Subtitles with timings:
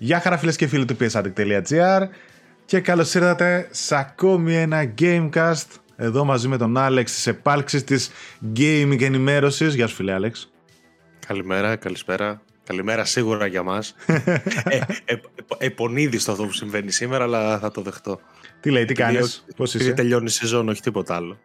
[0.00, 2.02] Γεια χαρά φίλες και φίλοι του psaddict.gr
[2.64, 5.66] και καλώς ήρθατε σε ακόμη ένα Gamecast
[5.96, 8.10] εδώ μαζί με τον Άλεξ της επάλξης της
[8.56, 9.74] gaming ενημέρωσης.
[9.74, 10.52] Γεια σου φίλε Άλεξ.
[11.26, 12.42] Καλημέρα, καλησπέρα.
[12.64, 13.94] Καλημέρα σίγουρα για μας.
[14.06, 15.14] ε, ε,
[15.58, 18.20] επονίδιστο αυτό που συμβαίνει σήμερα, αλλά θα το δεχτώ.
[18.60, 21.38] Τι λέει, τι κάνεις, πώς είσαι; τελειώνει η σεζόν, όχι τίποτα άλλο.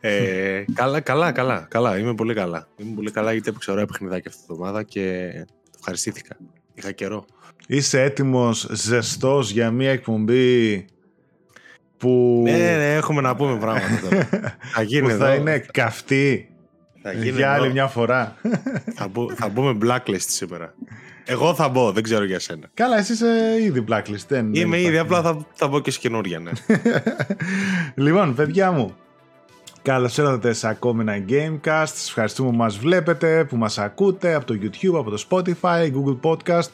[0.00, 1.98] Ε, καλά, καλά, καλά, καλά.
[1.98, 2.68] Είμαι πολύ καλά.
[2.76, 5.30] Είμαι πολύ καλά γιατί έπαιξε ωραία παιχνιδάκια αυτή τη εβδομάδα και
[5.78, 6.36] ευχαριστήθηκα.
[6.78, 7.24] Είχα καιρό.
[7.66, 10.84] Είσαι έτοιμος, ζεστός για μια εκπομπή
[11.96, 12.42] που...
[12.44, 14.28] Ναι, ναι, έχουμε να πούμε πράγματα τώρα.
[14.74, 16.48] θα γίνει που θα είναι καυτή
[17.02, 18.36] θα γίνει για άλλη μια φορά.
[18.94, 20.74] θα, μπου, θα μπούμε blacklist σήμερα.
[21.24, 22.70] Εγώ θα μπω, δεν ξέρω για σένα.
[22.74, 24.26] Καλά, εσύ είσαι ήδη blacklist.
[24.28, 26.50] Δεν, Είμαι δεν ήδη, απλά θα, θα μπω και σε καινούρια, ναι.
[28.04, 28.96] λοιπόν, παιδιά μου,
[29.88, 31.86] Καλώς ήρθατε σε ακόμη ένα Gamecast.
[31.86, 36.18] Σας ευχαριστούμε που μας βλέπετε, που μας ακούτε από το YouTube, από το Spotify, Google
[36.22, 36.68] Podcast,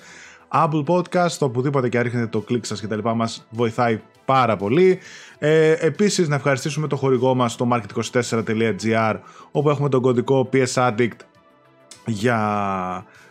[0.49, 4.99] Apple Podcast, οπουδήποτε και ρίχνετε το κλικ σας και τα λοιπά μας βοηθάει πάρα πολύ.
[5.39, 9.17] Ε, επίσης να ευχαριστήσουμε το χορηγό μας το market24.gr
[9.51, 11.19] όπου έχουμε τον κωδικό PS Addict
[12.07, 12.39] για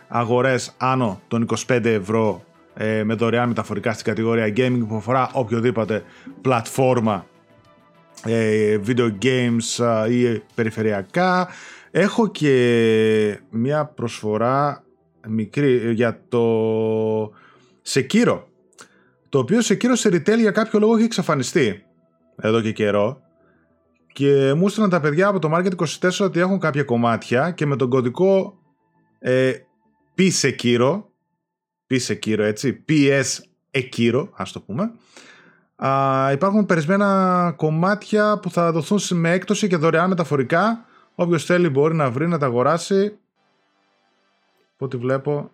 [0.08, 6.04] αγορές άνω των 25 ευρώ ε, με δωρεάν μεταφορικά στην κατηγορία gaming που αφορά οποιοδήποτε
[6.40, 7.33] πλατφόρμα ε,
[8.86, 11.48] video games ή περιφερειακά.
[11.90, 14.84] Έχω και μια προσφορά
[15.28, 17.32] μικρή για το
[17.86, 18.42] Sekiro
[19.34, 21.84] το οποίο Sekiro σε retail για κάποιο λόγο έχει εξαφανιστεί
[22.36, 23.20] εδώ και καιρό
[24.12, 27.76] και μου έστειλαν τα παιδιά από το Market 24 ότι έχουν κάποια κομμάτια και με
[27.76, 28.58] τον κωδικό
[29.18, 29.52] ε,
[30.18, 31.02] P Sekiro
[31.90, 33.24] P Sekiro έτσι PS
[33.70, 34.92] Ekiro ας το πούμε
[35.76, 40.84] Α, υπάρχουν περισμένα κομμάτια που θα δοθούν με έκπτωση και δωρεάν μεταφορικά.
[41.14, 43.16] Όποιος θέλει μπορεί να βρει να τα αγοράσει.
[44.74, 45.50] Από ό,τι βλέπω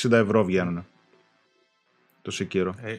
[0.00, 0.86] 60 ευρώ βγαίνουν
[2.22, 2.70] το Sekiro.
[2.82, 2.96] Ε,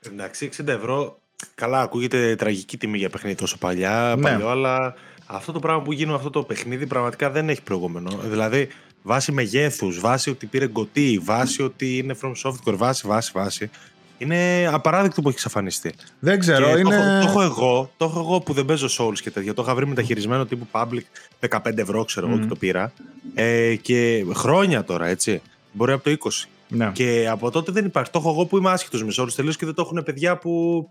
[0.00, 1.18] εντάξει, 60 ευρώ.
[1.54, 4.22] Καλά, ακούγεται τραγική τιμή για παιχνίδι τόσο παλιά, ναι.
[4.22, 4.94] παλιό, αλλά
[5.26, 8.10] αυτό το πράγμα που γίνει αυτό το παιχνίδι πραγματικά δεν έχει προηγούμενο.
[8.24, 8.68] Δηλαδή,
[9.02, 13.70] βάσει μεγέθους, βάσει ότι πήρε γκωτί, βάσει ότι είναι from software, βάσει, βάσει, βάσει.
[14.18, 15.94] Είναι απαράδεκτο που έχει εξαφανιστεί.
[16.18, 16.78] Δεν ξέρω.
[16.78, 16.82] είναι...
[16.82, 19.54] το, έχω, το, έχω εγώ, το έχω εγώ που δεν παίζω Souls και τέτοια.
[19.54, 21.02] Το είχα βρει μεταχειρισμένο τύπου public
[21.48, 22.92] 15 ευρώ, ξέρω εγώ, και το πήρα.
[23.34, 25.42] Ε, και χρόνια τώρα, έτσι.
[25.72, 26.48] Μπορεί από το 20.
[26.68, 26.90] Ναι.
[26.92, 28.10] Και από τότε δεν υπάρχει.
[28.10, 30.88] Το έχω εγώ που είμαι άσχετος με Souls τελείως και δεν το έχουν παιδιά που,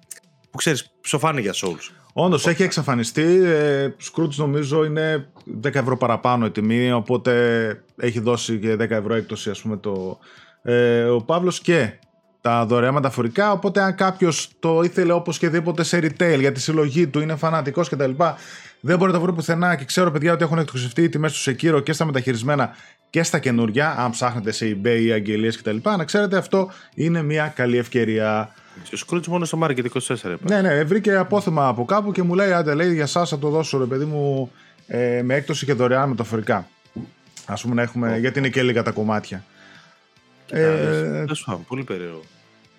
[0.51, 1.91] που ξέρεις, ψοφάνε για Souls.
[2.13, 3.41] Όντως έχει εξαφανιστεί.
[3.43, 5.27] Ε, Scrooge νομίζω είναι
[5.63, 7.33] 10 ευρώ παραπάνω η τιμή, οπότε
[7.97, 10.19] έχει δώσει και 10 ευρώ έκπτωση, ας πούμε, το,
[10.61, 11.99] ε, ο Παύλος και
[12.45, 13.51] τα δωρεάν μεταφορικά.
[13.51, 17.35] Οπότε, αν κάποιος το ήθελε όπως και δίποτε σε retail για τη συλλογή του, είναι
[17.35, 18.11] φανατικός κτλ.
[18.79, 21.51] Δεν μπορεί να το βρει πουθενά και ξέρω, παιδιά, ότι έχουν εκτοξευτεί οι τιμές του
[21.51, 22.75] Sekiro και στα μεταχειρισμένα
[23.09, 23.95] και στα καινούργια.
[23.97, 25.77] Αν ψάχνετε σε eBay ή αγγελίες κτλ.
[25.97, 28.53] Να ξέρετε, αυτό είναι μια καλή ευκαιρία.
[28.83, 29.85] Στο Scrooge μόνο στο Market
[30.15, 30.35] 24.
[30.39, 33.49] Ναι, ναι, βρήκε απόθεμα από κάπου και μου λέει: Άντε, λέει για εσά θα το
[33.49, 34.51] δώσω, ρε παιδί μου,
[34.87, 36.67] ε, με έκπτωση και δωρεάν μεταφορικά.
[37.45, 39.43] Α πούμε να έχουμε, γιατί είναι και λίγα τα κομμάτια.
[40.49, 41.25] Ε,
[41.67, 42.21] πολύ περίεργο.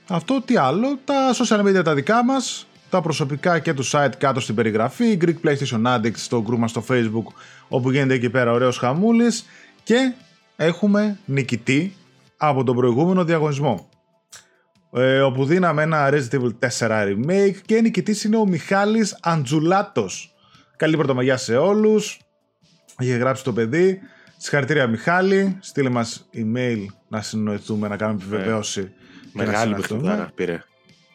[0.08, 4.40] Αυτό τι άλλο, τα social media τα δικά μας, τα προσωπικά και του site κάτω
[4.40, 7.32] στην περιγραφή, Greek PlayStation Addict στο group μας στο facebook
[7.68, 9.46] όπου γίνεται εκεί πέρα ωραίος χαμούλης
[9.82, 10.12] και
[10.56, 11.96] έχουμε νικητή
[12.36, 13.88] από τον προηγούμενο διαγωνισμό
[14.92, 20.34] ε, όπου δίναμε ένα Resident Evil 4 remake και νικητής είναι ο Μιχάλης Αντζουλάτος.
[20.76, 22.20] Καλή πρωτομαγιά σε όλους,
[22.98, 24.00] είχε γράψει το παιδί,
[24.36, 28.92] συγχαρητήρια Μιχάλη, στείλε μας email να συνοηθούμε, να κάνουμε επιβεβαίωση.
[29.36, 30.62] Μεγάλη παιχνιδάρα πήρε.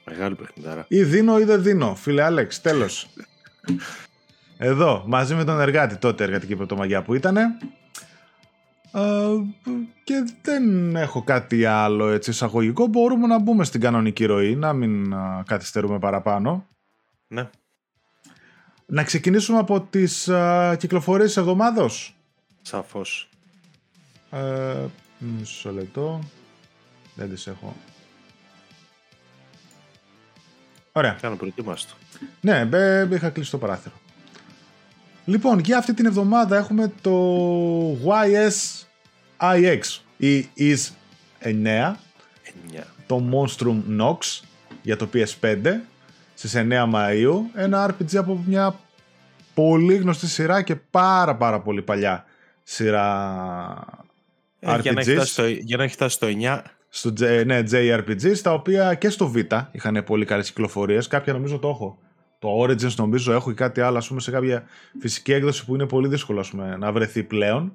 [0.05, 0.85] Μεγάλη παιχνιδάρα.
[0.87, 1.95] Ή δίνω ή δεν δίνω.
[1.95, 3.09] Φίλε Άλεξ, τέλος.
[4.57, 7.35] Εδώ, μαζί με τον εργάτη τότε, εργατική πρωτομαγιά που ήταν.
[10.03, 12.87] και δεν έχω κάτι άλλο έτσι εισαγωγικό.
[12.87, 15.15] Μπορούμε να μπούμε στην κανονική ροή, να μην
[15.45, 16.67] καθυστερούμε παραπάνω.
[17.27, 17.49] Ναι.
[18.85, 22.15] Να ξεκινήσουμε από τις α, κυκλοφορίες της εβδομάδος.
[22.61, 23.29] Σαφώς.
[24.31, 24.85] Ε,
[25.17, 26.19] μισό λεπτό.
[27.15, 27.75] Δεν τις έχω
[30.91, 31.17] Ωραία.
[31.21, 31.93] Κάνω προετοίμαστο.
[32.41, 33.93] Ναι, μπε, είχα κλείσει το παράθυρο.
[35.25, 37.13] Λοιπόν, για αυτή την εβδομάδα έχουμε το
[38.07, 39.79] YS-IX
[40.17, 40.77] ή is
[41.43, 41.93] 9, 9.
[43.07, 44.17] το Monstrum Nox
[44.81, 45.79] για το PS5
[46.33, 48.79] στις 9 Μαΐου ένα RPG από μια
[49.53, 52.25] πολύ γνωστή σειρά και πάρα πάρα πολύ παλιά
[52.63, 53.85] σειρά
[54.59, 54.81] ε, RPGs.
[54.81, 56.61] Για να, έχει στο, για να έχει φτάσει στο 9
[56.93, 57.13] στο
[57.45, 59.35] ναι, JRPG, τα οποία και στο Β
[59.71, 61.07] είχαν πολύ καλές κυκλοφορίες.
[61.07, 61.97] Κάποια νομίζω το έχω.
[62.39, 64.63] Το Origins νομίζω έχω και κάτι άλλο, ας πούμε, σε κάποια
[64.99, 67.73] φυσική έκδοση που είναι πολύ δύσκολο πούμε, να βρεθεί πλέον.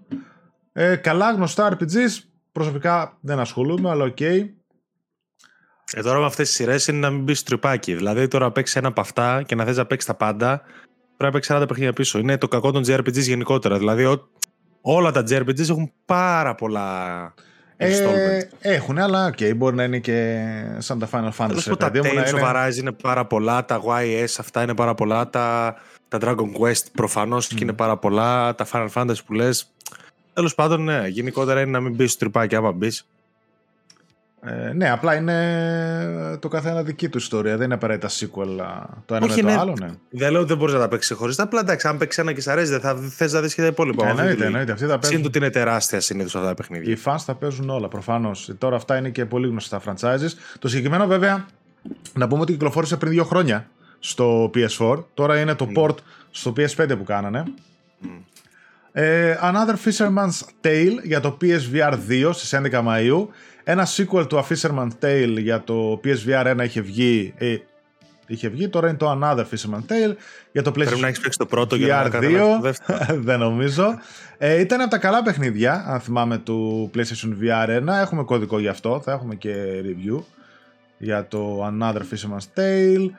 [0.73, 2.23] Ε, καλά γνωστά RPGs,
[2.53, 4.17] προσωπικά δεν ασχολούμαι, αλλά OK.
[4.21, 4.49] Okay.
[5.93, 7.95] Ε, τώρα με αυτές τις σειρές είναι να μην μπεις τριπάκι.
[7.95, 10.61] Δηλαδή τώρα παίξει ένα από αυτά και να θες να παίξεις τα πάντα,
[11.17, 12.19] πρέπει να παίξεις 40 παιχνίδια πίσω.
[12.19, 13.79] Είναι το κακό των JRPGs γενικότερα.
[13.79, 14.19] Δηλαδή
[14.81, 17.35] όλα τα JRPGs έχουν πάρα πολλά
[17.77, 20.43] ε, έχουν, αλλά okay, μπορεί να είναι και
[20.79, 21.79] σαν τα Final Fantasy.
[21.79, 25.77] τα Tales of Arise είναι πάρα πολλά, τα Ys αυτά είναι πάρα πολλά, τα,
[26.09, 27.55] τα Dragon Quest προφανώς mm.
[27.55, 29.71] και είναι πάρα πολλά, τα Final Fantasy που λες.
[30.33, 33.07] Τέλος πάντων, ναι, γενικότερα είναι να μην μπεις στο τρυπάκι άμα μπεις.
[34.43, 37.57] Ε, ναι, απλά είναι το καθένα δική του ιστορία.
[37.57, 38.47] Δεν είναι απαραίτητα sequel
[39.07, 39.61] το ένα Όχι, με το ναι.
[39.61, 39.75] άλλο.
[39.81, 39.91] Ναι.
[40.11, 41.35] Δεν λέω ότι δεν μπορεί να τα παίξει χωρί.
[41.39, 43.67] Απλά εντάξει, αν παίξει ένα και σ' αρέσει, δεν θα θες να δεις και τα
[43.67, 44.07] υπόλοιπα.
[44.07, 44.73] Ε, εννοείται, εννοείται.
[44.73, 45.25] Αυτοί θα παίζουν.
[45.25, 46.93] ότι είναι τεράστια συνήθως αυτά τα παιχνίδια.
[46.93, 48.51] Οι fans θα παίζουν όλα προφανώς.
[48.59, 50.31] Τώρα αυτά είναι και πολύ γνωστά franchises.
[50.59, 51.47] Το συγκεκριμένο βέβαια
[52.13, 53.69] να πούμε ότι κυκλοφόρησε πριν δύο χρόνια
[53.99, 55.05] στο PS4.
[55.15, 55.83] Τώρα είναι το mm.
[55.83, 55.95] port
[56.31, 57.45] στο PS5 που κάνανε.
[58.03, 58.07] Mm.
[58.93, 63.27] Ε, Another Fisherman's Tale για το PSVR 2 στις 11 Μαΐου
[63.69, 67.35] ένα sequel του A Fisherman's Tale για το PSVR 1 είχε βγει.
[67.39, 67.57] Ε,
[68.27, 70.15] είχε βγει, τώρα είναι το Another Fisherman's Tale
[70.53, 72.75] για το PlayStation Πρέπει να έχεις παίξει το πρώτο για να 2.
[73.29, 73.99] Δεν νομίζω.
[74.39, 77.87] Ε, ήταν από τα καλά παιχνίδια, αν θυμάμαι, του PlayStation VR 1.
[78.01, 79.55] Έχουμε κωδικό γι' αυτό, θα έχουμε και
[79.85, 80.23] review
[80.99, 83.11] για το Another Fisherman's Tale.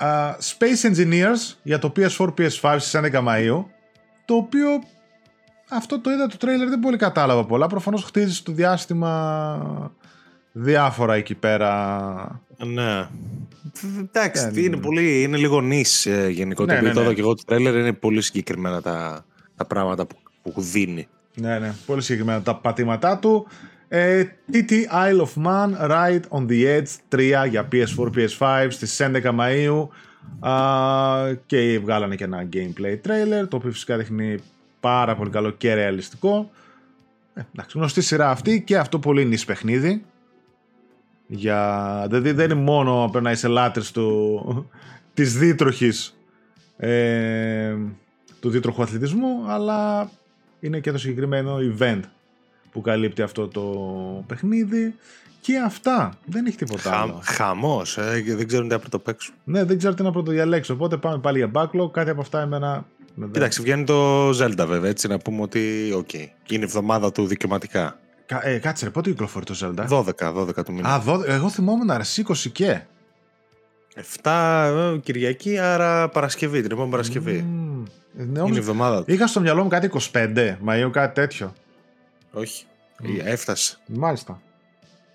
[0.00, 3.64] Uh, Space Engineers για το PS4, PS5 στις 11 Μαΐου,
[4.24, 4.68] το οποίο
[5.70, 7.66] αυτό το είδα το τρέιλερ, δεν πολύ κατάλαβα πολλά.
[7.66, 9.92] Προφανώς χτίζεις στο διάστημα
[10.52, 12.42] διάφορα εκεί πέρα.
[12.66, 13.08] Ναι.
[13.98, 16.80] Εντάξει, ε, είναι, πολύ, είναι λίγο νης ε, γενικότερα.
[16.80, 17.14] Ναι, ναι, ναι.
[17.14, 19.24] και εγώ το τρέιλερ είναι πολύ συγκεκριμένα τα,
[19.56, 21.08] τα πράγματα που, που δίνει.
[21.34, 23.46] Ναι, ναι, πολύ συγκεκριμένα τα πατήματά του.
[23.88, 29.22] Ε, TT Isle of Man Ride on the Edge 3 για PS4, PS5 στις 11
[29.22, 29.88] Μαΐου
[30.40, 34.38] uh, και βγάλανε και ένα gameplay trailer το οποίο φυσικά δείχνει
[34.80, 36.50] πάρα πολύ καλό και ρεαλιστικό.
[37.34, 40.04] Ε, εντάξει, γνωστή σειρά αυτή και αυτό πολύ νης παιχνίδι.
[41.26, 42.04] Για...
[42.08, 44.70] Δηλαδή δεν είναι μόνο πρέπει να είσαι λάτρης του...
[45.14, 46.16] της δίτροχης
[46.76, 47.76] ε,
[48.40, 50.10] του δίτροχου αθλητισμού αλλά
[50.60, 52.00] είναι και το συγκεκριμένο event
[52.72, 53.62] που καλύπτει αυτό το
[54.26, 54.94] παιχνίδι
[55.40, 56.18] και αυτά.
[56.24, 57.20] Δεν έχει τίποτα Χα, άλλο.
[57.24, 59.32] Χαμός, ε, δεν ξέρω τι να πρωτοπαίξω.
[59.44, 60.74] Ναι, δεν ξέρω τι να πρωτοδιαλέξω.
[60.74, 61.90] Οπότε πάμε πάλι για backlog.
[61.92, 62.86] Κάτι από αυτά εμένα
[63.32, 66.08] Κοίταξε, βγαίνει το Zelda βέβαια, έτσι να πούμε ότι οκ.
[66.12, 66.26] Okay.
[66.48, 67.98] Είναι η εβδομάδα του δικαιωματικά.
[68.26, 69.88] Κα, ε, κάτσε ρε, πότε κυκλοφορεί το Zelda?
[69.88, 70.94] 12, 12 του μήνα.
[70.94, 72.80] Α, 12, εγώ θυμόμουν ρε, 20 και.
[74.22, 77.44] 7 ε, Κυριακή, άρα Παρασκευή, την επόμενη Παρασκευή.
[77.46, 79.12] Mm, είναι η εβδομάδα του.
[79.12, 81.52] Είχα στο μυαλό μου κάτι 25 Μαΐου, κάτι τέτοιο.
[82.32, 82.64] Όχι.
[83.02, 83.06] Mm.
[83.24, 83.78] Έφτασε.
[83.86, 84.40] Μάλιστα.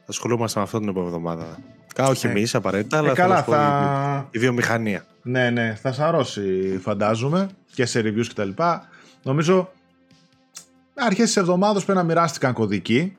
[0.06, 1.58] Ασχολούμαστε με αυτό την επόμενη εβδομάδα.
[1.96, 4.28] Κα, όχι ε, εμείς απαραίτητα, αλλά ε, καλά, θα...
[4.32, 5.06] η βιομηχανία.
[5.22, 8.50] Ναι, ναι, θα σαρώσει φαντάζομαι και σε reviews κτλ.
[9.24, 9.72] Νομίζω
[10.94, 13.16] αρχές της εβδομάδας πρέπει να μοιράστηκαν κωδικοί.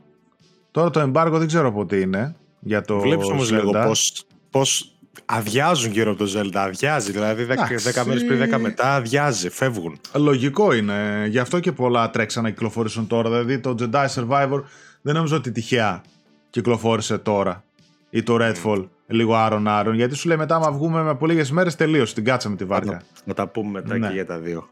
[0.70, 4.90] Τώρα το embargo δεν ξέρω πότε είναι για το Βλέπεις όμως λίγο πώς, πώς
[5.24, 6.54] αδειάζουν γύρω από το Zelda.
[6.54, 7.46] Αδειάζει, δηλαδή
[7.94, 10.00] 10 μέρες πριν 10 μετά αδειάζει, φεύγουν.
[10.14, 11.26] Λογικό είναι.
[11.28, 13.28] Γι' αυτό και πολλά τρέξαν να κυκλοφορήσουν τώρα.
[13.28, 14.62] Δηλαδή το Jedi Survivor
[15.02, 16.02] δεν νομίζω ότι τυχαία
[16.50, 17.64] κυκλοφόρησε τώρα.
[18.10, 19.94] Ή το Redfall λίγο άρον άρον.
[19.94, 22.14] Γιατί σου λέει μετά, άμα βγούμε με πολύ λίγες μέρες, τελείωσε.
[22.14, 23.02] Την κάτσαμε τη βάρκα.
[23.24, 24.06] Να τα πούμε μετά ναι.
[24.06, 24.68] και για τα δύο.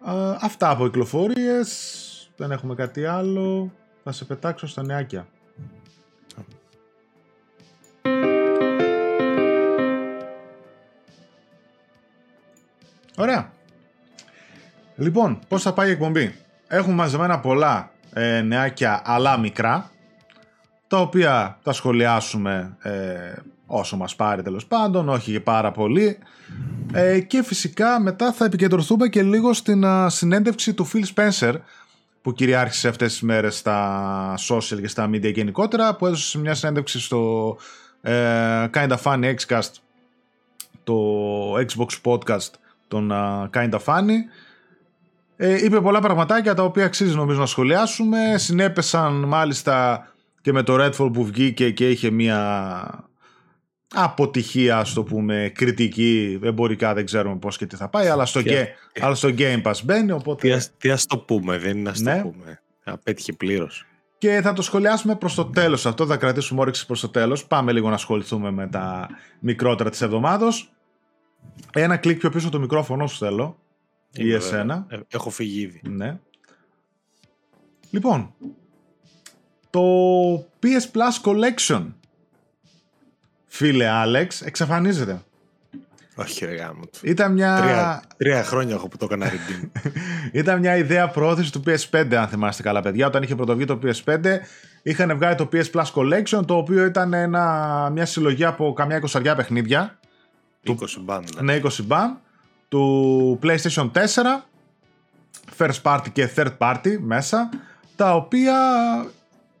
[0.00, 2.00] Α, αυτά από κυκλοφορίες.
[2.36, 3.72] Δεν έχουμε κάτι άλλο.
[4.04, 5.26] Θα σε πετάξω στα νεάκια.
[13.16, 13.52] Ωραία.
[14.96, 16.34] Λοιπόν, πώς θα πάει η εκπομπή;
[16.66, 19.91] Έχουμε μαζεμένα πολλά ε, νεάκια αλλά μικρά
[20.92, 22.92] τα οποία θα σχολιάσουμε ε,
[23.66, 26.18] όσο μας πάρει τέλος πάντων, όχι και πάρα πολύ.
[26.92, 31.54] Ε, και φυσικά μετά θα επικεντρωθούμε και λίγο στην συνέντευξη του Phil Spencer
[32.22, 37.00] που κυριάρχησε αυτές τις μέρες στα social και στα media γενικότερα που έδωσε μια συνέντευξη
[37.00, 37.56] στο
[38.02, 38.14] ε,
[38.74, 39.70] Kinda Funny Xcast
[40.84, 40.96] το
[41.54, 42.50] Xbox podcast
[42.88, 44.18] των uh, Kinda Funny
[45.36, 50.06] ε, είπε πολλά πραγματάκια τα οποία αξίζει νομίζω να σχολιάσουμε συνέπεσαν μάλιστα
[50.42, 53.10] και με το Redfall που βγήκε και είχε μια
[53.94, 58.40] αποτυχία, ας το πούμε, κριτική, εμπορικά δεν ξέρουμε πώς και τι θα πάει, αλλά στο,
[58.44, 58.64] yeah.
[59.00, 60.48] αλλά στο Game Pass μπαίνει, οπότε...
[60.48, 62.22] Τι, ας, τι ας το πούμε, δεν είναι ας ναι.
[62.22, 62.62] το πούμε.
[62.84, 63.86] Απέτυχε πλήρως.
[64.18, 67.46] Και θα το σχολιάσουμε προς το τέλος αυτό, θα κρατήσουμε όρεξη προς το τέλος.
[67.46, 69.08] Πάμε λίγο να ασχοληθούμε με τα
[69.38, 70.72] μικρότερα της εβδομάδος.
[71.72, 73.58] Ένα κλικ πιο πίσω το μικρόφωνο σου θέλω.
[74.12, 74.86] Ή εσένα.
[74.88, 75.80] Ε, έχω φύγει ήδη.
[75.84, 76.18] Ναι.
[77.90, 78.34] Λοιπόν,
[79.72, 81.86] το PS Plus Collection.
[83.46, 85.22] Φίλε Άλεξ, εξαφανίζεται.
[86.14, 87.56] Όχι ρε γάμο Ήταν μια...
[87.60, 89.68] Τρία, τρία χρόνια έχω που το έκανα redeem.
[90.40, 93.06] Ήταν μια ιδέα πρόθεση του PS5 αν θυμάστε καλά παιδιά.
[93.06, 94.18] Όταν είχε πρωτοβγεί το PS5
[94.82, 99.34] είχαν βγάλει το PS Plus Collection, το οποίο ήταν ένα, μια συλλογή από καμιά εικοσαριά
[99.34, 99.98] παιχνίδια.
[100.66, 101.24] 20 μπαν.
[101.40, 102.18] Ναι, 20 μπαν.
[102.68, 104.00] Του PlayStation 4,
[105.58, 107.48] First Party και Third Party μέσα,
[107.96, 108.54] τα οποία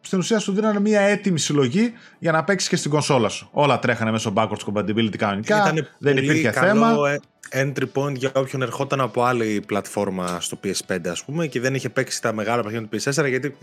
[0.02, 3.48] στην ουσία σου δίνανε μια έτοιμη συλλογή για να παίξεις και στην κονσόλα σου.
[3.52, 5.56] Όλα τρέχανε μέσω backwards compatibility κανονικά.
[5.56, 7.18] Ήταν δεν πολύ υπήρχε καλό θέμα.
[7.52, 11.88] entry point για όποιον ερχόταν από άλλη πλατφόρμα στο PS5 ας πούμε και δεν είχε
[11.88, 13.56] παίξει τα μεγάλα παιχνίδια του PS4 γιατί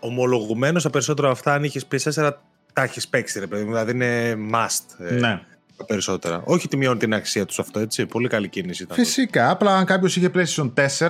[0.00, 2.30] ομολογουμένως τα περισσότερα αυτά αν είχες PS4
[2.72, 5.40] τα έχεις παίξει ρε παιδί μου, δηλαδή είναι must ε, Ναι.
[5.76, 6.42] τα περισσότερα.
[6.44, 8.96] Όχι ότι μειώνει την αξία τους αυτό έτσι, πολύ καλή κίνηση ήταν.
[8.96, 11.08] Φυσικά, απλά αν κάποιος είχε PlayStation 4,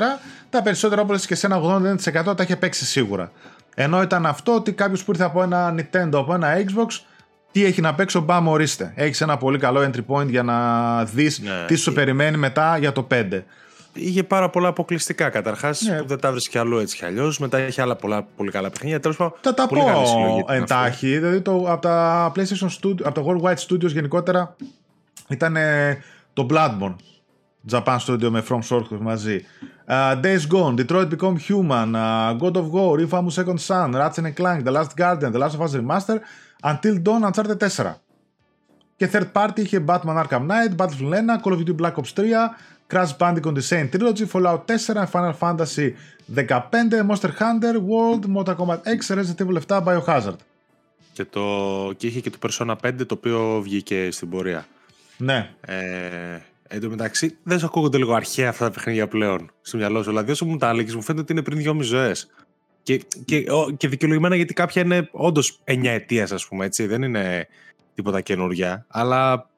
[0.51, 1.61] τα περισσότερα όπως και σε ένα
[2.27, 3.33] 80% τα είχε παίξει σίγουρα.
[3.81, 7.01] Ενώ ήταν αυτό ότι κάποιος που ήρθε από ένα Nintendo, από ένα Xbox,
[7.53, 8.93] τι έχει να παίξω, μπαμ, ορίστε.
[8.97, 11.65] Έχεις ένα πολύ καλό entry point για να δεις Ναι.
[11.67, 13.45] τι σου περιμένει μετά για το 5.
[13.93, 15.99] Είχε πάρα πολλά αποκλειστικά καταρχάς Ναι.
[15.99, 17.39] που δεν τα βρει κι αλλού έτσι κι αλλιώς.
[17.39, 19.01] Μετά είχε άλλα πολλά πολύ καλά παιχνίδια.
[19.01, 19.39] Τέλος πάντων.
[19.41, 20.75] Θα τα πολύ καλή συλλογή πω ήταν αυτή.
[20.75, 21.19] εντάχει.
[21.19, 24.57] Δηλαδή το, από τα PlayStation Studio, από τα Worldwide Studios γενικότερα
[25.29, 25.99] ήταν ε,
[26.33, 26.95] το Bloodborne.
[27.71, 29.45] Japan Studio με From Software μαζί.
[29.89, 34.35] Uh, Days Gone, Detroit Become Human, uh, God of War, Infamous Second Son, Ratchet and
[34.41, 36.19] Clank, The Last Guardian, The Last of Us Remaster,
[36.63, 37.95] Until Dawn, Uncharted 4.
[38.97, 42.33] Και third party είχε Batman Arkham Knight, Battlefield 1, Call of Duty Black Ops 3,
[42.89, 45.95] Crash Bandicoot Insane Trilogy, Fallout 4, Final Fantasy
[46.35, 50.39] 15, Monster Hunter, World, Mortal Kombat X, Resident Evil 7, Biohazard.
[51.13, 51.43] Και, το...
[51.97, 54.67] και είχε και το Persona 5 το οποίο βγήκε στην πορεία.
[55.17, 55.51] Ναι.
[55.61, 60.03] Ε, εν τω μεταξύ, δεν σου ακούγονται λίγο αρχαία αυτά τα παιχνίδια πλέον στο μυαλό
[60.03, 60.09] σου.
[60.09, 62.31] Δηλαδή, όσο μου τα έλεγες, μου φαίνεται ότι είναι πριν δυόμιση ζωές.
[62.83, 66.87] Και, και, ο- και δικαιολογημένα γιατί κάποια είναι όντως 9 ετίας, ας πούμε, έτσι.
[66.87, 67.49] Δεν είναι
[67.95, 68.87] τίποτα καινούργια.
[68.89, 69.51] Αλλά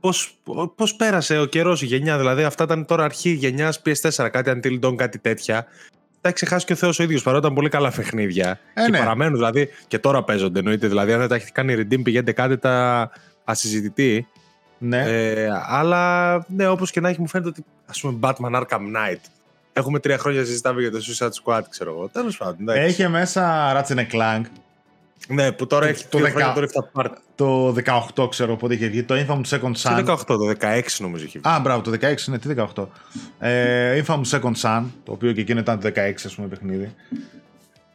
[0.00, 0.38] πώς
[0.76, 2.18] πώς πέρασε ο καιρός, η γενιά.
[2.18, 5.66] Δηλαδή, αυτά ήταν τώρα αρχή γενιάς PS4, κάτι Until Dawn, κάτι τέτοια.
[6.20, 8.60] Τα έχει ξεχάσει και ο Θεός ο ίδιος παρότι ήταν πολύ καλά παιχνίδια.
[8.74, 8.98] Ε, και ναι.
[8.98, 10.58] παραμένουν δηλαδή και τώρα παίζονται.
[10.58, 10.88] Εννοείται.
[10.88, 13.10] Δηλαδή, αν δεν τα έχετε κάνει redeem, πηγαίνετε κάτι τα
[13.44, 14.26] ασυζητητή.
[14.84, 14.98] Ναι.
[15.06, 19.20] Ε, αλλά ναι, όπως και να έχει, μου φαίνεται ότι ας πούμε Batman Arkham Knight.
[19.72, 22.08] Έχουμε τρία χρόνια να συζητάμε για το Suicide Squad, ξέρω εγώ.
[22.08, 22.56] Τέλος πάντων.
[22.60, 22.90] εντάξει.
[22.90, 24.42] Είχε μέσα Ratchet and Clank.
[25.28, 27.10] Ναι, που τώρα το- έχει το τρία χρόνια δεκα- το Rift Apart.
[27.34, 27.72] Το
[28.16, 29.02] 18 ξέρω πότε είχε βγει.
[29.02, 30.04] Το Infamous Second Το Son.
[30.06, 31.54] 18, το 16 νομίζω έχει βγει.
[31.54, 32.88] Α, μπράβο, το 16, ναι, τι 18.
[33.38, 36.94] Ε, Infamous Second Son, το οποίο και εκείνο ήταν το 16, ας πούμε, παιχνίδι.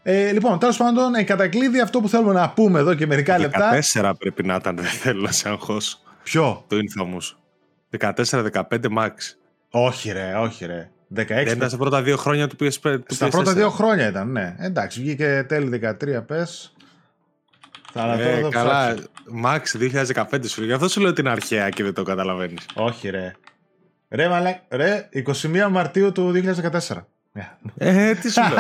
[0.04, 3.40] Ε, λοιπόν, τέλος πάντων, ε, κατά κλείδι αυτό που θέλουμε να πούμε εδώ και μερικά
[3.40, 3.70] λεπτά.
[3.94, 6.00] 14 πρέπει να ήταν, δεν θέλω να σε αγχώσω.
[6.28, 7.36] Ποιο; Το Infamous.
[8.00, 8.62] 14-15
[8.98, 9.12] max.
[9.70, 10.90] Όχι, ρε, όχι, ρε.
[11.16, 11.26] 16.
[11.26, 13.00] Δεν ήταν στα πρώτα δύο χρόνια του PS5.
[13.08, 13.30] Του Στα PS4.
[13.30, 14.56] πρώτα δύο χρόνια ήταν, ναι.
[14.60, 16.74] Εντάξει, βγήκε τέλη 13, πες.
[17.92, 19.10] Θα αλλά τώρα Ε, το καλά, ψάξω.
[19.44, 19.60] Max
[20.36, 20.70] 2015 σου λέει.
[20.70, 22.66] Γι' αυτό σου λέω ότι είναι αρχαία και δεν το καταλαβαίνεις.
[22.76, 23.32] Όχι, ρε.
[24.10, 24.62] Ρε, μαλά...
[24.70, 26.32] ρε, 21 Μαρτίου του
[26.88, 27.04] 2014.
[27.78, 28.58] Ε, τι σου λέω.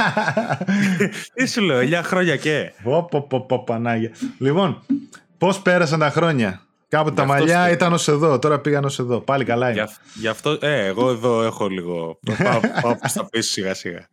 [1.33, 2.71] τι σου λέω, 9 χρόνια και.
[2.83, 4.12] Πω, πω, πω, πω, Πανάγια.
[4.38, 4.81] Λοιπόν,
[5.38, 8.84] πώς πέρασαν τα χρόνια; Κάποτε τα Γι' αυτό μαλλιά στο- ήταν ως εδώ, τώρα πήγαν
[8.84, 9.20] ως εδώ.
[9.20, 9.82] Πάλι καλά Γι' είναι.
[9.82, 12.20] αυ- Γι' αυτό, ε, εγώ εδώ έχω λίγο.
[12.44, 14.08] πάω, πάω προς τα πίσω σιγά σιγά.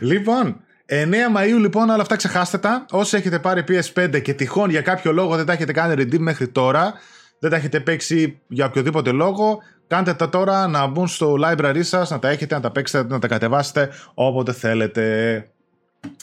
[0.00, 0.56] Λοιπόν,
[0.86, 2.86] 9 Μαΐου λοιπόν, όλα αυτά ξεχάστε τα.
[2.90, 6.48] Όσοι έχετε πάρει PS5 και τυχόν για κάποιο λόγο δεν τα έχετε κάνει redeem μέχρι
[6.48, 6.92] τώρα,
[7.38, 12.10] δεν τα έχετε παίξει για οποιοδήποτε λόγο, κάντε τα τώρα να μπουν στο library σας,
[12.10, 15.44] να τα έχετε, να τα παίξετε, να τα κατεβάσετε όποτε θέλετε.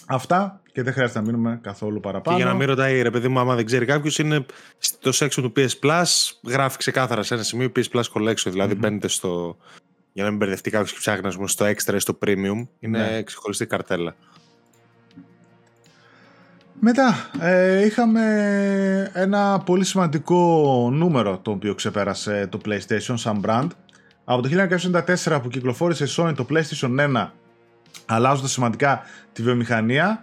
[0.08, 2.38] Αυτά και δεν χρειάζεται να μείνουμε καθόλου Και παραπάνω.
[2.38, 4.46] για να μην ρωτάει ρε παιδί μου, άμα δεν ξέρει κάποιος, είναι
[4.78, 6.04] στο section του PS Plus.
[6.48, 8.50] Γράφει ξεκάθαρα σε ένα σημείο PS Plus Collection.
[8.52, 9.58] δηλαδη μπαίνετε στο.
[10.14, 12.68] Για να μην μπερδευτεί κάποιος και ψάχνει ας πούμε, στο extra ή στο premium.
[12.80, 13.24] Είναι Ναι.
[13.24, 14.16] ξεχωριστή καρτέλα.
[16.80, 18.22] Μετά, Μετά, ε, είχαμε
[19.14, 20.40] ένα πολύ σημαντικό
[20.94, 23.68] νούμερο το οποίο ξεπέρασε το PlayStation σαν brand.
[24.24, 27.32] Από το 1994 που κυκλοφόρησε η Sony το PlayStation 1
[28.06, 29.02] αλλάζοντας σημαντικά
[29.34, 30.22] τη βιομηχανία,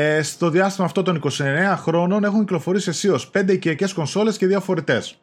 [0.00, 4.60] ε, στο διάστημα αυτό των 29 χρόνων έχουν κυκλοφορήσει αισίως 5 οικιακές κονσόλες και δύο
[4.60, 5.18] φορητές.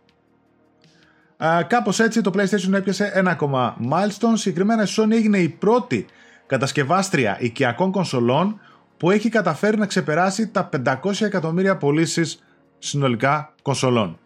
[1.37, 6.05] Ε, κάπως έτσι το PlayStation έπιασε ένα ακόμα milestone, συγκεκριμένα η Sony έγινε η πρώτη
[6.45, 8.59] κατασκευάστρια οικιακών κονσολών
[8.97, 12.43] που έχει καταφέρει να ξεπεράσει τα 500 εκατομμύρια πωλήσεις
[12.79, 14.19] συνολικά κονσολών.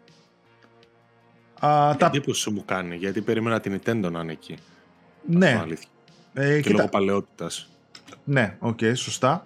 [1.60, 2.06] Α, τα...
[2.06, 4.58] εντύπωση μου κάνει γιατί περίμενα την Nintendo να είναι εκεί.
[5.26, 5.90] Ναι, Αυτό αλήθεια.
[6.34, 7.70] ε, Και κοίτα, λόγω παλαιότητας.
[8.24, 9.44] ναι, οκ, σωστά.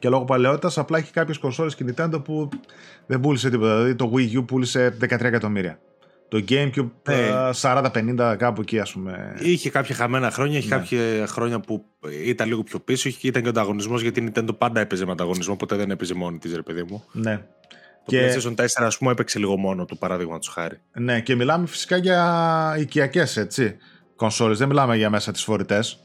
[0.00, 2.48] Και λόγω παλαιότητας απλά έχει κάποιες κονσόλες και η Nintendo που
[3.06, 3.74] δεν πούλησε τίποτα.
[3.76, 5.78] Δηλαδή το Wii U πούλησε 13 εκατομμύρια.
[6.28, 7.14] Το GameCube Ναι.
[7.14, 9.36] ε, 40-50 κάπου εκεί ας πούμε.
[9.40, 10.80] Είχε κάποια χαμένα χρόνια, είχε Ναι.
[10.80, 11.84] κάποια χρόνια που
[12.24, 13.08] ήταν λίγο πιο πίσω.
[13.08, 16.14] Είχε, ήταν και ο ανταγωνισμός γιατί η Nintendo πάντα έπαιζε με ανταγωνισμό, ποτέ δεν έπαιζε
[16.14, 17.04] μόνη της, ρε παιδί μου.
[17.12, 17.36] Ναι.
[17.36, 20.80] Το Και- PlayStation 4, ας πούμε, έπαιξε λίγο μόνο του παραδείγματο χάρη.
[20.92, 23.76] Ναι, και μιλάμε φυσικά για οικιακές, έτσι,
[24.16, 24.58] κονσόλες.
[24.58, 25.98] Δεν μιλάμε για μέσα τις φορητές.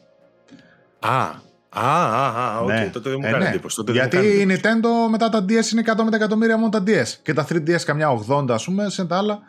[0.99, 1.29] Α,
[1.77, 2.89] Α, α, α, οκ, ναι.
[2.93, 3.49] τότε δεν μου ε, κάνει ναι.
[3.49, 3.83] εντύπωση.
[3.87, 7.07] Γιατί η Nintendo μετά τα DS είναι 100 εκατομμύρια μόνο τα DS.
[7.21, 9.39] Και τα 3DS καμιά 80, ας πούμε, σε τα άλλα.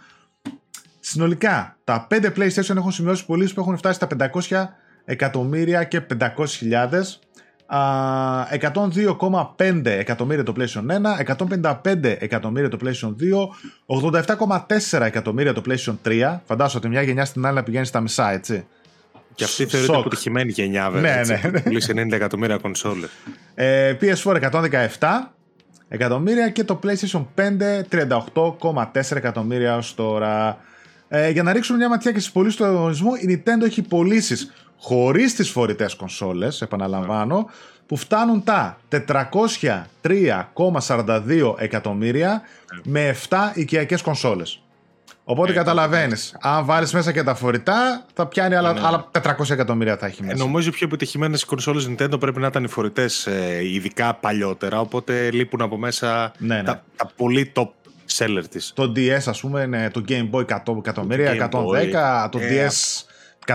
[1.01, 4.07] Συνολικά, τα 5 PlayStation έχουν σημειώσει πωλήσεις που έχουν φτάσει στα
[4.49, 4.67] 500
[5.05, 7.19] εκατομμύρια και 500.000.
[7.69, 10.85] 102,5 εκατομμύρια το PlayStation
[11.27, 13.15] 1, 155 εκατομμύρια το PlayStation
[13.87, 13.97] 2,
[14.91, 16.39] 87,4 εκατομμύρια το PlayStation 3.
[16.45, 18.67] Φαντάζομαι ότι μια γενιά στην άλλη να πηγαίνει στα μισά, έτσι.
[19.37, 21.25] Και αυτή θεωρείται αποτυχημένη γενιά, βέβαια.
[21.25, 21.49] Ναι, ναι.
[21.49, 21.63] ναι.
[22.03, 23.11] 90 εκατομμύρια κονσόλες.
[23.55, 24.51] Ε, PS4
[24.99, 25.09] 117
[25.89, 27.47] εκατομμύρια και το PlayStation 5
[28.95, 30.59] 38,4 εκατομμύρια ως τώρα.
[31.09, 34.53] Ε, για να ρίξουμε μια ματιά και στις πωλήσεις του ανταγωνισμού, η Nintendo έχει πωλήσεις
[34.79, 37.51] χωρίς τις φορητές κονσόλες, επαναλαμβάνω,
[37.87, 42.43] που φτάνουν τα 403,42 εκατομμύρια
[42.85, 44.61] με 7 οικιακές κονσόλες.
[45.29, 48.81] Οπότε ε, καταλαβαίνεις, αν βάλεις μέσα και τα φορητά, θα πιάνει άλλα, ναι.
[48.85, 50.35] άλλα 400 εκατομμύρια θα έχει μέσα.
[50.35, 54.81] Ε, νομίζω οι πιο επιτυχημένες κονσόλες Nintendo πρέπει να ήταν οι φορητές, ε, ειδικά παλιότερα,
[54.81, 56.63] οπότε λείπουν από μέσα ναι, ναι.
[56.63, 57.69] Τα, τα πολύ top
[58.17, 58.73] seller της.
[58.75, 63.05] Το DS ας πούμε, είναι το Game Boy 100 εκατομμύρια, 110, το DS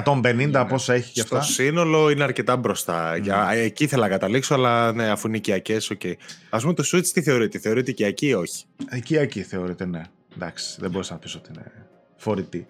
[0.03, 0.65] 150 ναι.
[0.65, 1.41] πόσα έχει και αυτά.
[1.41, 3.17] Στο σύνολο είναι αρκετά μπροστά.
[3.17, 5.99] Για, εκεί ήθελα να καταλήξω, αλλά ναι, αφού είναι οικιακές, οκ.
[6.03, 6.13] Okay.
[6.49, 10.01] Α πούμε το Switch τι θεωρείται, θεωρείται οικιακή ή όχι; Οικιακή θεωρείται, ναι.
[10.35, 11.71] Εντάξει, δεν μπορεί να πει ότι είναι
[12.15, 12.67] φορητή.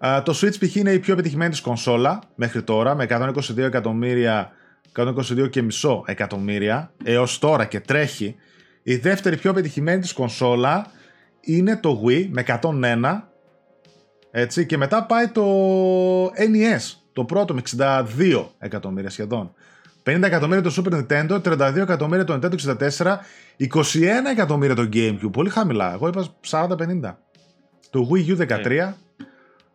[0.00, 0.74] Uh, το Switch π.χ.
[0.74, 4.52] είναι η πιο επιτυχημένη της κονσόλα μέχρι τώρα με 122 εκατομμύρια
[4.96, 8.34] 122 και μισό εκατομμύρια έως τώρα και τρέχει.
[8.82, 10.86] Η δεύτερη πιο επιτυχημένη της κονσόλα
[11.40, 13.20] είναι το Wii με 101
[14.38, 15.44] έτσι, και μετά πάει το
[16.26, 19.54] NES, το πρώτο με 62 εκατομμύρια σχεδόν.
[20.06, 23.16] 50 εκατομμύρια το Super Nintendo, 32 εκατομμύρια το Nintendo 64,
[23.58, 23.66] 21
[24.30, 25.32] εκατομμύρια το GameCube.
[25.32, 25.92] Πολύ χαμηλά.
[25.92, 27.14] Εγώ είπα 40-50.
[27.90, 28.66] Το Wii U 13.
[28.66, 28.92] Yeah.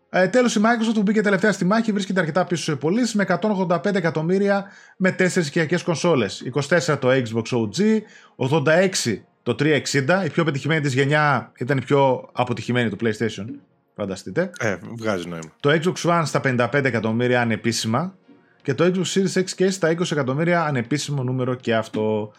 [0.10, 3.26] Ε, Τέλος, η Microsoft που μπήκε τελευταία στη μάχη βρίσκεται αρκετά πίσω σε πωλήσει με
[3.68, 4.66] 185 εκατομμύρια
[4.98, 6.44] με 4 οικιακές κονσόλες.
[6.70, 8.02] 24 το Xbox OG,
[8.36, 10.26] 86 το 360.
[10.26, 13.46] Η πιο πετυχημένη της γενιά ήταν η πιο αποτυχημένη το PlayStation
[13.96, 14.52] Φανταστείτε.
[14.60, 15.52] Ε, βγάζει νόημα.
[15.60, 18.16] Το Xbox One στα 55 εκατομμύρια ανεπίσημα
[18.62, 22.32] και το Xbox Series X και στα 20 εκατομμύρια ανεπίσημο νούμερο και αυτό.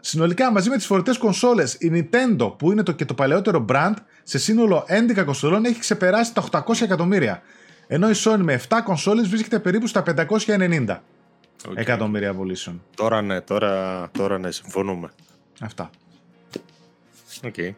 [0.00, 3.94] Συνολικά μαζί με τις φορητές κονσόλες η Nintendo που είναι το και το παλαιότερο brand
[4.22, 4.86] σε σύνολο
[5.18, 7.42] 11 κονσολών έχει ξεπεράσει τα 800 εκατομμύρια.
[7.86, 10.98] Ενώ η Sony με 7 κονσόλες βρίσκεται περίπου στα 590 okay.
[11.74, 12.82] εκατομμύρια πωλήσεων.
[12.96, 15.10] Τώρα ναι, τώρα, τώρα ναι, συμφωνούμε.
[15.60, 15.90] Αυτά.
[17.44, 17.54] Οκ.
[17.56, 17.70] Okay.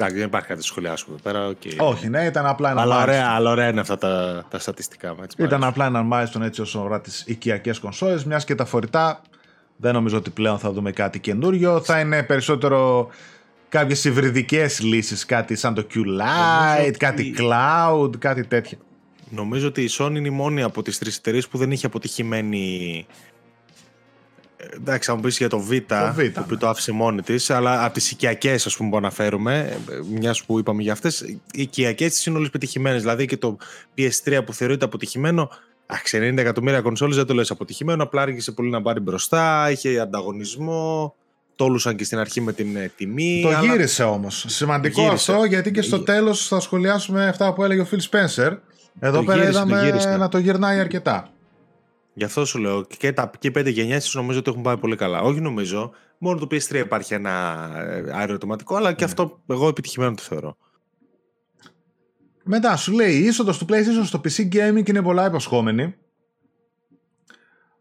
[0.00, 1.50] Εντάξει, δεν υπάρχει κάτι να σχολιάσουμε εδώ πέρα.
[1.50, 1.76] Okay.
[1.78, 5.14] Όχι, ναι, ήταν απλά ένα αλλά ωραία, αλλά ωραία είναι αυτά τα, τα στατιστικά.
[5.22, 9.22] Έτσι, ήταν απλά ένα milestone έτσι όσον αφορά τις οικιακές κονσόλες, μιας και τα φορητά
[9.76, 11.80] δεν νομίζω ότι πλέον θα δούμε κάτι καινούριο.
[11.80, 13.08] Θα είναι περισσότερο
[13.68, 18.78] κάποιες υβριδικές λύσεις, κάτι σαν το Q-Lite, κάτι cloud, κάτι τέτοιο.
[19.30, 23.06] Νομίζω ότι η Sony είναι η μόνη από τις τρεις εταιρείες που δεν έχει αποτυχημένη
[24.74, 27.50] εντάξει, θα μου πεις για το Β, το, Β, το οποίο το άφησε μόνη της,
[27.50, 29.78] αλλά από τις οικιακές, ας πούμε, που αναφέρουμε,
[30.10, 33.00] μιας που είπαμε για αυτές, οι οικιακές τη είναι όλες πετυχημένες.
[33.00, 33.56] Δηλαδή και το
[33.96, 35.50] PS3 που θεωρείται αποτυχημένο,
[35.86, 39.98] αχ, 90 εκατομμύρια κονσόλες δεν το λες αποτυχημένο, απλά άργησε πολύ να πάρει μπροστά, είχε
[39.98, 41.14] ανταγωνισμό.
[41.54, 43.40] Τόλουσαν και στην αρχή με την ε, τιμή.
[43.42, 43.60] Το αλλά...
[43.60, 44.44] γύρισε όμως.
[44.48, 45.32] Σημαντικό γύρισε.
[45.32, 46.02] αυτό γιατί και στο ε...
[46.02, 48.56] τέλος θα σχολιάσουμε αυτά που έλεγε ο Phil Spencer.
[49.00, 51.30] Εδώ το πέρα γύρισε, είδαμε να το γυρνάει αρκετά.
[52.20, 55.20] Γι' αυτό σου λέω και, τα, και πέντε γενιές νομίζω ότι έχουν πάει πολύ καλά.
[55.20, 55.90] Όχι νομίζω.
[56.18, 57.30] Μόνο το PS3 υπάρχει ένα
[57.76, 59.10] ε, αεροατοματικό, αλλά και ναι.
[59.10, 60.56] αυτό εγώ επιτυχημένο το θεωρώ.
[62.44, 65.94] Μετά σου λέει η είσοδος του PlayStation στο PC Gaming είναι πολλά υποσχόμενη.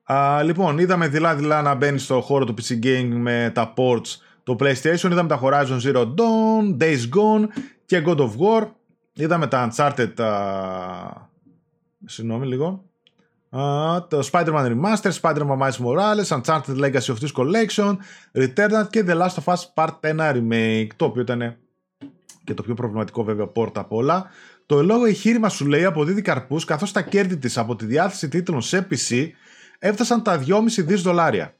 [0.03, 4.55] Α, λοιπόν, είδαμε δειλά-δειλά να μπαίνει στο χώρο του PC Gaming με τα ports το
[4.59, 5.09] PlayStation.
[5.11, 7.47] Είδαμε τα Horizon Zero Dawn, Days Gone
[7.85, 8.67] και God of War.
[9.13, 10.13] Είδαμε τα Uncharted.
[10.15, 11.11] Uh...
[12.05, 12.88] Συγγνώμη λίγο.
[13.51, 17.97] Uh, το Spider-Man Remaster, Spider-Man Miles Morales, Uncharted Legacy of this Collection,
[18.33, 21.57] Returnal και The Last of Us Part 1 Remake, το οποίο ήταν
[22.43, 24.29] και το πιο προβληματικό βέβαια πόρτα απ' όλα.
[24.65, 28.61] Το ελόγω εγχείρημα σου λέει αποδίδει καρπούς καθώς τα κέρδη της από τη διάθεση τίτλων
[28.61, 29.27] σε PC
[29.79, 31.53] έφτασαν τα 2,5 δις δολάρια.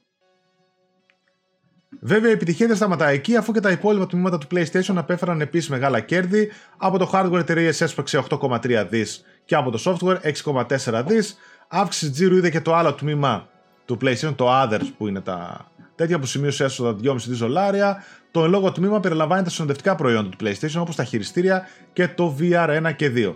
[2.00, 5.68] Βέβαια η επιτυχία δεν σταματάει εκεί αφού και τα υπόλοιπα τμήματα του PlayStation απέφεραν επίσης
[5.68, 11.36] μεγάλα κέρδη από το hardware εταιρείε έσπαξε 8,3 δις και από το software 6,4 δις
[11.72, 13.48] Αύξηση τζίρου είδε και το άλλο τμήμα
[13.84, 18.04] του PlayStation, το Others που είναι τα τέτοια που σημείωσε έσοδα 2,5 δολάρια.
[18.30, 22.36] Το εν λόγω τμήμα περιλαμβάνει τα συνοδευτικά προϊόντα του PlayStation όπως τα χειριστήρια και το
[22.40, 23.34] VR 1 και 2.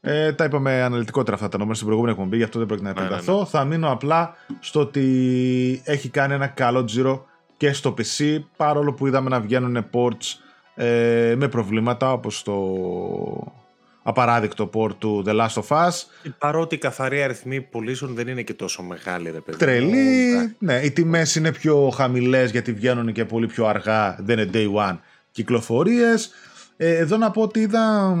[0.00, 2.98] Ε, τα είπαμε αναλυτικότερα αυτά τα νούμερα στην προηγούμενη εκπομπή, γι' αυτό δεν πρόκειται να
[2.98, 3.32] επεκταθώ.
[3.32, 3.48] Ναι, ναι, ναι.
[3.48, 9.06] Θα μείνω απλά στο ότι έχει κάνει ένα καλό τζίρο και στο PC, παρόλο που
[9.06, 10.38] είδαμε να βγαίνουν ports
[10.74, 12.54] ε, με προβλήματα όπως το
[14.06, 15.92] απαράδεικτο port του The Last of Us.
[16.38, 19.58] Παρότι η καθαρή αριθμή πωλήσεων δεν είναι και τόσο μεγάλη, ρε παιδί.
[19.58, 20.54] Τρελή.
[20.58, 24.16] Ναι, οι τιμές είναι πιο χαμηλές γιατί βγαίνουν και πολύ πιο αργά.
[24.20, 24.98] Δεν είναι day one
[25.30, 26.30] κυκλοφορίες.
[26.76, 28.16] Ε, εδώ να πω ότι είδα.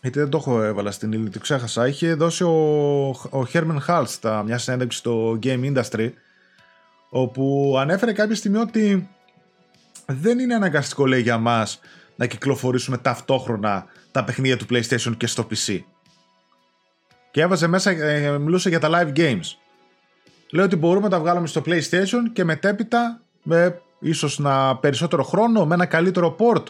[0.00, 1.86] Γιατί δεν το έχω έβαλα στην ύλη, το ξέχασα.
[1.86, 6.10] Είχε δώσει ο, ο Herman Halst μια συνέντευξη στο Game Industry
[7.10, 9.08] όπου ανέφερε κάποια στιγμή ότι
[10.06, 11.80] δεν είναι αναγκαστικό λέει για μας
[12.16, 15.80] να κυκλοφορήσουμε ταυτόχρονα τα παιχνίδια του PlayStation και στο PC.
[17.30, 19.56] Και έβαζε μέσα, ε, μιλούσε για τα live games.
[20.50, 25.66] Λέει ότι μπορούμε να τα βγάλουμε στο PlayStation και μετέπειτα με ίσως να περισσότερο χρόνο,
[25.66, 26.62] με ένα καλύτερο port.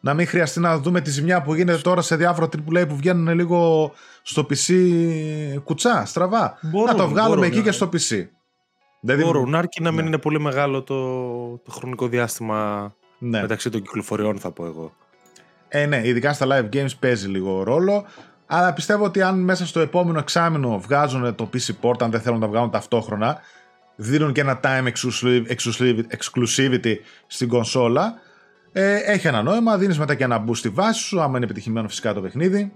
[0.00, 3.34] Να μην χρειαστεί να δούμε τη ζημιά που γίνεται τώρα σε διάφορα AAA που βγαίνουν
[3.34, 4.74] λίγο στο PC
[5.64, 6.58] κουτσά, στραβά.
[6.86, 8.26] να το βγάλουμε εκεί και στο PC.
[9.00, 10.06] Δηλαδή, μπορούν, αρκεί να μην ναι.
[10.06, 10.94] είναι πολύ μεγάλο το,
[11.58, 13.40] το χρονικό διάστημα ναι.
[13.40, 14.92] μεταξύ των κυκλοφοριών, θα πω εγώ.
[15.68, 18.04] Ε, ναι, ειδικά στα live games παίζει λίγο ρόλο.
[18.46, 22.38] Αλλά πιστεύω ότι αν μέσα στο επόμενο εξάμεινο βγάζουν το PC Port, αν δεν θέλουν
[22.38, 23.40] να τα βγάλουν ταυτόχρονα,
[23.96, 24.86] δίνουν και ένα time
[26.18, 26.94] exclusivity
[27.26, 28.14] στην κονσόλα,
[28.72, 29.78] ε, έχει ένα νόημα.
[29.78, 32.72] Δίνεις μετά και ένα boost στη βάση σου, άμα είναι επιτυχημένο φυσικά το παιχνίδι.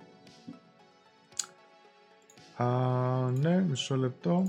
[2.57, 2.67] Α,
[3.41, 4.45] ναι, μισό λεπτό.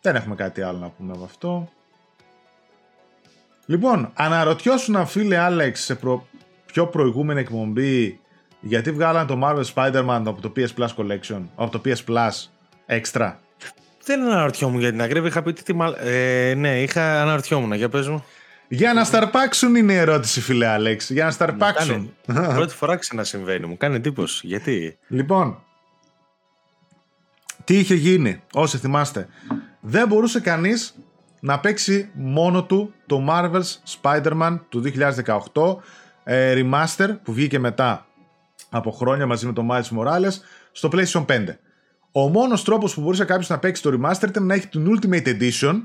[0.00, 1.68] Δεν έχουμε κάτι άλλο να πούμε από αυτό.
[3.66, 6.26] Λοιπόν, αναρωτιώσουν φίλε Άλεξ σε προ...
[6.72, 8.20] πιο προηγούμενη εκπομπή
[8.60, 12.30] γιατί βγάλαν το Marvel Spider-Man από το PS Plus Collection, από το PS Plus
[12.86, 13.32] Extra.
[14.04, 15.94] Δεν αναρωτιόμουν για την ακρίβεια, είχα πει τι μαλ...
[15.98, 18.24] ε, ναι, είχα αναρωτιόμουν, για πες μου.
[18.68, 21.10] Για να σταρπάξουν είναι η ερώτηση, φίλε Άλεξ.
[21.10, 22.14] Για να σταρπάξουν.
[22.54, 24.46] Πρώτη φορά ξανασυμβαίνει, μου κάνει εντύπωση.
[24.46, 25.62] Γιατί; Λοιπόν,
[27.64, 29.28] τι είχε γίνει, όσοι θυμάστε.
[29.80, 30.94] Δεν μπορούσε κανείς
[31.40, 34.82] να παίξει μόνο του το Marvel's Spider-Man του
[35.54, 35.76] 2018
[36.30, 38.06] ε, Remaster που βγήκε μετά
[38.70, 40.32] από χρόνια μαζί με το Miles Morales
[40.72, 41.44] στο PlayStation 5.
[42.12, 45.26] Ο μόνος τρόπος που μπορούσε κάποιος να παίξει το Remaster ήταν να έχει την Ultimate
[45.26, 45.82] Edition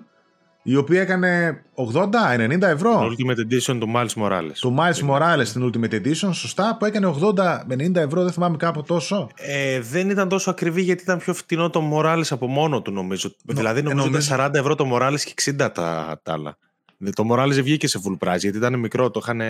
[0.64, 2.92] η οποία έκανε 80-90 ευρώ.
[2.92, 4.52] Το Ultimate Edition του Miles Morales.
[4.60, 9.30] Το Miles Morales στην Ultimate Edition, σωστά, που έκανε 80-90 ευρώ, δεν θυμάμαι κάπου τόσο.
[9.36, 13.36] Ε, δεν ήταν τόσο ακριβή γιατί ήταν πιο φτηνό το Morales από μόνο του νομίζω.
[13.46, 16.58] δηλαδή νομίζω, ότι ήταν 40 ευρώ το Morales και 60 τα, τα άλλα.
[17.12, 19.10] Το Morales βγήκε σε full price γιατί ήταν μικρό.
[19.12, 19.42] Το είχαν...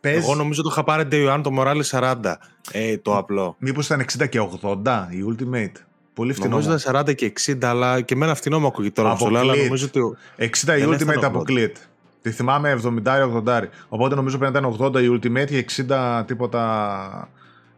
[0.00, 2.34] Εγώ νομίζω το είχα πάρει day one το Morales 40.
[2.72, 3.56] Ε, το απλό.
[3.58, 5.82] Μήπως ήταν 60 και 80 η Ultimate;
[6.14, 6.48] Πολύ φθηνό.
[6.48, 9.16] Νομίζω ήταν 40 και 60, αλλά και εμένα φθηνό μου ακούγεται τώρα.
[9.26, 10.00] Αλλά νομίζω ότι.
[10.38, 11.80] 60 η Ultimate αποκλείεται.
[12.22, 13.62] Τη θυμάμαι 70-80.
[13.88, 17.28] Οπότε νομίζω πρέπει να ήταν 80 η Ultimate και 60 τίποτα.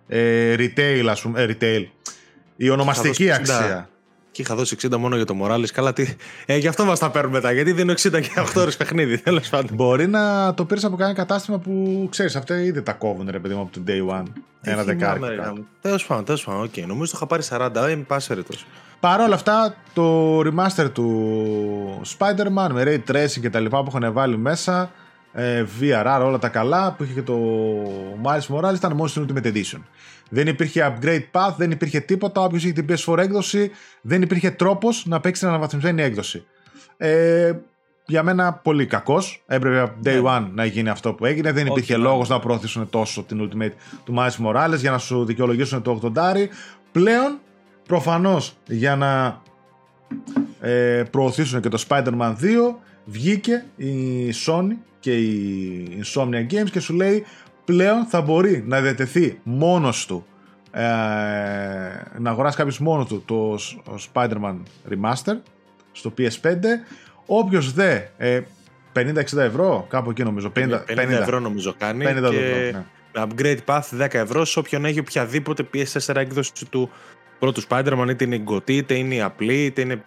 [0.08, 1.42] Ε, retail, ας πούμε.
[1.42, 1.84] Ε, retail.
[2.56, 3.88] Η ονομαστική αξία.
[4.32, 5.66] Και είχα δώσει 60 μόνο για το Morales.
[5.72, 6.14] Καλά, τι...
[6.46, 7.52] ε, γι' αυτό μας τα παίρνουμε μετά.
[7.52, 9.18] Γιατί δίνω 60 και 8 ώρες παιχνίδι.
[9.22, 9.76] Τέλος πάντων.
[9.76, 13.54] Μπορεί να το πήρες από κανένα κατάστημα που ξέρεις, αυτά ήδη τα κόβουν ρε παιδί
[13.54, 14.26] μου από το day one.
[14.60, 15.20] Ένα δεκάρι.
[15.80, 16.70] Τέλος πάντων, τέλος πάντων.
[16.70, 16.84] Okay.
[16.86, 17.70] Νομίζω το είχα πάρει 40.
[17.72, 18.54] Δεν πα έρετο.
[19.00, 24.12] Παρ' όλα αυτά, το remaster του Spider-Man με ray tracing και τα λοιπά που έχουν
[24.12, 24.90] βάλει μέσα,
[25.32, 27.38] ε, VRR, όλα τα καλά που είχε και το
[28.22, 29.80] Miles Morales ήταν μόνος στην Ultimate Edition.
[30.30, 32.40] Δεν υπήρχε upgrade path, δεν υπήρχε τίποτα.
[32.40, 36.44] Όποιος είχε την PS4 έκδοση, δεν υπήρχε τρόπος να παίξει την αναβαθμισμένη έκδοση.
[36.96, 37.52] Ε,
[38.06, 39.42] για μένα πολύ κακός.
[39.46, 40.22] Έπρεπε day ναι.
[40.24, 41.52] one να γίνει αυτό που έγινε.
[41.52, 43.72] Δεν υπήρχε λόγος να προωθήσουν τόσο την Ultimate
[44.04, 46.20] του Miles Morales για να σου δικαιολογήσουν το 80.
[46.92, 47.38] Πλέον,
[47.86, 49.40] προφανώς για να
[50.60, 56.94] ε, προωθήσουν και το Spider-Man 2, βγήκε η Sony και η Insomnia Games και σου
[56.94, 57.24] λέει
[57.64, 60.26] πλέον θα μπορεί να διατεθεί μόνος του
[60.70, 60.80] ε,
[62.18, 63.58] να αγοράσει κάποιος μόνος του το
[64.12, 64.56] Spider-Man
[64.90, 65.36] Remaster
[65.92, 66.54] στο PS5
[67.26, 68.40] όποιος δε ε,
[68.94, 72.84] 50-60 ευρώ κάπου εκεί νομίζω 50, 50, 50 ευρώ νομίζω κάνει 50 και ευρώ, ναι.
[73.14, 76.90] upgrade path 10 ευρώ σε όποιον έχει οποιαδήποτε PS4 έκδοση του
[77.38, 80.02] πρώτου Spider-Man είτε είναι η είτε είναι η απλή είτε είναι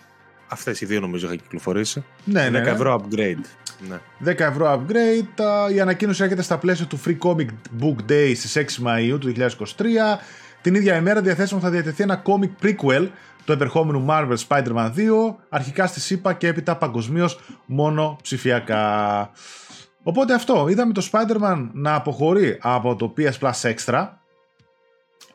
[0.56, 2.70] αυτές οι δύο νομίζω είχα κυκλοφορήσει ναι, 10 ναι, ναι.
[2.70, 3.46] ευρώ upgrade
[3.90, 4.32] ναι.
[4.32, 5.74] 10 ευρώ upgrade.
[5.74, 7.48] Η ανακοίνωση έρχεται στα πλαίσια του Free Comic
[7.82, 9.84] Book Day στις 6 Μαΐου του 2023.
[10.62, 13.08] Την ίδια ημέρα διαθέσιμο θα διατεθεί ένα comic prequel
[13.46, 19.30] του επερχόμενου Marvel Spider-Man 2, αρχικά στη ΣΥΠΑ και έπειτα παγκοσμίως μόνο ψηφιακά.
[20.04, 24.08] Οπότε αυτό, είδαμε το Spider-Man να αποχωρεί από το PS Plus Extra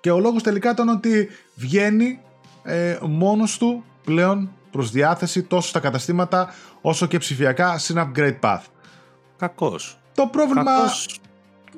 [0.00, 2.20] και ο λόγος τελικά ήταν ότι βγαίνει
[2.62, 8.62] ε, μόνος του πλέον προς διάθεση τόσο στα καταστήματα όσο και ψηφιακά σε upgrade path.
[9.36, 10.00] Κακός.
[10.14, 10.62] Το πρόβλημα...
[10.62, 11.20] Κακός.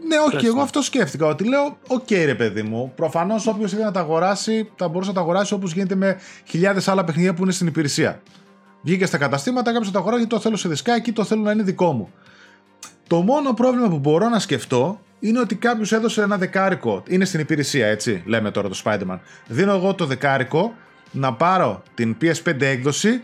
[0.07, 1.27] Ναι, όχι, και εγώ αυτό σκέφτηκα.
[1.27, 2.93] Ότι λέω, οκ, okay, ρε παιδί μου.
[2.97, 6.89] Προφανώς όποιος ήθελε να τα αγοράσει, θα μπορούσε να τα αγοράσει όπως γίνεται με χιλιάδες
[6.89, 8.23] άλλα παιχνίδια που είναι στην υπηρεσία.
[8.83, 11.51] Βγήκε στα καταστήματα, κάποιος θα τα αγοράσει γιατί το θέλω σε δισκάκι, το θέλω να
[11.51, 12.13] είναι δικό μου.
[13.07, 17.03] Το μόνο πρόβλημα που μπορώ να σκεφτώ είναι ότι κάποιος έδωσε ένα δεκάρικο.
[17.09, 19.19] Είναι στην υπηρεσία, έτσι, λέμε τώρα το Spider-Man.
[19.47, 20.73] Δίνω εγώ το δεκάρικο
[21.13, 23.23] να πάρω την PS5 έκδοση.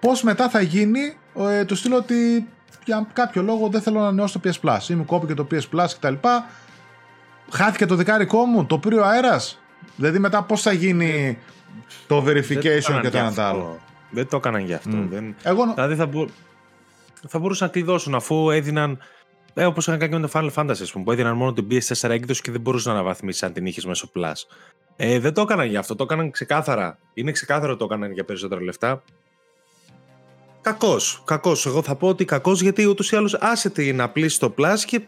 [0.00, 2.48] Πώς μετά θα γίνει, ε, του στείλω ότι
[2.84, 4.88] για κάποιο λόγο δεν θέλω να ανανεώσω το PS Plus.
[4.88, 6.14] Είμαι κόπη και το PS Plus κτλ.
[7.50, 9.40] Χάθηκε το δεκάρικό μου, το πήρε ο αέρα.
[9.96, 11.38] Δηλαδή μετά πώς θα γίνει
[12.06, 13.78] το verification και το ένα άλλο.
[14.10, 14.90] Δεν το έκαναν γι' αυτό.
[14.92, 15.06] Mm.
[15.10, 15.34] Δεν...
[15.42, 15.72] Εγώ...
[15.74, 16.26] Δηλαδή θα, μπο...
[17.28, 18.98] θα μπορούσαν να κλειδώσουν αφού έδιναν.
[19.54, 22.08] Ε, Όπως είχαν κάνει και με το Final Fantasy, πούμε, που έδιναν μόνο την PS4
[22.10, 24.32] έκδοση και δεν μπορούσαν να αναβαθμίσει αν την είχες μέσω Plus.
[24.96, 25.94] Ε, δεν το έκαναν γι' αυτό.
[25.94, 26.98] Το έκαναν ξεκάθαρα.
[27.14, 29.02] Είναι ξεκάθαρο ότι το έκαναν για περισσότερα λεφτά.
[30.60, 31.22] Κακός.
[31.24, 31.66] Κακός.
[31.66, 35.00] Εγώ θα πω ότι κακός γιατί ούτως ή άλλως άσε την απλή στο Plus και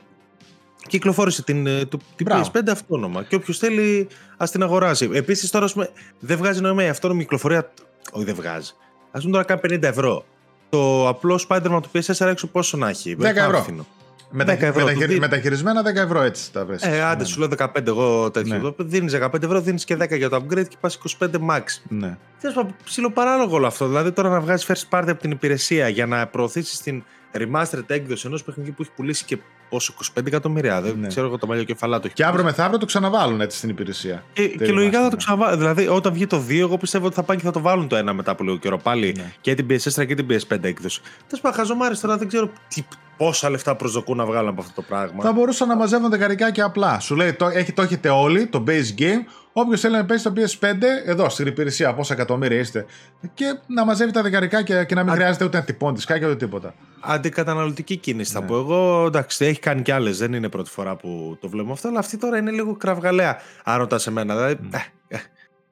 [0.86, 1.84] κυκλοφόρησε την, ε,
[2.16, 3.22] την PS5 αυτόνομα.
[3.22, 5.10] Και όποιος θέλει, ας την αγοράσει.
[5.12, 7.72] Επίσης τώρα πούμε, δεν βγάζει νόημα η αυτόνομη κυκλοφορία.
[8.12, 8.72] Όχι, δεν βγάζει.
[9.10, 10.24] Α πούμε τώρα κάνει 50 ευρώ.
[10.68, 13.86] Το απλό Spider-Man του PS4 έξω πόσο να έχει; 10 ευρώ.
[14.30, 14.72] Μετα...
[15.20, 16.76] Μεταχειρισμένα 10 ευρώ έτσι τα βρει.
[16.80, 17.28] Ε, άντε, ναι.
[17.28, 18.58] σου λέω 15 εγώ τέτοιο.
[18.58, 18.84] Ναι.
[18.84, 21.62] Δίνεις 15 ευρώ, δίνεις και 10 για το upgrade και πας 25 max.
[21.88, 22.16] Ναι.
[22.36, 23.86] Θες ψηλό παράλογο όλο αυτό.
[23.86, 27.04] Δηλαδή τώρα να βγάζεις first party από την υπηρεσία για να προωθήσεις την
[27.38, 30.80] remastered έκδοση ενός παιχνιδιού που έχει πουλήσει και πόσο, 25 εκατομμύρια.
[30.80, 31.06] Δεν ναι.
[31.06, 32.08] ξέρω εγώ το μαλλιό κεφαλά του.
[32.12, 34.24] Και αύριο μεθαύριο το ξαναβάλουν έτσι στην υπηρεσία.
[34.32, 35.58] Και, και λογικά θα το ξαναβάλουν.
[35.58, 37.96] Δηλαδή, όταν βγει το 2, εγώ πιστεύω ότι θα πάνε και θα το βάλουν το
[37.96, 39.32] ένα μετά από λίγο καιρό πάλι ναι.
[39.40, 41.00] και την PS4 και την PS5 έκδοση.
[41.28, 42.82] Τέλος πάντων, χαζομάρα τώρα δεν ξέρω τι,
[43.16, 46.60] πόσα λεφτά προσδοκούν να βγάλουν από αυτό το πράγμα; Θα μπορούσαν να μαζεύουν δεκαρικά και
[46.60, 47.00] απλά.
[47.00, 49.22] Σου λέει, το, έχει, το έχετε όλοι, το base game.
[49.52, 50.66] Όποιος θέλει να παίξει το PS5,
[51.06, 52.86] εδώ στην υπηρεσία, πόσα εκατομμύρια είστε.
[53.34, 55.14] Και να μαζεύει τα δεκαρικά και, και να μην Α...
[55.14, 56.74] χρειάζεται ούτε να τυπώνει τη ούτε τίποτα.
[57.00, 58.46] Αντικαταναλωτική κίνηση θα ναι.
[58.46, 59.04] πω εγώ.
[59.06, 60.18] Εντάξει, έχει κάνει κι άλλες.
[60.18, 63.40] Δεν είναι πρώτη φορά που το βλέπουμε αυτό, αλλά αυτή τώρα είναι λίγο κραυγαλέα.
[63.64, 64.34] Αν ρωτάς εμένα.
[64.34, 64.78] Δηλαδή, mm.
[65.08, 65.18] ε, ε,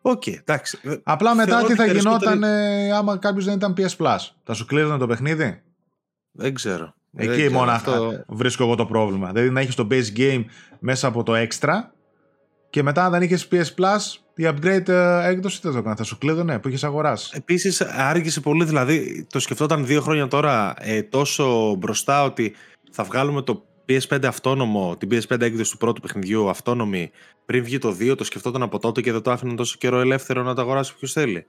[0.02, 0.78] Οκ, εντάξει.
[1.02, 4.18] Απλά μετά τι θα γινόταν ε, άμα κάποιος δεν ήταν PS Plus.
[4.44, 5.62] Θα σου κλείζανε το παιχνίδι;
[6.32, 6.94] Δεν ξέρω.
[7.16, 9.32] Εκεί μόνο αυτό βρίσκω εγώ το πρόβλημα.
[9.32, 10.44] Δηλαδή να έχεις το base game
[10.78, 11.72] μέσα από το extra
[12.70, 15.94] και μετά αν δεν είχες PS Plus, η upgrade ε, έκδοση δεν το έκανε.
[15.94, 17.30] Θα σου κλείδωνε που είχες αγοράσει.
[17.36, 22.54] Επίσης άργησε πολύ, δηλαδή το σκεφτόταν δύο χρόνια τώρα ε, τόσο μπροστά ότι
[22.90, 27.10] θα βγάλουμε το PS5 αυτόνομο, την PS5 έκδοση του πρώτου παιχνιδιού αυτόνομη
[27.46, 30.42] πριν βγει το 2, το σκεφτόταν από τότε και δεν το άφηναν τόσο καιρό ελεύθερο
[30.42, 31.46] να το αγοράσει όποιος θέλει.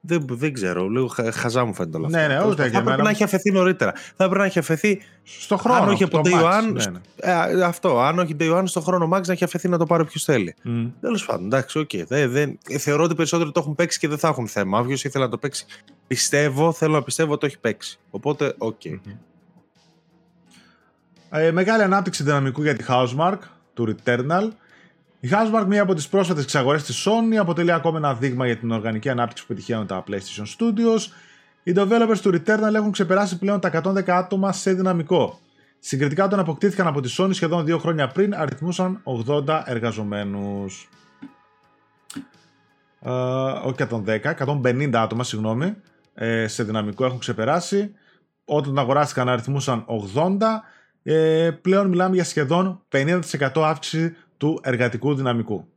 [0.00, 2.18] Δεν, δεν ξέρω, λίγο χαζά μου φαίνεται όλο αυτό.
[2.18, 3.92] Ναι, ναι, ούτε θα πρέπει να έχει αφεθεί νωρίτερα.
[3.92, 5.82] Θα πρέπει να έχει αφεθεί στο χρόνο.
[5.82, 6.72] Αν όχι από Day One.
[6.72, 6.98] Ναι, ναι.
[7.16, 8.00] Ε, αυτό.
[8.00, 10.54] Αν όχι Day One, στο χρόνο max να έχει αφεθεί να το πάρει όποιος θέλει.
[10.64, 10.90] Mm.
[11.00, 11.88] Τέλος πάντων, εντάξει, οκ.
[11.92, 12.04] Okay.
[12.06, 14.78] Δεν, δεν, θεωρώ ότι περισσότεροι το έχουν παίξει και δεν θα έχουν θέμα.
[14.78, 15.66] Όποιος ήθελε να το παίξει,
[16.06, 17.98] πιστεύω, θέλω να πιστεύω ότι το έχει παίξει.
[18.10, 18.80] Οπότε, οκ.
[18.84, 18.92] Okay.
[18.92, 19.16] Mm-hmm.
[21.30, 23.38] Ε, μεγάλη ανάπτυξη δυναμικού για τη Housemark
[23.74, 24.48] του Returnal.
[25.20, 28.70] Η Housemark, μία από τις πρόσφατες εξαγορές της Sony, αποτελεί ακόμα ένα δείγμα για την
[28.70, 31.00] οργανική ανάπτυξη που πετυχαίνουν τα PlayStation Studios.
[31.62, 35.38] Οι developers του Returnal έχουν ξεπεράσει πλέον τα 110 άτομα σε δυναμικό.
[35.78, 40.88] Συγκριτικά όταν αποκτήθηκαν από τη Sony σχεδόν δύο χρόνια πριν, αριθμούσαν 80 εργαζομένους.
[43.04, 43.76] Uh, όχι
[44.06, 45.76] 110, 150 άτομα, συγγνώμη,
[46.14, 47.94] ε, σε δυναμικό έχουν ξεπεράσει.
[48.44, 50.64] Όταν αγοράστηκαν αριθμούσαν 80.
[51.02, 53.20] Ε, πλέον μιλάμε για σχεδόν 50%
[53.54, 55.68] αύξηση του εργατικού δυναμικού.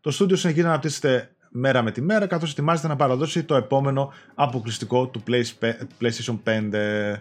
[0.00, 4.12] Το στούντιο συνεχίζει να αναπτύσσεται μέρα με τη μέρα καθώς ετοιμάζεται να παραδώσει το επόμενο
[4.34, 5.22] αποκλειστικό του
[6.00, 7.16] PlayStation 5.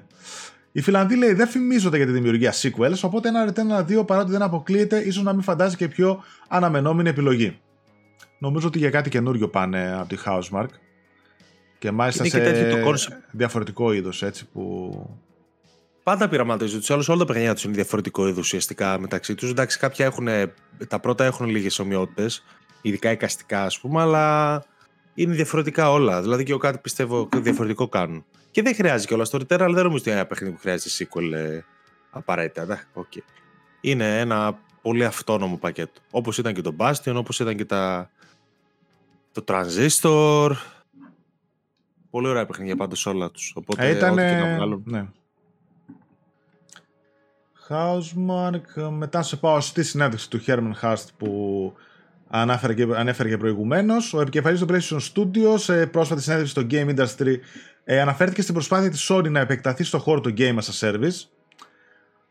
[0.72, 4.42] Οι Φιλανδοί λέει δεν φημίζονται για τη δημιουργία sequels, οπότε ένα Returnal 2 παρότι δεν
[4.42, 7.60] αποκλείεται, ίσως να μην φαντάζει και πιο αναμενόμενη επιλογή.
[8.40, 10.68] Νομίζω ότι για κάτι καινούριο πάνε από τη Housemark.
[11.80, 12.40] Και μάλιστα σε
[13.32, 14.94] διαφορετικό είδος έτσι που
[16.08, 17.10] Πάντα πειραματίζονται τους άλλους.
[17.10, 19.50] Όλα τα παιχνίδια τους είναι διαφορετικό είδος ουσιαστικά μεταξύ τους.
[19.50, 20.28] Εντάξει, κάποια έχουν,
[20.88, 22.44] τα πρώτα έχουν λίγες ομοιότητες,
[22.82, 24.66] ειδικά εικαστικά ας πούμε, αλλά
[25.14, 26.22] είναι διαφορετικά όλα.
[26.22, 28.26] Δηλαδή και εγώ κάτι πιστεύω διαφορετικό κάνουν.
[28.52, 31.06] Και δεν χρειάζεται κιόλας το Return, αλλά δεν νομίζω ότι είναι ένα παιχνίδι που χρειάζεται
[31.06, 31.60] sequel ε,
[32.10, 32.66] απαραίτητα.
[32.66, 33.22] Ναι, okay.
[33.82, 36.02] Είναι ένα πολύ αυτόνομο πακέτο.
[36.12, 38.10] Όπως ήταν και το Bastion, όπως ήταν και τα...
[39.32, 40.52] το Transistor.
[42.10, 43.54] Πολύ ωραία παιχνίδια πάντως όλα τους.
[43.56, 44.84] Οπότε, ε, ήταν, ό,τι και να βγάλουν.
[44.86, 45.08] Ναι.
[47.70, 48.90] Housemark.
[48.98, 51.74] Μετά σε πάω στη συνέντευξη του Herman Hust που
[52.28, 54.14] ανάφερε και, ανέφερε και προηγουμένως.
[54.14, 57.36] Ο επικεφαλής του PlayStation Studios σε πρόσφατη συνέντευξη στο Game Industry
[57.84, 61.28] ε, αναφέρθηκε στην προσπάθεια της Sony να επεκταθεί στο χώρο του Game as a Service.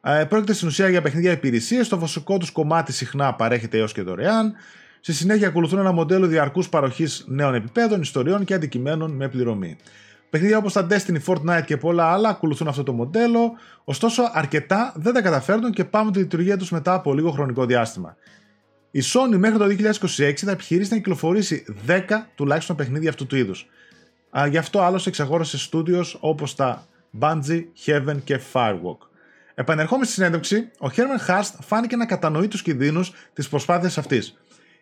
[0.00, 1.88] Ε, πρόκειται στην ουσία για παιχνίδια υπηρεσίες.
[1.88, 4.54] Το βασικό τους κομμάτι συχνά παρέχεται έως και δωρεάν.
[5.00, 9.76] Στη συνέχεια ακολουθούν ένα μοντέλο διαρκούς παροχής νέων επιπέδων, ιστοριών και αντικειμένων με πληρωμή.
[10.36, 13.52] Παιχνίδια όπως τα Destiny, Fortnite και πολλά άλλα ακολουθούν αυτό το μοντέλο,
[13.84, 18.16] ωστόσο αρκετά δεν τα καταφέρνουν και πάμε τη λειτουργία τους μετά από λίγο χρονικό διάστημα.
[18.90, 22.00] Η Sony μέχρι το 2026 θα επιχειρήσει να κυκλοφορήσει 10
[22.34, 23.68] τουλάχιστον παιχνίδια αυτού του είδους.
[24.50, 26.86] Γι' αυτό άλλωστε εξαγόρασε studios όπως τα
[27.20, 28.98] Bungie, Heaven και Firewalk.
[29.54, 34.36] Επανερχόμενοι στη συνέντευξη, ο Χέρμεν Χάρστ φάνηκε να κατανοεί τους κινδύνους της προσπάθειας αυτής.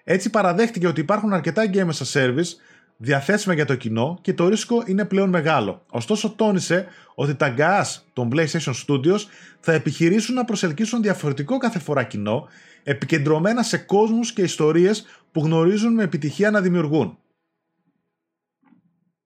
[0.04, 2.50] Έτσι παραδέχτηκε ότι υπάρχουν αρκετά games as service
[2.96, 5.84] διαθέσιμα για το κοινό και το ρίσκο είναι πλέον μεγάλο.
[5.90, 9.20] Ωστόσο τόνισε ότι τα GAS των PlayStation Studios
[9.60, 12.48] θα επιχειρήσουν να προσελκύσουν διαφορετικό κάθε φορά κοινό,
[12.82, 17.18] επικεντρωμένα σε κόσμους και ιστορίες που γνωρίζουν με επιτυχία να δημιουργούν.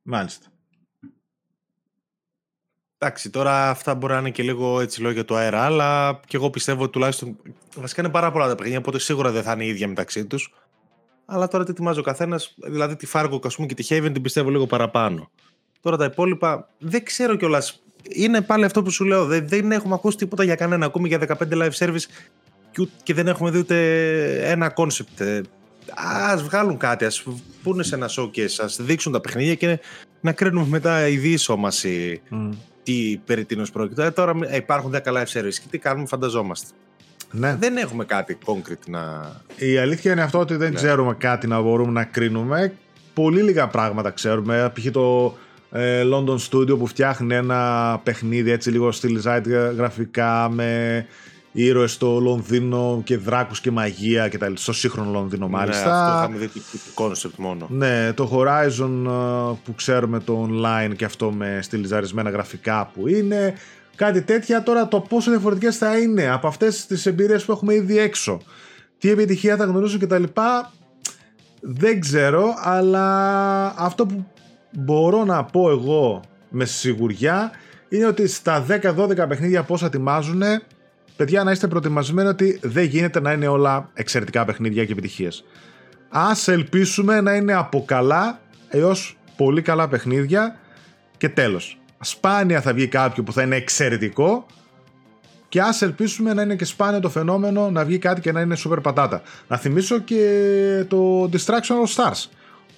[0.02, 0.46] Μάλιστα.
[2.98, 6.50] Εντάξει, τώρα αυτά μπορεί να είναι και λίγο έτσι λόγια του αέρα, αλλά και εγώ
[6.50, 7.36] πιστεύω ότι τουλάχιστον.
[7.76, 10.54] Βασικά είναι πάρα πολλά τα παιχνίδια, οπότε σίγουρα δεν θα είναι ίδια μεταξύ τους.
[11.30, 14.50] Αλλά τώρα τι ετοιμάζει ο καθένας, δηλαδή τη Fargo πούμε, και τη Haven την πιστεύω
[14.50, 15.30] λίγο παραπάνω.
[15.80, 17.82] Τώρα τα υπόλοιπα δεν ξέρω κιόλας.
[18.08, 19.24] Είναι πάλι αυτό που σου λέω.
[19.24, 20.86] Δεν, δεν έχουμε ακούσει τίποτα για κανένα.
[20.86, 22.04] Ακούμε για 15 live service
[23.02, 25.20] και δεν έχουμε δει ούτε ένα concept.
[25.20, 25.40] Ε,
[26.30, 27.24] ας βγάλουν κάτι, ας
[27.62, 29.80] πούνε σε ένα showcase, ας δείξουν τα παιχνίδια και
[30.20, 32.50] να κρίνουμε μετά η διείσόμαση mm.
[32.82, 34.04] τι περί τίνος πρόκειται.
[34.04, 36.68] Ε, τώρα ε, υπάρχουν 10 live service και τι κάνουμε, φανταζόμαστε.
[37.30, 37.56] Ναι.
[37.60, 39.32] Δεν έχουμε κάτι concrete να.
[39.56, 40.74] Η αλήθεια είναι αυτό ότι δεν ναι.
[40.74, 42.72] ξέρουμε κάτι να μπορούμε να κρίνουμε.
[43.14, 44.72] Πολύ λίγα πράγματα ξέρουμε.
[44.74, 44.90] Π.χ.
[44.90, 45.36] το
[45.70, 49.40] ε, London Studio που φτιάχνει ένα παιχνίδι έτσι λίγο στυλιζάει
[49.76, 51.06] γραφικά με
[51.52, 55.84] ήρωες στο Λονδίνο και δράκους και μαγεία και τα Στο σύγχρονο Λονδίνο ναι, μάλιστα.
[55.84, 56.60] Ναι, αυτό είχαμε δει
[56.94, 57.66] το concept μόνο.
[57.70, 63.54] Ναι, το Horizon ε, που ξέρουμε το online και αυτό με στυλιζαρισμένα γραφικά που είναι.
[63.98, 67.98] Κάτι τέτοια τώρα το πόσο διαφορετικές θα είναι από αυτές τις εμπειρίες που έχουμε ήδη
[67.98, 68.40] έξω.
[68.98, 70.22] Τι επιτυχία θα γνωρίζουν κτλ.
[71.60, 74.26] Δεν ξέρω, αλλά αυτό που
[74.70, 77.50] μπορώ να πω εγώ με σιγουριά
[77.88, 80.42] είναι ότι στα 10-12 παιχνίδια πώς ετοιμάζουν
[81.16, 85.44] παιδιά να είστε προετοιμασμένοι ότι δεν γίνεται να είναι όλα εξαιρετικά παιχνίδια και επιτυχίες.
[86.08, 90.56] Ας ελπίσουμε να είναι από καλά έως πολύ καλά παιχνίδια
[91.16, 91.77] και τέλος.
[92.00, 94.46] Σπάνια θα βγει κάποιο που θα είναι εξαιρετικό
[95.48, 98.56] και ας ελπίσουμε να είναι και σπάνιο το φαινόμενο να βγει κάτι και να είναι
[98.64, 99.22] super πατάτα.
[99.48, 102.26] Να θυμίσω και το Distraction of Stars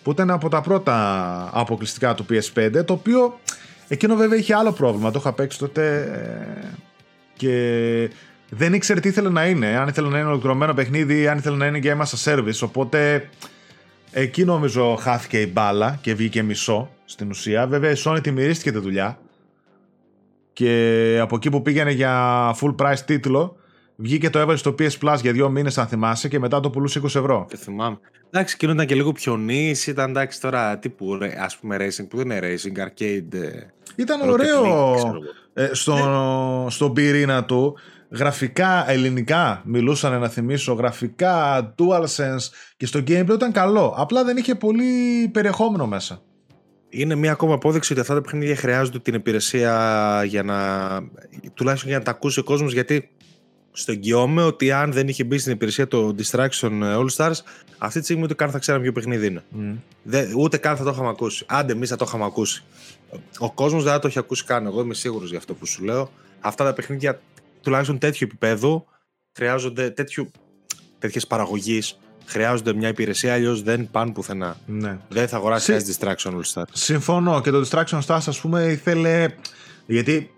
[0.02, 3.40] που ήταν από τα πρώτα αποκλειστικά του PS5 το οποίο
[3.88, 6.66] εκείνο βέβαια είχε άλλο πρόβλημα το είχα παίξει τότε ε,
[7.37, 8.11] και
[8.48, 11.66] δεν ήξερε τι ήθελε να είναι αν ήθελε να είναι ολοκληρωμένο παιχνίδι αν ήθελε να
[11.66, 13.28] είναι game as a service οπότε
[14.12, 18.72] εκεί νομίζω χάθηκε η μπάλα και βγήκε μισό στην ουσία βέβαια η Sony τη μυρίστηκε
[18.72, 19.18] τη δουλειά
[20.52, 23.60] και από εκεί που πήγαινε για full price τίτλο
[24.02, 27.00] Βγήκε το έβαλε στο PS Plus για δύο μήνες, αν θυμάσαι, και μετά το πουλούσε
[27.00, 27.46] 20 ευρώ.
[27.48, 27.98] Δεν θυμάμαι.
[28.30, 32.16] Εντάξει, εκείνο ήταν και λίγο πιο νης, ήταν εντάξει τώρα τύπου ας πούμε racing που
[32.16, 33.34] δεν είναι racing, arcade.
[33.34, 34.94] Ε, ήταν ωραίο
[35.54, 36.70] ε, στο, ναι.
[36.70, 37.76] στον πυρήνα του.
[38.10, 43.94] Γραφικά ελληνικά μιλούσαν να θυμίσω, γραφικά DualSense και στο gameplay ήταν καλό.
[43.96, 44.84] Απλά δεν είχε πολύ
[45.32, 46.22] περιεχόμενο μέσα.
[46.88, 50.56] Είναι μια ακόμα απόδειξη ότι αυτά τα παιχνίδια χρειάζονται την υπηρεσία για να.
[51.54, 53.10] τουλάχιστον για να τα ακούσει ο κόσμος, γιατί
[53.72, 57.38] στο εγγυώμαι ότι αν δεν είχε μπει στην υπηρεσία το Distraction ε, All Stars,
[57.78, 59.42] αυτή τη στιγμή ούτε καν θα ξέραμε ποιο παιχνίδι είναι.
[59.58, 59.76] Mm.
[60.36, 61.44] ούτε καν θα το είχαμε ακούσει.
[61.48, 62.64] Άντε, εμείς θα το είχαμε ακούσει.
[63.38, 64.66] Ο κόσμος δεν θα το έχει ακούσει καν.
[64.66, 66.10] Εγώ είμαι σίγουρος για αυτό που σου λέω.
[66.40, 67.20] Αυτά τα παιχνίδια,
[67.60, 68.84] τουλάχιστον τέτοιου επίπεδου,
[69.32, 69.94] χρειάζονται
[70.98, 71.98] τέτοιες παραγωγής.
[72.24, 74.56] Χρειάζονται μια υπηρεσία, αλλιώς δεν πάνε πουθενά.
[74.66, 74.98] Ναι.
[75.08, 75.96] Δεν θα αγοράσει Συ...
[76.00, 76.64] Distraction All Stars.
[76.72, 77.40] Συμφωνώ.
[77.40, 79.28] Και το Distraction Stars, ας πούμε, ήθελε.
[79.86, 80.30] Γιατί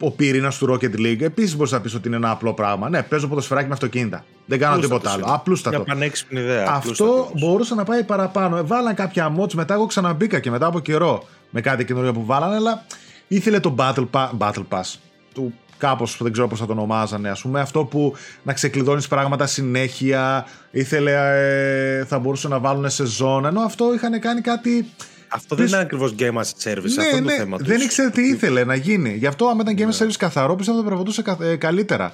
[0.00, 2.88] ο πυρήνας του Rocket League επίσης μπορείς να πεις ότι είναι ένα απλό πράγμα.
[2.88, 4.24] Ναι, παίζω ποδοσφαιράκι με αυτοκίνητα.
[4.46, 5.24] Δεν κάνω τίποτα άλλο.
[5.28, 5.76] Απλούστατο.
[5.76, 6.66] Μια πανέξυπνη ιδέα.
[6.68, 8.56] Αυτό μπορούσε να πάει παραπάνω.
[8.56, 12.24] Ε, βάλαν κάποια mods, μετά εγώ ξαναμπήκα και μετά από καιρό με κάτι καινούριο που
[12.24, 12.86] βάλανε, αλλά
[13.28, 14.94] ήθελε το Battle, pa- Battle Pass.
[15.34, 17.60] Του κάπως δεν ξέρω πώς θα το ονομάζανε, ας πούμε.
[17.60, 20.46] Αυτό που να ξεκλειδώνεις πράγματα συνέχεια.
[20.70, 23.44] Ήθελε, ε, θα μπορούσε να βάλουν σεζόν.
[23.44, 24.86] Ενώ αυτό είχαν κάνει κάτι
[25.28, 26.94] αυτό δεν είναι ακριβώς game as a service.
[26.96, 29.14] Ναι, αυτό είναι το ναι, θέμα Δεν ήξερε τι ήθελε να γίνει.
[29.14, 32.12] Γι' αυτό, άμα ήταν game as a service καθαρό, πιστεύω θα περπατούσε ε, καλύτερα.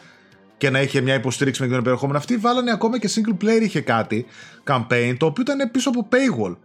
[0.57, 2.19] Και να είχε μια υποστήριξη με τον περιεχόμενο.
[2.19, 4.27] Αυτή βάλανε ακόμα και single player είχε κάτι,
[4.65, 6.57] campaign, το οποίο ήταν πίσω από paywall.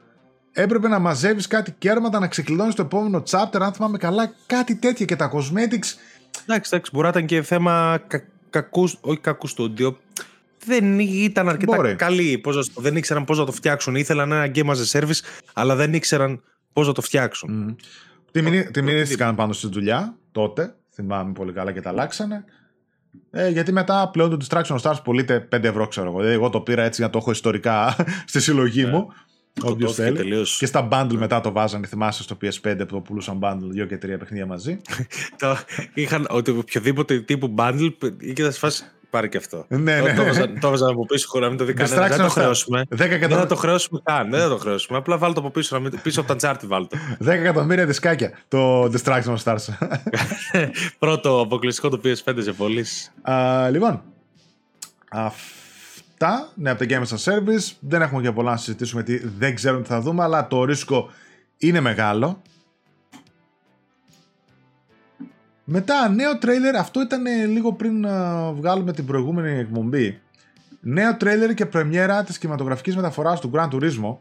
[0.52, 5.06] Έπρεπε να μαζεύεις κάτι κέρματα, να ξεκλειδώνεις το επόμενο chapter, αν θυμάμαι καλά, κάτι τέτοια
[5.06, 5.98] και τα cosmetics.
[6.47, 9.97] Εντάξει, εντάξει, μπορεί να ήταν και θέμα κα, κακούς, όχι κακού στούντιο,
[10.66, 11.95] δεν ήταν αρκετά Μπορεί.
[11.95, 12.38] καλοί.
[12.38, 13.95] Πώς δεν ήξεραν πώς να το φτιάξουν.
[13.95, 15.20] Ήθελαν ένα game as a service,
[15.53, 16.41] αλλά δεν ήξεραν
[16.74, 17.76] πώς να το φτιάξουν.
[17.78, 17.84] Mm.
[18.72, 20.76] Τη μηνύστηκαν πάνω στη δουλειά τότε.
[20.93, 22.43] Θυμάμαι πολύ καλά και τα αλλάξανε.
[23.32, 26.18] Ε, γιατί μετά πλέον το Distraction Stars πωλείται 5 ευρώ, ξέρω εγώ.
[26.18, 27.95] Δηλαδή, εγώ το πήρα έτσι για να το έχω ιστορικά
[28.28, 29.14] στη συλλογή μου.
[29.62, 30.18] Όποιος θέλει.
[30.18, 30.57] Τελείως.
[30.57, 33.97] Και στα bundle μετά το βάζανε, θυμάσαι στο PS5 που το πουλούσαν bundle δύο και
[33.97, 34.80] τρία παιχνίδια μαζί.
[35.39, 35.57] το,
[35.93, 39.66] είχαν ότι οποιοδήποτε τύπου bundle είχε φάση πάρει και αυτό.
[39.68, 40.14] Ναι, ναι.
[40.60, 42.07] Το έβαζα από πίσω χωρίς να μην το δει κανένας.
[42.07, 42.84] Δεν θα το χρεώσουμε.
[42.89, 44.30] Δεν θα το χρεώσουμε καν.
[44.30, 44.97] Δεν θα το χρεώσουμε.
[44.97, 46.97] Απλά βάλω το από πίσω, πίσω από τα τσάρτη βάλω το.
[47.26, 49.66] 10 εκατομμύρια δισκάκια το Distraction Stars.
[50.99, 53.12] Πρώτο αποκλειστικό το PS5 σε πωλήσεις.
[53.72, 54.03] Λοιπόν,
[56.22, 57.76] αυτά ναι, από τα Games as Service.
[57.80, 61.09] Δεν έχουμε και πολλά να συζητήσουμε γιατί δεν ξέρουμε τι θα δούμε, αλλά το ρίσκο
[61.57, 62.41] είναι μεγάλο.
[65.63, 70.20] Μετά, νέο τρέιλερ, αυτό ήταν λίγο πριν να βγάλουμε την προηγούμενη εκπομπή.
[70.80, 74.17] Νέο τρέιλερ και πρεμιέρα της κινηματογραφικής μεταφοράς του Gran Turismo.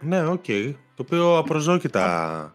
[0.00, 0.44] Ναι, οκ.
[0.46, 0.74] Okay.
[0.94, 2.54] Το οποίο απροσδόκητα...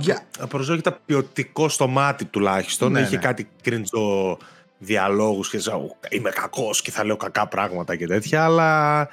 [0.00, 0.22] Για...
[0.38, 2.92] Απροσδόκητα ποιοτικό στο μάτι τουλάχιστον.
[2.92, 3.22] Ναι, Είχε ναι.
[3.22, 4.38] κάτι cringe-ο
[4.78, 9.08] διαλόγους και ζω, είμαι κακός και θα λέω κακά πράγματα και τέτοια, αλλά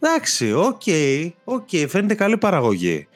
[0.00, 3.08] εντάξει, οκ, okay, okay, φαίνεται καλή παραγωγή.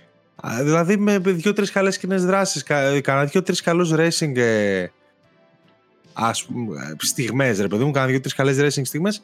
[0.62, 4.86] Δηλαδή με δύο-τρεις καλές σκηνές δράσης, κανένα δύο-τρεις καλούς racing ε,
[6.12, 9.22] ας πούμε, στιγμές ρε παιδί μου, κάνα δύο-τρεις καλές racing στιγμές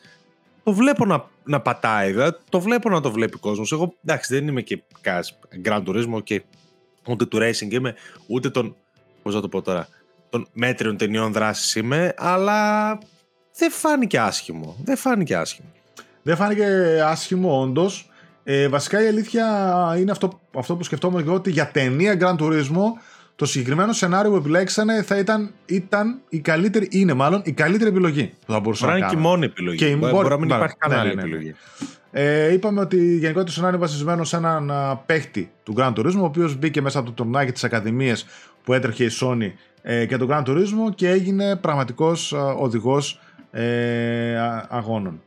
[0.67, 3.73] το βλέπω να, να πατάει, δηλαδή, το βλέπω να το βλέπει ο κόσμος.
[3.73, 4.83] Εγώ εντάξει δεν είμαι και
[5.65, 6.43] Gran Turismo και
[7.09, 7.95] ούτε του racing είμαι,
[8.27, 8.77] ούτε τον,
[9.23, 9.89] πώς θα το πω τώρα,
[10.29, 12.99] των μέτριων ταινιών δράσης είμαι, αλλά
[13.57, 14.77] δεν φάνηκε άσχημο.
[14.85, 15.69] Δεν φάνηκε άσχημο.
[16.23, 16.67] Δεν φάνηκε
[17.05, 18.11] άσχημο όντως.
[18.45, 19.47] Ε, βασικά η αλήθεια
[19.99, 22.83] είναι αυτό, αυτό που σκεφτόμουν εγώ ότι για ταινία Grand Turismo
[23.37, 28.33] το συγκεκριμένο σενάριο που επιλέξανε θα ήταν, ήταν η καλύτερη, είναι μάλλον η καλύτερη επιλογή
[28.47, 29.13] που θα μπορούσαμε να κάνουμε.
[29.13, 29.77] είναι και η μόνη επιλογή.
[29.77, 31.55] Και η μπορεί, μπορεί να μην υπάρχει κανένα ναι, ναι, ναι, επιλογή.
[32.11, 34.73] Ε, είπαμε ότι γενικότερα το σενάριο είναι βασισμένο σε έναν
[35.07, 38.27] παίχτη του Grand Turismo, ο οποίος μπήκε μέσα από το τουρνάκι της Ακαδημίας
[38.65, 39.53] που έτρεχε η Sony
[39.89, 43.21] ε, και το Grand Turismo και έγινε πραγματικός οδηγός
[43.51, 45.21] ε, αγώνων.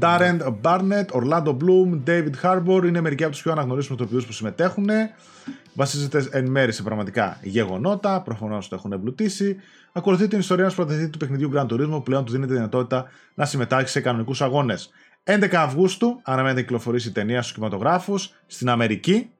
[0.00, 4.88] Darren Barnett, Orlando Bloom, David Harbour είναι μερικοί από τους πιο αναγνωρίσιμους τοπιού που συμμετέχουν.
[5.74, 9.56] Βασίζεται εν μέρη σε πραγματικά γεγονότα, προφανώς το έχουν εμπλουτίσει.
[9.92, 13.04] Ακολουθεί την ιστορία ενός πρωταθλητή του παιχνιδιού Grand Turismo που πλέον του δίνει τη δυνατότητα
[13.34, 14.90] να συμμετάσχει σε κανονικούς αγώνες.
[15.24, 19.30] 11 Αυγούστου αναμένεται να κυκλοφορήσει η ταινία στους κινηματογράφους στην Αμερική,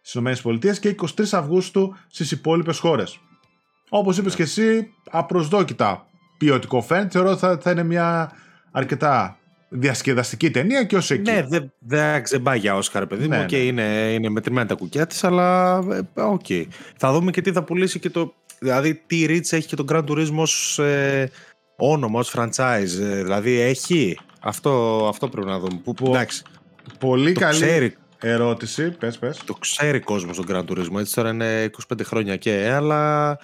[0.00, 3.20] στις ΗΠΑ και 23 Αυγούστου στις υπόλοιπες χώρες.
[3.94, 6.06] Όπως είπες και εσύ, απροσδόκητα
[6.38, 7.08] ποιοτικό φαίνεται.
[7.08, 8.32] Θεωρώ ότι θα, θα είναι μια
[8.70, 9.36] αρκετά
[9.68, 11.30] διασκεδαστική ταινία και ως εκεί.
[11.30, 13.36] Ναι, δεν δε, δε πάει για Όσκαρ, παιδί μου.
[13.36, 13.62] Ναι, και ναι.
[13.62, 13.82] είναι,
[14.12, 15.78] είναι μετρημένα τα κουκιά της, αλλά
[16.14, 16.40] ε, οκ.
[16.48, 16.64] Okay.
[16.96, 18.34] Θα δούμε και τι θα πουλήσει και το.
[18.58, 21.30] Δηλαδή, τι reach έχει και το Gran Turismo ως ε,
[21.76, 23.00] όνομα, ως franchise.
[23.00, 25.80] Ε, δηλαδή, έχει; Αυτό, αυτό πρέπει να δούμε.
[25.84, 26.42] Που, εντάξει,
[26.98, 28.90] πολύ καλή ξέρει, ερώτηση.
[28.90, 29.40] Πες, πες.
[29.44, 30.98] Το ξέρει κόσμος στον Grand Turismo.
[30.98, 33.38] Έτσι τώρα είναι 25 χρόνια και, αλλά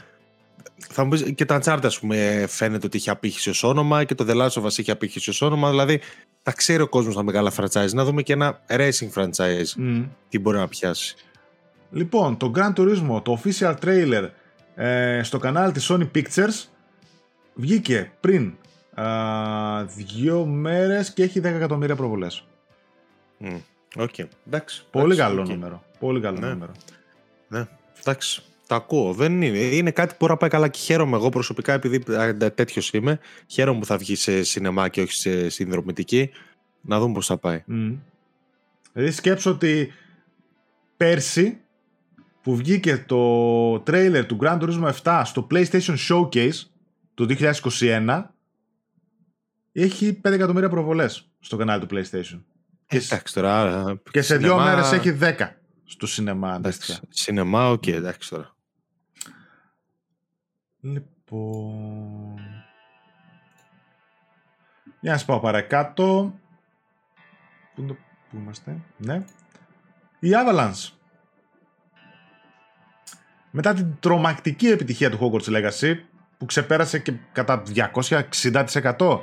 [0.79, 4.15] θα μου πεις, και τα Uncharted, ας πούμε, φαίνεται ότι έχει απήχηση ως όνομα και
[4.15, 5.71] το The Last of Us έχει απήχηση ως όνομα.
[5.71, 6.01] Δηλαδή,
[6.43, 7.93] τα ξέρει ο κόσμος τα μεγάλα franchise.
[7.93, 10.01] Να δούμε και ένα racing franchise.
[10.29, 11.17] Τι μπορεί να πιάσει.
[11.91, 14.29] Λοιπόν, το Grand Turismo, το official trailer
[14.75, 16.65] ε, στο κανάλι της Sony Pictures
[17.55, 18.55] βγήκε πριν
[18.95, 22.45] α, δύο μέρες και έχει 10 εκατομμύρια προβολές.
[23.41, 23.61] Mm.
[23.97, 24.25] Okay.
[24.47, 24.85] Εντάξει.
[24.91, 25.83] Πολύ καλό νούμερο.
[25.99, 26.49] Πολύ καλό ναι.
[26.49, 26.73] νούμερο.
[27.49, 27.67] Ναι,
[28.01, 28.43] εντάξει.
[28.69, 29.13] Τα ακούω.
[29.13, 29.59] Δεν είναι.
[29.59, 31.99] Είναι κάτι που μπορεί να πάει καλά και χαίρομαι εγώ προσωπικά επειδή
[32.55, 33.19] τέτοιος είμαι.
[33.47, 36.31] Χαίρομαι που θα βγει σε σινεμά και όχι σε συνδρομητική.
[36.81, 37.65] Να δούμε πώς θα πάει.
[37.69, 37.97] Mm.
[38.93, 39.93] Δηλαδή σκέψω ότι
[40.97, 41.59] πέρσι
[42.43, 46.61] που βγήκε το τρέιλερ του Gran Turismo 7 στο PlayStation Showcase
[47.15, 47.27] το
[47.79, 48.23] 2021
[49.73, 52.41] έχει 5 εκατομμύρια προβολές στο κανάλι του PlayStation.
[52.87, 53.85] Εντάξει τώρα.
[54.11, 55.33] Και σε δύο μέρες έχει 10
[55.85, 56.61] στο σινεμά.
[57.09, 58.57] Σινεμά, οκ, okay, εντάξει τώρα.
[60.81, 62.41] Λοιπόν...
[65.01, 66.35] Για να σας πάω παρακάτω.
[67.75, 67.97] Πού, το...
[68.31, 69.25] Πού είμαστε; Ναι.
[70.19, 70.93] Η Avalanche.
[73.51, 75.95] Μετά την τρομακτική επιτυχία του Hogwarts Legacy
[76.39, 77.63] που ξεπέρασε και κατά
[77.93, 79.21] 260%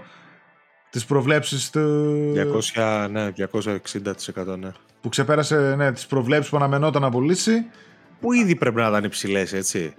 [0.90, 2.34] τις προβλέψεις του...
[2.74, 4.72] 200, ναι, 260% ναι.
[5.02, 7.66] Που ξεπέρασε ναι, τις προβλέψεις που αναμενόταν να πουλήσει.
[8.20, 9.94] Που ήδη πρέπει να ήταν υψηλές, έτσι.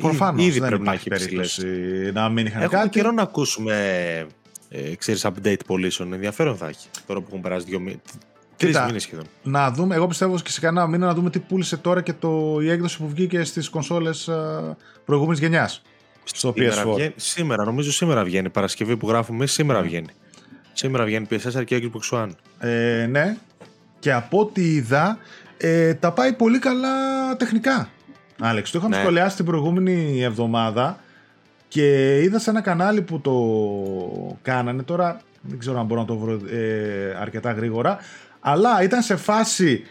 [0.00, 1.66] Προφανώς δεν πρέπει να έχει περίπτωση
[2.12, 4.26] να μην είχαν Έχουμε καιρό να ακούσουμε
[4.68, 6.12] ε, ξέρεις, update πωλήσεων.
[6.12, 8.00] Ενδιαφέρον θα έχει τώρα που έχουν περάσει δύο μήνε.
[8.56, 9.24] Τρεις μήνες σχεδόν.
[9.42, 12.58] Να δούμε, εγώ πιστεύω και σε κανένα μήνα να δούμε τι πούλησε τώρα και το,
[12.60, 14.30] η έκδοση που βγήκε στις κονσόλες
[15.04, 15.82] προηγούμενης γενιάς.
[16.24, 16.94] Στο σήμερα PS4.
[16.94, 18.48] Βγαίνει, σήμερα, νομίζω σήμερα βγαίνει.
[18.50, 19.86] Παρασκευή που γράφουμε, σήμερα ναι.
[19.86, 20.08] βγαίνει.
[20.72, 22.30] Σήμερα βγαίνει PS4 και Xbox One.
[22.58, 23.36] Ε, ναι.
[23.98, 25.18] Και από ό,τι είδα,
[25.56, 27.90] ε, τα πάει πολύ καλά τεχνικά.
[28.40, 29.02] Άλεξ, το είχαμε ναι.
[29.02, 30.98] σχολιάσει την προηγούμενη εβδομάδα
[31.68, 36.16] και είδα σε ένα κανάλι που το κάνανε τώρα, δεν ξέρω αν μπορώ να το
[36.16, 37.98] βρω ε, αρκετά γρήγορα,
[38.40, 39.84] αλλά ήταν σε φάση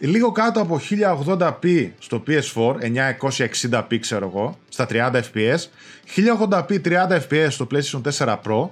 [0.00, 0.80] λίγο κάτω από
[1.28, 2.74] 1080p στο PS4,
[3.20, 5.58] 960p ξέρω εγώ, στα 30 fps,
[6.16, 8.68] 1080p 30 fps στο PlayStation 4 Pro,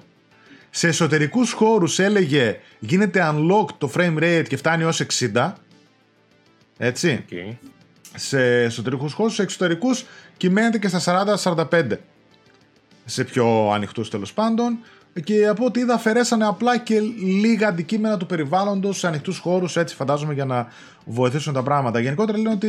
[0.71, 5.03] σε εσωτερικούς χώρους έλεγε γίνεται unlock το frame rate και φτάνει ως
[5.35, 5.53] 60,
[6.79, 7.55] έτσι, Okay.
[8.15, 10.05] Σε εσωτερικούς χώρους, σε εξωτερικούς
[10.37, 11.01] κυμαίνεται και στα
[11.43, 11.99] 40-45,
[13.05, 14.79] σε πιο ανοιχτούς τέλος πάντων,
[15.25, 19.95] και από ό,τι είδα αφαιρέσανε απλά και λίγα αντικείμενα του περιβάλλοντος σε ανοιχτούς χώρους έτσι
[19.95, 20.69] φαντάζομαι για να
[21.05, 22.01] βοηθήσουν τα πράγματα.
[22.01, 22.69] Γενικότερα λένε ότι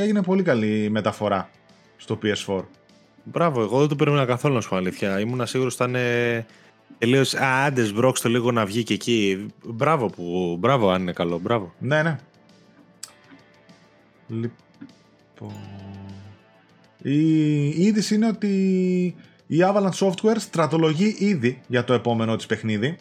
[0.00, 1.50] έγινε πολύ καλή μεταφορά
[1.96, 2.64] στο PS4.
[3.24, 5.20] Μπράβο, εγώ δεν το περίμενα καθόλου να σου πω αλήθεια.
[5.20, 6.46] Ήμουν σίγουρος ότι θα είναι
[6.98, 7.34] τελείως.
[7.34, 9.46] Α, άντε, μπρόξ το λίγο να βγει και εκεί.
[9.64, 10.56] Μπράβο, που...
[10.58, 11.38] μπράβο αν είναι καλό.
[11.38, 11.74] Μπράβο.
[11.78, 12.18] Ναι, ναι.
[14.28, 14.56] Λοιπόν...
[17.02, 18.48] Η είδηση είναι ότι
[19.46, 22.96] η Avalanche Software στρατολογεί ήδη για το επόμενο της παιχνίδι.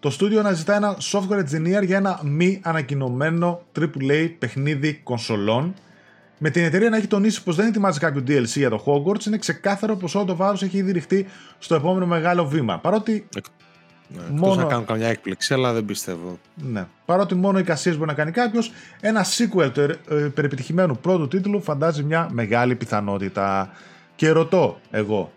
[0.00, 5.74] Το στούντιο αναζητά ένα software engineer για ένα μη ανακοινωμένο AAA παιχνίδι κονσολών.
[6.38, 9.38] Με την εταιρεία να έχει τονίσει πως δεν ετοιμάζει κάποιο DLC για το Hogwarts, είναι
[9.38, 11.26] ξεκάθαρο πως όλο το βάρος έχει ήδη ρηχτεί
[11.58, 12.78] στο επόμενο μεγάλο βήμα.
[12.78, 13.28] Παρότι.
[14.08, 14.54] Ναι, μόνο...
[14.54, 16.38] να κάνουν καμιά έκπληξη, αλλά δεν πιστεύω.
[16.54, 16.86] Ναι.
[17.04, 21.62] Παρότι μόνο οι κασίες μπορεί να κάνει κάποιος, ένα sequel του ε, υπερεπιτυχημένου πρώτου τίτλου
[21.62, 23.70] φαντάζει μια μεγάλη πιθανότητα.
[24.16, 25.32] Και ρωτώ εγώ,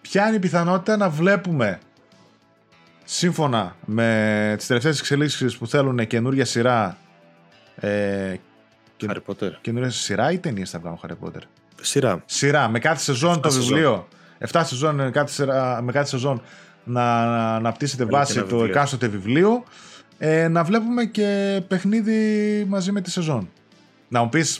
[0.00, 1.78] ποια είναι η πιθανότητα να βλέπουμε
[3.04, 6.96] σύμφωνα με τις τελευταίες εξελίξεις που θέλουν καινούργια σειρά
[7.76, 8.34] ε,
[9.06, 9.50] Harry Potter.
[9.60, 11.42] Καινούργια σειρά ή ταινίες θα βγάλουν Harry Potter;
[11.80, 12.22] Σειρά.
[12.26, 14.08] Σειρά, με κάθε σεζόν το βιβλίο.
[14.52, 16.42] 7 σεζόν με κάθε, σειρά, με κάθε σεζόν
[16.90, 19.64] να, να αναπτύσσεται βάση το εκάστοτε βιβλίο.
[20.18, 23.48] Ε, να βλέπουμε και παιχνίδι μαζί με τη σεζόν.
[24.08, 24.58] Να μου πεις...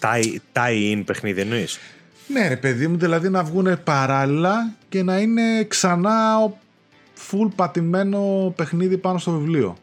[0.52, 1.78] Tie-in παιχνίδι εννοείς;
[2.26, 6.36] Ναι, ρε παιδί μου, δηλαδή να βγουν παράλληλα και να είναι ξανά
[7.30, 9.76] full πατημένο παιχνίδι πάνω στο βιβλίο.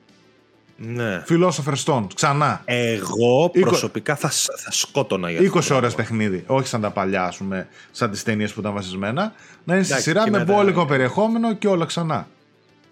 [0.78, 1.24] Ναι.
[1.30, 2.62] Philosopher's Stone, ξανά.
[2.66, 5.76] Εγώ προσωπικά θα, θα σκότωνα για αυτό.
[5.76, 6.44] 20 ώρες παιχνίδι.
[6.48, 9.34] Όχι σαν τα παλιά, ας πούμε, σαν τις ταινίες που ήταν βασισμένα.
[9.64, 12.28] Να είναι στη σειρά με μπόλικο περιεχόμενο και όλα ξανά.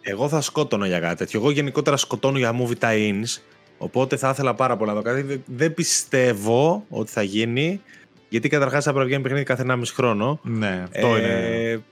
[0.07, 1.39] Εγώ θα σκότωνα για κάτι τέτοιο.
[1.39, 3.41] Εγώ γενικότερα σκοτώνω για movie tie-ins.
[3.77, 5.43] Οπότε θα ήθελα πάρα πολλά να το κάτι.
[5.45, 7.81] Δεν πιστεύω ότι θα γίνει.
[8.29, 10.39] Γιατί καταρχάς θα πρέπει να βγαίνει παιχνίδι κάθε 1,5 χρόνο.
[10.43, 11.83] Ναι, αυτό ε, είναι.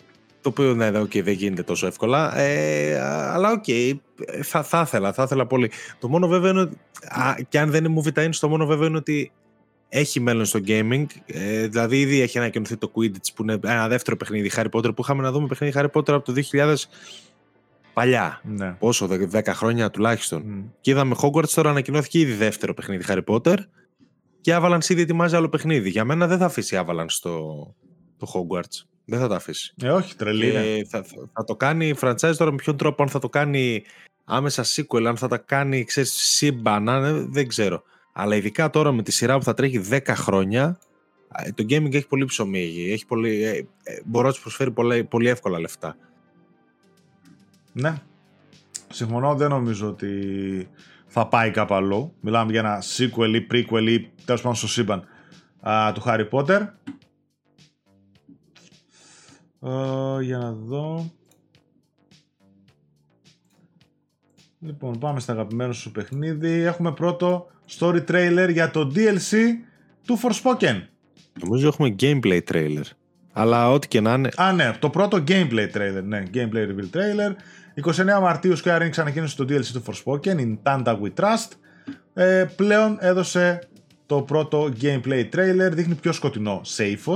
[0.41, 2.37] Το οποίο ναι, okay, δεν γίνεται τόσο εύκολα.
[2.37, 2.99] Ε,
[3.33, 3.93] αλλά ok, okay,
[4.41, 5.71] θα, θα ήθελα, θα ήθελα πολύ.
[5.99, 6.77] Το μόνο βέβαια είναι ότι.
[7.07, 9.31] Α, και αν δεν είναι movie tie-in, το μόνο βέβαια είναι ότι
[9.89, 11.05] έχει μέλλον στο gaming.
[11.25, 15.01] Ε, δηλαδή, ήδη έχει ανακοινωθεί το Quidditch που είναι ένα δεύτερο παιχνίδι Harry Potter που
[15.01, 16.75] είχαμε να δούμε παιχνίδι Harry Potter από το 2000
[17.93, 18.41] παλιά.
[18.43, 18.71] Ναι.
[18.71, 20.43] Πόσο, 10 χρόνια τουλάχιστον.
[20.45, 20.71] Mm.
[20.81, 23.57] Και είδαμε Hogwarts τώρα ανακοινώθηκε ήδη δεύτερο παιχνίδι Harry Potter.
[24.41, 25.89] Και Avalanche ήδη ετοιμάζει άλλο παιχνίδι.
[25.89, 27.39] Για μένα δεν θα αφήσει Avalanche το,
[28.17, 28.85] το Hogwarts.
[29.05, 29.73] Δεν θα το αφήσει.
[29.81, 30.51] Ε, όχι, τρελή.
[30.51, 33.83] Και θα, θα, το κάνει η franchise τώρα με ποιον τρόπο, αν θα το κάνει
[34.23, 36.85] άμεσα sequel, αν θα τα κάνει, ξέρεις, σύμπαν,
[37.31, 37.83] δεν ξέρω.
[38.13, 40.79] Αλλά ειδικά τώρα με τη σειρά που θα τρέχει 10 χρόνια,
[41.55, 42.91] το gaming έχει πολύ ψωμί.
[42.91, 45.97] Έχει πολύ, ε, ε, μπορώ να τους προσφέρει πολύ, πολύ εύκολα λεφτά.
[47.73, 47.93] Ναι.
[48.89, 50.13] Συμφωνώ, δεν νομίζω ότι
[51.07, 52.13] θα πάει κάπου αλλού.
[52.19, 55.03] Μιλάμε για ένα sequel ή prequel ή τέλος πάντων στο σύμπαν
[55.93, 56.67] του Harry Potter.
[59.65, 61.11] Uh, για να δω.
[64.59, 66.61] Λοιπόν, πάμε στα αγαπημένο σου παιχνίδι.
[66.61, 67.47] Έχουμε πρώτο
[67.79, 69.35] story trailer για το DLC
[70.05, 70.81] του Forspoken.
[71.41, 72.83] Νομίζω έχουμε gameplay trailer.
[73.33, 74.29] Αλλά ό,τι και να είναι.
[74.35, 76.03] Α, ναι, το πρώτο gameplay trailer.
[76.03, 77.31] Ναι, gameplay reveal trailer.
[77.81, 81.47] 29 Μαρτίου Square Enix ανακοίνωσε το DLC του Forspoken, in Tanta We Trust.
[82.13, 83.67] Ε, πλέον έδωσε
[84.05, 87.15] το πρώτο gameplay trailer, δείχνει πιο σκοτεινό, safe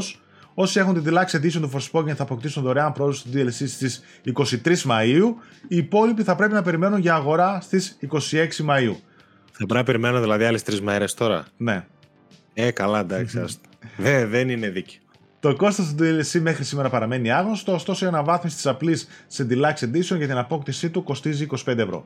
[0.54, 4.04] Όσοι έχουν την Deluxe Edition του Forspoken θα αποκτήσουν δωρεάν πρόσβαση στο DLC στις
[4.64, 5.34] 23 Μαΐου.
[5.68, 8.96] Οι υπόλοιποι θα πρέπει να περιμένουν για αγορά στις 26 Μαΐου.
[9.52, 11.86] Θα πρέπει να περιμένουν δηλαδή άλλες τρεις μέρες τώρα; Ναι.
[12.54, 13.46] Ε, καλά, εντάξει.
[13.98, 15.00] δεν, δεν είναι δίκαιο.
[15.40, 19.84] Το κόστος του DLC μέχρι σήμερα παραμένει άγνωστο, ωστόσο η αναβάθμιση της απλής σε Deluxe
[19.84, 22.06] Edition για την απόκτησή του κοστίζει 25 ευρώ.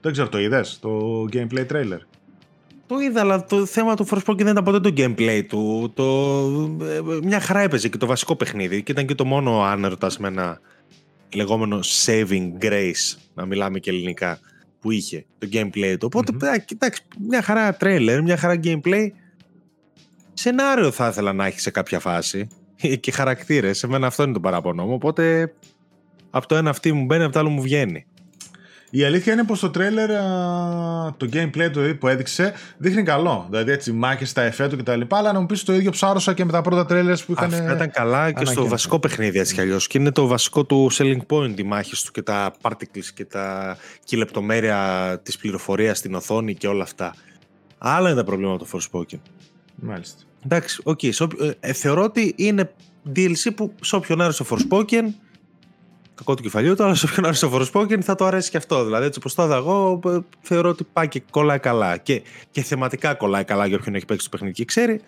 [0.00, 1.98] Δεν ξέρω, το είδες το gameplay trailer;
[2.86, 5.92] Το είδα, αλλά το θέμα του Forspoken δεν ήταν ποτέ το gameplay του.
[5.94, 6.04] Το...
[6.84, 10.28] Ε, μια χαρά έπαιζε και το βασικό παιχνίδι και ήταν και το μόνο αν με
[10.28, 10.60] ένα
[11.34, 14.38] λεγόμενο saving grace, να μιλάμε και ελληνικά,
[14.80, 16.10] που είχε το gameplay του.
[16.12, 16.64] Οπότε, mm-hmm.
[16.64, 19.08] κοιτάξτε, μια χαρά trailer, μια χαρά gameplay
[20.38, 22.48] σενάριο θα ήθελα να έχει σε κάποια φάση
[23.00, 23.78] και χαρακτήρες.
[23.78, 24.94] Σε μένα αυτό είναι το παραπονό μου.
[24.94, 25.52] Οπότε
[26.30, 28.06] από το ένα αυτή μου μπαίνει, από το άλλο μου βγαίνει.
[28.90, 30.08] Η αλήθεια είναι πως το τρέλερ,
[31.16, 33.46] το gameplay του που έδειξε δείχνει καλό.
[33.50, 35.00] Δηλαδή έτσι μάχες στα εφέ του κτλ.
[35.08, 37.54] Αλλά να μου πεις το ίδιο ψάρωσα και με τα πρώτα trailers που είχαν.
[37.54, 39.86] Αυτά ήταν καλά και στο βασικό παιχνίδι έτσι κι αλλιώς.
[39.86, 43.76] Και είναι το βασικό του selling point οι μάχες του και τα particles και, τα...
[44.04, 47.14] και η λεπτομέρεια της πληροφορίας στην οθόνη και όλα αυτά.
[47.78, 49.18] Άλλα είναι τα προβλήματα του Forspoken.
[49.74, 50.22] Μάλιστα.
[50.46, 50.98] Εντάξει, ok.
[51.02, 51.28] Okay.
[51.60, 52.74] Ε, θεωρώ ότι είναι
[53.16, 55.04] DLC που σε όποιον άρεσε ο Forspoken,
[56.14, 58.84] κακό του κεφαλιού του, αλλά σε όποιον άρεσε ο Forspoken θα το αρέσει και αυτό.
[58.84, 61.96] Δηλαδή, έτσι όπως το είδα εγώ, ε, θεωρώ ότι πάει και κολλάει καλά.
[61.96, 65.00] Και, και θεματικά κολλάει καλά για όποιον έχει παίξει το παιχνίδι και ξέρει.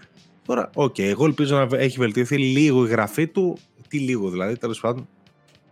[0.46, 3.58] Τώρα, ok, okay, εγώ ελπίζω να έχει βελτιωθεί λίγο η γραφή του.
[3.88, 5.08] Τι λίγο δηλαδή, τέλος πάντων.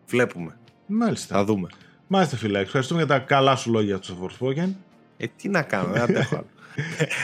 [0.07, 0.59] Βλέπουμε.
[0.87, 1.37] Μάλιστα.
[1.37, 1.69] Θα δούμε.
[2.07, 2.59] Μάλιστα, φίλε.
[2.59, 4.69] Ευχαριστούμε για τα καλά σου λόγια τους Forspoken.
[5.17, 6.45] Ε, τι να κάνω, δεν αντέχω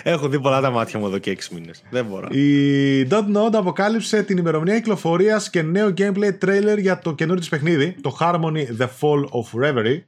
[0.03, 1.83] Έχω δει πολλά τα μάτια μου εδώ και 6 μήνες.
[1.91, 2.29] Δεν μπορώ.
[2.29, 7.97] Η Node αποκάλυψε την ημερομηνία κυκλοφορίας και νέο gameplay trailer για το καινούριο της παιχνίδι,
[8.01, 10.01] το Harmony The Fall of Reverie.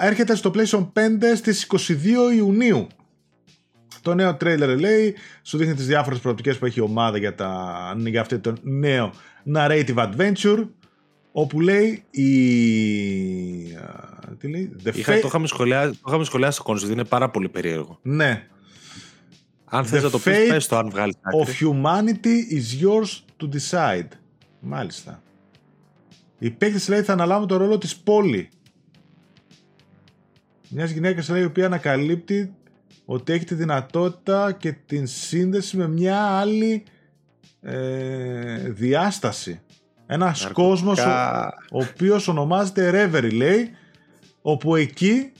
[0.00, 1.00] Έρχεται στο PlayStation 5
[1.36, 2.86] στις 22 Ιουνίου.
[4.02, 7.94] Το νέο trailer λέει, σου δείχνει τις διάφορες προοπτικές που έχει η ομάδα για, τα,
[7.96, 9.12] για αυτό το νέο
[9.54, 10.66] narrative adventure
[11.32, 12.26] όπου λέει η...
[14.38, 17.30] Τι λέει; The Είχα, fa- το, είχαμε σχολιάσει, το είχαμε σχολιάσει στο concept, είναι πάρα
[17.30, 17.98] πολύ περίεργο.
[18.02, 18.46] Ναι.
[19.64, 24.08] Αν θες να το πεις, πες το αν βγάλεις of humanity is yours to decide.
[24.60, 25.22] Μάλιστα.
[26.38, 28.48] Η παίκτης λέει θα αναλάβουν το ρόλο της πόλη.
[30.68, 32.54] Μιας γυναίκας λέει η οποία ανακαλύπτει
[33.04, 36.84] ότι έχει τη δυνατότητα και την σύνδεση με μια άλλη
[37.60, 39.60] ε, διάσταση.
[40.10, 41.10] Ένας κόσμος ο,
[41.70, 43.70] ο οποίος ονομάζεται Reverie, λέει,
[44.42, 45.32] όπου εκεί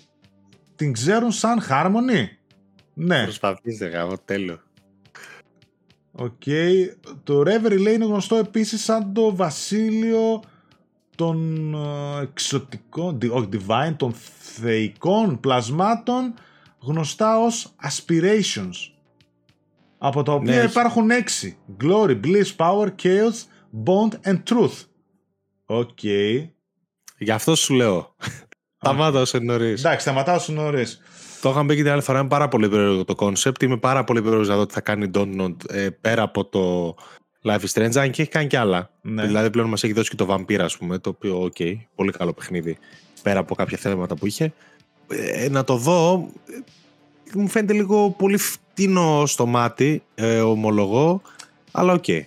[0.76, 2.26] την ξέρουν σαν Harmony.
[2.94, 3.22] Ναι.
[3.22, 4.60] Προσπαθήστε, γάμο, τέλειο.
[6.12, 6.42] Οκ.
[7.24, 10.42] Το Reverie λέει είναι γνωστό επίσης σαν το βασίλειο
[11.14, 16.34] των ε, εξωτικών, όχι divine, των θεϊκών πλασμάτων
[16.78, 18.92] γνωστά ως aspirations.
[19.98, 21.58] Από τα οποία ναι, υπάρχουν έξι.
[21.82, 23.46] Glory, Bliss, Power, Chaos,
[23.84, 24.84] Bond and Truth.
[25.64, 25.88] Ok.
[26.02, 26.48] Okay.
[27.18, 28.14] Γι' αυτό σου λέω.
[28.80, 29.84] Σταμάτα όσο νωρίς.
[29.84, 31.00] Εντάξει, σταματάω όσο νωρίς.
[31.40, 32.18] Το είχαμε πει και την άλλη φορά.
[32.18, 33.62] Είναι πάρα πολύ περίεργο το concept.
[33.62, 36.94] Είμαι πάρα πολύ περίεργος να δω τι θα κάνει Donut ε, πέρα από το
[37.42, 37.96] Life is Strange.
[37.96, 38.90] Αν και έχει κάνει κι άλλα.
[39.02, 39.26] Ναι.
[39.26, 40.98] Δηλαδή πλέον μας έχει δώσει και το Vampyr, ας πούμε.
[40.98, 42.78] Το οποίο, ok, okay, πολύ καλό παιχνίδι.
[43.22, 44.52] Πέρα από κάποια θέματα που είχε.
[45.08, 46.28] Ε, να το δω.
[46.46, 51.22] Ε, μου φαίνεται λίγο πολύ φτηνό στο μάτι, ε, ομολογώ.
[51.70, 52.04] Αλλά ok.
[52.06, 52.20] Okay.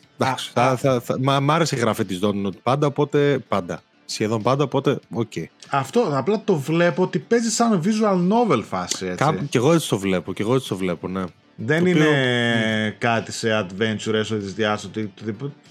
[0.53, 3.81] θα, θα, θα, μ' άρεσε η γραφή της Don't Nod πάντα, οπότε πάντα.
[4.05, 5.31] Σχεδόν πάντα, οπότε ok.
[5.35, 5.45] Okay.
[5.69, 9.05] Αυτό απλά το βλέπω ότι παίζει σαν visual novel φάση.
[9.05, 9.23] Έτσι.
[9.23, 11.23] Κάπου, και εγώ έτσι το βλέπω, και εγώ έτσι το βλέπω, ναι.
[11.55, 12.95] Δεν είναι οποίο...
[12.97, 15.13] κάτι σε adventure έσω της διάσταση.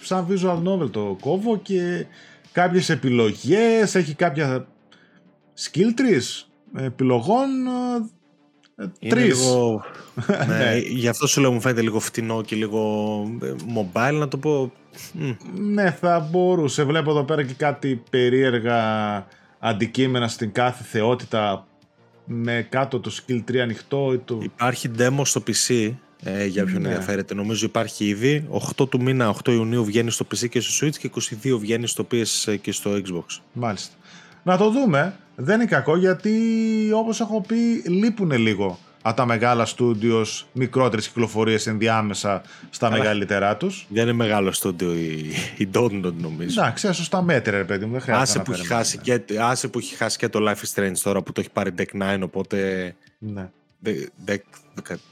[0.00, 2.06] Σαν visual novel το κόβω και
[2.52, 4.66] κάποιες επιλογές, έχει κάποια
[5.58, 6.44] skill trees
[6.84, 7.48] επιλογών
[9.08, 9.38] Τρεις.
[9.38, 9.84] Λίγο...
[10.48, 10.76] ναι, ναι.
[10.76, 12.80] Γι' αυτό σου λέω μου φαίνεται λίγο φτηνό και λίγο
[13.42, 14.72] ε, mobile να το πω.
[15.54, 16.84] Ναι, θα μπορούσε.
[16.84, 18.78] Βλέπω εδώ πέρα και κάτι περίεργα
[19.58, 21.66] αντικείμενα στην κάθε θεότητα
[22.24, 24.18] με κάτω το skill 3 ανοιχτό.
[24.18, 24.38] Το...
[24.42, 26.88] Υπάρχει demo στο PC ε, για όποιον ναι.
[26.88, 27.34] ενδιαφέρεται.
[27.34, 28.48] Νομίζω υπάρχει ήδη.
[28.78, 31.10] 8 του μήνα, 8 Ιουνίου βγαίνει στο PC και στο Switch και
[31.44, 33.40] 22 βγαίνει στο PS και στο Xbox.
[33.52, 33.94] Μάλιστα.
[34.42, 35.14] Να το δούμε.
[35.36, 36.32] Δεν είναι κακό γιατί
[36.94, 43.56] όπως έχω πει λείπουν λίγο από τα μεγάλα στούντιος μικρότερες κυκλοφορίες ενδιάμεσα στα Αλλά μεγαλύτερά
[43.56, 43.86] τους.
[43.88, 46.60] Δεν είναι μεγάλο στούντιο η, η Donut νομίζω.
[46.60, 49.22] Εντάξει, άσως τα μέτρα ρε παιδί μου, δεν χρειάζεται άσε να που, έχει χάσει και,
[49.40, 52.16] άσε που έχει χάσει και το Life is Strange τώρα που το έχει πάρει Deck
[52.16, 52.94] 9 οπότε...
[53.18, 53.50] Ναι.
[54.26, 54.38] Deck,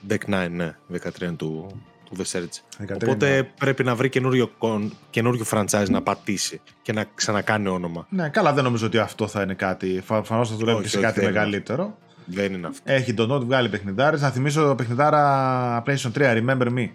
[0.08, 0.74] Deck 9, ναι,
[1.20, 2.86] 13 του, του The Search.
[2.94, 4.50] Οπότε πρέπει να βρει καινούριο,
[5.10, 8.06] καινούριο franchise να πατήσει και να ξανακάνει όνομα.
[8.10, 10.02] Ναι, καλά, δεν νομίζω ότι αυτό θα είναι κάτι.
[10.06, 11.98] Προφανώ θα δουλεύει σε κάτι μεγαλύτερο.
[12.24, 12.92] Δεν είναι αυτό.
[12.92, 14.20] Έχει τον Note βγάλει παιχνιδάρες.
[14.20, 16.88] Να θυμίσω το παιχνιδάρα PlayStation 3, Remember Me.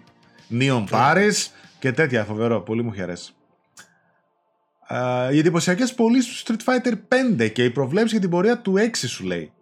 [0.50, 1.46] Neon Paris
[1.78, 2.60] και τέτοια φοβερό.
[2.60, 3.32] Πολύ μου χαρέσει.
[4.90, 6.92] Uh, οι εντυπωσιακές πωλήσεις του Street Fighter
[7.40, 9.52] 5 και η προβλέψη για την πορεία του 6 σου λέει.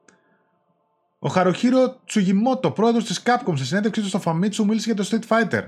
[1.24, 5.28] Ο Χαροχύρο Τσουγιμότο, πρόεδρος της Capcom, σε συνέντευξή του στο Famitsu, μίλησε για το Street
[5.28, 5.62] Fighter.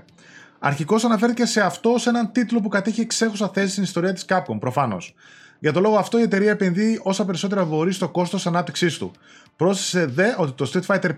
[0.58, 4.56] Αρχικώς αναφέρθηκε σε αυτό ως έναν τίτλο που κατέχει εξέχουσα θέση στην ιστορία της Capcom,
[4.58, 5.14] προφανώς.
[5.58, 9.12] Για τον λόγο αυτό, η εταιρεία επενδύει όσα περισσότερα μπορεί στο κόστος ανάπτυξής του.
[9.56, 11.12] Πρόσθεσε δε ότι το Street Fighter 5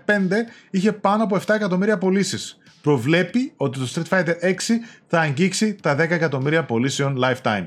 [0.69, 2.57] είχε πάνω από 7 εκατομμύρια πωλήσεις.
[2.81, 4.53] Προβλέπει ότι το Street Fighter 6
[5.07, 7.63] θα αγγίξει τα 10 εκατομμύρια πωλήσεων lifetime.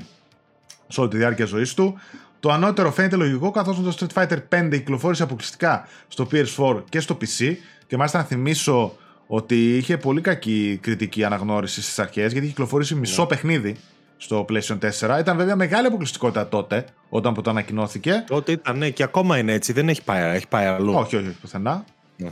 [0.87, 1.99] Σε όλη τη διάρκεια ζωής του,
[2.41, 7.17] το ανώτερο φαίνεται λογικό καθώς το Street Fighter 5 κυκλοφόρησε αποκλειστικά στο PS4 και στο
[7.21, 7.55] PC
[7.87, 8.95] και μάλιστα να θυμίσω
[9.27, 13.27] ότι είχε πολύ κακή κριτική αναγνώριση στις αρχές γιατί είχε κυκλοφορήσει μισό ναι.
[13.27, 13.75] παιχνίδι
[14.17, 15.19] στο PlayStation 4.
[15.19, 18.23] Ήταν βέβαια μεγάλη αποκλειστικότητα τότε, όταν που το ανακοινώθηκε.
[18.27, 19.73] Τότε ήταν, ναι, και ακόμα είναι έτσι.
[19.73, 20.93] Δεν έχει πάει, έχει πάει αλλού.
[20.93, 21.85] Όχι, όχι, πουθενά.
[22.17, 22.31] Ναι.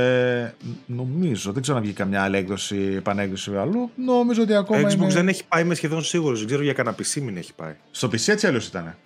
[0.00, 0.54] Ε,
[0.86, 3.90] νομίζω, δεν ξέρω αν βγει καμιά άλλη έκδοση, επανέκδοση αλλού.
[3.94, 4.88] Νομίζω ότι ακόμα.
[4.88, 5.06] Xbox είναι...
[5.06, 6.38] δεν έχει πάει, είμαι σχεδόν σίγουρος.
[6.38, 7.74] Δεν ξέρω για κανένα PC μην έχει πάει.
[7.90, 8.96] Στο PC έτσι αλλιώς ήταν.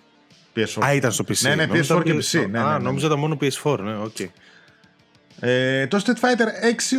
[0.55, 0.83] PS4.
[0.85, 1.41] Α, ήταν στο PC.
[1.41, 2.31] Ναι, ναι, PS4 και PC.
[2.31, 4.15] Ναι, ναι, ναι, Α, νόμιζα ήταν μόνο PS4, ναι, ok.
[4.17, 4.27] Okay.
[5.39, 6.45] Ε, το Street Fighter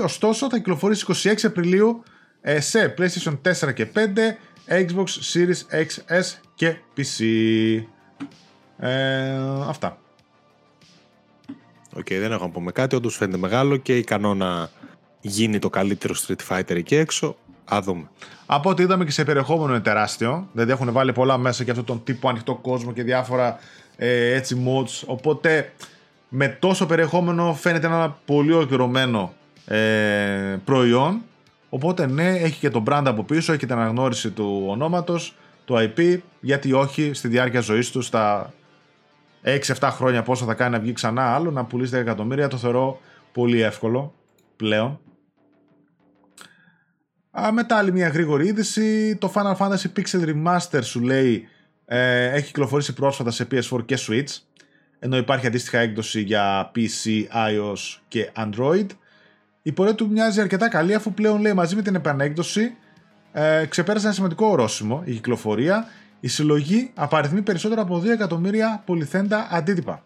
[0.01, 2.03] 6 ωστόσο θα κυκλοφορήσει 26 Απριλίου
[2.41, 3.99] ε, σε PlayStation 4 και 5,
[4.69, 7.25] Xbox Series XS και PC.
[8.79, 9.37] Ε,
[9.67, 9.99] αυτά.
[11.95, 12.97] Ok, okay, δεν έχω να πούμε κάτι.
[12.97, 14.71] Όντως φαίνεται μεγάλο και ικανό να
[15.21, 17.37] γίνει το καλύτερο Street Fighter εκεί έξω.
[17.65, 18.09] Θα δούμε.
[18.47, 20.49] Από ό,τι είδαμε και σε περιεχόμενο είναι τεράστιο.
[20.53, 23.59] Δηλαδή έχουν βάλει πολλά μέσα και αυτόν τον τύπο ανοιχτό κόσμο και διάφορα
[23.97, 25.03] ε, έτσι modes.
[25.07, 25.73] Οπότε
[26.29, 29.33] με τόσο περιεχόμενο φαίνεται ένα πολύ ολοκληρωμένο
[29.67, 31.23] ε, προϊόν.
[31.69, 36.19] Οπότε ναι, έχει και το brand από πίσω, έχει την αναγνώριση του ονόματος, το IP,
[36.41, 38.53] γιατί όχι στη διάρκεια ζωής τους στα
[39.45, 43.01] 6-7 χρόνια πόσο θα κάνει να βγει ξανά άλλο, να πουλήσει 10 εκατομμύρια, το θεωρώ
[43.33, 44.13] πολύ εύκολο
[44.57, 45.01] πλέον.
[47.41, 51.49] Α, μετά άλλη μια γρήγορη είδηση, το Final Fantasy Pixel Remaster σου λέει
[51.85, 54.39] ε, έχει κυκλοφορήσει πρόσφατα σε PS4 και Switch,
[54.99, 58.87] ενώ υπάρχει αντίστοιχα έκδοση για PC, iOS και Android.
[59.63, 62.77] Η πορεία του μοιάζει αρκετά καλή αφού πλέον λέει μαζί με την επανέκδοση
[63.33, 65.87] ε, ξεπέρασε ένα σημαντικό ορόσημο η κυκλοφορία.
[66.21, 70.05] Η συλλογή απαριθμεί περισσότερο από 2 εκατομμύρια πολυθέντα αντίτυπα.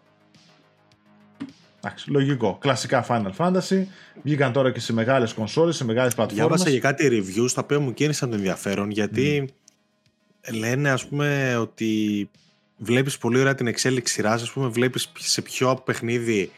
[1.79, 2.57] Εντάξει, λογικό.
[2.61, 3.83] Κλασικά Final Fantasy.
[4.23, 6.47] Βγήκαν τώρα και σε μεγάλες κονσόλες, σε μεγάλες πλατφόρμες.
[6.47, 9.49] Διάβασα και κάτι reviews τα οποία μου κίνησαν το ενδιαφέρον γιατί
[10.51, 12.29] λένε ας πούμε ότι
[12.77, 16.51] βλέπεις πολύ ωραία την εξέλιξη σειράς, ας πούμε βλέπεις σε ποιο παιχνίδι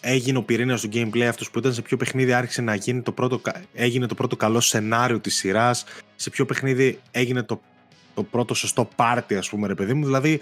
[0.00, 3.12] έγινε ο πυρήνας του gameplay αυτός που ήταν σε ποιο παιχνίδι άρχισε να γίνει το
[3.12, 3.40] πρώτο,
[3.74, 5.84] έγινε το πρώτο καλό σενάριο της σειράς
[6.16, 7.60] σε ποιο παιχνίδι έγινε το,
[8.14, 10.40] το πρώτο σωστό πάρτι ας πούμε ρε παιδί μου δηλαδή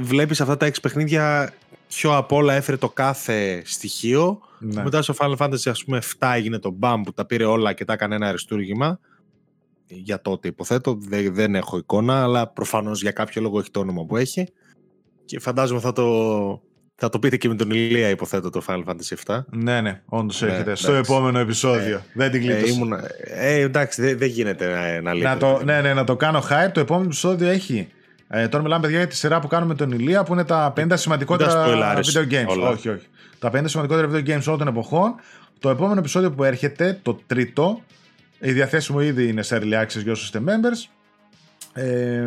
[0.00, 1.52] βλέπεις αυτά τα έξι παιχνίδια
[1.88, 4.82] πιο απ' όλα έφερε το κάθε στοιχείο ναι.
[4.82, 7.84] μετά στο Final Fantasy ας πούμε 7 έγινε το BAM που τα πήρε όλα και
[7.84, 8.98] τα έκανε ένα αριστούργημα
[9.86, 14.04] για τότε υποθέτω, δεν, δεν έχω εικόνα, αλλά προφανώς για κάποιο λόγο έχει το όνομα
[14.04, 14.48] που έχει.
[15.24, 16.62] Και φαντάζομαι θα το,
[16.94, 19.38] θα το πείτε και με τον Ηλία, υποθέτω, το Final Fantasy 7.
[19.50, 20.74] Ναι, ναι, όντως ναι, έρχεται.
[20.74, 21.96] Στο επόμενο επεισόδιο.
[21.96, 22.72] Ε, δεν την κλείτωσε.
[22.72, 22.92] Ε, ήμουν,
[23.24, 26.70] ε, εντάξει, δεν, δεν γίνεται να, να Να το, ναι, ναι, να το κάνω hype.
[26.72, 27.88] Το επόμενο επεισόδιο έχει.
[28.28, 30.72] Ε, τώρα μιλάμε, παιδιά, για τη σειρά που κάνουμε με τον Ηλία, που είναι τα
[30.76, 32.46] 50 σημαντικότερα video games.
[32.46, 32.68] Όλα.
[32.68, 33.06] Όχι, όχι.
[33.38, 35.14] Τα 50 σημαντικότερα video games όλων των εποχών.
[35.58, 37.82] Το επόμενο επεισόδιο που έρχεται, το τρίτο,
[38.38, 40.88] η διαθέσιμο ήδη είναι σε early access για όσους είστε members.
[41.76, 42.22] Ε,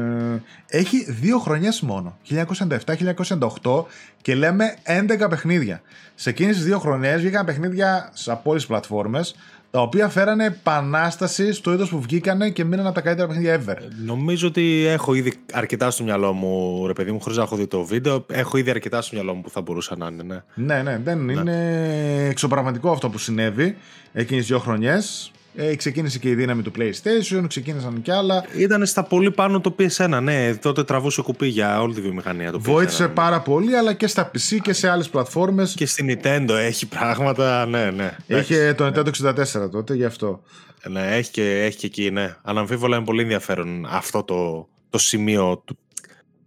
[0.67, 3.85] έχει δύο χρονιές μόνο 1997-1998
[4.21, 5.81] και λέμε 11 παιχνίδια
[6.15, 9.35] σε εκείνες τις δύο χρονιές βγήκαν παιχνίδια σε όλες πλατφόρμες
[9.71, 13.77] τα οποία φέρανε επανάσταση στο είδος που βγήκανε και μείνανε από τα καλύτερα παιχνίδια ever.
[14.05, 17.67] Νομίζω ότι έχω ήδη αρκετά στο μυαλό μου, ρε παιδί μου, χωρίς να έχω δει
[17.67, 18.25] το βίντεο.
[18.31, 20.23] Έχω ήδη αρκετά στο μυαλό μου που θα μπορούσα να είναι.
[20.23, 21.33] Ναι, ναι, ναι δεν ναι.
[21.33, 23.77] είναι εξωπραγματικό αυτό που συνέβη
[24.13, 25.31] εκείνες δύο χρονιές.
[25.59, 28.45] Ε, ξεκίνησε και η δύναμη του PlayStation, ξεκίνησαν και άλλα.
[28.57, 30.55] Ήταν στα πολύ πάνω το PS1, ναι.
[30.55, 32.51] Τότε τραβούσε κουπί για όλη τη βιομηχανία.
[32.51, 33.09] Το Βοήθησε ναι.
[33.09, 35.73] πάρα πολύ, αλλά και στα PC και σε άλλες πλατφόρμες.
[35.73, 38.15] Και στην Nintendo έχει πράγματα, ναι, ναι.
[38.27, 40.43] Είχε το Nintendo 64 τότε, γι' αυτό.
[40.89, 42.35] Ναι, έχει και, έχει και εκεί, ναι.
[42.41, 45.77] Αναμφίβολα είναι πολύ ενδιαφέρον αυτό το, το σημείο του,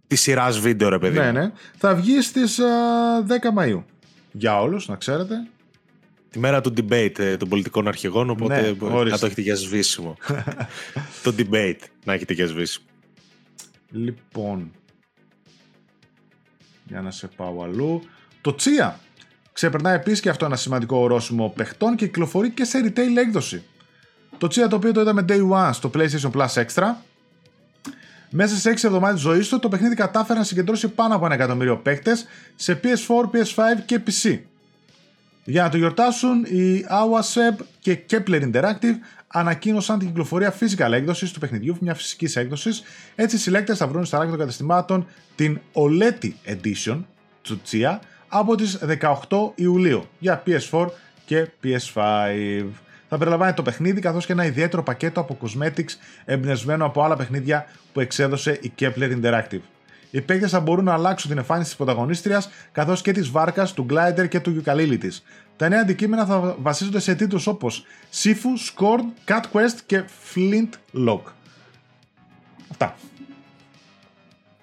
[0.07, 1.17] της σειράς βίντεο, ρε παιδί.
[1.19, 1.51] Ναι, ναι.
[1.77, 2.59] Θα βγει στις
[3.27, 3.85] 10 Μαου.
[4.31, 5.35] Για όλους, να ξέρετε.
[6.31, 10.17] Τη μέρα του debate ε, των πολιτικών αρχηγών, οπότε ναι, να το έχετε για σβήσιμο.
[11.23, 12.85] το debate να έχετε για σβήσιμο.
[13.91, 14.71] Λοιπόν,
[16.83, 18.03] για να σε πάω αλλού.
[18.41, 18.99] Το Τσία
[19.53, 23.63] ξεπερνάει επίσης και αυτό ένα σημαντικό ορόσημο παιχτών και κυκλοφορεί και σε retail έκδοση.
[24.37, 26.93] Το Τσία το οποίο το είδαμε day one στο PlayStation Plus Extra.
[28.29, 31.77] Μέσα σε 6 εβδομάδες ζωής του, το παιχνίδι κατάφερε να συγκεντρώσει πάνω από ένα εκατομμύριο
[31.77, 32.25] παίκτες
[32.55, 34.39] σε PS4, PS5 και PC.
[35.43, 38.95] Για να το γιορτάσουν, οι Awaseb και Kepler Interactive
[39.27, 42.83] ανακοίνωσαν την κυκλοφορία physical έκδοσης του παιχνιδιού, μια φυσικής έκδοσης.
[43.15, 47.03] Έτσι, οι συλλέκτες θα βρουν στα ράκια των καταστημάτων την OLED Edition
[47.41, 48.79] του Tsia από τις
[49.27, 50.87] 18 Ιουλίου για PS4
[51.25, 52.65] και PS5.
[53.09, 55.91] Θα περιλαμβάνει το παιχνίδι καθώς και ένα ιδιαίτερο πακέτο από cosmetics
[56.25, 59.61] εμπνευσμένο από άλλα παιχνίδια που εξέδωσε η Kepler Interactive.
[60.11, 63.85] Οι παίκτε θα μπορούν να αλλάξουν την εμφάνιση της πρωταγωνίστριας καθώς και της βάρκας, του
[63.89, 65.17] glider και του γιουκαλίλη τη.
[65.55, 70.03] Τα νέα αντικείμενα θα βασίζονται σε τίτλους όπως Sifu, Scorn, Cat Quest και
[70.33, 70.69] Flint
[71.07, 71.21] Lock.
[72.71, 72.95] Αυτά.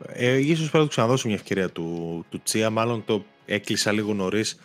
[0.06, 4.14] Ε, ίσως πρέπει να το ξαναδώσω μια ευκαιρία του, του Τσία, μάλλον το έκλεισα λίγο
[4.14, 4.58] νωρίς.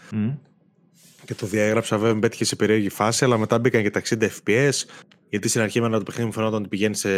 [1.25, 4.29] Και το διαγράψα βέβαια, με πέτυχε σε περίεργη φάση, αλλά μετά μπήκαν και τα 60
[4.45, 4.73] FPS.
[5.29, 7.09] Γιατί στην αρχή με το παιχνίδι μου φαινόταν ότι πηγαίνει σε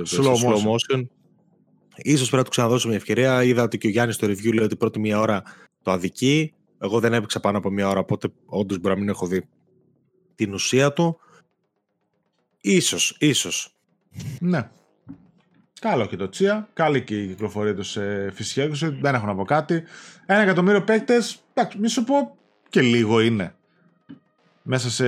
[0.00, 1.06] slow, slow motion.
[2.06, 3.42] Ίσως πρέπει να του ξαναδώσω μια ευκαιρία.
[3.42, 5.42] Είδα ότι και ο Γιάννης στο review λέει ότι πρώτη μία ώρα
[5.82, 6.54] το αδικεί.
[6.78, 9.48] Εγώ δεν έπαιξα πάνω από μία ώρα, οπότε όντως μπορεί να μην έχω δει
[10.34, 11.18] την ουσία του.
[12.60, 13.74] Ίσως, ίσως.
[14.40, 14.70] Ναι.
[15.80, 16.68] Καλό και το Τσία.
[16.72, 18.88] Καλή και η κυκλοφορία τους σε φυσική έκδοση.
[18.88, 19.82] Δεν έχω να πω κάτι.
[20.26, 21.42] Ένα εκατομμύριο παίκτες.
[21.54, 22.36] Εντάξει, μη σου πω
[22.68, 23.54] και λίγο είναι.
[24.62, 25.04] μέσα σε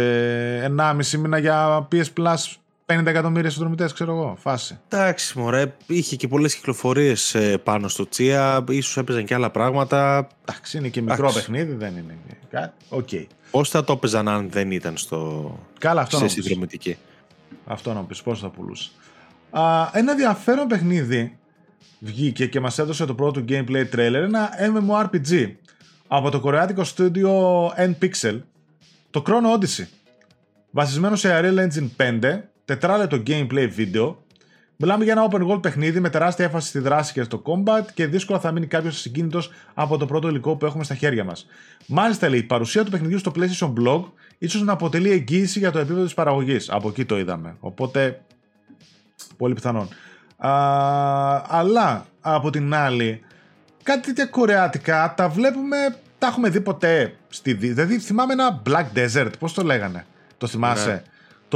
[0.64, 2.54] 1,5 μήνα για PS Plus
[2.86, 4.36] 50 εκατομμύρια συνδρομητές, ξέρω εγώ.
[4.40, 4.78] Φάση.
[4.88, 5.72] Εντάξει, μωρέ.
[5.86, 8.64] Είχε και πολλές κυκλοφορίες ε, πάνω στο Τσία.
[8.82, 10.28] σω έπαιζαν και άλλα πράγματα.
[10.48, 11.38] Εντάξει, είναι και μικρό Εντάξει.
[11.38, 12.18] παιχνίδι, δεν είναι
[12.50, 12.72] κάτι.
[12.90, 13.26] Okay.
[13.50, 15.50] Πώς θα το έπαιζαν αν δεν ήταν στο.
[15.78, 16.96] Καλά, αυτό σε συνδρομητική;
[17.66, 18.90] Αυτό να πει, πώς θα πουλούσε.
[19.50, 21.38] Α, ένα ενδιαφέρον παιχνίδι
[21.98, 25.52] βγήκε και μας έδωσε το πρώτο gameplay trailer, ένα MMORPG
[26.06, 28.40] από το κορεάτικο στούντιο N-Pixel,
[29.10, 29.86] το Chrono Odyssey.
[30.70, 34.24] Βασισμένο σε Unreal Engine 5, τετράλεπτο gameplay βίντεο.
[34.76, 38.06] Μιλάμε για ένα open world παιχνίδι με τεράστια έμφαση στη δράση και στο combat και
[38.06, 41.46] δύσκολα θα μείνει κάποιος συγκίνητος από το πρώτο υλικό που έχουμε στα χέρια μας.
[41.86, 44.02] Μάλιστα, λέει, η παρουσία του παιχνιδιού στο PlayStation Blog
[44.38, 46.70] ίσως να αποτελεί εγγύηση για το επίπεδο της παραγωγής.
[46.70, 47.56] Από εκεί το είδαμε.
[47.60, 48.20] Οπότε,
[49.36, 49.88] πολύ πιθανόν.
[50.36, 50.50] Α,
[51.48, 53.20] αλλά από την άλλη,
[53.82, 55.76] κάτι τέτοια κορεάτικα τα βλέπουμε,
[56.18, 60.06] τα έχουμε δει ποτέ στη Δηλαδή, θυμάμαι ένα Black Desert, πώς το λέγανε;
[60.38, 61.02] Το θυμάσαι; Ναι.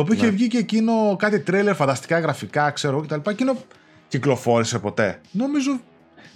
[0.01, 0.27] Το οποίο ναι.
[0.27, 3.31] είχε βγει και εκείνο κάτι τρέλερ, φανταστικά γραφικά, ξέρω κτλ.
[3.31, 3.57] Εκείνο
[4.09, 5.21] κυκλοφόρησε ποτέ.
[5.31, 5.81] Νομίζω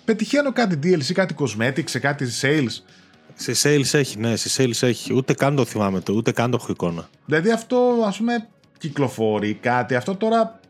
[0.04, 2.92] πετυχαίνω κάτι DLC, κάτι cosmetics, κάτι sales.
[3.34, 5.14] Σε sales έχει, ναι, σε sales έχει.
[5.14, 7.08] Ούτε καν το θυμάμαι το, ούτε καν το έχω εικόνα.
[7.24, 8.48] Δηλαδή αυτό, ας πούμε,
[8.78, 9.94] κυκλοφορεί κάτι.
[9.94, 10.60] Αυτό τώρα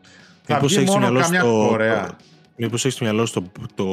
[0.43, 1.67] θα Μήπως βγει μόνο καμιά στο...
[1.69, 2.17] Κορέα.
[2.57, 3.43] Μήπως έχεις στο μυαλό στο
[3.75, 3.85] το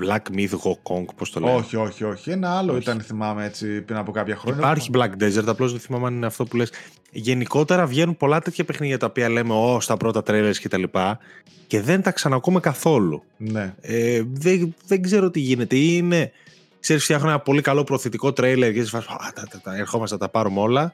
[0.00, 1.54] Black Myth Kong, πώς το λέει.
[1.54, 2.30] Όχι, όχι, όχι.
[2.30, 2.80] Ένα άλλο όχι.
[2.80, 4.60] ήταν, θυμάμαι έτσι, πριν από κάποια χρόνια.
[4.60, 6.70] Υπάρχει Black Desert, απλώς δεν θυμάμαι αν είναι αυτό που λες.
[7.10, 11.18] Γενικότερα βγαίνουν πολλά τέτοια παιχνίδια τα οποία λέμε «Ω, στα πρώτα trailers και τα λοιπά»
[11.66, 13.22] και δεν τα ξανακούμε καθόλου.
[13.36, 13.74] Ναι.
[13.80, 15.76] Ε, δεν, δεν ξέρω τι γίνεται.
[15.76, 16.32] Ή είναι,
[16.80, 20.28] ξέρεις, φτιάχνουν ένα πολύ καλό προθετικό τρέιλερ και φας, τα, τα, τα, ερχόμαστε να τα
[20.28, 20.92] πάρουμε όλα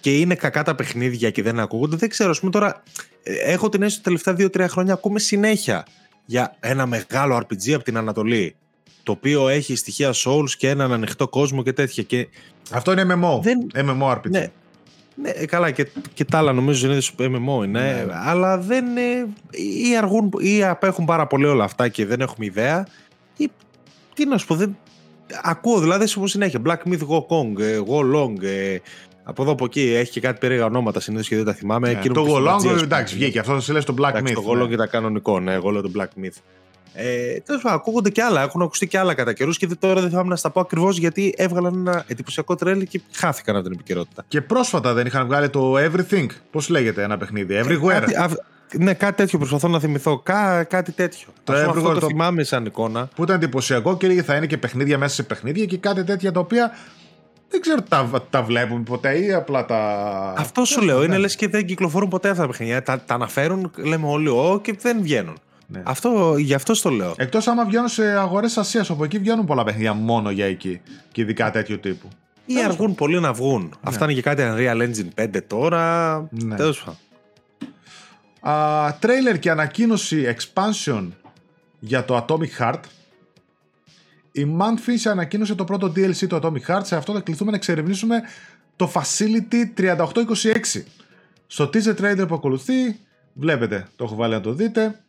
[0.00, 1.96] και είναι κακά τα παιχνίδια και δεν ακούγονται.
[1.96, 2.82] Δεν ξέρω, ας πούμε τώρα,
[3.22, 5.84] ε, έχω την αίσθηση ότι τα τελευταία 2-3 χρόνια ακούμε συνέχεια
[6.24, 8.54] για ένα μεγάλο RPG από την Ανατολή.
[9.02, 12.02] Το οποίο έχει στοιχεία Souls και έναν ανοιχτό κόσμο και τέτοια.
[12.02, 12.28] Και...
[12.72, 13.40] Αυτό είναι MMO.
[13.42, 13.66] Δεν...
[13.74, 14.30] MMO RPG.
[14.30, 14.50] Ναι,
[15.14, 18.06] ναι, καλά και, και τα άλλα νομίζω είναι MMO είναι, ναι.
[18.10, 18.84] αλλά δεν
[19.50, 22.86] ή αργούν ή απέχουν πάρα πολύ όλα αυτά και δεν έχουμε ιδέα
[23.36, 23.50] ή
[24.14, 24.76] τι να σου πω, δεν,
[25.42, 28.76] ακούω δηλαδή σου συνέχεια Black Myth Go Kong, ε, Go Long, ε,
[29.22, 31.92] από εδώ από εκεί έχει και κάτι περίεργα ονόματα συνήθως και δεν τα θυμάμαι.
[31.92, 34.32] Ναι, το Golong, εντάξει, βγήκε αυτό, το λες το Black Myth.
[34.34, 34.74] Το Golong ναι.
[34.74, 36.36] ήταν κανονικό, ναι, εγώ λέω το Black Myth.
[36.94, 38.42] Ε, Τέλος πάντων, ακούγονται και άλλα.
[38.42, 41.34] Έχουν ακουστεί και άλλα κατά καιρούς και τώρα δεν θυμάμαι να στα πω ακριβώς γιατί
[41.36, 44.24] έβγαλαν ένα εντυπωσιακό τρέλ και χάθηκαν από την επικαιρότητα.
[44.28, 46.26] Και πρόσφατα δεν είχαν βγάλει το Everything.
[46.50, 47.88] Πώς λέγεται ένα παιχνίδι, Everywhere.
[47.88, 48.30] Κάτι, α,
[48.78, 50.18] ναι, κάτι τέτοιο προσπαθώ να θυμηθώ.
[50.18, 51.28] Κά, κάτι τέτοιο.
[51.44, 53.08] Το Everywhere αυτό το, το θυμάμαι σαν εικόνα.
[53.14, 56.32] Που ήταν εντυπωσιακό και λέγε θα είναι και παιχνίδια μέσα σε παιχνίδια και κάτι τέτοια
[56.32, 56.72] τα οποία
[57.52, 59.78] δεν ξέρω τα, τα βλέπουμε ποτέ ή απλά τα.
[60.36, 61.04] Αυτό σου λέω.
[61.04, 62.82] Είναι λες και δεν κυκλοφορούν ποτέ αυτά τα παιχνίδια.
[62.82, 65.38] Τα, τα αναφέρουν, λέμε όλοι, ό και δεν βγαίνουν.
[65.66, 65.82] Ναι.
[65.84, 67.14] Αυτό, γι' αυτό το λέω.
[67.16, 70.80] Εκτός άμα βγαίνουν σε αγορές Ασίας, όπου εκεί βγαίνουν πολλά παιχνίδια μόνο για εκεί
[71.12, 72.08] και ειδικά τέτοιου τύπου.
[72.46, 73.62] Ή Τέλος αργούν πολύ να βγουν.
[73.62, 73.68] Ναι.
[73.82, 76.16] Αυτά είναι και κάτι Unreal Engine 5 τώρα.
[76.30, 76.56] Ναι.
[76.56, 76.98] Τέλος πάντων.
[78.98, 81.08] Τρέιλερ και ανακοίνωση expansion
[81.78, 82.80] για το Atomic Heart
[84.32, 86.80] η Mantfish ανακοίνωσε το πρώτο DLC του Atomic Heart.
[86.82, 88.22] Σε αυτό θα κληθούμε να εξερευνήσουμε
[88.76, 90.54] το Facility 3826.
[91.46, 92.98] Στο teaser trailer που ακολουθεί,
[93.34, 95.00] βλέπετε, το έχω βάλει να το δείτε.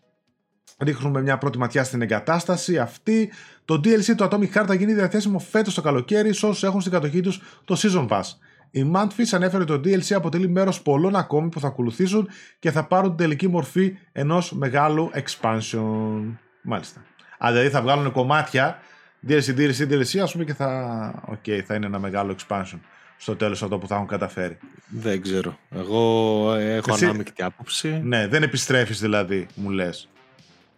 [0.80, 3.32] Ρίχνουμε μια πρώτη ματιά στην εγκατάσταση αυτή.
[3.66, 6.94] Το DLC του Atomic Heart θα γίνει διαθέσιμο φέτος το καλοκαίρι σε όσους έχουν στην
[6.94, 8.24] κατοχή τους το Season Pass.
[8.72, 12.84] Η Mantfish ανέφερε ότι το DLC αποτελεί μέρος πολλών ακόμη που θα ακολουθήσουν και θα
[12.84, 16.38] πάρουν την τελική μορφή ενός μεγάλου expansion.
[16.62, 17.06] Μάλιστα.
[17.38, 18.80] Αν δηλαδή θα βγάλουν κομμάτια
[19.28, 22.80] DLC, DLC, DLC, ας πούμε και θα, okay, θα είναι ένα μεγάλο expansion
[23.18, 24.58] στο τέλος αυτό που θα έχουν καταφέρει.
[24.88, 25.58] Δεν ξέρω.
[25.76, 27.06] Εγώ έχω Εσύ...
[27.06, 28.02] ανάμεικτη άποψη.
[28.04, 30.10] Ναι, δεν επιστρέφεις δηλαδή, μου λες.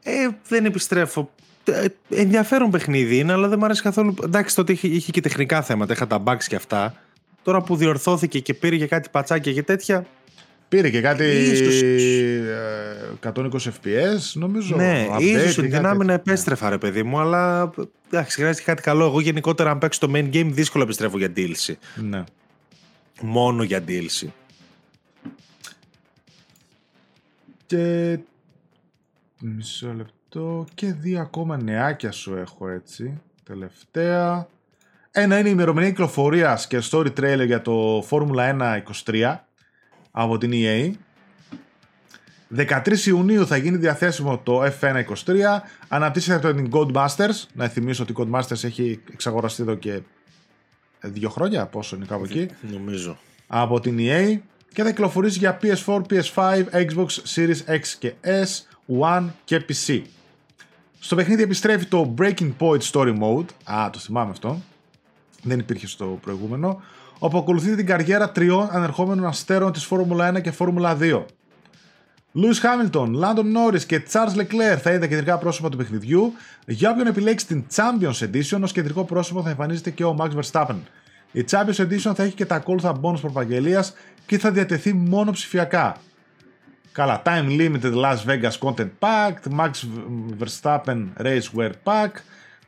[0.04, 1.32] Ε, δεν επιστρέφω.
[1.64, 4.14] Ε, ενδιαφέρον παιχνίδι είναι, αλλά δεν μου αρέσει καθόλου.
[4.24, 6.96] Εντάξει, τότε είχε, είχε και τεχνικά θέματα, είχα τα bugs και αυτά.
[7.44, 10.06] Τώρα που διορθώθηκε και πήρε και κάτι πατσάκια και τέτοια,
[10.70, 11.82] Πήρε και κάτι ίσως...
[13.24, 14.76] 120 FPS, νομίζω.
[14.76, 17.72] Ναι, ίσως δυνάμει να επέστρεφα, ρε παιδί μου, αλλά
[18.08, 19.06] εντάξει, χρειάζεται κάτι καλό.
[19.06, 21.74] Εγώ γενικότερα, αν παίξω το main game, δύσκολα επιστρέφω για DLC.
[21.96, 22.24] Ναι.
[23.22, 24.28] Μόνο για DLC.
[27.66, 28.18] Και.
[29.40, 30.66] Μισό λεπτό.
[30.74, 33.22] Και δύο ακόμα νεάκια σου έχω έτσι.
[33.44, 34.48] Τελευταία.
[35.12, 39.36] Ένα είναι η ημερομηνία κυκλοφορίας και story trailer για το Formula 1 23
[40.12, 40.92] από την EA.
[42.58, 45.36] 13 Ιουνίου θα γίνει διαθέσιμο το F1 23.
[45.88, 47.44] Αναπτύσσεται από την Codemasters.
[47.54, 50.02] Να θυμίσω ότι η Codemasters έχει εξαγοραστεί εδώ και
[51.02, 52.50] δύο χρόνια, πόσο είναι κάπου εκεί.
[52.62, 53.18] Νομίζω.
[53.48, 54.40] Από την EA.
[54.74, 60.02] Και θα κυκλοφορήσει για PS4, PS5, Xbox Series X και S, One και PC.
[61.00, 63.46] Στο παιχνίδι επιστρέφει το Breaking Point Story Mode.
[63.64, 64.62] Α, το θυμάμαι αυτό.
[65.44, 66.82] Δεν υπήρχε στο προηγούμενο
[67.20, 71.26] όπου ακολουθεί την καριέρα τριών ανερχόμενων αστέρων της Φόρμουλα 1 και Φόρμουλα 2.
[72.38, 76.34] Λούις Χάμιλτον, Λάντον Νόρι και Charles Leclerc θα είναι τα κεντρικά πρόσωπα του παιχνιδιού.
[76.68, 80.76] Για όποιον επιλέξει την Champions Edition, ως κεντρικό πρόσωπο θα εμφανίζεται και ο Max Verstappen.
[81.32, 83.94] Η Champions Edition θα έχει και τα ακόλουθα bonus προπαγγελίας
[84.26, 85.98] και θα διατεθεί μόνο ψηφιακά.
[86.92, 89.72] Καλά, Time Limited Las Vegas Content Pack, Max
[90.40, 92.12] Verstappen Racewear Pack,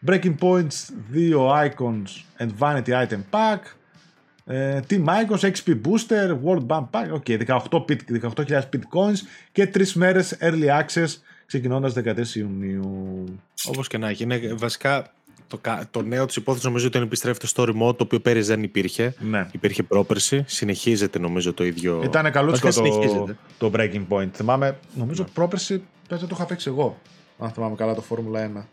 [0.08, 3.77] Breaking Points 2 Icons and Vanity Item Pack,
[4.48, 9.20] ε, Team Icons, XP Booster, World Bump Pack, ok, 18.000 Bitcoins
[9.52, 13.24] και 3 μέρες Early Access ξεκινώντας 14 Ιουνίου.
[13.66, 15.12] Όπως και να έχει, είναι βασικά
[15.48, 15.60] το,
[15.92, 19.14] το νέο της υπόθεση νομίζω ότι επιστρέφει στο story mode, το οποίο πέρυσι δεν υπήρχε.
[19.20, 19.48] Ναι.
[19.52, 20.44] Υπήρχε πρόπερση.
[20.48, 22.02] Συνεχίζεται νομίζω το ίδιο.
[22.04, 24.30] Ήταν καλούτσικο το, το breaking point.
[24.34, 25.30] Θυμάμαι, νομίζω ναι.
[25.34, 26.98] πρόπερση πες, το είχα παίξει εγώ.
[27.40, 28.64] Αν θυμάμαι καλά το Formula 1.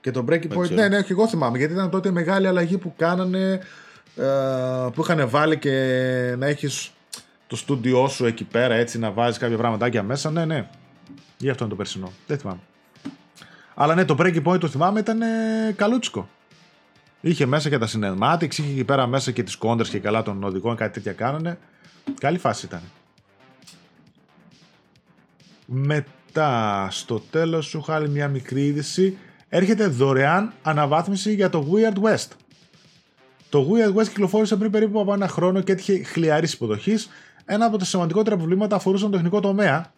[0.00, 1.58] Και το breaking point, ναι, ναι, και εγώ θυμάμαι.
[1.58, 3.60] Γιατί ήταν τότε μεγάλη αλλαγή που κάνανε.
[4.16, 5.70] Ε, που είχαν βάλει και
[6.38, 6.90] να έχεις
[7.46, 10.30] το στούντιό σου εκεί πέρα έτσι να βάζεις κάποια πραγματάκια μέσα.
[10.30, 10.68] Ναι, ναι.
[11.38, 12.12] Γι' αυτό είναι το περσινό.
[12.26, 12.60] Δεν θυμάμαι.
[13.74, 15.26] Αλλά ναι, το breaking point το θυμάμαι ήταν ε,
[15.76, 16.28] καλούτσικο.
[17.20, 20.44] Είχε μέσα και τα cinematics, είχε εκεί πέρα μέσα και τις κόντρε και καλά των
[20.44, 21.58] οδηγών, κάτι τέτοια κάνανε.
[22.20, 22.80] Καλή φάση ήταν.
[25.66, 29.18] Μετά, στο τέλος σου χάλει μια μικρή είδηση.
[29.48, 32.28] Έρχεται δωρεάν αναβάθμιση για το Weird West.
[33.56, 37.08] Το Weird West κυκλοφόρησε πριν περίπου από ένα χρόνο και έτυχε χλιαρής υποδοχής.
[37.44, 39.92] Ένα από τα σημαντικότερα προβλήματα αφορούσαν το τεχνικό τομέα,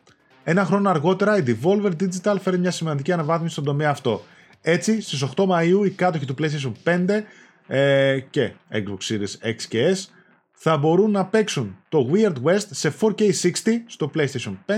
[0.45, 4.23] ένα χρόνο αργότερα η Devolver Digital φέρει μια σημαντική αναβάθμιση στον τομέα αυτό.
[4.61, 7.23] Έτσι, στις 8 Μαΐου οι κάτοχοι του PlayStation 5
[7.67, 10.05] ε, και Xbox Series X και S
[10.53, 13.51] θα μπορούν να παίξουν το Weird West σε 4K60
[13.87, 14.73] στο PlayStation 5.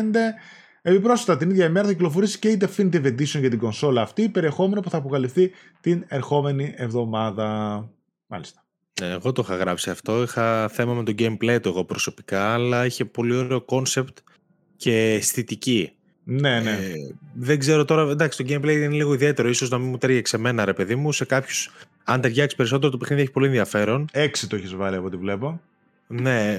[0.83, 4.81] Επιπρόσθετα την ίδια ημέρα θα κυκλοφορήσει και η Definitive Edition για την κονσόλα αυτή, περιεχόμενο
[4.81, 5.51] που θα αποκαλυφθεί
[5.81, 7.89] την ερχόμενη εβδομάδα.
[8.27, 8.65] Μάλιστα.
[9.01, 10.23] Ναι, εγώ το είχα γράψει αυτό.
[10.23, 14.15] Είχα θέμα με το gameplay του εγώ προσωπικά, αλλά είχε πολύ ωραίο concept
[14.77, 15.93] και αισθητική.
[16.25, 16.71] Ναι, ναι.
[16.71, 16.93] Ε,
[17.35, 19.49] δεν ξέρω τώρα, εντάξει, το gameplay είναι λίγο ιδιαίτερο.
[19.49, 21.13] ίσως να μην μου ταιριάξει εμένα, ρε παιδί μου.
[21.13, 21.71] Σε κάποιους,
[22.05, 24.09] αν ταιριάξει περισσότερο, το παιχνίδι έχει πολύ ενδιαφέρον.
[24.13, 25.61] Έξι το έχεις βάλει από ό,τι βλέπω.
[26.07, 26.59] Ναι,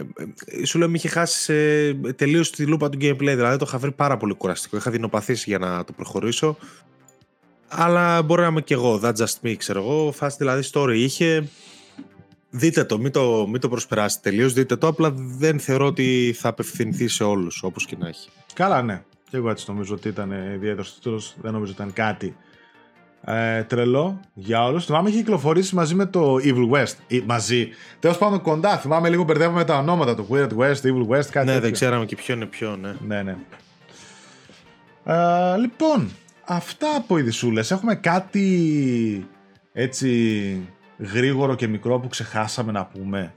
[0.64, 3.18] σου λέω, με είχε χάσει ε, τελείως τη λούπα του gameplay.
[3.18, 4.78] Δηλαδή το είχα βρει πάρα πολύ κουραστικό.
[4.78, 6.58] Είχα δεινοπαθήσει για να το προχωρήσω.
[7.68, 10.12] Αλλά μπορεί να είμαι και εγώ, that just me, ξέρω εγώ.
[10.12, 11.50] Φάση δηλαδή story είχε.
[12.54, 14.54] Δείτε το, μην το, μην το προσπεράσετε τελείως.
[14.54, 14.88] Δείτε το.
[14.88, 18.30] Απλά δεν θεωρώ ότι θα απευθυνθεί σε όλους, όπως και να έχει.
[18.54, 19.04] Καλά, ναι.
[19.30, 21.36] Και εγώ έτσι νομίζω ότι ήταν ιδιαίτερος τίτλος.
[21.42, 22.36] Δεν νομίζω ότι ήταν κάτι
[23.26, 24.86] ε, τρελό για όλους.
[24.86, 26.94] Θυμάμαι είχε κυκλοφορήσει μαζί με το Evil West.
[27.08, 27.70] Ή, μαζί.
[28.00, 28.78] Τέλος πάντων κοντά.
[28.78, 30.16] Θυμάμαι λίγο μπερδεύουμε τα ονόματα.
[30.16, 31.60] Το Weird West, Evil West, κάτι Ναι, τέτοιο.
[31.60, 32.96] δεν ξέραμε και ποιο είναι ποιο, ναι.
[33.08, 33.38] Ναι, ναι.
[35.06, 36.10] Ε, λοιπόν,
[36.46, 37.72] αυτά από ειδισούλες.
[37.72, 39.28] Έχουμε κάτι
[39.74, 40.60] έτσι
[41.02, 43.34] γρήγορο και μικρό που ξεχάσαμε να πούμε.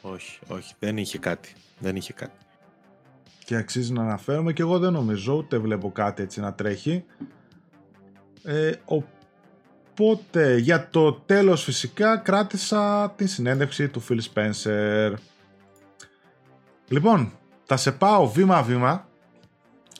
[0.00, 1.52] Όχι, όχι, δεν είχε κάτι.
[1.78, 2.38] Δεν είχε κάτι.
[3.44, 7.04] Και αξίζει να αναφέρουμε και εγώ δεν νομίζω ούτε βλέπω κάτι έτσι να τρέχει.
[8.42, 15.12] Ε, οπότε για το τέλος φυσικά κράτησα τη συνέντευξη του Phil Spencer.
[16.88, 17.32] Λοιπόν,
[17.64, 19.08] θα σε πάω βήμα-βήμα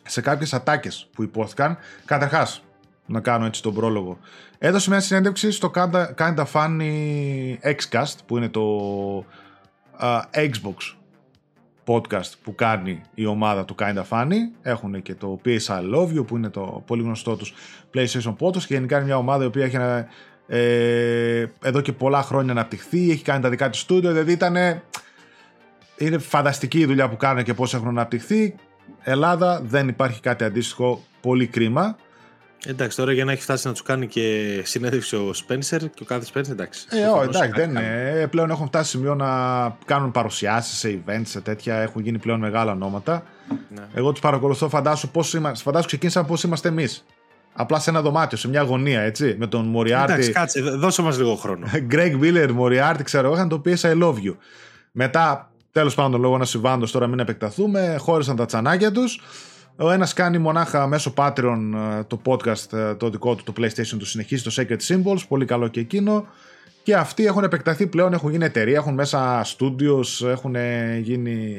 [0.02, 1.78] σε κάποιες ατάκες που υπόθηκαν.
[2.04, 2.62] Καταρχάς,
[3.06, 4.18] να κάνω έτσι τον πρόλογο.
[4.58, 6.92] Έδωσε μια συνέντευξη στο Kinda, Kinda Funny
[7.62, 8.62] Xcast που είναι το
[9.96, 10.96] α, Xbox
[11.86, 14.34] podcast που κάνει η ομάδα του Kinda Funny.
[14.62, 17.54] Έχουν και το PS I Love You που είναι το πολύ γνωστό τους
[17.94, 19.76] PlayStation Podcast και γενικά είναι μια ομάδα η οποία έχει
[20.48, 24.56] ε, εδώ και πολλά χρόνια αναπτυχθεί, έχει κάνει τα δικά της στούντιο, δηλαδή ήταν
[25.96, 28.54] είναι φανταστική η δουλειά που κάνουν και πώς έχουν αναπτυχθεί.
[29.02, 31.96] Ελλάδα δεν υπάρχει κάτι αντίστοιχο, πολύ κρίμα.
[32.64, 36.04] Εντάξει, τώρα για να έχει φτάσει να του κάνει και συνέντευξη ο Spencer και ο
[36.04, 36.86] κάθε Spencer, εντάξει.
[36.90, 38.10] Ε, ό, εντάξει, δεν είναι.
[38.20, 39.28] Ε, Πλέον έχουν φτάσει σημείο να
[39.84, 41.76] κάνουν παρουσιάσεις σε events, σε τέτοια.
[41.76, 43.22] Έχουν γίνει πλέον μεγάλα ονόματα.
[43.74, 43.82] Ναι.
[43.94, 45.62] Εγώ τους παρακολουθώ, φαντάσου πώς είμαστε.
[45.62, 47.04] Φαντάσου ξεκίνησαν πώς είμαστε εμείς.
[47.52, 49.36] Απλά σε ένα δωμάτιο, σε μια γωνία, έτσι.
[49.38, 50.12] Με τον Μοριάρτη.
[50.12, 51.66] Εντάξει, κάτσε, δώσε μας λίγο χρόνο.
[51.92, 54.36] Greg Miller, Μοριάρτη, ξέρω εγώ, είχαν το PS I love you.
[54.92, 59.20] Μετά, τέλος πάντων, λόγω ένα συμβάντος, τώρα μην επεκταθούμε, χώρισαν τα τσανάκια τους.
[59.76, 61.58] Ο ένας κάνει μονάχα μέσω Patreon
[61.98, 65.44] ε, το podcast ε, το δικό του, το PlayStation του συνεχίζει το Sacred Symbols, πολύ
[65.44, 66.26] καλό και εκείνο.
[66.82, 70.56] Και αυτοί έχουν επεκταθεί πλέον, έχουν γίνει εταιρεία, έχουν μέσα studios, έχουν
[71.00, 71.56] γίνει...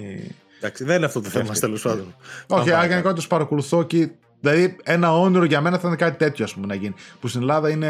[0.58, 2.16] Εντάξει, δεν είναι αυτό το θέμα, τέλος πάντων.
[2.48, 4.10] Όχι, γενικά τους παρακολουθώ και
[4.40, 6.94] Δηλαδή, ένα όνειρο για μένα θα είναι κάτι τέτοιο ας πούμε, να γίνει.
[7.20, 7.90] Που στην Ελλάδα είναι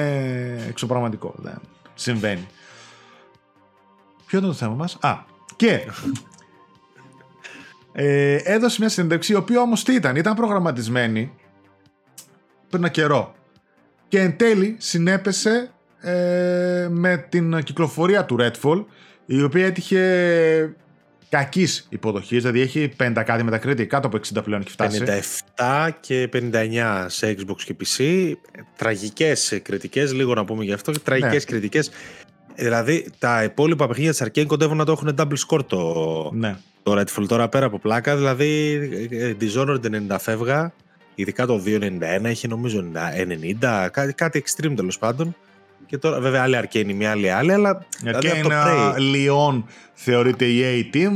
[0.67, 1.33] εξωπραγματικό.
[1.37, 1.61] Δεν
[1.95, 2.47] συμβαίνει.
[4.25, 5.15] Ποιο ήταν το θέμα μας; Α,
[5.55, 5.81] και
[7.99, 11.31] ε, έδωσε μια συνέντευξη η οποία όμως τι ήταν, ήταν προγραμματισμένη
[12.69, 13.35] πριν ένα καιρό
[14.07, 15.71] και εν τέλει συνέπεσε
[16.01, 18.85] ε, με την κυκλοφορία του Redfall
[19.25, 20.75] η οποία έτυχε
[21.29, 25.03] κακής υποδοχής, δηλαδή έχει 50 κάτι μετακρίτη, κάτω από 60 πλέον έχει φτάσει.
[25.55, 28.31] 57 και 59 σε Xbox και PC.
[28.77, 30.91] Τραγικές κριτικές, λίγο να πούμε γι' αυτό.
[30.91, 31.51] Τραγικές ναι.
[31.51, 31.91] κριτικές.
[32.57, 36.57] Δηλαδή τα υπόλοιπα παιχνίδια της Arcane κοντεύουν να το έχουν double score το, ναι.
[36.83, 37.25] το Redfall.
[37.27, 38.73] Τώρα πέρα από πλάκα, δηλαδή
[39.11, 40.73] ε, Dishonored 90 φεύγα,
[41.15, 42.85] ειδικά το 291 έχει νομίζω
[43.61, 45.35] 90, κάτι, κάτι extreme τέλος πάντων.
[45.85, 47.85] Και τώρα, βέβαια, άλλη Arcane, μια άλλη άλλη, αλλά.
[48.01, 51.11] Δηλαδή, Arcane, δηλαδή, Lyon θεωρείται η A-Team.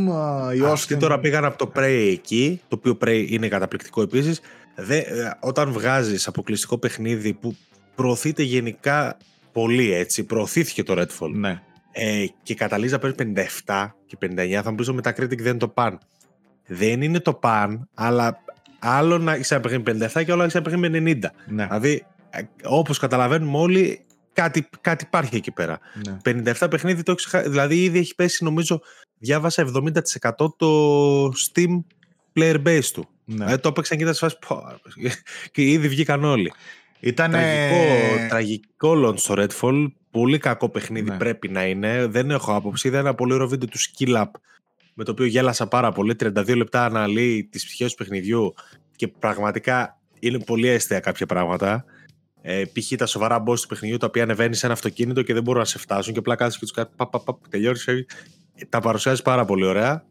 [0.55, 4.41] Η Αυτοί τώρα πήγαν από το Prey εκεί, το οποίο Prey είναι καταπληκτικό επίσης.
[4.75, 5.01] Ε,
[5.39, 7.55] όταν βγάζεις αποκλειστικό παιχνίδι που
[7.95, 9.17] προωθείται γενικά
[9.51, 11.31] πολύ έτσι, προωθήθηκε το Redfall.
[11.31, 11.61] Ναι.
[11.91, 13.33] Ε, και καταλήγει να παίρνει
[13.65, 15.99] 57 και 59, θα μου πει το Metacritic δεν είναι το παν.
[16.67, 18.43] Δεν είναι το παν, αλλά
[18.79, 21.29] άλλο να είσαι να παιχνίδι 57 και άλλο να είσαι να παιχνίδι 90.
[21.47, 21.65] Ναι.
[21.65, 25.79] Δηλαδή, ε, όπως καταλαβαίνουμε όλοι, κάτι, κάτι υπάρχει εκεί πέρα.
[26.07, 26.17] Ναι.
[26.53, 28.81] 57 παιχνίδι το έχεις Δηλαδή, ήδη έχει πέσει, νομίζω,
[29.17, 29.91] διάβασα 70%
[30.57, 31.79] το Steam
[32.35, 33.07] player base του.
[33.25, 33.51] Ναι.
[33.51, 34.37] Ε, το έπαιξαν και ήταν σε φάση.
[35.51, 36.51] και ήδη βγήκαν όλοι.
[37.01, 39.91] Ήταν τραγικό, τραγικό launch στο Redfall.
[40.11, 41.17] Πολύ κακό παιχνίδι ναι.
[41.17, 42.05] πρέπει να είναι.
[42.05, 42.87] Δεν έχω άποψη.
[42.87, 44.25] Είδα ένα πολύ ωραίο βίντεο του Skill Up
[44.93, 46.15] με το οποίο γέλασα πάρα πολύ.
[46.19, 48.53] 32 λεπτά αναλύει τις ψυχές του παιχνιδιού
[48.95, 51.85] και πραγματικά είναι πολύ αίσθητα κάποια πράγματα.
[52.41, 52.95] Ε, π.χ.
[52.97, 55.67] τα σοβαρά boss του παιχνιδιού τα οποία ανεβαίνει σε ένα αυτοκίνητο και δεν μπορούν να
[55.67, 56.93] σε φτάσουν και απλά κάθεσαι και τους κάτι.
[56.95, 57.87] Πα, πα, πα, τελειώνεις.
[58.69, 60.05] Τα παρουσιάζει πάρα πολύ ωραία.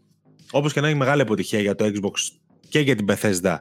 [0.50, 2.38] Όπως και να έχει μεγάλη αποτυχία για το Xbox
[2.68, 3.56] και για την Bethesda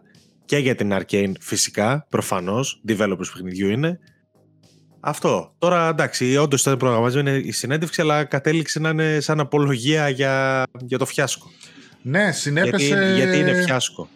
[0.49, 3.99] και για την Arcane φυσικά, προφανώς, developers παιχνιδιού είναι.
[4.99, 5.55] Αυτό.
[5.57, 10.97] Τώρα εντάξει, όντως ήταν προγραμματισμένη η συνέντευξη, αλλά κατέληξε να είναι σαν απολογία για, για
[10.97, 11.51] το φιάσκο.
[12.01, 12.85] Ναι, συνέπεσε...
[12.85, 14.09] Γιατί, γιατί είναι φιάσκο;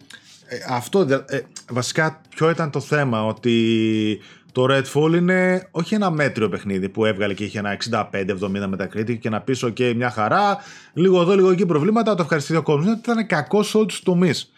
[0.48, 4.20] Ε, αυτό, ε, βασικά ποιο ήταν το θέμα, ότι
[4.52, 9.30] το Redfall είναι όχι ένα μέτριο παιχνίδι που έβγαλε και είχε ένα 65-70 μετακρίτη και
[9.30, 10.58] να πεις: OK, μια χαρά,
[10.94, 12.98] λίγο εδώ, λίγο εκεί προβλήματα, το ευχαριστηθεί ο κόσμος.
[12.98, 14.52] Ήταν κακό σε όλου του τομείς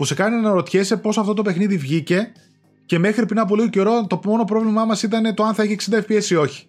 [0.00, 2.32] που σε κάνει να ρωτιέσαι πώς αυτό το παιχνίδι βγήκε
[2.86, 5.76] και μέχρι πριν από λίγο καιρό το μόνο πρόβλημά μας ήταν το αν θα έχει
[5.90, 6.66] 60 FPS ή όχι.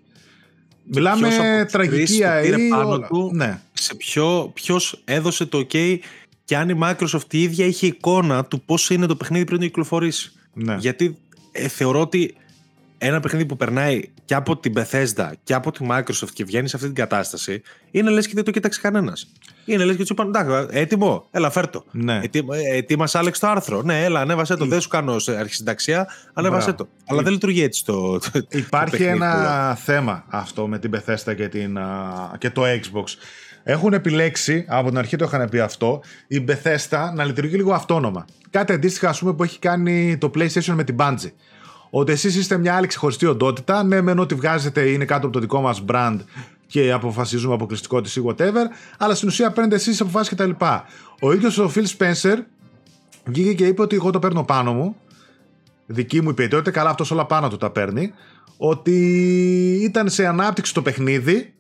[0.83, 2.69] Μιλάμε τραγική αερή.
[3.31, 3.59] Ναι.
[3.73, 5.97] Σε ποιο, ποιος έδωσε το OK
[6.45, 9.65] και αν η Microsoft η ίδια είχε εικόνα του πώς είναι το παιχνίδι πριν το
[9.65, 10.31] κυκλοφορήσει.
[10.53, 10.75] Ναι.
[10.79, 11.17] Γιατί
[11.51, 12.35] ε, θεωρώ ότι
[13.03, 16.75] ένα παιχνίδι που περνάει και από την Bethesda και από τη Microsoft και βγαίνει σε
[16.75, 19.31] αυτή την κατάσταση, είναι λες και δεν το κοίταξε κανένας.
[19.65, 21.83] Είναι λες και του είπαν: Εντάξει, έτοιμο, έλα, φέρτο.
[21.91, 22.21] Ναι.
[22.73, 23.81] Ετοίμασε, Άλεξ, το άρθρο.
[23.81, 24.65] Ναι, έλα, ανέβασε το.
[24.65, 26.87] Δεν σου κάνω αρχισυνταξία, ανέβασε το.
[27.05, 28.19] Αλλά δεν λειτουργεί έτσι το.
[28.49, 31.77] Υπάρχει ένα θέμα αυτό με την Bethesda και, την,
[32.37, 33.03] και το Xbox.
[33.63, 38.25] Έχουν επιλέξει, από την αρχή το είχαν πει αυτό, η Bethesda να λειτουργεί λίγο αυτόνομα.
[38.49, 41.31] Κάτι αντίστοιχα, ας πούμε, που έχει κάνει το PlayStation με την Bungie
[41.93, 43.83] ότι εσείς είστε μια άλλη ξεχωριστή οντότητα.
[43.83, 46.17] Ναι, μεν ότι βγάζετε είναι κάτω από το δικό μας brand
[46.67, 48.65] και αποφασίζουμε αποκλειστικότητα ή whatever,
[48.97, 50.49] αλλά στην ουσία παίρνετε εσείς αποφάσεις κτλ.
[51.21, 52.37] Ο ίδιος ο Phil Spencer
[53.25, 54.95] βγήκε και είπε ότι εγώ το παίρνω πάνω μου.
[55.85, 58.13] Δική μου υπηρετότητα, καλά αυτός όλα πάνω του τα παίρνει.
[58.57, 58.95] Ότι
[59.83, 61.53] ήταν σε ανάπτυξη το παιχνίδι.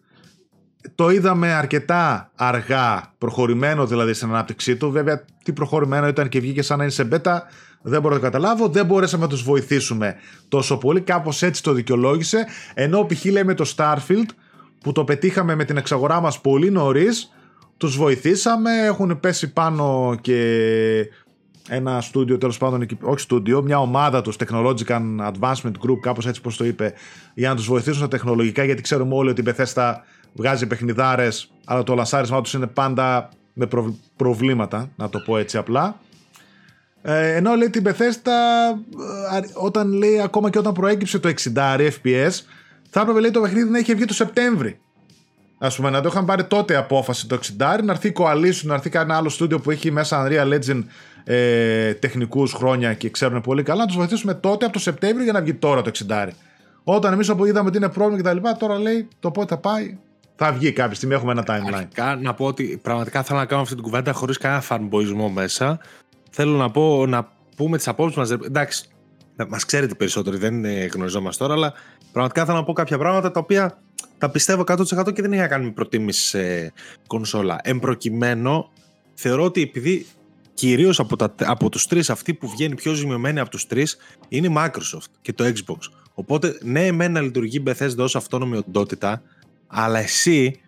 [0.95, 4.91] Το είδαμε αρκετά αργά, προχωρημένο δηλαδή στην ανάπτυξή του.
[4.91, 7.37] Βέβαια, τι προχωρημένο ήταν και βγήκε σαν να είναι σε beta,
[7.81, 10.15] δεν μπορώ να το καταλάβω, δεν μπορέσαμε να τους βοηθήσουμε
[10.47, 13.25] τόσο πολύ, κάπως έτσι το δικαιολόγησε, ενώ π.χ.
[13.25, 14.29] λέμε το Starfield,
[14.81, 17.31] που το πετύχαμε με την εξαγορά μας πολύ νωρίς,
[17.77, 21.07] τους βοηθήσαμε, έχουν πέσει πάνω και
[21.69, 25.01] ένα στούντιο τέλος πάντων, όχι στούντιο, μια ομάδα τους Technological
[25.31, 26.93] Advancement Group, κάπως έτσι πως το είπε,
[27.33, 29.93] για να τους βοηθήσουν στα τεχνολογικά, γιατί ξέρουμε όλοι ότι η Bethesda
[30.33, 33.67] βγάζει παιχνιδάρες, αλλά το λασάρισμά τους είναι πάντα με
[34.15, 35.99] προβλήματα, να το πω έτσι απλά.
[37.01, 38.31] Ε, ενώ λέει την Bethesda,
[39.35, 42.31] ε, όταν λέει ακόμα και όταν προέκυψε το 60 FPS,
[42.89, 44.79] θα έπρεπε λέει το παιχνίδι να είχε βγει το Σεπτέμβρη.
[45.57, 48.73] Α πούμε, να το είχαν πάρει τότε απόφαση το 60, να έρθει η Coalition, να
[48.73, 50.83] έρθει κανένα άλλο στούντιο που έχει μέσα Unreal Legend
[51.23, 55.33] ε, τεχνικούς χρόνια και ξέρουν πολύ καλά, να τους βοηθήσουμε τότε από το Σεπτέμβριο για
[55.33, 56.27] να βγει τώρα το 60.
[56.83, 59.97] Όταν εμείς όπου είδαμε ότι είναι πρόβλημα κτλ., τώρα λέει το πότε θα πάει.
[60.35, 61.73] Θα βγει κάποια στιγμή, έχουμε ένα timeline.
[61.73, 65.79] Αρχικά να πω ότι πραγματικά θέλω να κάνω αυτή την κουβέντα χωρίς κανένα fanboyισμό μέσα
[66.31, 68.31] θέλω να πω να πούμε τις απόψεις μας.
[68.31, 68.89] Εντάξει,
[69.47, 71.73] μας ξέρετε περισσότεροι, δεν γνωριζόμαστε τώρα, αλλά
[72.11, 73.77] πραγματικά θέλω να πω κάποια πράγματα τα οποία
[74.17, 76.73] τα πιστεύω 100% και δεν έχει να κάνει με προτίμηση σε
[77.07, 77.59] κονσόλα.
[77.63, 78.69] Εν προκειμένου,
[79.13, 80.05] θεωρώ ότι επειδή
[80.53, 83.97] κυρίως από, τα, από τους τρεις αυτοί που βγαίνει πιο ζημιωμένοι από τους τρεις
[84.27, 85.77] είναι η Microsoft και το Xbox.
[86.13, 89.21] Οπότε ναι, εμένα λειτουργεί η Bethesda ως αυτόνομη οντότητα,
[89.67, 90.59] αλλά εσύ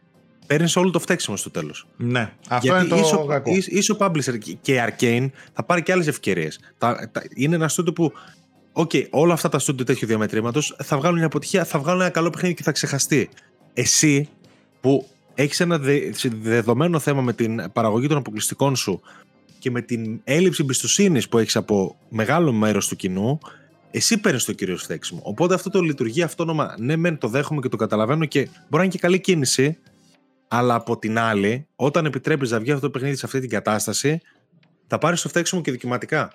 [0.48, 1.88] παίρνεις όλο το φταίξιμο στο τέλος.
[1.98, 3.52] Ναι, αυτό Γιατί είναι το είσαι, κακό.
[3.66, 6.60] Είσαι ο publisher και η Arcane θα πάρει και άλλες ευκαιρίες.
[7.36, 8.12] Είναι ένα στούντιο που.
[8.76, 12.10] Ok, okay, όλα αυτά τα στούντιο τέτοιου διαμετρήματος θα βγάλουν μια αποτυχία, θα βγάλουν ένα
[12.10, 13.30] καλό παιχνίδι και θα ξεχαστεί.
[13.74, 14.30] Εσύ
[14.82, 15.80] που έχεις ένα
[16.42, 19.02] δεδομένο θέμα με την παραγωγή των αποκλειστικών σου
[19.60, 23.40] και με την έλλειψη εμπιστοσύνης που έχεις από μεγάλο μέρος του κοινού,
[23.92, 25.22] εσύ παίρνεις το κύριο κράξιμο.
[25.24, 26.76] Οπότε αυτό το λειτουργεί αυτόνομα.
[26.80, 29.78] Ναι, μεν το δέχομαι και το καταλαβαίνω και μπορεί να είναι και καλή κίνηση,
[30.56, 34.22] αλλά από την άλλη, όταν επιτρέπεις να βγει αυτό το παιχνίδι σε αυτή την κατάσταση,
[34.88, 36.34] θα πάρεις το φταίξιμο και δικηματικά.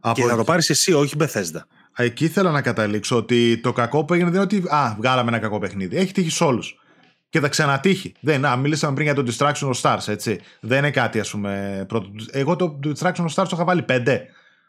[0.00, 0.20] Από...
[0.20, 1.66] Και θα το πάρεις εσύ, όχι Μπεθέστα.
[1.96, 5.38] Εκεί ήθελα να καταλήξω ότι το κακό που έγινε δεν είναι ότι Α, βγάλαμε ένα
[5.38, 5.96] κακό παιχνίδι.
[5.96, 6.80] Έχει τύχει σε όλους.
[7.28, 8.12] Και θα ξανατύχει.
[8.20, 10.40] Δεν, α, μιλήσαμε πριν για το Distraction of Stars, έτσι.
[10.60, 11.84] Δεν είναι κάτι, ας πούμε.
[11.88, 12.10] Πρώτο.
[12.30, 14.26] Εγώ το Distraction of Stars το είχα βάλει πέντε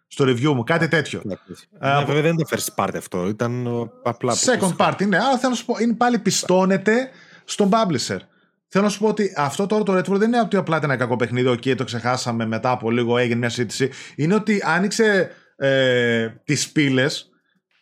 [0.07, 1.21] στο review μου, κάτι τέτοιο.
[1.23, 1.35] Ναι,
[1.81, 3.27] uh, βέβαια δεν είναι το first part αυτό.
[3.27, 3.67] Ήταν
[4.03, 4.35] απλά.
[4.35, 5.17] Second part, ναι.
[5.17, 7.09] Αλλά θέλω να σου πω, είναι πάλι πιστώνεται
[7.45, 8.17] στον publisher.
[8.73, 10.99] Θέλω να σου πω ότι αυτό τώρα το Redfall δεν είναι ότι απλά ήταν ένα
[10.99, 13.89] κακό παιχνίδι, και το ξεχάσαμε μετά από λίγο, έγινε μια συζήτηση.
[14.15, 17.29] Είναι ότι άνοιξε ε, τις πύλες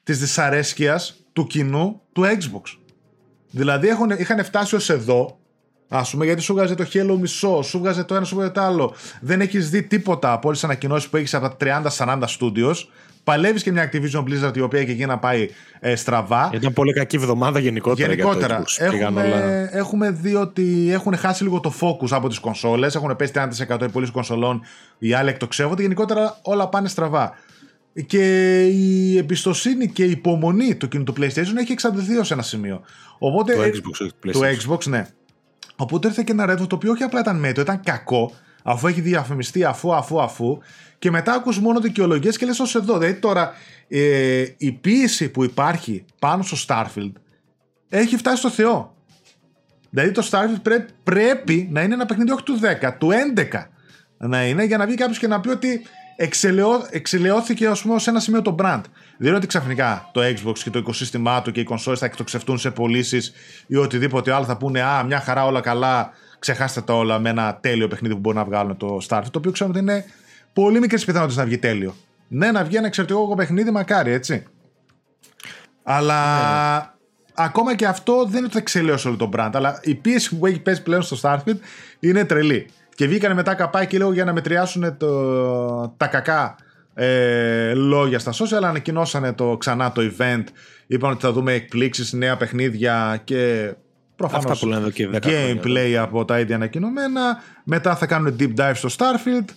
[0.04, 2.78] της δυσαρέσκειας του κοινού του Xbox.
[3.52, 5.40] Δηλαδή έχουν, είχαν φτάσει ως εδώ,
[5.92, 8.62] Α πούμε, γιατί σου βγάζει το Halo μισό, σου βγάζει το ένα, σου βγάζει το
[8.62, 8.94] άλλο.
[9.22, 12.76] Δεν έχεις δει τίποτα από όλες τις ανακοινώσεις που έχεις από τα 30-40 studios
[13.30, 15.50] παλεύεις και μια Activision Blizzard η οποία και εκεί να πάει
[15.80, 16.50] ε, στραβά.
[16.54, 18.14] Ήταν πολύ κακή εβδομάδα γενικότερα.
[18.14, 18.64] Γενικότερα.
[18.66, 19.76] Για το έχουμε, όλα...
[19.78, 22.96] έχουμε δει ότι έχουν χάσει λίγο το focus από τις κονσόλες.
[22.96, 23.32] Έχουν πέσει
[23.70, 24.62] 30% οι πωλήσεις κονσολών,
[24.98, 25.82] οι άλλοι εκτοξεύονται.
[25.82, 27.34] Γενικότερα όλα πάνε στραβά.
[28.06, 32.82] Και η εμπιστοσύνη και η υπομονή του κινητού PlayStation έχει εξαντληθεί ως ένα σημείο.
[33.20, 35.08] Οπότε, το Xbox, το Xbox, ναι.
[35.82, 38.32] Οπότε ήρθε και ένα Redfall το οποίο όχι απλά ήταν μέτρο, ήταν κακό,
[38.64, 40.58] αφού έχει διαφημιστεί αφού, αφού, αφού.
[41.00, 42.98] Και μετά ακούς μόνο δικαιολογίες και λες ως εδώ.
[42.98, 43.54] Δηλαδή τώρα
[43.88, 47.12] ε, η πίεση που υπάρχει πάνω στο Starfield
[47.90, 48.96] έχει φτάσει στο Θεό.
[49.90, 53.10] Δηλαδή το Starfield πρέπει να είναι ένα παιχνίδι όχι του 10, του
[53.52, 53.64] 11
[54.18, 55.82] να είναι για να βγει κάποιος και να πει ότι
[56.22, 58.82] εξελαιώ, εξελαιώθηκε ας πούμε, σε ένα σημείο το brand.
[59.18, 62.58] Δεν είναι ότι ξαφνικά το Xbox και το οικοσύστημά του και οι κονσόλες θα εκτοξευτούν
[62.58, 63.34] σε πωλήσεις
[63.68, 67.58] ή οτιδήποτε άλλο θα πούνε Α, μια χαρά όλα καλά, ξεχάστε τα όλα με ένα
[67.62, 69.30] τέλειο παιχνίδι που μπορεί να βγάλουν το Starfield.
[69.32, 70.06] Το οποίο ξέρουμε ότι είναι
[70.54, 71.96] πολύ μικρέ πιθανότητε να βγει τέλειο.
[72.28, 74.44] Ναι, να βγει ένα εξαιρετικό παιχνίδι, μακάρι, έτσι.
[75.84, 76.86] Αλλά ναι.
[77.34, 79.52] ακόμα και αυτό δεν είναι ότι θα εξελαιώσει όλο το brand.
[79.54, 81.58] Αλλά η πίεση που έχει πέσει πλέον στο Starfield
[82.00, 82.70] είναι τρελή.
[83.00, 86.56] Και βγήκανε μετά καπάκι λίγο για να μετριάσουν το, τα κακά
[86.94, 88.64] ε, λόγια στα social.
[88.64, 90.44] Ανακοινώσανε το, ξανά το event.
[90.88, 93.74] Είπαν ότι θα δούμε εκπλήξεις, νέα παιχνίδια και
[94.16, 94.64] προφανώς
[95.24, 97.42] gameplay από τα ίδια ανακοινωμένα.
[97.64, 99.50] Μετά θα κάνουν deep dive στο Starfield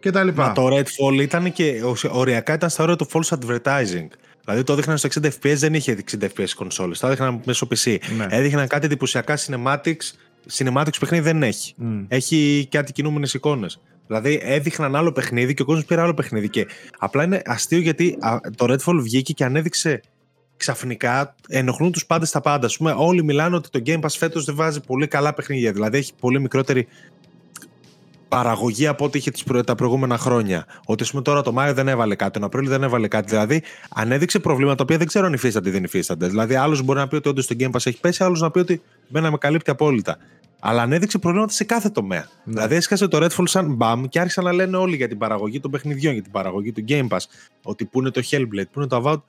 [0.00, 0.46] και τα λοιπά.
[0.46, 4.08] Μα το Redfall ήταν και οριακά ήταν στα όρια του false advertising.
[4.44, 7.96] Δηλαδή το έδειχναν στο 60 FPS, δεν είχε 60 FPS κονσόλες, το έδειχναν μέσω PC.
[8.16, 8.26] Ναι.
[8.28, 10.12] Έδειχναν κάτι εντυπωσιακά cinematics
[10.52, 11.74] cinematics παιχνίδι δεν έχει.
[11.82, 12.04] Mm.
[12.08, 13.80] Έχει κάτι κινούμενε εικόνες.
[14.06, 16.48] Δηλαδή έδειχναν άλλο παιχνίδι και ο κόσμος πήρε άλλο παιχνίδι.
[16.48, 16.66] Και
[16.98, 18.18] απλά είναι αστείο γιατί
[18.56, 20.00] το Redfall βγήκε και ανέδειξε
[20.56, 22.66] ξαφνικά ενοχλούν τους πάντες τα πάντα.
[22.66, 25.72] Ας πούμε, όλοι μιλάνε ότι το Game Pass φέτος δεν βάζει πολύ καλά παιχνίδια.
[25.72, 26.86] Δηλαδή έχει πολύ μικρότερη
[28.34, 29.30] παραγωγή από ό,τι είχε
[29.64, 30.66] τα προηγούμενα χρόνια.
[30.86, 33.28] Ότι ας πούμε τώρα το Μάιο δεν έβαλε κάτι, τον Απρίλιο δεν έβαλε κάτι.
[33.28, 33.62] Δηλαδή
[33.94, 36.26] ανέδειξε προβλήματα τα οποία δεν ξέρω αν υφίστανται ή δεν υφίστανται.
[36.26, 38.58] Δηλαδή άλλος μπορεί να πει ότι όντως το Game Pass έχει πέσει, άλλος να πει
[38.58, 40.16] ότι δεν με καλύπτει απόλυτα.
[40.60, 42.28] Αλλά ανέδειξε προβλήματα σε κάθε τομέα.
[42.44, 42.52] Ναι.
[42.54, 45.70] Δηλαδή έσκασε το Redfall σαν μπαμ και άρχισαν να λένε όλοι για την παραγωγή των
[45.70, 47.24] παιχνιδιών, για την παραγωγή του Game Pass.
[47.62, 49.22] Ότι πού είναι το Hellblade, πού είναι το Avowed.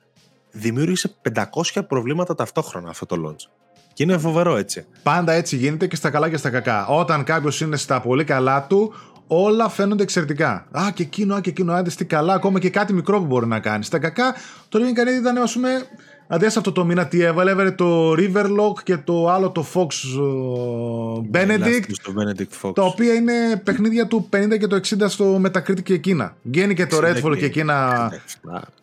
[0.50, 3.65] Δημιούργησε 500 προβλήματα ταυτόχρονα αυτό το launch.
[3.96, 4.86] Και είναι φοβερό έτσι.
[5.02, 6.86] Πάντα έτσι γίνεται και στα καλά και στα κακά.
[6.86, 8.94] Όταν κάποιος είναι στα πολύ καλά του,
[9.26, 10.66] όλα φαίνονται εξαιρετικά.
[10.70, 13.46] Α, και εκείνο, α, και εκείνο, άντε τι καλά, ακόμα και κάτι μικρό που μπορεί
[13.46, 13.86] να κάνεις.
[13.86, 14.34] Στα κακά,
[14.68, 15.68] το Living Canadian ήταν, ας πούμε,
[16.26, 19.86] αντί αυτό το μήνα τι έβαλε, έβαλε το Riverlock και το άλλο το Fox
[20.20, 21.90] uh, Benedict.
[22.02, 22.74] Το Benedict Fox.
[22.74, 26.36] Τα οποία είναι παιχνίδια του 50 και το 60 στο Metacritic και εκείνα.
[26.42, 28.10] Βγαίνει και το Redfall και εκείνα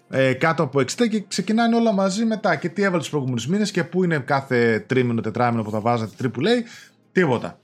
[0.10, 2.56] ε, κάτω από 60 και ξεκινάνε όλα μαζί μετά.
[2.56, 6.14] Και τι έβαλε τους προηγούμενους μήνες και πού είναι κάθε τρίμηνο, τετράμινο που θα βάζατε
[6.24, 6.64] AAA.
[7.12, 7.58] Τίποτα.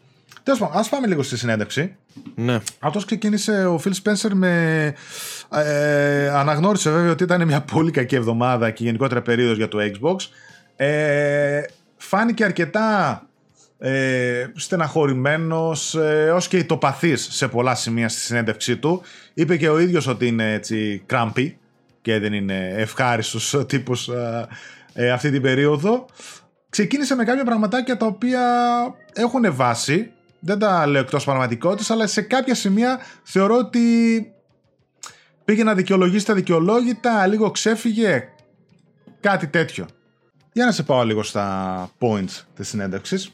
[0.43, 1.95] Τέλος πάντων, ας πάμε λίγο στη συνέντευξη.
[2.35, 2.59] Ναι.
[2.79, 4.93] Αυτός ξεκίνησε ο Phil Spencer με.
[5.51, 10.15] Ε, αναγνώρισε βέβαια ότι ήταν μια πολύ κακή εβδομάδα και γενικότερα περίοδος για το Xbox.
[10.75, 11.61] Ε,
[11.97, 13.23] φάνηκε αρκετά
[13.79, 19.01] ε, στεναχωρημένος ε, ως και ητοπαθής σε πολλά σημεία στη συνέντευξή του.
[19.33, 21.57] Είπε και ο ίδιος ότι είναι έτσι κράμπι
[22.01, 24.47] και δεν είναι ευχάριστος τύπος ε,
[24.93, 26.05] ε, αυτή την περίοδο.
[26.69, 28.41] Ξεκίνησε με κάποια πραγματάκια τα οποία
[29.13, 33.81] έχουν βάση δεν τα λέω εκτός πραγματικότητας, αλλά σε κάποια σημεία θεωρώ ότι
[35.45, 38.29] πήγε να δικαιολογήσει τα δικαιολόγητα, λίγο ξέφυγε,
[39.19, 39.85] κάτι τέτοιο.
[40.51, 43.33] Για να σε πάω λίγο στα points της συνέντευξης.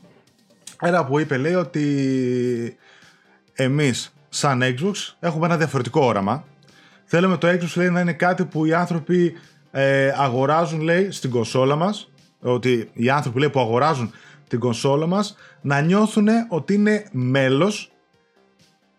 [0.82, 2.78] Ένα που είπε λέει ότι
[3.54, 6.44] εμείς σαν Xbox έχουμε ένα διαφορετικό όραμα.
[7.06, 9.34] Θέλουμε το Xbox λέει να είναι κάτι που οι άνθρωποι
[9.72, 14.14] ε, αγοράζουν λέει στην κονσόλα μας ότι οι άνθρωποι λέει, που αγοράζουν
[14.48, 15.36] την κονσόλα μας
[15.66, 17.92] να νιώθουν ότι είναι μέλος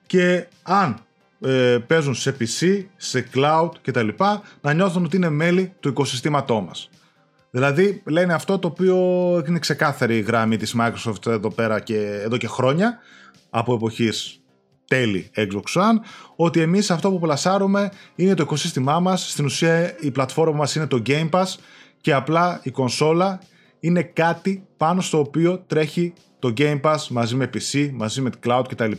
[0.07, 0.99] και αν
[1.41, 4.09] ε, παίζουν σε PC, σε cloud κτλ.
[4.61, 6.91] να νιώθουν ότι είναι μέλη του οικοσυστήματός μας.
[7.51, 8.97] Δηλαδή λένε αυτό το οποίο
[9.49, 12.99] είναι ξεκάθαρη η γράμμη της Microsoft εδώ πέρα και, εδώ και χρόνια
[13.51, 14.41] από εποχής
[14.89, 15.97] τέλη Xbox One
[16.37, 20.87] ότι εμείς αυτό που πλασάρουμε είναι το οικοσύστημά μας στην ουσία η πλατφόρμα μας είναι
[20.87, 21.55] το Game Pass
[22.01, 23.41] και απλά η κονσόλα
[23.81, 28.65] είναι κάτι πάνω στο οποίο τρέχει το Game Pass μαζί με PC, μαζί με cloud
[28.69, 28.93] κτλ.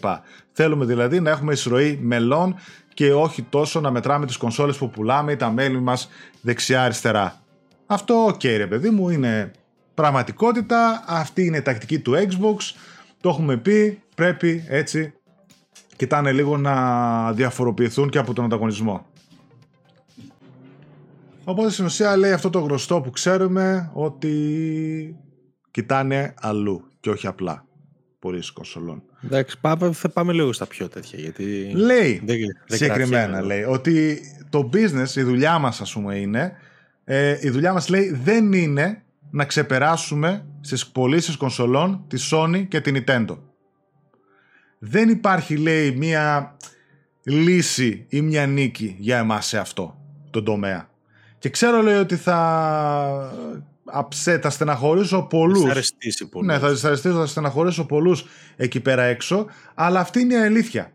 [0.51, 2.55] Θέλουμε δηλαδή να έχουμε εισρωή μελών
[2.93, 6.09] και όχι τόσο να μετράμε τις κονσόλες που πουλάμε ή τα μέλη μας
[6.41, 7.41] δεξιά-αριστερά.
[7.85, 9.51] Αυτό, ok ρε παιδί μου, είναι
[9.93, 12.57] πραγματικότητα, αυτή είναι η τακτική του Xbox,
[13.21, 15.13] το έχουμε πει, πρέπει έτσι
[15.95, 19.05] κοιτάνε λίγο να διαφοροποιηθούν και από τον ανταγωνισμό.
[21.43, 25.15] Οπότε στην ουσία λέει αυτό το γνωστό που ξέρουμε ότι
[25.71, 27.65] κοιτάνε αλλού και όχι απλά
[28.19, 29.03] πωλήσει κονσολών.
[29.23, 31.19] Εντάξει, πάμε, θα πάμε λίγο στα πιο τέτοια.
[31.19, 36.51] Γιατί λέει δεν, δεν συγκεκριμένα λέει ότι το business, η δουλειά μας ας πούμε είναι,
[37.03, 42.81] ε, η δουλειά μας λέει δεν είναι να ξεπεράσουμε στις πωλήσεις κονσολών τη Sony και
[42.81, 43.37] την Nintendo.
[44.79, 46.57] Δεν υπάρχει λέει μία
[47.23, 49.97] λύση ή μια νίκη για εμάς σε αυτό
[50.29, 50.89] το τομέα.
[51.39, 52.37] Και ξέρω λέει ότι θα
[53.91, 55.63] αψέ, θα στεναχωρήσω πολλούς.
[55.63, 56.47] Θα αρεστήσει πολλούς.
[56.47, 60.91] Ναι, θα αρεστήσω, θα στεναχωρήσω πολλούς εκεί πέρα έξω, αλλά αυτή είναι η αλήθεια.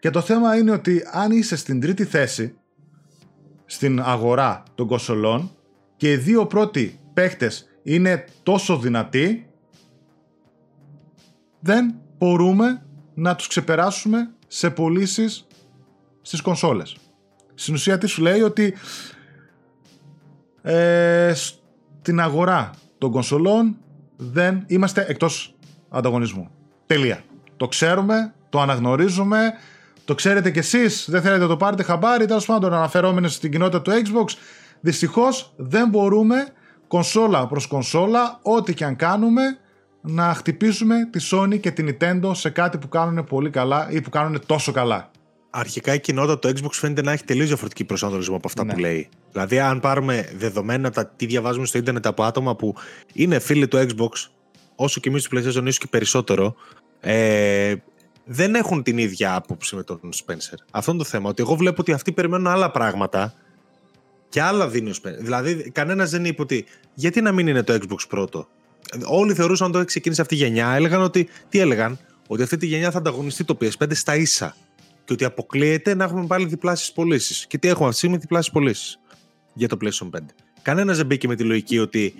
[0.00, 2.54] Και το θέμα είναι ότι αν είσαι στην τρίτη θέση
[3.64, 5.56] στην αγορά των κοσολών
[5.96, 9.50] και οι δύο πρώτοι παίχτες είναι τόσο δυνατοί,
[11.60, 15.46] δεν μπορούμε να τους ξεπεράσουμε σε πωλήσεις
[16.22, 16.96] στις κονσόλες.
[17.54, 18.74] Στην ουσία τι σου λέει ότι
[20.62, 21.34] ε,
[22.08, 23.76] στην αγορά των κονσολών
[24.16, 25.54] δεν είμαστε εκτός
[25.88, 26.50] ανταγωνισμού.
[26.86, 27.22] Τελεία.
[27.56, 29.52] Το ξέρουμε, το αναγνωρίζουμε,
[30.04, 33.82] το ξέρετε κι εσείς, δεν θέλετε να το πάρετε χαμπάρι, τέλος πάντων αναφερόμενοι στην κοινότητα
[33.82, 34.34] του Xbox,
[34.80, 36.46] δυστυχώς δεν μπορούμε
[36.88, 39.42] κονσόλα προς κονσόλα, ό,τι και αν κάνουμε,
[40.00, 44.10] να χτυπήσουμε τη Sony και την Nintendo σε κάτι που κάνουν πολύ καλά ή που
[44.10, 45.10] κάνουν τόσο καλά
[45.50, 48.72] αρχικά η κοινότητα το Xbox φαίνεται να έχει τελείως διαφορετική προσανατολισμό από αυτά ναι.
[48.72, 49.08] που λέει.
[49.32, 52.74] Δηλαδή, αν πάρουμε δεδομένα τα τι διαβάζουμε στο Ιντερνετ από άτομα που
[53.12, 54.10] είναι φίλοι του Xbox,
[54.76, 56.54] όσο και εμείς του PlayStation ίσως και περισσότερο,
[57.00, 57.74] ε,
[58.24, 60.56] δεν έχουν την ίδια άποψη με τον Spencer.
[60.70, 61.28] Αυτό είναι το θέμα.
[61.28, 63.34] Ότι εγώ βλέπω ότι αυτοί περιμένουν άλλα πράγματα
[64.28, 65.18] και άλλα δίνει ο Spencer.
[65.20, 66.64] Δηλαδή, κανένας δεν είπε ότι
[66.94, 68.48] γιατί να μην είναι το Xbox πρώτο.
[69.04, 70.68] Όλοι θεωρούσαν ότι ξεκίνησε αυτή η γενιά.
[70.68, 71.28] Έλεγαν ότι.
[71.48, 74.56] Τι έλεγαν, Ότι αυτή τη γενιά θα ανταγωνιστεί το PS5 στα ίσα
[75.08, 77.46] και ότι αποκλείεται να έχουμε πάλι διπλάσει πωλήσεις.
[77.46, 78.98] Και τι έχουμε αυτή τη στιγμή, διπλάσει πωλήσεις
[79.54, 80.18] για το PlayStation 5.
[80.62, 82.14] Κανένας δεν μπήκε με τη λογική ότι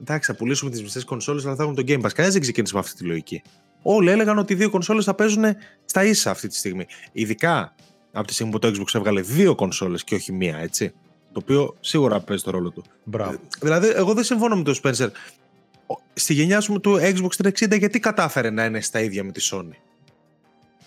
[0.00, 2.12] εντάξει, θα πουλήσουμε τις μισές κονσόλες, αλλά θα έχουμε το Game Pass.
[2.12, 3.42] Κανένας δεν ξεκίνησε με αυτή τη λογική.
[3.82, 5.44] Όλοι έλεγαν ότι οι δύο κονσόλες θα παίζουν
[5.84, 6.86] στα ίσα αυτή τη στιγμή.
[7.12, 7.74] Ειδικά
[8.12, 10.92] από τη στιγμή που το Xbox έβγαλε δύο κονσόλες και όχι μία, έτσι.
[11.32, 12.84] Το οποίο σίγουρα παίζει το ρόλο του.
[13.04, 13.38] Μπράβο.
[13.60, 15.08] Δηλαδή, εγώ δεν συμφωνώ με τον Spencer.
[16.14, 19.87] Στη γενιά σου του Xbox 360, γιατί κατάφερε να είναι στα ίδια με τη Sony;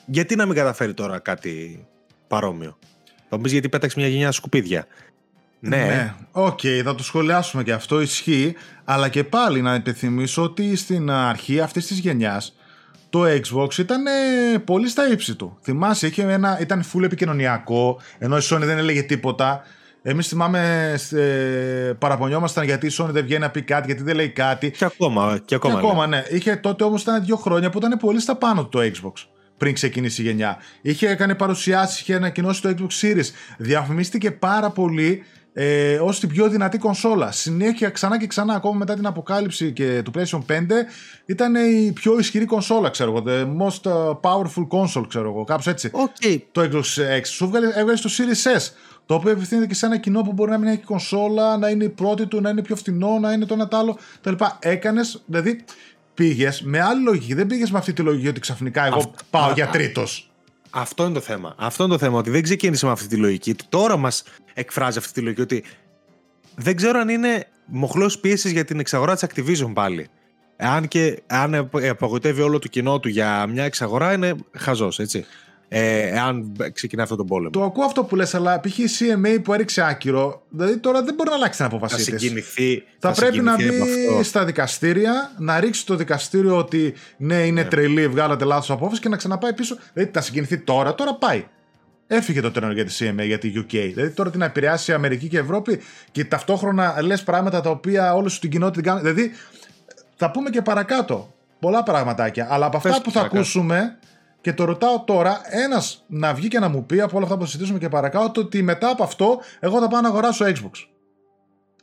[0.06, 1.86] Γιατί να μην καταφέρει τώρα κάτι
[2.28, 2.78] παρόμοιο;
[3.30, 4.86] Θα μου πεις γιατί πέταξε μια γενιά σκουπίδια.
[5.60, 5.78] Ναι.
[5.78, 10.76] Ναι, ok, okay, θα το σχολιάσουμε και αυτό ισχύει, αλλά και πάλι να υπενθυμίσω ότι
[10.76, 12.56] στην αρχή αυτής της γενιάς
[13.10, 14.04] το Xbox ήταν
[14.66, 15.58] πολύ στα ύψη του.
[15.62, 19.64] Θυμάσαι, είχε ένα, ήταν full επικοινωνιακό, ενώ η Sony δεν έλεγε τίποτα.
[20.02, 24.30] Εμείς θυμάμαι, ε, παραπονιόμασταν γιατί η Sony δεν βγαίνει να πει κάτι, γιατί δεν λέει
[24.30, 24.72] κάτι.
[24.72, 26.18] Και ακόμα, και ακόμα, και ακόμα ναι.
[26.18, 26.24] ναι.
[26.30, 29.26] Είχε τότε όμως ήταν δύο χρόνια που ήταν πολύ στα πάνω του το Xbox
[29.62, 30.58] πριν ξεκινήσει η γενιά.
[30.82, 33.30] Είχε έκανε παρουσιάσεις, είχε ανακοινώσει το Xbox Series.
[33.58, 35.24] Διαφημίστηκε πάρα πολύ
[35.54, 37.32] ε, ως την πιο δυνατή κονσόλα.
[37.32, 40.62] Συνέχεια ξανά και ξανά, ακόμα μετά την αποκάλυψη και του PlayStation 5,
[41.26, 43.24] ήταν η πιο ισχυρή κονσόλα, ξέρω εγώ.
[43.28, 45.44] The most uh, powerful console, ξέρω εγώ.
[45.44, 45.92] Κάπως έτσι.
[45.94, 46.38] Okay.
[46.52, 47.22] Το Xbox X.
[47.24, 48.72] Σου έβγαλε στο Series S.
[49.06, 51.84] Το οποίο επιθύνεται και σε ένα κοινό που μπορεί να μην έχει κονσόλα, να είναι
[51.84, 53.98] η πρώτη του, να είναι πιο φθηνό, να είναι το ένα το άλλο.
[54.60, 55.64] Έκανες, δηλαδή
[56.14, 57.34] πήγες με άλλη λογική.
[57.34, 60.32] Δεν πήγες με αυτή τη λογική ότι ξαφνικά εγώ πάω για τρίτος.
[60.70, 61.56] Αυτό είναι το θέμα.
[61.58, 62.18] Αυτό είναι το θέμα.
[62.18, 63.56] Ότι δεν ξεκίνησε με αυτή τη λογική.
[63.70, 64.24] Τώρα μας
[64.54, 65.42] εκφράζει αυτή τη λογική.
[65.42, 65.64] Ότι
[66.56, 70.10] δεν ξέρω αν είναι μοχλός πίεσης για την εξαγορά της Activision πάλι.
[70.58, 75.26] Αν και αν απογοητεύει όλο το κοινό του για μια εξαγορά, είναι χαζός, έτσι
[75.74, 77.50] ε, εάν ξεκινάει αυτό τον πόλεμο.
[77.50, 78.78] Το ακούω αυτό που λες, αλλά π.χ.
[78.78, 82.06] η CMA που έριξε άκυρο, δηλαδή τώρα δεν μπορεί να αλλάξει την απόφασή της.
[82.06, 82.84] Θα συγκινηθεί.
[83.00, 87.68] Θα, θα πρέπει να μπει στα δικαστήρια, να ρίξει το δικαστήριο ότι ναι, είναι ναι.
[87.68, 89.78] τρελή, βγάλατε λάθος απόφαση και να ξαναπάει πίσω.
[89.94, 91.46] Δηλαδή θα συγκινηθεί τώρα, τώρα πάει.
[92.08, 93.72] Έφυγε το τρένο για τη CMA, για τη UK.
[93.72, 95.80] Δηλαδή τώρα τι να επηρεάσει η Αμερική και η Ευρώπη
[96.12, 99.02] και ταυτόχρονα λες πράγματα τα οποία όλη σου την κοινότητα την κάνουν.
[99.02, 99.32] Δηλαδή
[100.16, 102.48] Θα πούμε και παρακάτω πολλά πραγματάκια.
[102.50, 103.98] Αλλά από αυτά που θα ακούσουμε,
[104.42, 107.46] και το ρωτάω τώρα, ένας να βγει και να μου πει από όλα αυτά που
[107.46, 110.72] συζητήσουμε και παρακάτω, ότι μετά από αυτό εγώ θα πάω να αγοράσω Xbox.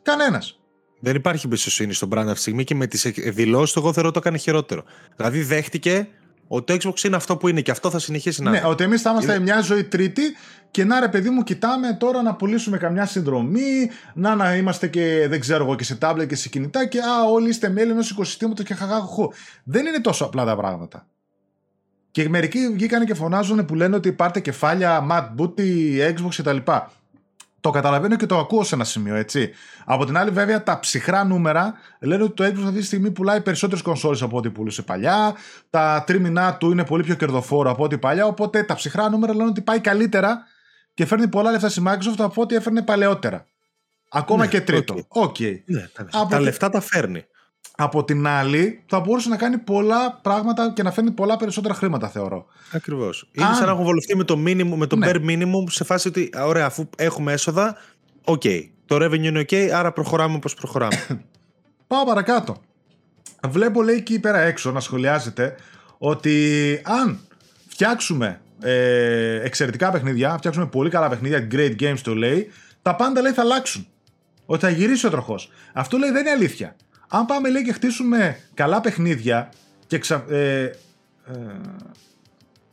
[0.03, 0.61] Κανένας.
[1.01, 4.11] Δεν υπάρχει εμπιστοσύνη στον brand αυτή τη στιγμή και με τις δηλώσεις του, εγώ θεωρώ
[4.11, 4.83] το έκανε χειρότερο.
[5.17, 6.09] Δηλαδή δέχτηκε
[6.49, 8.67] ότι το Xbox είναι αυτό που είναι και αυτό θα συνεχίσει να ναι, είναι.
[8.67, 10.23] Ναι, ότι εμείς θα είμαστε μια ζωή τρίτη
[10.71, 15.27] και να ρε παιδί μου, κοιτάμε τώρα να πουλήσουμε καμιά συνδρομή, να, να είμαστε και
[15.29, 18.11] δεν ξέρω εγώ και σε τάμπλετ και σε κινητά και α, όλοι είστε μέλη ενός
[18.11, 19.33] οικοσυστήματος και χαχαχοχο.
[19.65, 21.07] Δεν είναι τόσο απλά τα πράγματα.
[22.11, 26.57] Και μερικοί βγήκαν και φωνάζουν που λένε ότι πάρτε κεφάλια, Matt Booty, Xbox κτλ.
[27.61, 29.51] Το καταλαβαίνω και το ακούω σε ένα σημείο, έτσι.
[29.85, 33.41] Από την άλλη, βέβαια, τα ψυχρά νούμερα λένε ότι το Xbox αυτή τη στιγμή πουλάει
[33.41, 35.35] περισσότερες κονσόλες από ό,τι πουλούσε παλιά.
[35.71, 38.27] Τα τρίμηνά του είναι πολύ πιο κερδοφόρο από ό,τι παλιά.
[38.27, 40.43] Οπότε τα ψυχρά νούμερα λένε ότι πάει καλύτερα
[40.95, 43.47] και φέρνει πολλά λεφτά στη Microsoft από ό,τι έφερνε παλαιότερα.
[44.09, 44.95] Ακόμα ναι, και τρίτο.
[45.09, 45.27] Okay.
[45.27, 45.61] okay.
[45.65, 45.87] Ναι,
[46.29, 47.25] τα λεφτά τα φέρνει.
[47.81, 52.09] Από την άλλη, θα μπορούσε να κάνει πολλά πράγματα και να φέρνει πολλά περισσότερα χρήματα,
[52.09, 52.47] θεωρώ.
[52.73, 53.29] Ακριβώς.
[53.33, 55.11] Είναι σαν να έχουν βολευτεί με το, minimum, με το ναι.
[55.11, 57.77] bare minimum σε φάση ότι, ωραία, αφού έχουμε έσοδα,
[58.25, 58.43] ok.
[58.45, 58.69] Okay.
[58.87, 61.07] Το revenue είναι ok, άρα προχωράμε όπως προχωράμε.
[61.87, 62.57] Πάω παρακάτω.
[63.49, 65.55] Βλέπω, λέει εκεί πέρα έξω να σχολιάζεται
[65.99, 67.19] ότι αν
[67.69, 72.51] φτιάξουμε ε, εξαιρετικά παιχνίδια, φτιάξουμε πολύ καλά παιχνίδια, great games το λέει,
[72.83, 73.87] τα πάντα λέει θα αλλάξουν.
[74.47, 75.51] Ότι θα γυρίσει ο τροχός.
[75.73, 76.77] Αυτό λέει δεν είναι αλήθεια.
[77.09, 79.53] Αν πάμε λέει και χτίσουμε καλά παιχνίδια
[79.87, 80.25] και ξα...
[80.29, 80.73] ε, ε,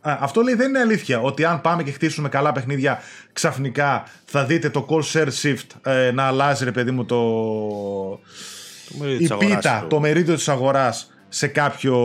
[0.01, 3.01] αυτό λέει δεν είναι αλήθεια ότι αν πάμε και χτίσουμε καλά παιχνίδια
[3.33, 7.21] ξαφνικά θα δείτε το call share shift ε, να αλλάζει ρε παιδί μου το,
[8.99, 11.95] το η πίτα, το μερίδιο της αγοράς σε κάποιο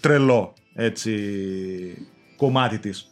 [0.00, 3.10] τρελό έτσι, κομμάτι της.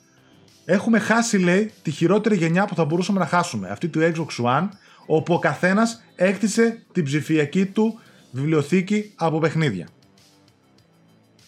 [0.64, 4.68] Έχουμε χάσει λέει τη χειρότερη γενιά που θα μπορούσαμε να χάσουμε αυτή του Xbox One
[5.06, 8.00] όπου ο καθένας έκτισε την ψηφιακή του
[8.34, 9.88] βιβλιοθήκη από παιχνίδια.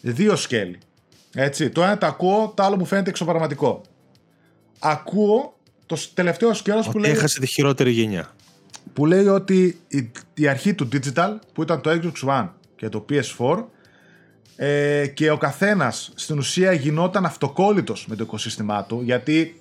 [0.01, 0.79] Δύο σκέλη.
[1.35, 3.83] Έτσι, το ένα το ακούω, το άλλο μου φαίνεται εξωπραγματικό.
[4.79, 7.11] Ακούω το τελευταίο σκέλος που λέει...
[7.11, 8.35] Έχασε τη χειρότερη γενιά.
[8.93, 13.05] Που λέει ότι η, η αρχή του digital, που ήταν το Xbox One και το
[13.11, 13.65] PS4,
[14.57, 19.59] ε, και ο καθένας στην ουσία γινόταν αυτοκόλλητος με το οικοσύστημά του, γιατί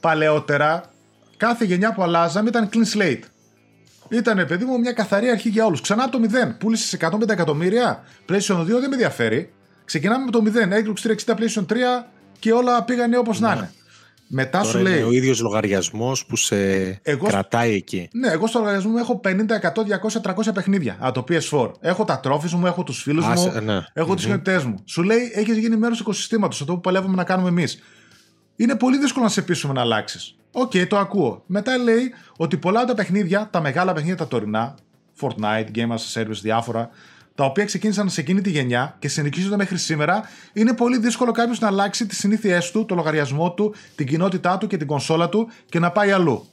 [0.00, 0.92] παλαιότερα
[1.36, 3.22] κάθε γενιά που αλλάζαμε ήταν clean slate.
[4.08, 5.80] Ήταν, παιδί μου, μια καθαρή αρχή για όλους.
[5.80, 6.54] Ξανά από το 0.
[6.58, 8.04] Πούλησες 150 εκατομμύρια.
[8.28, 9.50] PlayStation 2 δεν με ενδιαφέρει.
[9.84, 10.48] Ξεκινάμε με το 0.
[10.48, 11.74] Xbox 360, PlayStation 3
[12.38, 13.70] και όλα πήγανε όπως να είναι.
[14.30, 14.96] Μετά Τώρα σου λέει.
[14.96, 16.56] Είναι ο ίδιος λογαριασμός που σε
[17.02, 17.26] εγώ...
[17.26, 18.08] κρατάει εκεί.
[18.12, 19.34] Ναι, εγώ στο λογαριασμό μου έχω 50, 100,
[20.22, 21.70] 200, 300 παιχνίδια από το PS4.
[21.80, 23.80] Έχω τα trophies μου, έχω τους φίλους μου, ναι.
[23.92, 24.16] έχω mm-hmm.
[24.16, 24.74] την κοινότητά μου.
[24.84, 27.78] Σου λέει, έχεις γίνει μέρος του οικοσυστήματος, αυτό που παλεύουμε να κάνουμε εμείς.
[28.60, 30.36] Είναι πολύ δύσκολο να σε πείσουμε να αλλάξεις.
[30.52, 31.42] Ok, okay, το ακούω.
[31.46, 34.74] Μετά λέει ότι πολλά από τα παιχνίδια, τα μεγάλα παιχνίδια τα τωρινά,
[35.20, 36.90] Fortnite, Game as a Service, διάφορα,
[37.34, 40.22] τα οποία ξεκίνησαν σε εκείνη τη γενιά και συνεχίζονται μέχρι σήμερα,
[40.52, 44.66] είναι πολύ δύσκολο κάποιος να αλλάξει τις συνήθειές του, το λογαριασμό του, την κοινότητά του
[44.66, 46.46] και την κονσόλα του και να πάει αλλού.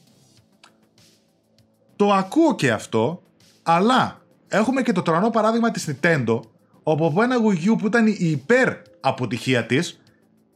[1.96, 3.22] Το ακούω και αυτό,
[3.64, 6.40] αλλά έχουμε και το τρανό παράδειγμα της Nintendo,
[6.84, 10.00] όπου από ένα Wii U που ήταν η υπέρ αποτυχία της,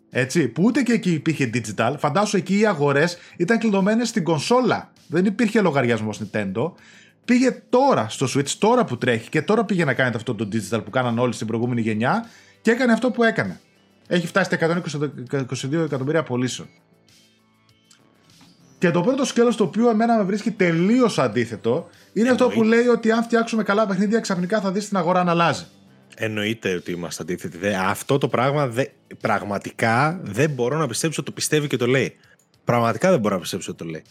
[0.09, 1.95] έτσι, που ούτε και εκεί υπήρχε digital.
[1.97, 4.91] Φαντάσου εκεί οι αγορές ήταν κλειδωμένες στην κονσόλα.
[5.07, 6.71] Δεν υπήρχε λογαριασμός Nintendo.
[7.25, 10.83] Πήγε τώρα στο Switch, τώρα που τρέχει και τώρα πήγε να κάνει αυτό το digital
[10.83, 12.25] που κάναν όλοι στην προηγούμενη γενιά
[12.61, 13.59] και έκανε αυτό που έκανε.
[14.07, 14.57] Έχει φτάσει στα
[15.31, 16.67] 122 εκατομμύρια πωλήσεων.
[18.77, 22.87] Και το πρώτο σκέλος το οποίο εμένα με βρίσκει τελείως αντίθετο είναι αυτό που λέει
[22.87, 25.65] ότι αν φτιάξουμε καλά παιχνίδια ξαφνικά θα δεις την αγορά να αλλάζει.
[26.21, 27.57] Εννοείται ότι είμαστε αντίθετοι.
[27.67, 28.85] Αυτό το πράγμα δε,
[29.21, 32.15] πραγματικά δεν μπορώ να πιστέψω ότι το πιστεύει και το λέει.
[32.63, 34.03] Πραγματικά δεν μπορώ να πιστέψω ότι το λέει.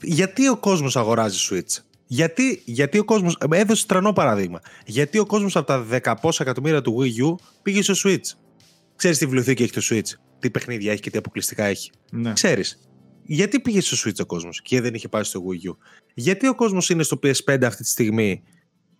[0.00, 3.36] γιατί ο κόσμος αγοράζει Switch; Γιατί, γιατί ο κόσμος.
[3.50, 4.60] Έδωσε τρανό παράδειγμα.
[4.86, 8.36] Γιατί ο κόσμος από τα δεκαπόσα εκατομμύρια του Wii U πήγε στο Switch;
[8.96, 12.32] Ξέρεις τι βιβλιοθήκη έχει το Switch, τι παιχνίδια έχει και τι αποκλειστικά έχει; Ναι.
[12.32, 12.88] Ξέρεις.
[13.22, 15.76] Γιατί πήγε στο Switch ο κόσμος και δεν είχε πάει στο Wii U;
[16.14, 18.42] Γιατί ο κόσμος είναι στο PS5 αυτή τη στιγμή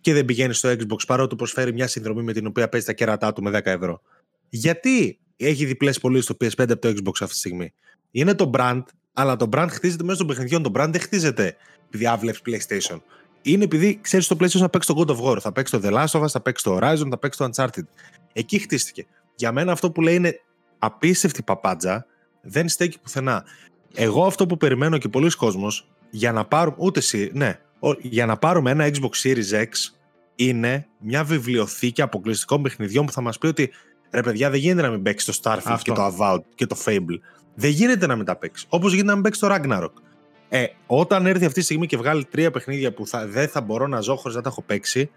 [0.05, 3.33] και δεν πηγαίνει στο Xbox παρότι προσφέρει μια συνδρομή με την οποία παίζει τα κέρατά
[3.33, 4.01] του με 10 ευρώ.
[4.49, 7.73] Γιατί έχει διπλές πωλήσεις στο PS5 από το Xbox αυτή τη στιγμή;
[8.11, 8.83] Είναι το brand,
[9.13, 10.63] αλλά το brand χτίζεται μέσω των παιχνιδιών.
[10.63, 11.55] Το brand δεν χτίζεται
[11.85, 12.99] επειδή άβλεψε PlayStation.
[13.41, 15.93] Είναι επειδή ξέρεις το PlayStation θα παίξει το God of War, θα παίξει το The
[15.93, 17.83] Last of Us, θα παίξει το Horizon, θα παίξει το Uncharted.
[18.33, 19.05] Εκεί χτίστηκε.
[19.35, 20.41] Για μένα αυτό που λέει είναι
[20.79, 22.05] απίστευτη παπάντζα,
[22.41, 23.45] δεν στέκει πουθενά.
[23.93, 27.59] Εγώ αυτό που περιμένω και πολλοί κόσμος για να πάρουμε, ούτε εσύ, ναι,
[28.01, 29.94] για να πάρουμε ένα Xbox Series X
[30.35, 33.71] είναι μια βιβλιοθήκη αποκλειστικών παιχνιδιών που θα μας πει ότι
[34.11, 37.19] ρε παιδιά δεν γίνεται να μην παίξει το Starfield και το Avowed και το Fable.
[37.55, 38.65] Δεν γίνεται να μην τα παίξει.
[38.69, 39.91] Όπως γίνεται να μην παίξει το Ragnarok.
[40.49, 43.87] Ε, όταν έρθει αυτή τη στιγμή και βγάλει τρία παιχνίδια που θα, δεν θα μπορώ
[43.87, 45.11] να ζω χωρίς να τα έχω παίξει,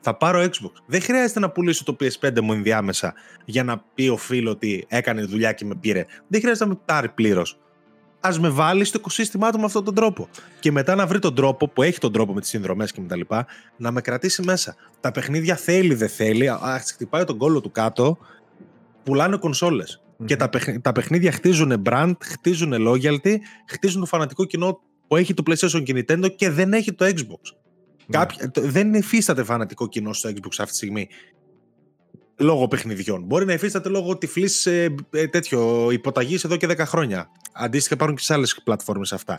[0.00, 0.72] Θα πάρω Xbox.
[0.86, 3.14] Δεν χρειάζεται να πουλήσω το PS5 μου ενδιάμεσα
[3.44, 6.04] για να πει ο φίλο ότι έκανε δουλειά και με πήρε.
[6.28, 7.58] Δεν χρειάζεται να με πάρει πλήρως.
[8.20, 10.28] Α με βάλεις στο οικοσύστημά του με αυτόν τον τρόπο.
[10.60, 13.06] Και μετά να βρει τον τρόπο, που έχει τον τρόπο με τις συνδρομές και με
[13.06, 13.46] τα λοιπά,
[13.76, 14.76] να με κρατήσει μέσα.
[15.00, 16.48] Τα παιχνίδια θέλει, δεν θέλει.
[16.48, 18.18] Α χτυπάει τον κόλλο του κάτω.
[19.02, 20.02] Πουλάνε κονσόλες.
[20.24, 20.50] Και τα,
[20.82, 23.36] τα παιχνίδια χτίζουν brand, χτίζουν loyalty,
[23.68, 27.56] χτίζουν το φανατικό κοινό που έχει το PlayStation και Nintendo και δεν έχει το Xbox.
[28.06, 28.26] Ναι.
[28.54, 31.08] δεν υφίσταται φανατικό κοινό στο Xbox αυτή τη στιγμή
[32.38, 33.22] λόγω παιχνιδιών.
[33.22, 37.30] Μπορεί να υφίσταται λόγω τυφλής ε, ε, τέτοιο υποταγής εδώ και 10 χρόνια.
[37.52, 39.38] Αντίστοιχα υπάρχουν και σε άλλες πλατφόρμες αυτά.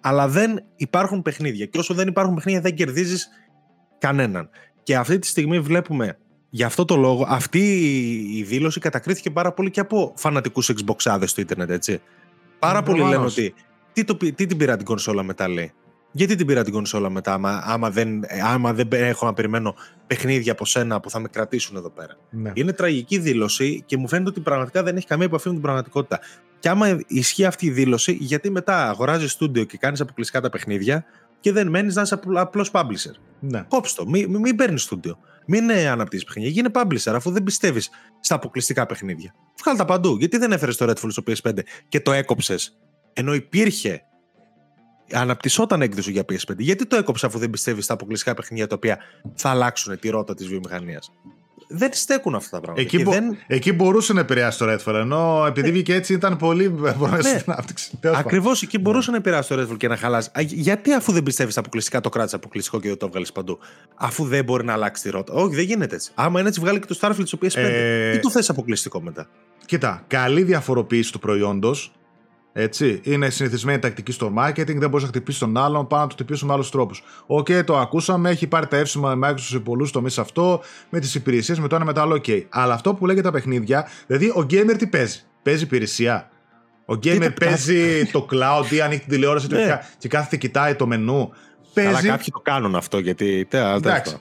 [0.00, 1.66] Αλλά δεν υπάρχουν παιχνίδια.
[1.66, 3.28] Και όσο δεν υπάρχουν παιχνίδια, δεν κερδίζεις
[3.98, 4.48] κανέναν.
[4.82, 6.18] Και αυτή τη στιγμή βλέπουμε
[6.54, 7.60] Γι' αυτό το λόγο, αυτή
[8.36, 12.00] η δήλωση κατακρίθηκε πάρα πολύ και από φανατικούς Xboxάδες στο Ιντερνετ, έτσι.
[12.58, 13.54] Πάρα πολλοί λένε ότι.
[13.92, 15.72] Τι, το, τι την πήρα την κονσόλα μετά, λέει.
[16.16, 19.74] Γιατί την πήρα την κονσόλα μετά, άμα, άμα, δεν, άμα δεν έχω να περιμένω
[20.06, 22.16] παιχνίδια από σένα που θα με κρατήσουν εδώ πέρα.
[22.30, 22.50] Ναι.
[22.54, 26.20] Είναι τραγική δήλωση και μου φαίνεται ότι πραγματικά δεν έχει καμία επαφή με την πραγματικότητα.
[26.58, 31.04] Και άμα ισχύει αυτή η δήλωση, γιατί μετά αγοράζεις στούντιο και κάνεις αποκλειστικά τα παιχνίδια
[31.40, 33.14] και δεν μένεις να είσαι απλός publisher.
[33.40, 33.64] Ναι.
[33.68, 35.18] Κόψτε το, μην, μην παίρνεις στούντιο.
[35.46, 36.50] Μην αναπτύσσεις παιχνίδια.
[36.50, 39.34] Γίνε publisher αφού δεν πιστεύεις στα αποκλειστικά παιχνίδια.
[39.60, 40.16] Βγάλε τα παντού.
[40.16, 41.58] Γιατί δεν έφερες το Redfall στο PS5
[41.88, 42.78] και το έκοψες
[43.12, 44.02] ενώ υπήρχε
[45.12, 46.56] αναπτυσσόταν έκδοση για PS5.
[46.56, 48.98] Γιατί το έκοψε αφού δεν πιστεύει στα αποκλειστικά παιχνίδια τα οποία
[49.34, 51.12] θα αλλάξουν τη ρότα της βιομηχανίας;
[51.68, 52.82] Δεν στέκουν αυτά τα πράγματα.
[52.82, 53.10] Εκεί, μπο...
[53.10, 53.36] δεν...
[53.46, 54.94] εκεί μπορούσε να επηρεάσει το Redfall.
[54.94, 56.70] Ενώ επειδή βγήκε έτσι ήταν πολύ.
[57.22, 57.42] Ναι.
[58.14, 60.30] Ακριβώς εκεί μπορούσε να επηρεάσει το Redfall και να χαλάσει.
[60.38, 63.58] Γιατί αφού δεν πιστεύεις στα αποκλειστικά το κράτησες αποκλειστικό και δεν το έβγαλες παντού;
[63.94, 65.32] Αφού δεν μπορεί να αλλάξει τη ρότα.
[65.32, 66.10] Όχι, δεν γίνεται έτσι.
[66.14, 67.50] Άμα είναι έτσι, βγάλε και το Starfield στο PS5.
[67.54, 68.12] Ε...
[68.12, 69.28] Τι το θες αποκλειστικό μετά;
[69.66, 71.92] Κοίτα, καλή διαφοροποίηση του προϊόντος
[72.56, 73.00] έτσι.
[73.02, 76.44] Είναι συνηθισμένη τακτική στο marketing, δεν μπορείς να χτυπήσεις τον άλλον, πάω να τον χτυπήσω
[76.44, 77.02] με άλλους τρόπους.
[77.26, 80.98] OK, okay, το ακούσαμε, έχει πάρει τα εύσημα με Microsoft σε πολλούς τομείς αυτό, με
[80.98, 82.14] τις υπηρεσίες, με το ένα με το άλλο.
[82.14, 82.24] OK.
[82.26, 82.42] Okay.
[82.48, 86.28] Αλλά αυτό που λέγεται τα παιχνίδια, δηλαδή ο gamer τι παίζει; Παίζει υπηρεσία.
[86.84, 89.80] Ο gamer παίζει το cloud ή ανοίγει την τηλεόραση του ναι.
[89.98, 91.32] και κάθεται κοιτάει το μενού.
[91.74, 91.90] Παίζει...
[91.90, 93.48] Αλλά κάποιοι το κάνουν αυτό γιατί.
[93.50, 94.16] Εντάξει,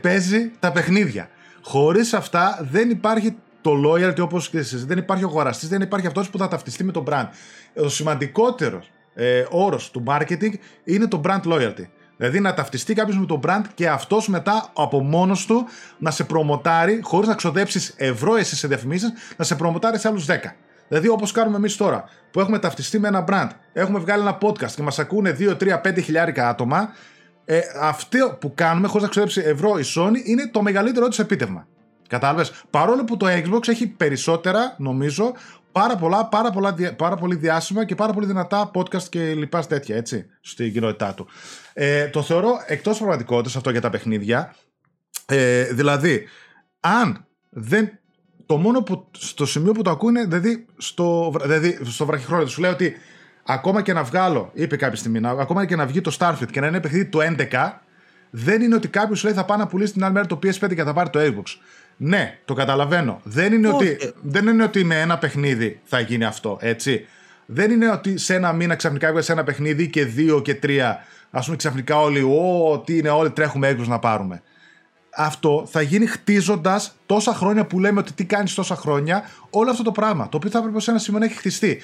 [0.00, 1.28] παίζει τα παιχνίδια.
[1.62, 4.86] Χωρίς αυτά δεν υπάρχει το loyalty όπως και εσείς.
[4.86, 7.26] Δεν υπάρχει ο αγοραστής, δεν υπάρχει αυτός που θα ταυτιστεί με το brand.
[7.74, 10.52] Ο σημαντικότερος ε, όρος του marketing
[10.84, 11.88] είναι το brand loyalty.
[12.16, 15.66] Δηλαδή να ταυτιστεί κάποιος με το brand και αυτός μετά από μόνος του
[15.98, 20.26] να σε προμοτάρει, χωρίς να ξοδέψεις ευρώ εσύ σε διαφημίσεις, να σε προμοτάρει σε άλλους
[20.26, 20.56] 10.
[20.88, 24.70] Δηλαδή, όπως κάνουμε εμείς τώρα, που έχουμε ταυτιστεί με ένα brand, έχουμε βγάλει ένα podcast
[24.70, 26.88] και μας ακούνε 2, 3, 5 χιλιάρικα άτομα,
[27.44, 31.66] ε, αυτό που κάνουμε χωρίς να ξοδέψει ευρώ η Sony είναι το μεγαλύτερο της επίτευγμα.
[32.10, 35.32] Κατάλαβες; Παρόλο που το Xbox έχει περισσότερα, νομίζω,
[35.72, 39.96] πάρα πολλά, πάρα, πολλά, πάρα πολύ διάσημα και πάρα πολύ δυνατά podcast και λοιπά τέτοια,
[39.96, 41.26] έτσι, στην κοινότητά του.
[41.72, 44.54] Ε, το θεωρώ εκτός πραγματικότητας αυτό για τα παιχνίδια.
[45.26, 46.28] Ε, δηλαδή,
[46.80, 47.98] αν δεν...
[48.46, 52.70] Το μόνο που στο σημείο που το ακούνε, δηλαδή στο, δηλαδή στο βραχυχρόνιο σου λέει
[52.70, 52.94] ότι
[53.44, 56.66] ακόμα και να βγάλω, είπε κάποια στιγμή, ακόμα και να βγει το Starfield και να
[56.66, 57.18] είναι παιχνίδι του
[57.52, 57.72] 11,
[58.30, 60.84] δεν είναι ότι κάποιος λέει θα πάει να πουλήσει την άλλη μέρα το PS5 και
[60.84, 61.44] θα πάρει το Xbox.
[62.02, 63.20] Ναι, το καταλαβαίνω.
[63.24, 67.06] Δεν είναι, ότι, δεν είναι ότι με ένα παιχνίδι θα γίνει αυτό, έτσι.
[67.46, 71.04] Δεν είναι ότι σε ένα μήνα ξαφνικά βγάζεις ένα παιχνίδι και δύο και τρία.
[71.30, 74.42] Α πούμε ξαφνικά όλοι, Ω, τι είναι, όλοι τρέχουμε έξω να πάρουμε.
[75.16, 79.82] Αυτό θα γίνει χτίζοντας τόσα χρόνια που λέμε ότι τι κάνεις τόσα χρόνια, όλο αυτό
[79.82, 80.28] το πράγμα.
[80.28, 81.80] Το οποίο θα έπρεπε σε ένα σημείο να έχει χτιστεί.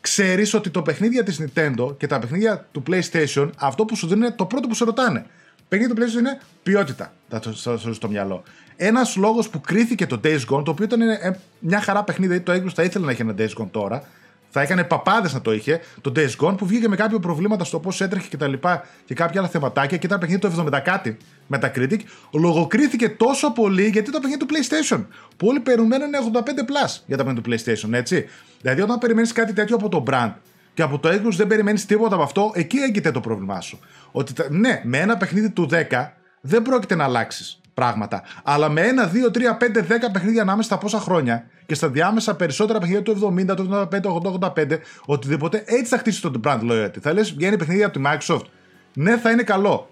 [0.00, 4.22] Ξέρεις ότι το παιχνίδια της Nintendo και τα παιχνίδια του PlayStation, αυτό που σου δίνουν
[4.22, 5.26] είναι το πρώτο που σε ρωτάνε.
[5.68, 7.12] Παιχνίδι του PlayStation είναι ποιότητα.
[7.28, 8.42] Θα το στο μυαλό.
[8.80, 12.52] Ένας λόγος που κρίθηκε το Days Gone, το οποίο ήταν ε, μια χαρά παιχνίδι, το
[12.52, 14.02] Xbox θα ήθελε να έχει ένα Days Gone τώρα.
[14.50, 17.78] Θα έκανε παπάδες να το είχε, το Days Gone, που βγήκε με κάποια προβλήματα στο
[17.78, 21.16] πώς έτρεχε και τα λοιπά και κάποια άλλα θεματάκια και ήταν παιχνίδι το 70 κάτι
[21.46, 21.98] με τα Critic.
[22.32, 25.04] Λογοκρίθηκε τόσο πολύ γιατί ήταν παιχνίδι του PlayStation.
[25.36, 28.28] Που όλοι περιμένουν 85 plus για τα παιχνίδι του PlayStation, έτσι.
[28.60, 30.32] Δηλαδή, όταν περιμένεις κάτι τέτοιο από το brand
[30.74, 33.78] και από το Xbox δεν περιμένεις τίποτα από αυτό, εκεί έγκυται το πρόβλημά σου.
[34.12, 36.08] Ότι ναι, με ένα παιχνίδι του 10
[36.40, 38.22] δεν πρόκειται να αλλάξεις πράγματα.
[38.42, 42.36] Αλλά με ένα, δύο, τρία, πέντε, δέκα παιχνίδια ανάμεσα στα πόσα χρόνια και στα διάμεσα
[42.36, 46.98] περισσότερα παιχνίδια του 70, του 75, του 85, οτιδήποτε, έτσι θα χτίσει το brand loyalty.
[47.00, 48.44] Θα λες, βγαίνει παιχνίδια από τη Microsoft.
[48.94, 49.90] Ναι, θα είναι καλό.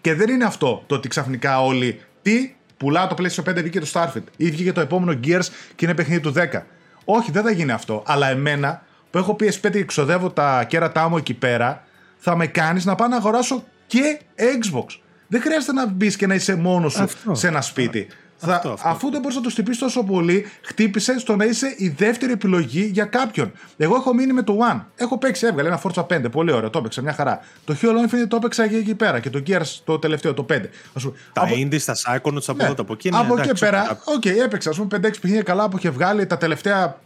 [0.00, 2.00] Και δεν είναι αυτό το ότι ξαφνικά όλοι.
[2.22, 5.46] Τι, πουλάω το PlayStation 5 βγήκε το Starfield ή βγήκε το επόμενο Gears
[5.76, 6.62] και είναι παιχνίδι του 10.
[7.04, 8.02] Όχι, δεν θα γίνει αυτό.
[8.06, 11.84] Αλλά εμένα που έχω PS5 και ξοδεύω τα κέρατά μου εκεί πέρα,
[12.16, 14.86] θα με κάνεις να πάω να αγοράσω και Xbox.
[15.32, 18.06] Δεν χρειάζεται να μπεις και να είσαι μόνος σου σε ένα σπίτι.
[18.42, 18.88] Θα, Αυτό, αυτό.
[18.88, 22.90] Αφού δεν μπορείς να το χτυπήσεις τόσο πολύ, χτύπησε στο να είσαι η δεύτερη επιλογή
[22.92, 23.52] για κάποιον.
[23.76, 24.80] Εγώ έχω μείνει με το One.
[24.96, 26.30] Έχω παίξει, έβγαλε ένα Forza 5.
[26.30, 27.40] Πολύ ωραίο, το έπαιξα μια χαρά.
[27.64, 29.20] Το Halo Infinite το έπαιξα και εκεί πέρα.
[29.20, 30.60] Και το Gears το τελευταίο, το 5.
[30.94, 31.14] Ας πούμε.
[31.32, 33.10] Τα Από- Indies, τα Psychonauts από ναι, εδώ, από εκεί.
[33.10, 34.14] ναι, από εκεί εντάξει, πέρα, ok.
[34.14, 34.70] OK, έπαιξα.
[34.70, 36.98] Α πούμε 5-6 παιχνίδια καλά που είχε βγάλει τα τελευταία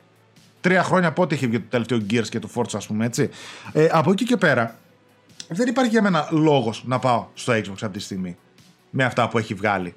[0.60, 3.30] τρία χρόνια πότε είχε βγει το τελευταίο Gears και το Forza, ας πούμε έτσι.
[3.72, 4.76] Ε, από εκεί και πέρα,
[5.48, 8.36] δεν υπάρχει για μένα λόγος να πάω στο Xbox αυτή τη στιγμή.
[8.90, 9.94] Με αυτά που έχει βγάλει.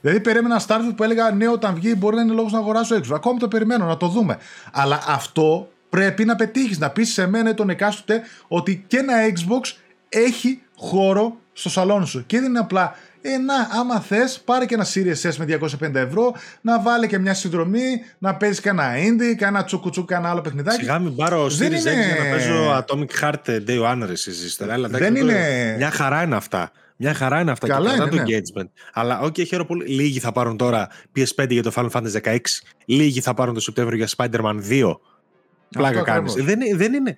[0.00, 2.96] Δηλαδή, περίμενα ένα Starfield που έλεγα ναι, όταν βγει μπορεί να είναι λόγος να αγοράσω
[2.96, 3.14] Xbox.
[3.14, 4.38] Ακόμη το περιμένω να το δούμε.
[4.72, 9.14] Αλλά αυτό πρέπει να πετύχεις, να πεις σε μένα ή τον εκάστοτε ότι και ένα
[9.28, 9.76] Xbox
[10.08, 12.26] έχει χώρο στο σαλόνι σου.
[12.26, 15.94] Και δεν είναι απλά ε, να, άμα θες, πάρε και ένα Series S με 250
[15.94, 17.84] ευρώ, να βάλεις και μια συνδρομή,
[18.18, 20.80] να παίζεις κανένα indie, κανένα τσουκουτσούκ, κανένα άλλο παιχνιδάκι.
[20.80, 24.02] Σιγά μην πάρω Series Δεν X είναι- για να παίζω Atomic Heart ε, Day One
[24.06, 24.72] ρε εσείς ύστερα.
[24.72, 26.72] Αλλά εντάξει, Δεν το- είναι- Μια χαρά είναι αυτά.
[26.96, 28.38] Μια χαρά είναι αυτά Καλά και κρατά είναι, το ναι.
[28.64, 28.68] engagement.
[28.92, 29.86] Αλλά οκ, χαίρομαι πολύ.
[29.86, 32.36] Λίγοι θα πάρουν τώρα PS5 για το Final Fantasy 16.
[32.84, 35.00] Λίγοι θα πάρουν το Σεπτέμβριο για Spider-Man 2.
[35.70, 36.32] Πλάκα κάνεις.
[36.32, 36.34] ακριβώς.
[36.34, 37.16] Δεν, είναι- δεν είναι.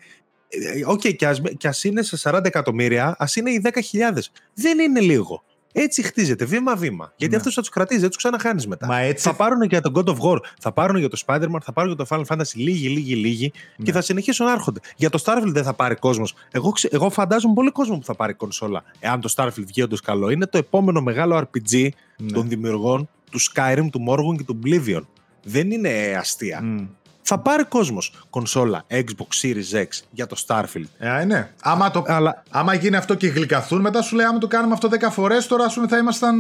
[0.49, 4.31] ε, Οκ, και, ας, και ας είναι σε 40 εκατομμύρια, ας είναι οι 10.000.
[4.55, 5.43] Δεν είναι λίγο.
[5.73, 7.13] Έτσι χτίζεται βήμα-βήμα.
[7.17, 7.39] Γιατί Ναι.
[7.39, 8.87] αυτός θα τους κρατήσει, δεν τους ξαναχάνεις μετά.
[8.87, 11.73] Μα έτσι- Θα πάρουν για τον God of War, θα πάρουν για το Spider-Man, θα
[11.73, 13.85] πάρουν για το Final Fantasy λίγοι, λίγοι, λίγοι Ναι.
[13.85, 14.81] και θα συνεχίσουν να έρχονται.
[14.97, 16.35] Για το Starfield δεν θα πάρει κόσμος.
[16.51, 18.83] Εγώ, ξε- εγώ φαντάζομαι πολύ κόσμο που θα πάρει κονσόλα.
[19.01, 21.89] Εάν το Starfield βγει όντως καλό, είναι το επόμενο μεγάλο RPG
[22.19, 22.33] Ναι.
[22.33, 25.03] των δημιουργών του Skyrim, του Morrowind και του Oblivion.
[25.45, 26.63] Δεν είναι αστεία.
[26.63, 26.87] Μμ.
[27.23, 30.85] Θα πάρει κόσμος κονσόλα Xbox Series X για το Starfield.
[30.99, 31.51] Ε, ναι.
[31.63, 34.89] Άμα, το, Αλλά άμα γίνει αυτό και γλυκαθούν, μετά σου λέει: Άμα το κάνουμε αυτό
[34.89, 36.37] 10 φορές, τώρα ας πούμε, θα ήμασταν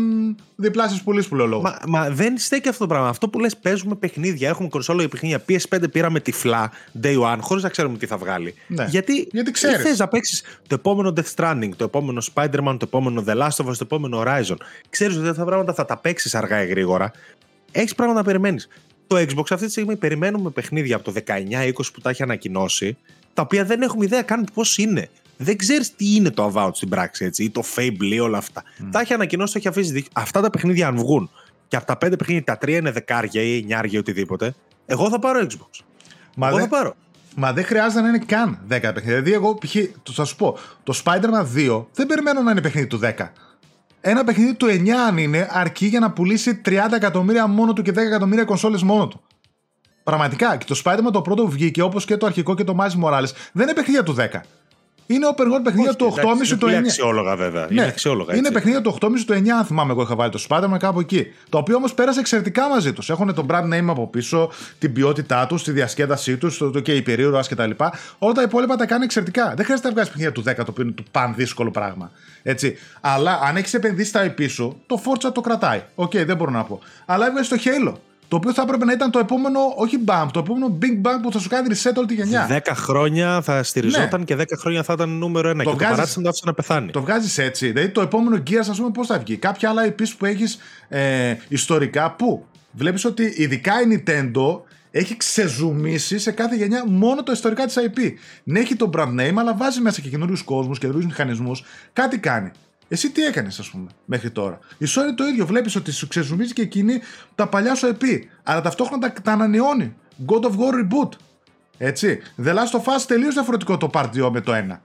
[0.56, 1.62] διπλάσιες πουλή που λέω λόγο.
[1.62, 3.08] Μα, μα δεν στέκει αυτό το πράγμα.
[3.08, 5.44] Αυτό που λες, παίζουμε παιχνίδια, έχουμε κονσόλα για παιχνίδια.
[5.48, 6.70] PS5 πήραμε τυφλά
[7.02, 8.54] day one, χωρίς να ξέρουμε τι θα βγάλει.
[8.66, 8.84] Ναι.
[8.88, 9.82] Γιατί, Γιατί ξέρεις.
[9.82, 13.66] θες να παίξεις το επόμενο Death Stranding, το επόμενο Spider-Man, το επόμενο The Last of
[13.66, 14.56] Us, το επόμενο Horizon.
[14.90, 17.10] Ξέρεις ότι αυτά τα πράγματα θα τα παίξεις αργά ή γρήγορα.
[17.72, 18.68] Έχεις πράγματα να περιμένεις.
[19.12, 22.96] Το Xbox αυτή τη στιγμή περιμένουμε παιχνίδια από το 19-20 που τα έχει ανακοινώσει,
[23.34, 25.08] τα οποία δεν έχουμε ιδέα καν πώς είναι.
[25.36, 28.62] Δεν ξέρεις τι είναι το Avowed στην πράξη, έτσι, ή το Fable ή όλα αυτά.
[28.90, 29.92] Τα έχει ανακοινώσει, τα έχει αφήσει.
[29.92, 31.30] δι- Αυτά τα παιχνίδια, αν βγουν
[31.68, 34.54] και από τα πέντε παιχνίδια, τα τρία είναι δεκάρια ή εννιάρια ή οτιδήποτε,
[34.86, 35.80] εγώ θα πάρω Xbox.
[36.36, 36.94] Μα εγώ δεν- θα πάρω.
[37.36, 39.02] Μα δεν χρειάζεται να είναι καν 10 παιχνίδια.
[39.22, 39.76] Δηλαδή, εγώ π.χ.
[40.02, 43.32] το- θα σου πω, το Spider-Man 2 δεν περιμένω να είναι παιχνίδι του 10.
[44.04, 47.90] Ένα παιχνίδι του 9, αν είναι, αρκεί για να πουλήσει 30 εκατομμύρια μόνο του και
[47.90, 49.20] 10 εκατομμύρια κονσόλες μόνο του.
[50.02, 50.56] Πραγματικά.
[50.56, 53.30] Και το Spider-Man το πρώτο που βγήκε, όπως και το αρχικό και το Miles Morales,
[53.52, 54.26] δεν είναι παιχνίδια του 10.
[55.06, 56.76] Είναι open world παιχνίδια Όχι, του 8,5 εντάξει, του είναι 9.
[56.76, 57.66] πολύ αξιόλογα βέβαια.
[57.70, 58.32] είναι αξιόλογα.
[58.32, 58.38] Ναι.
[58.38, 58.60] είναι έτσι.
[58.60, 61.26] παιχνίδια του 8,5 του 9, αν θυμάμαι εγώ είχα βάλει το Spider-Man κάπου εκεί.
[61.48, 63.10] Το οποίο όμως πέρασε εξαιρετικά μαζί τους.
[63.10, 66.94] Έχουν τον brand name από πίσω, την ποιότητά τους, τη διασκέδασή τους, το, το και
[66.94, 67.70] η περίοδο κτλ.
[68.18, 69.52] Όλα τα υπόλοιπα τα κάνει εξαιρετικά.
[69.56, 72.10] Δεν χρειάζεται να βγάζει παιχνίδια του 10, το οποίο είναι πανδύσκολο πράγμα.
[72.42, 72.76] Έτσι.
[73.00, 75.82] Αλλά αν έχεις επενδύσει τα IP σου, το Forza το κρατάει.
[75.94, 76.80] Οκ, δεν μπορώ να πω.
[77.06, 77.92] Αλλά έβγαλες το Halo.
[78.32, 81.32] Το οποίο θα έπρεπε να ήταν το επόμενο, όχι bump, το επόμενο big bang που
[81.32, 82.46] θα σου κάνει reset όλη τη γενιά.
[82.50, 85.62] 10 χρόνια θα στηριζόταν και 10 χρόνια θα ήταν νούμερο ένα.
[85.64, 86.90] Το και το βγάζεις- παράτησαν το άφησε να πεθάνει.
[86.90, 87.66] Το βγάζεις έτσι.
[87.70, 89.36] Δηλαδή το επόμενο Gears, ας πούμε, πώς θα βγει.
[89.36, 94.60] Κάποια άλλα IPs που έχεις ε, ιστορικά που βλέπεις ότι ειδικά η Nintendo
[94.90, 98.12] έχει ξεζουμίσει σε κάθε γενιά μόνο το ιστορικά της IP.
[98.44, 101.64] Ναι, έχει το brand name, αλλά βάζει μέσα και καινούριους κόσμους, καινούριους μηχανισμούς.
[101.92, 102.50] Κάτι κάνει.
[102.92, 105.46] Εσύ τι έκανες, ας πούμε, μέχρι τώρα; Η Sony το ίδιο.
[105.46, 107.00] Βλέπεις ότι σου ξεζουμίζει και εκείνη
[107.34, 108.04] τα παλιά σου IP.
[108.42, 109.94] Αλλά ταυτόχρονα τα, τα ανανεώνει.
[110.26, 111.08] God of War Reboot.
[111.78, 112.20] Έτσι.
[112.44, 114.78] The Last of Us τελείως διαφορετικό το Part 2 με το 1.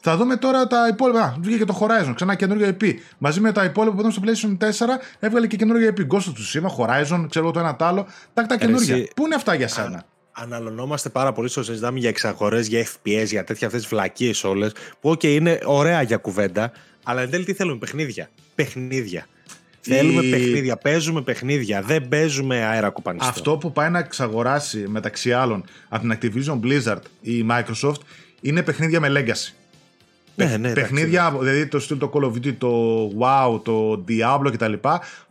[0.00, 1.22] Θα δούμε τώρα τα υπόλοιπα.
[1.22, 2.94] Α, βγήκε το Horizon, ξανά καινούργιο IP.
[3.18, 4.68] Μαζί με τα υπόλοιπα που ήταν στο PlayStation 4,
[5.18, 6.00] έβγαλε και καινούργιο IP.
[6.00, 8.06] Ghost of Tsushima, Horizon, ξέρω εγώ το ένα τ' άλλο.
[8.34, 8.94] Τα, τα καινούργια.
[8.94, 10.02] εσύ- Πού είναι αυτά για σένα;
[10.32, 14.72] Αναλωνόμαστε πάρα πολύ στο συζητάμε για εξαγορές, για FPS, για τέτοια αυτές τις βλακίες όλες.
[15.00, 16.72] Που, OK, είναι ωραία για κουβέντα,
[17.02, 18.30] αλλά εν τέλει τι θέλουμε, παιχνίδια.
[18.54, 19.26] Παιχνίδια.
[19.80, 23.28] Θέλουμε παιχνίδια, παίζουμε παιχνίδια, δεν παίζουμε αέρα κουπανιστό.
[23.28, 28.00] Αυτό που πάει να εξαγοράσει μεταξύ άλλων από την Activision Blizzard η Microsoft
[28.40, 29.54] είναι παιχνίδια με legacy.
[30.44, 30.74] Ναι, ναι, εντάξει.
[30.74, 34.72] παιχνίδια, δηλαδή το στυλ το Call of Duty, το WoW, το Diablo κτλ.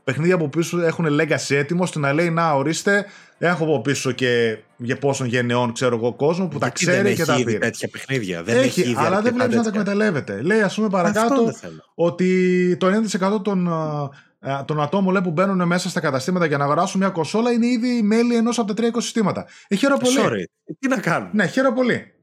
[0.03, 3.06] Παιχνίδια που πίσω έχουν legacy έτοιμο ώστε να λέει να ορίστε,
[3.38, 7.15] έχω από πίσω και για πόσων γενεών ξέρω εγώ κόσμο που τα Γιατί ξέρει δεν
[7.15, 7.57] και έχει τα ήδη πήρε.
[7.57, 8.44] τέτοια παιχνίδια.
[8.44, 9.81] Δεν Έχει, ήδη αλλά δεν αρκετά βλέπεις να τα τέτοια.
[9.81, 10.41] εκμεταλλεύεται.
[10.41, 11.84] Λέει, ας πούμε, Αυτό παρακάτω δεν θέλω.
[11.95, 14.10] ότι το 90% των, α,
[14.40, 17.68] α, των ατόμων λέει, που μπαίνουν μέσα στα καταστήματα για να αγοράσουν μια κονσόλα είναι
[17.68, 19.45] ήδη μέλη ενός από τα τρία οικοσυστήματα.
[19.68, 20.18] Ε, χαίρομαι πολύ.
[20.19, 20.73] Sorry.
[20.80, 22.14] Τι να κάνουμε; Ναι, χαίρομαι πολύ.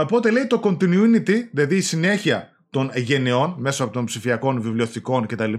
[0.00, 5.52] Οπότε λέει το continuity, δηλαδή η συνέχεια των γενεών μέσω από των ψηφιακών βιβλιοθηκών κτλ.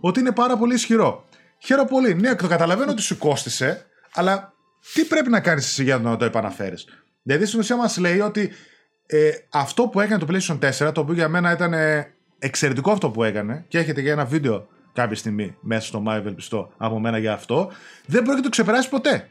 [0.00, 1.28] ότι είναι πάρα πολύ ισχυρό.
[1.58, 2.14] Χαίρομαι πολύ.
[2.14, 4.52] Ναι, το καταλαβαίνω ότι σου κόστησε, αλλά
[4.94, 6.86] τι πρέπει να κάνεις εσύ για να το επαναφέρεις;
[7.22, 8.50] Δηλαδή στην ουσία μας λέει ότι
[9.06, 13.10] ε, αυτό που έκανε το PlayStation 4, το οποίο για μένα ήταν ε, εξαιρετικό αυτό
[13.10, 17.18] που έκανε, και έχετε και ένα βίντεο κάποια στιγμή μέσα στο Μάιο ευελπιστώ από μένα
[17.18, 17.70] για αυτό.
[18.06, 19.28] Δεν πρόκειται να το ξεπεράσει ποτέ.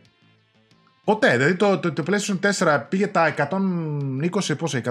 [1.03, 1.37] Ποτέ.
[1.37, 4.81] Δηλαδή το, το, το PlayStation 4 πήγε τα 120, πόσα,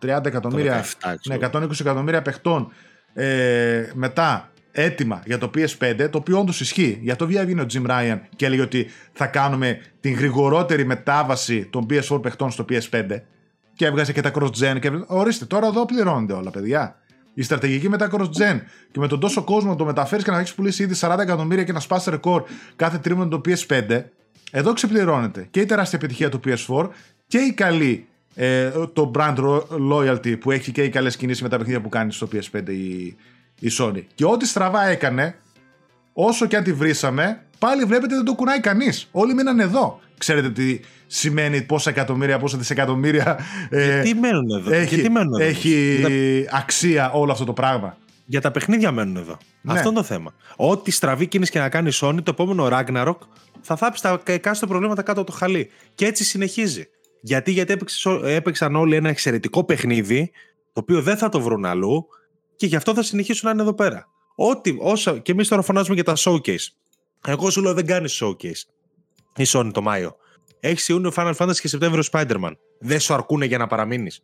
[0.00, 0.84] 130 εκατομμύρια,
[1.28, 2.72] ναι, 120 εκατομμύρια παιχτών
[3.14, 6.98] ε, μετά έτοιμα για το PS5, το οποίο όντως ισχύει.
[7.02, 11.86] Για το βγήκε ο Jim Ryan και έλεγε ότι θα κάνουμε την γρηγορότερη μετάβαση των
[11.90, 13.20] PS4 παιχτών στο PS5
[13.74, 14.76] και έβγαζε και τα cross-gen.
[14.80, 14.90] Και...
[15.06, 16.96] Ορίστε, τώρα εδώ πληρώνονται όλα, παιδιά.
[17.34, 18.60] Η στρατηγική με τα cross-gen
[18.90, 21.64] και με τον τόσο κόσμο να το μεταφέρεις και να έχεις πουλήσει ήδη 40 εκατομμύρια
[21.64, 22.42] και να σπάσει ρεκόρ
[22.76, 24.02] κάθε τρίμηνο το PS5,
[24.54, 26.88] εδώ ξεπληρώνεται και η τεράστια επιτυχία του PS4
[27.26, 29.36] και η καλή ε, το brand
[29.92, 33.16] loyalty που έχει και οι καλές κινήσεις με τα παιχνίδια που κάνει στο PS5 η,
[33.60, 34.02] η Sony.
[34.14, 35.34] Και ό,τι στραβά έκανε,
[36.12, 39.08] όσο και αν τη βρήσαμε, πάλι βλέπετε δεν το κουνάει κανείς.
[39.12, 40.00] Όλοι μείναν εδώ.
[40.18, 43.38] Ξέρετε τι σημαίνει πόσα εκατομμύρια, πόσα δισεκατομμύρια.
[43.70, 47.96] Ε, γιατί μένουν εδώ; Έχει, γιατί μένουν εδώ; έχει αξία όλο αυτό το πράγμα.
[48.24, 49.38] Για τα παιχνίδια μένουν εδώ.
[49.60, 49.72] Ναι.
[49.72, 50.34] Αυτό είναι το θέμα.
[50.56, 53.16] Ό,τι στραβή κίνηση και να κάνει η Sony, το επόμενο Ragnarok
[53.62, 55.70] θα θάψει τα εκάστοτε προβλήματα κάτω από το χαλί.
[55.94, 56.88] Και έτσι συνεχίζει.
[57.20, 57.76] Γιατί, γιατί
[58.24, 60.30] έπαιξαν όλοι ένα εξαιρετικό παιχνίδι,
[60.72, 62.06] το οποίο δεν θα το βρουν αλλού
[62.56, 64.08] και γι' αυτό θα συνεχίσουν να είναι εδώ πέρα.
[64.34, 66.66] Ό,τι, όσα, και εμείς τώρα φωνάζουμε για τα showcase.
[67.26, 68.62] Εγώ σου λέω δεν κάνεις showcase.
[69.36, 70.16] Η Sony το Μάιο.
[70.60, 72.52] Έχεις Ιούνιο Final Fantasy και Σεπτέμβριο Spider-Man.
[72.78, 74.22] Δεν σου αρκούνε για να παραμείνεις.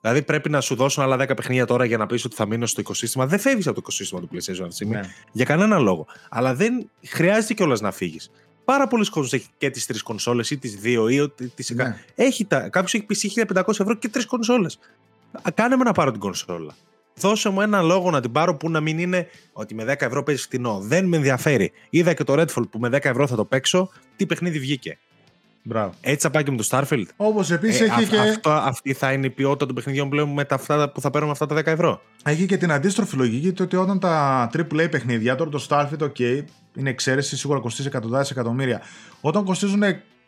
[0.00, 2.66] Δηλαδή πρέπει να σου δώσουν άλλα 10 παιχνίδια τώρα για να πεις ότι θα μείνω
[2.66, 3.26] στο οικοσύστημα.
[3.26, 4.94] Δεν φεύγεις από το οικοσύστημα του PlayStation αυτή τη στιγμή.
[4.94, 5.02] Ναι.
[5.32, 6.06] Για κανένα λόγο.
[6.30, 8.30] Αλλά δεν χρειάζεται κιόλας να φύγεις.
[8.64, 11.70] Πάρα πολλοί κόσμοι έχει και τις τρεις κονσόλες ή τις δύο ή τις.
[11.70, 12.04] Ναι.
[12.14, 12.68] Έχει τα...
[12.68, 14.78] Κάποιος έχει πει 1500 ευρώ και τρεις κονσόλες.
[15.54, 16.74] Κάνε με να πάρω την κονσόλα.
[17.14, 20.22] Δώσε μου ένα λόγο να την πάρω που να μην είναι ότι με 10 ευρώ
[20.22, 20.80] παίζει φτηνό.
[20.80, 21.72] Δεν με ενδιαφέρει.
[21.90, 23.90] Είδα και το Redfall που με 10 ευρώ θα το παίξω.
[24.16, 24.98] Τι παιχνίδι βγήκε.
[25.62, 25.92] Μπράβο.
[26.00, 27.04] Έτσι θα πάει και με το Starfield.
[27.16, 28.18] Όπως επίσης ε, έχει και.
[28.18, 31.32] Αυτό, αυτή θα είναι η ποιότητα των παιχνιδιών πλέον με τα αυτά που θα παίρνουμε
[31.32, 32.00] αυτά τα 10 ευρώ.
[32.24, 36.44] Έχει και την αντίστροφη λογική το ότι όταν τα AAA παιχνίδια, τώρα το Starfield, OK,
[36.74, 38.80] είναι εξαίρεση, σίγουρα κοστίζει εκατοντάδες εκατομμύρια.
[39.20, 39.82] Όταν κοστίζουν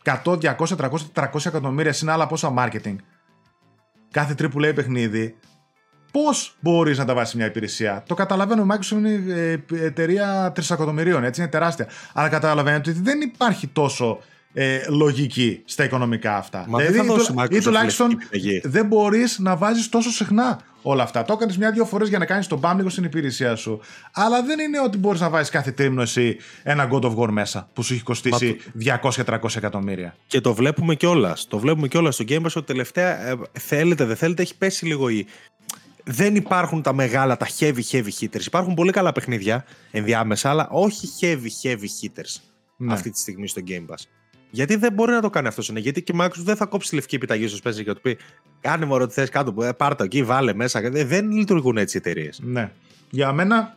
[0.05, 2.97] 100, 200, 300, 400 εκατομμύρια, συν άλλα πόσα marketing,
[4.11, 5.36] κάθε AAA παιχνίδι,
[6.12, 11.24] πώς μπορείς να τα βάσει μια υπηρεσία; Το καταλαβαίνω, η Microsoft είναι ε, εταιρεία τρισεκατομμυρίων,
[11.24, 11.89] έτσι είναι τεράστια.
[12.12, 14.19] Αλλά καταλαβαίνετε ότι δεν υπάρχει τόσο
[14.56, 16.64] ε, λογική στα οικονομικά αυτά.
[16.68, 18.18] Μα δηλαδή, δεν θα ή τουλάχιστον
[18.62, 21.24] δεν μπορείς να βάζεις τόσο συχνά όλα αυτά.
[21.24, 23.81] Το έκανες μια-δύο φορές για να κάνεις τον μπαμ λίγο στην υπηρεσία σου.
[24.12, 27.68] Αλλά δεν είναι ότι μπορείς να βάζεις κάθε τρίμηνο εσύ ένα God of War μέσα
[27.72, 28.56] που σου έχει κοστίσει
[29.01, 30.16] 200-300 εκατομμύρια.
[30.26, 31.47] Και το βλέπουμε κιόλας.
[31.47, 35.09] Το βλέπουμε κιόλας στο Game Pass ότι τελευταία ε, θέλετε, δεν θέλετε, έχει πέσει λίγο
[35.09, 35.26] η.
[36.05, 38.47] Δεν υπάρχουν τα μεγάλα, τα heavy heavy hitters.
[38.47, 42.40] Υπάρχουν πολύ καλά παιχνίδια ενδιάμεσα, αλλά όχι heavy heavy hitters
[42.76, 42.93] ναι.
[42.93, 44.02] αυτή τη στιγμή στο Game Pass.
[44.50, 45.80] Γιατί δεν μπορεί να το κάνει αυτός είναι.
[45.80, 48.00] Γιατί και η Microsoft δεν θα κόψει τη λευκή επιταγή στο Spencer και θα του
[48.00, 48.18] πει
[48.60, 50.80] Κάνε μου ό,τι θες κάτω, ε, πάρτε εκεί, βάλε μέσα.
[50.90, 52.40] Δεν λειτουργούν έτσι οι εταιρείες.
[52.42, 52.70] Ναι.
[53.10, 53.76] Για μένα,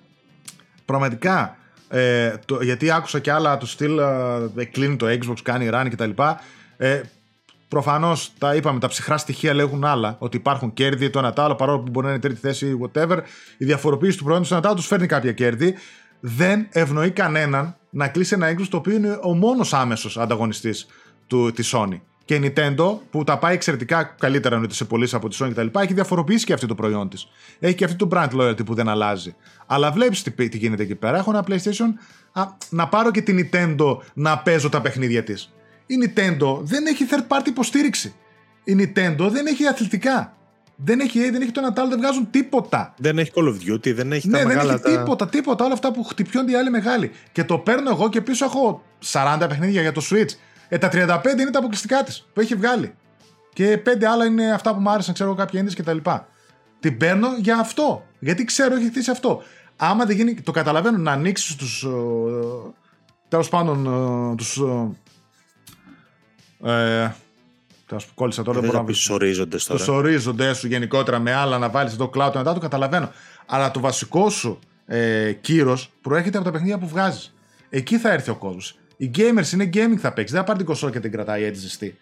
[0.85, 1.57] πραγματικά,
[1.89, 3.97] ε, το, γιατί άκουσα και άλλα του στυλ
[4.57, 6.11] ε, κλείνει το Xbox, κάνει run κτλ.
[6.77, 7.01] Ε,
[7.67, 10.15] Προφανώς τα είπαμε, τα ψυχρά στοιχεία λέγουν άλλα.
[10.19, 13.17] Ότι υπάρχουν κέρδη το ένα το άλλο, παρόλο που μπορεί να είναι τρίτη θέση, whatever.
[13.57, 15.73] Η διαφοροποίηση του προϊόντος του ένα τους φέρνει κάποια κέρδη.
[16.19, 20.87] Δεν ευνοεί κανέναν να κλείσει ένα Xbox το οποίο είναι ο μόνος άμεσος ανταγωνιστής
[21.53, 21.99] της Sony.
[22.25, 25.79] Και η Nintendo, που τα πάει εξαιρετικά καλύτερα εννοείται σε πωλήσεις από τη Sony κτλ.,
[25.79, 27.27] έχει διαφοροποιήσει και αυτό το προϊόν της.
[27.59, 29.35] Έχει και αυτό το brand loyalty που δεν αλλάζει.
[29.65, 31.17] Αλλά βλέπεις τι, τι γίνεται εκεί πέρα.
[31.17, 31.93] Έχω ένα PlayStation,
[32.31, 35.53] α, να πάρω και την Nintendo να παίζω τα παιχνίδια της.
[35.85, 38.15] Η Nintendo δεν έχει third party υποστήριξη.
[38.63, 40.36] Η Nintendo δεν έχει αθλητικά.
[40.79, 42.93] Δεν έχει, δεν έχει το Natal, δεν βγάζουν τίποτα.
[42.97, 45.65] Δεν έχει Call of Duty, δεν έχει ναι, τα δεν έχει τίποτα, τίποτα.
[45.65, 47.11] Όλα αυτά που χτυπιώνται οι άλλοι μεγάλοι.
[47.31, 50.29] Και το παίρνω εγώ και πίσω έχω 40 παιχνίδια για το Switch.
[50.69, 52.93] Ε, τα 35 είναι τα αποκλειστικά της που έχει βγάλει.
[53.53, 55.97] Και 5 άλλα είναι αυτά που μου άρεσαν, ξέρω κάποια και κτλ.
[56.79, 58.05] Την παίρνω για αυτό.
[58.19, 59.41] Γιατί ξέρω έχει χτίσει αυτό.
[59.75, 61.83] Άμα δεν γίνει, το καταλαβαίνω να ανοίξεις τους.
[61.83, 61.87] Ε,
[63.27, 63.85] Τέλος πάντων,
[64.31, 64.61] ε, τους.
[66.63, 67.15] Ε,
[67.87, 68.59] Τέλο που κόλλησα τώρα.
[68.59, 69.85] Δεν μπορώ να πεις του ορίζοντε τώρα.
[69.85, 73.11] Του ορίζοντε σου γενικότερα με άλλα να βάλεις εδώ cloud μετά το καταλαβαίνω.
[73.45, 77.33] Αλλά το βασικό σου ε, κύρος προέρχεται από τα παιχνίδια που βγάζεις.
[77.69, 78.77] Εκεί θα έρθει ο κόσμος.
[78.97, 80.31] Οι gamers είναι gaming θα παίξεις.
[80.31, 81.97] Δεν θα πάρει την κοσόλα και την κρατάει έτσι ζεστή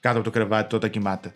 [0.00, 1.34] κάτω από το κρεβάτι όταν κοιμάται.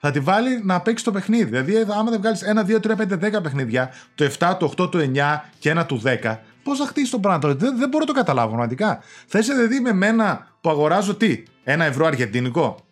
[0.00, 1.44] Θα τη βάλει να παίξει το παιχνίδι.
[1.44, 4.98] Δηλαδή, άμα δεν βγάλεις 1, 2, 3, 5, 10 παιχνίδια, το 7, το 8, το
[4.98, 8.12] 9 και ένα του 10, πώς θα χτίσει τον πράγμα Δεν, δεν μπορώ να το
[8.12, 9.02] καταλάβω πραγματικά.
[9.26, 12.87] Θα είσαι δηλαδή με μένα που αγοράζω τι, ένα ευρώ αργεντίνικο.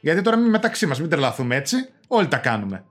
[0.00, 1.76] Γιατί τώρα μην μεταξύ μας, μην τρελαθούμε έτσι.
[2.06, 2.84] Όλοι τα κάνουμε.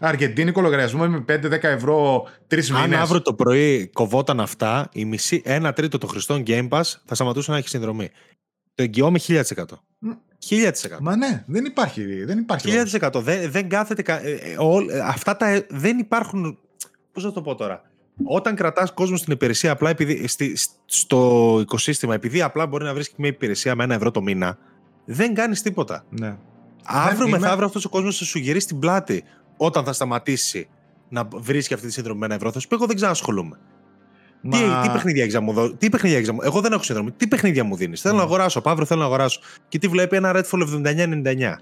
[0.00, 2.84] Αργεντίνικο λογαριασμό με 5-10 ευρώ τρεις μήνες.
[2.84, 7.14] Αν αύριο το πρωί κοβόταν αυτά, η μισή, ένα τρίτο των χρηστών Game Pass θα
[7.14, 8.10] σταματούσε να έχει συνδρομή.
[8.74, 9.42] Το εγγυώμαι 1000%.
[10.48, 10.72] 1000%.
[11.00, 12.24] Μα ναι, δεν υπάρχει.
[12.24, 13.10] Δεν υπάρχει 1000%.
[13.14, 14.20] Δεν, δεν κάθεται.
[14.22, 15.64] Ε, ε, αυτά τα.
[15.68, 16.58] Δεν υπάρχουν.
[17.12, 17.82] Πώς θα το πω τώρα;
[18.24, 23.04] Όταν κρατάς κόσμο στην υπηρεσία απλά επειδή, στη, στο οικοσύστημα, επειδή απλά μπορεί να βρει
[23.16, 24.58] μια υπηρεσία με ένα ευρώ το μήνα,
[25.04, 26.04] δεν κάνεις τίποτα.
[26.10, 26.36] Ναι.
[26.84, 27.38] Αύριο είμαι...
[27.38, 29.24] μεθαύριο αυτός ο κόσμος θα σου γυρίσει την πλάτη
[29.56, 30.68] όταν θα σταματήσει
[31.08, 32.52] να βρίσκει αυτή τη σύνδρομη με ένα ευρώ.
[32.52, 33.58] Θα σου πει: Εγώ δεν ξανασχολούμαι.
[34.40, 34.58] Μα...
[34.58, 35.74] Τι, τι παιχνίδια έχει μου δώσει.
[35.74, 37.10] Τι παιχνίδια έχεις μου Εγώ δεν έχω σύνδρομη.
[37.10, 38.60] Τι παιχνίδια μου δίνεις; Θέλω να αγοράσω.
[38.64, 39.40] Αύριο θέλω να αγοράσω.
[39.68, 41.54] Και τι βλέπει ένα Redfall 79-99.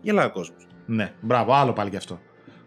[0.00, 0.66] Γελάει ο κόσμος.
[0.86, 2.20] Ναι, μπράβο, άλλο πάλι γι' αυτό.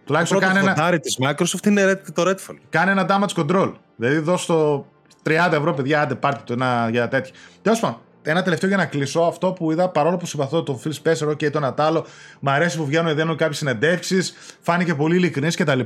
[0.05, 0.99] Τουλάχιστον το κάνει ένα.
[0.99, 2.55] της Microsoft είναι το Redfall.
[2.69, 3.71] Κάνει ένα damage control.
[3.95, 4.85] Δηλαδή δώσ' το
[5.23, 7.33] 30 ευρώ, παιδιά, άντε πάρτε το ένα, για τέτοιο.
[7.61, 10.91] Τέλος πάντων, ένα τελευταίο για να κλείσω αυτό που είδα παρόλο που συμπαθώ τον Phil
[11.03, 12.05] Spencer και τον Ατάλο.
[12.39, 15.79] Μ' αρέσει που βγαίνουν δίνουν κάποιες συνεντεύξεις, φάνηκε πολύ ειλικρινής κτλ.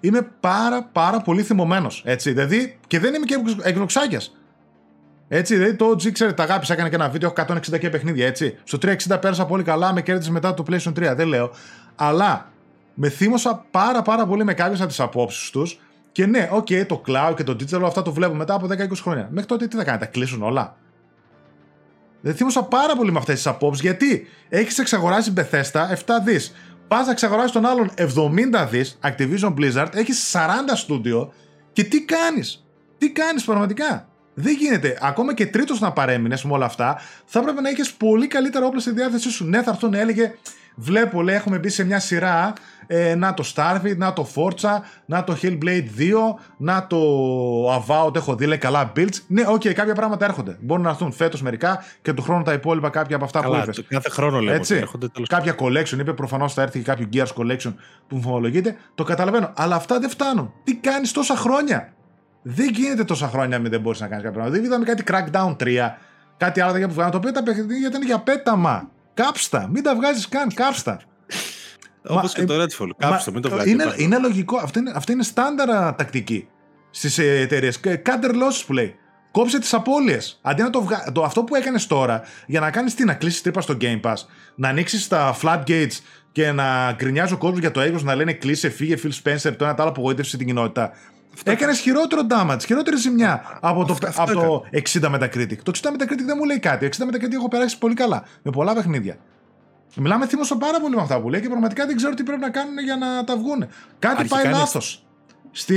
[0.00, 2.02] Είμαι πάρα πάρα πολύ θυμωμένος.
[2.06, 4.20] Έτσι, δηλαδή και δεν είμαι και εκδοξάκια.
[5.28, 8.26] Έτσι, δηλαδή το OG, ξέρετε, τα αγάπησα, έκανε και ένα βίντεο, έχω 160 και παιχνίδια,
[8.26, 8.58] έτσι.
[8.64, 11.50] Στο 360 πέρασα πολύ καλά, με κέρδισε μετά το PlayStation 3, δεν λέω.
[11.94, 12.52] Αλλά
[12.94, 15.80] με θύμωσαν πάρα πάρα πολύ με κάποιες από τις απόψεις τους.
[16.12, 18.76] Και ναι, OK, okay, το cloud και το digital, αυτά το βλέπω μετά από 10-20
[18.94, 19.28] χρόνια.
[19.30, 20.76] Μέχρι τότε τι θα κάνει, τα κλείσουν όλα;
[22.20, 26.54] Δεν θύμωσα πάρα πολύ με αυτές τις απόψεις γιατί έχεις εξαγοράσει Bethesda 7 δις.
[26.88, 31.32] Πας να εξαγοράσεις τον άλλον 70 δις, Activision Blizzard, έχεις 40 στούντιο
[31.72, 32.66] και τι κάνεις.
[32.98, 34.08] Τι κάνεις πραγματικά.
[34.34, 34.98] Δεν γίνεται.
[35.00, 38.80] Ακόμα και τρίτος να παρέμεινες με όλα αυτά, θα έπρεπε να έχει πολύ καλύτερα όπλα
[38.80, 39.44] στη διάθεσή σου.
[39.44, 40.34] Ναι, θα έρθουν, έλεγε,
[40.80, 42.52] Βλέπω, λέει, έχουμε μπει σε μια σειρά.
[42.86, 46.12] Ε, να το Starfield, να το Forza, να το Hellblade 2,
[46.56, 46.98] να το
[47.74, 48.14] Avowed.
[48.16, 49.16] Έχω δει, λέει, καλά builds.
[49.26, 50.58] Ναι, OK, okay, κάποια πράγματα έρχονται.
[50.60, 53.62] Μπορούν να έρθουν φέτος μερικά και του χρόνου τα υπόλοιπα κάποια από αυτά καλά, που
[53.62, 53.84] είπες.
[53.88, 57.42] Κάθε χρόνο λέμε Έτσι, έρχονται τέλος Κάποια collection, είπε προφανώς θα έρθει και κάποιο Gears
[57.42, 57.74] collection
[58.08, 58.76] που φημολογείται.
[58.94, 59.52] Το καταλαβαίνω.
[59.56, 60.52] Αλλά αυτά δεν φτάνουν.
[60.64, 61.92] Τι κάνεις τόσα χρόνια;
[62.42, 64.60] Δεν γίνεται τόσα χρόνια μην δεν μπορείς να κάνεις κάποια πράγματα.
[64.60, 65.96] Δεν είδαμε κάτι Crackdown 3,
[66.36, 67.10] κάτι άλλο που βγάλανε.
[67.10, 68.90] Το οποίο τα παιχνίδια ήταν για πέταμα.
[69.22, 69.68] Κάψτα.
[69.72, 70.54] Μην τα βγάζεις καν.
[70.54, 71.00] Κάψτα.
[72.06, 72.88] Όπως και το Redfall.
[72.98, 73.70] Κάψτα, μην το βγάζει.
[73.70, 74.56] Είναι, είναι λογικό.
[74.56, 76.48] Αυτή είναι, αυτή είναι στάνταρα τακτική
[76.90, 77.80] στις εταιρείες.
[77.80, 78.94] Κάντερ losses που λέει.
[79.30, 80.40] Κόψε τις απώλειες.
[80.42, 81.12] Αντί να το, βγα...
[81.12, 84.16] το Αυτό που έκανες τώρα για να κάνεις τι, να κλείσεις τρύπα στο Game Pass,
[84.54, 85.98] να ανοίξεις τα gates
[86.32, 89.64] και να γκρινιάζει ο κόσμος για το έργο, να λένε κλείσε, φύγε Phil Spencer, το
[89.64, 90.92] ένα τ' άλλο απογοήτευσε την κοινότητα.
[91.44, 95.56] Έκανες χειρότερο damage, χειρότερη ζημιά από το, από το 60 Metacritic.
[95.62, 96.88] Το 60 Metacritic δεν μου λέει κάτι.
[96.98, 99.16] 60 Metacritic έχω περάσει πολύ καλά με πολλά παιχνίδια.
[99.96, 102.50] Μιλάμε θύμωσα πάρα πολύ με αυτά που λέει και πραγματικά δεν ξέρω τι πρέπει να
[102.50, 103.66] κάνουν για να τα βγουν.
[103.98, 105.02] Κάτι Αρχικά πάει λάθος.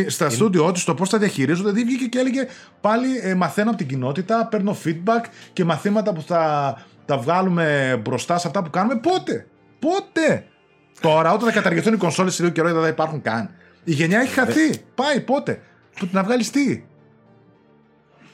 [0.08, 0.34] Στα είναι...
[0.34, 2.48] στούντιό του, το πώς τα διαχειρίζονται, δηλαδή βγήκε και έλεγε
[2.82, 5.24] πάλι ε, μαθαίνω από την κοινότητα, παίρνω feedback
[5.54, 6.76] και μαθήματα που θα
[7.06, 8.96] τα βγάλουμε μπροστά σε αυτά που κάνουμε.
[8.96, 9.48] Πότε!
[9.80, 10.46] Πότε!
[11.02, 13.50] Τώρα, όταν θα καταργηθούν οι κονσόλες σε λίγο καιρό, δεν θα υπάρχουν καν.
[13.84, 14.78] Η γενιά έχει χαθεί.
[14.96, 15.62] Πάει πότε.
[16.12, 16.84] Να βγάλεις τι;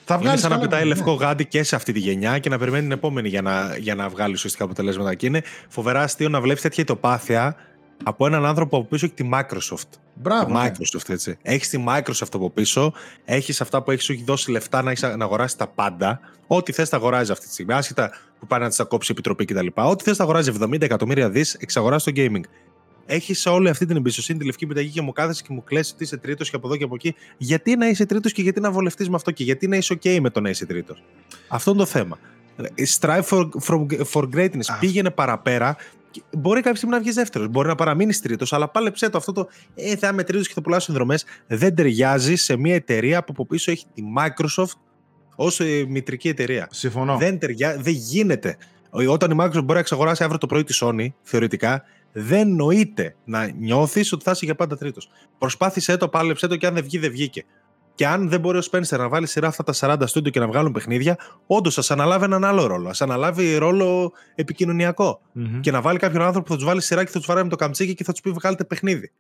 [0.06, 0.42] Θα βγάλεις.
[0.42, 0.88] σαν να πετάει ναι.
[0.88, 3.96] λευκό γάντι και σε αυτή τη γενιά και να περιμένει την επόμενη για να, για
[3.96, 5.16] να βγάλει ουσιαστικά αποτελέσματα.
[5.16, 7.56] Και είναι φοβερά αστείο να βλέπεις τέτοια ητοπάθεια
[8.04, 10.00] από έναν άνθρωπο από πίσω έχει τη Microsoft.
[10.14, 10.46] Μπράβο.
[10.46, 10.72] Τη ναι.
[10.72, 11.38] Microsoft, έτσι.
[11.42, 12.94] Έχεις τη Microsoft από πίσω,
[13.26, 16.20] έχεις αυτά που έχεις σου έχει δώσει λεφτά να, έχεις, να αγοράσεις τα πάντα.
[16.48, 17.74] Ό,τι θες τα αγοράζει αυτή τη στιγμή.
[17.74, 19.68] Άσχετα που πάει να της κόψει η επιτροπή κτλ.
[19.74, 22.42] Ό,τι θες τα αγοράζει 70 εκατομμύρια δις, εξαγοράζει το gaming
[23.08, 26.04] έχει όλη αυτή την εμπιστοσύνη, τη λευκή πιταγή και μου κάθεσαι και μου κλέσει ότι
[26.04, 27.16] είσαι τρίτος και από εδώ και από εκεί.
[27.38, 30.20] Γιατί να είσαι τρίτος και γιατί να βολευτείς με αυτό και γιατί να είσαι OK
[30.20, 31.04] με το να είσαι τρίτος.
[31.48, 32.20] Αυτό είναι το θέμα.
[33.00, 34.78] Strive for, for, for greatness.
[34.80, 35.76] Πήγαινε παραπέρα.
[36.32, 37.48] Μπορεί κάποια στιγμή να βγεις δεύτερος.
[37.48, 39.48] Μπορεί να παραμείνεις τρίτος, αλλά πάλεψε το αυτό το.
[39.76, 41.26] Ε, θα είμαι τρίτος και θα πουλάω συνδρομές.
[41.48, 44.78] Δεν ταιριάζει σε μια εταιρεία που από πίσω έχει τη Microsoft
[45.36, 46.68] ως ε, μητρική εταιρεία.
[46.72, 47.18] Συμφωνώ.
[47.18, 48.58] Δεν, ταιριά, δεν γίνεται.
[48.90, 53.48] Όταν η Microsoft μπορεί να εξαγοράσει αύριο το πρωί τη Sony, θεωρητικά, δεν νοείται να
[53.48, 55.10] νιώθεις ότι θα είσαι για πάντα τρίτος.
[55.38, 57.46] Προσπάθησε το, πάλεψε το και αν δεν βγει, δεν βγήκε.
[57.96, 60.48] Και αν δεν μπορεί ο Σπένσερ να βάλει σειρά αυτά τα 40 στούντιο και να
[60.48, 61.18] βγάλουν παιχνίδια,
[61.48, 62.88] όντως ας αναλάβει έναν άλλο ρόλο.
[62.88, 64.12] Α αναλάβει ρόλο
[65.62, 67.50] Και να βάλει κάποιον άνθρωπο που θα τους βάλει σειρά και θα τους βαράει με
[67.50, 69.12] το καμτσίκι και θα τους πει βγάλετε παιχνίδι.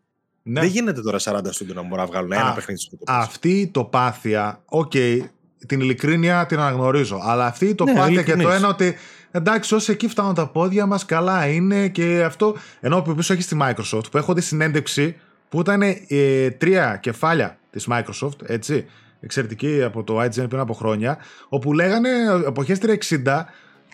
[0.43, 0.59] Ναι.
[0.59, 4.61] Δεν γίνεται τώρα 40 στούντιο να μπορούν να βγάλουν ένα παιχνίδι στο Αυτή η ηττοπάθεια,
[4.65, 5.19] OK, okay,
[5.67, 7.19] την ειλικρίνεια την αναγνωρίζω.
[7.23, 8.95] Αλλά αυτή η ναι, ηττοπάθεια και το ένα ότι
[9.31, 12.55] εντάξει, ως εκεί φτάνουν τα πόδια μας, καλά είναι και αυτό.
[12.79, 15.15] Ενώ που πίσω έχεις τη Microsoft, που έχω δει συνέντευξη
[15.49, 18.85] που ήταν ε, τρία κεφάλια της Microsoft, έτσι,
[19.19, 21.17] εξαιρετική από το IGN πριν από χρόνια,
[21.49, 22.09] όπου λέγανε
[22.45, 22.79] εποχές
[23.25, 23.43] 360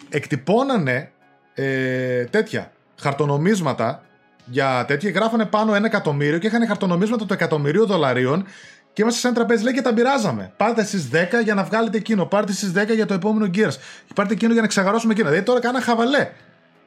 [0.09, 1.11] εκτυπώνανε
[1.53, 4.03] ε, τέτοια χαρτονομίσματα
[4.45, 8.45] για τέτοια, γράφανε πάνω ένα εκατομμύριο και είχαν χαρτονομίσματα του εκατομμυρίου δολαρίων
[8.93, 10.53] και είμαστε σε ένα τραπέζι, λέει και τα μοιράζαμε.
[10.57, 12.25] Πάρτε στι 10 για να βγάλετε εκείνο.
[12.25, 13.75] Πάρτε στι 10 για το επόμενο Gears.
[14.07, 15.27] Και πάρτε εκείνο για να ξεγαρώσουμε εκείνο.
[15.27, 16.29] Δηλαδή τώρα κάνα χαβαλέ.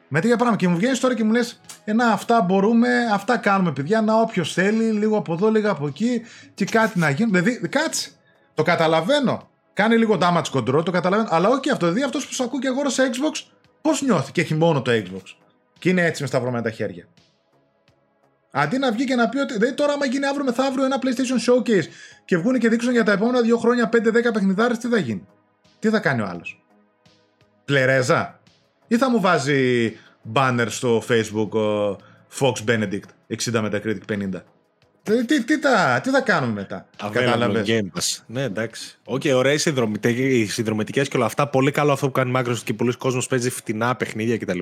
[0.09, 0.63] Με τέτοια πράγματα.
[0.63, 4.01] Και μου βγαίνεις τώρα και μου λες: Ένα, αυτά μπορούμε, αυτά κάνουμε, παιδιά.
[4.01, 6.23] Να όποιος θέλει, λίγο από εδώ, λίγο από εκεί,
[6.55, 7.31] και κάτι να γίνει.
[7.31, 8.11] Δηλαδή, κάτσε.
[8.55, 9.49] Το καταλαβαίνω.
[9.73, 11.29] Κάνει λίγο damage control, το καταλαβαίνω.
[11.31, 11.87] Αλλά όχι αυτό.
[11.87, 13.47] Δηλαδή, αυτός που σου ακούει και αγόρασε Xbox,
[13.81, 15.23] πώς νιώθει; Και έχει μόνο το Xbox.
[15.79, 17.07] Και είναι έτσι μες σταυρωμένα τα χέρια.
[18.59, 19.53] Αντί να βγει και να πει ότι.
[19.53, 21.85] Δηλαδή τώρα, άμα γίνει αύριο μεθαύριο ένα PlayStation Showcase
[22.25, 25.27] και βγουν και δείξουν για τα επόμενα δύο χρόνια 5-10 παιχνιδάρες, τι θα γίνει;
[25.79, 26.65] Τι θα κάνει ο άλλος;
[27.65, 28.41] Πλερέζα;
[28.87, 29.93] Ή θα μου βάζει
[30.35, 31.97] banner στο Facebook ο
[32.39, 34.29] Fox OpenCritic 60 Metacritic 50.
[35.03, 38.23] Δηλαδή, τι, τι, τα, τι θα κάνουμε μετά; Κατάλαβες; Game Pass.
[38.27, 38.99] Ναι, εντάξει.
[39.05, 41.49] OK, okay, ωραίες οι συνδρομητικές και όλα αυτά.
[41.49, 44.59] Πολύ καλό αυτό που κάνει η Microsoft και πολύς κόσμος παίζει φτηνά παιχνίδια κτλ.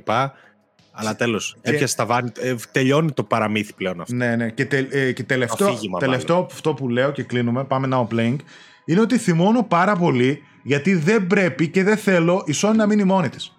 [0.96, 1.70] Αλλά τέλος, και...
[1.70, 2.32] έπιασε τα βάνη.
[2.40, 4.14] Ε, τελειώνει το παραμύθι πλέον αυτό.
[4.14, 4.50] Ναι, ναι.
[4.50, 8.36] Και, τε, ε, και τελευταίο, Αφήγημα, τελευταίο αυτό που λέω και κλείνουμε, πάμε now playing,
[8.84, 13.04] είναι ότι θυμώνω πάρα πολύ γιατί δεν πρέπει και δεν θέλω η Sony να μείνει
[13.04, 13.54] μόνη της.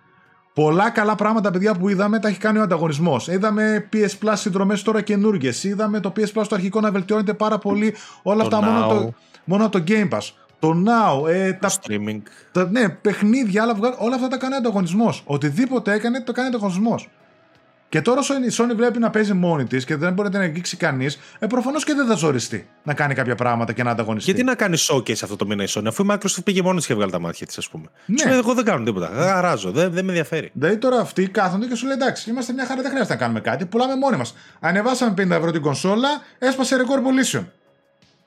[0.54, 3.28] Πολλά καλά πράγματα, παιδιά, που είδαμε τα έχει κάνει ο ανταγωνισμός.
[3.28, 5.64] Είδαμε PS Plus συνδρομές τώρα καινούργιες.
[5.64, 7.96] Είδαμε το PS Plus το αρχικό να βελτιώνεται πάρα πολύ.
[8.24, 9.14] Όλα αυτά μόνο, το,
[9.44, 10.30] μόνο το Game Pass.
[10.60, 12.22] Το Now, ε, το τα, streaming.
[12.52, 13.64] Τα, ναι, παιχνίδια,
[13.98, 15.24] όλα αυτά τα κάνει ο ανταγωνισμός.
[15.26, 17.10] Οτιδήποτε έκανε το κάνει ο ανταγωνισμός.
[17.96, 20.44] Και τώρα όσο η Sony βλέπει να παίζει μόνη της και δεν μπορεί να την
[20.44, 24.32] αγγίξει κανείς, ε, προφανώς και δεν θα ζοριστεί να κάνει κάποια πράγματα και να ανταγωνιστεί.
[24.32, 26.86] Γιατί να κάνει showcase αυτό το μήνα η Sony, αφού η Microsoft πήγε μόνη της
[26.86, 27.86] και βγάλει τα μάτια της, ας πούμε.
[28.06, 28.18] Ναι.
[28.18, 29.08] Σου λέει, εγώ δεν κάνω τίποτα.
[29.08, 30.50] Γαράζω, δεν, δεν με ενδιαφέρει.
[30.54, 33.40] Δηλαδή τώρα αυτοί κάθονται και σου λέει εντάξει, είμαστε μια χαρά, δεν χρειάζεται να κάνουμε
[33.40, 34.36] κάτι, πουλάμε μόνοι μας.
[34.60, 36.10] Ανεβάσαμε 50 ευρώ την κονσόλα,
[36.40, 37.52] έσπασε record πουλήσεων.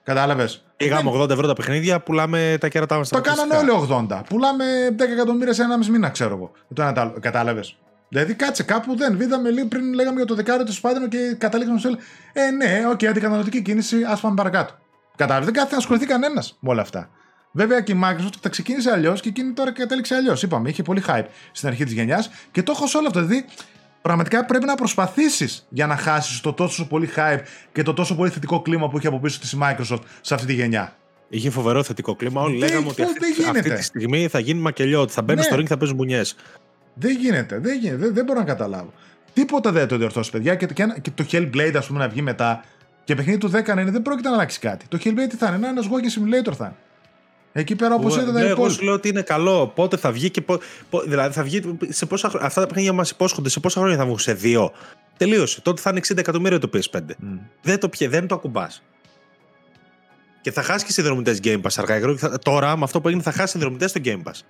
[0.03, 0.65] Κατάλαβες.
[0.77, 3.09] Πήγαμε 80 ευρώ τα παιχνίδια, πουλάμε τα κέρατά μας.
[3.09, 3.71] Το κάνανε όλοι
[4.11, 4.21] 80.
[4.29, 4.65] Πουλάμε
[4.99, 6.53] 10 εκατομμύρια σε ενάμιση μήνα, ξέρω εγώ.
[7.21, 7.77] Κατάλαβες.
[8.09, 9.21] Δηλαδή κάτσε κάπου δεν.
[9.21, 11.89] Είδαμε λίγο πριν λέγαμε για το δεκάριο του Spider και καταλήξαμε σε
[12.33, 14.75] Ε, ναι, OK, okay, αντικαταναλωτική κίνηση, ας πάμε παρακάτω.
[15.17, 15.45] Κατάλαβες.
[15.45, 17.11] Δεν κάθεται να ασχοληθεί κανένας με όλα αυτά.
[17.53, 20.43] Βέβαια και η Microsoft τα ξεκίνησε αλλιώς και εκείνη τώρα κατέληξε αλλιώς.
[20.43, 23.21] Είπαμε, είχε πολύ hype στην αρχή της γενιάς και το έχω σε όλο αυτό.
[23.21, 23.45] Δηλαδή,
[24.03, 27.41] πραγματικά πρέπει να προσπαθήσεις για να χάσεις το τόσο πολύ hype
[27.73, 30.55] και το τόσο πολύ θετικό κλίμα που είχε από πίσω της Microsoft σε αυτή τη
[30.55, 30.97] γενιά.
[31.29, 32.43] Είχε φοβερό θετικό κλίμα.
[32.43, 35.47] Όλοι λέγαμε ότι αυτή, αυτή, τη στιγμή θα γίνει μακελιό, ότι θα μπαίνουν ναι.
[35.47, 36.37] στο ring και θα παίζουν μπουνιές.
[36.99, 38.93] Δεν γίνεται, δεν γίνεται, δεν, δεν μπορώ να καταλάβω.
[39.33, 40.55] Τίποτα δεν το διορθώσει, παιδιά.
[40.55, 42.65] Και, και, και το Hellblade, ας πούμε, να βγει μετά
[43.05, 44.87] και παιχνίδι του 10 να είναι, δεν πρόκειται να αλλάξει κάτι.
[44.89, 46.77] Το Hellblade τι θα είναι, ένας walking simulator θα είναι.
[47.53, 48.43] Εκεί πέρα όπως είδατε.
[48.43, 49.67] Ναι, εγώ σου λέω ότι είναι καλό.
[49.67, 50.41] Πότε θα βγει και.
[50.41, 50.59] Πο,
[50.91, 51.79] πο, δηλαδή θα βγει.
[51.89, 54.73] Σε πόσα, αυτά τα παιχνίδια μας υπόσχονται σε πόσα χρόνια θα βγουν, σε δύο.
[55.17, 55.61] Τελείωσε.
[55.61, 56.99] Τότε θα είναι 60 εκατομμύρια το PS5.
[56.99, 57.05] Mm.
[57.63, 58.83] Δεν το, δεν το ακουμπάς.
[60.41, 62.15] Και θα χάσεις και συνδρομητές Game Pass αργά.
[62.43, 64.41] Τώρα με αυτό που έγινε θα χάσεις συνδρομητές στο Game Pass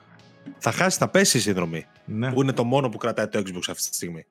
[0.59, 1.87] θα χάσει, θα πέσει η συνδρομή.
[2.05, 2.33] Ναι.
[2.33, 4.27] Που είναι το μόνο που κρατάει το Xbox αυτή τη στιγμή.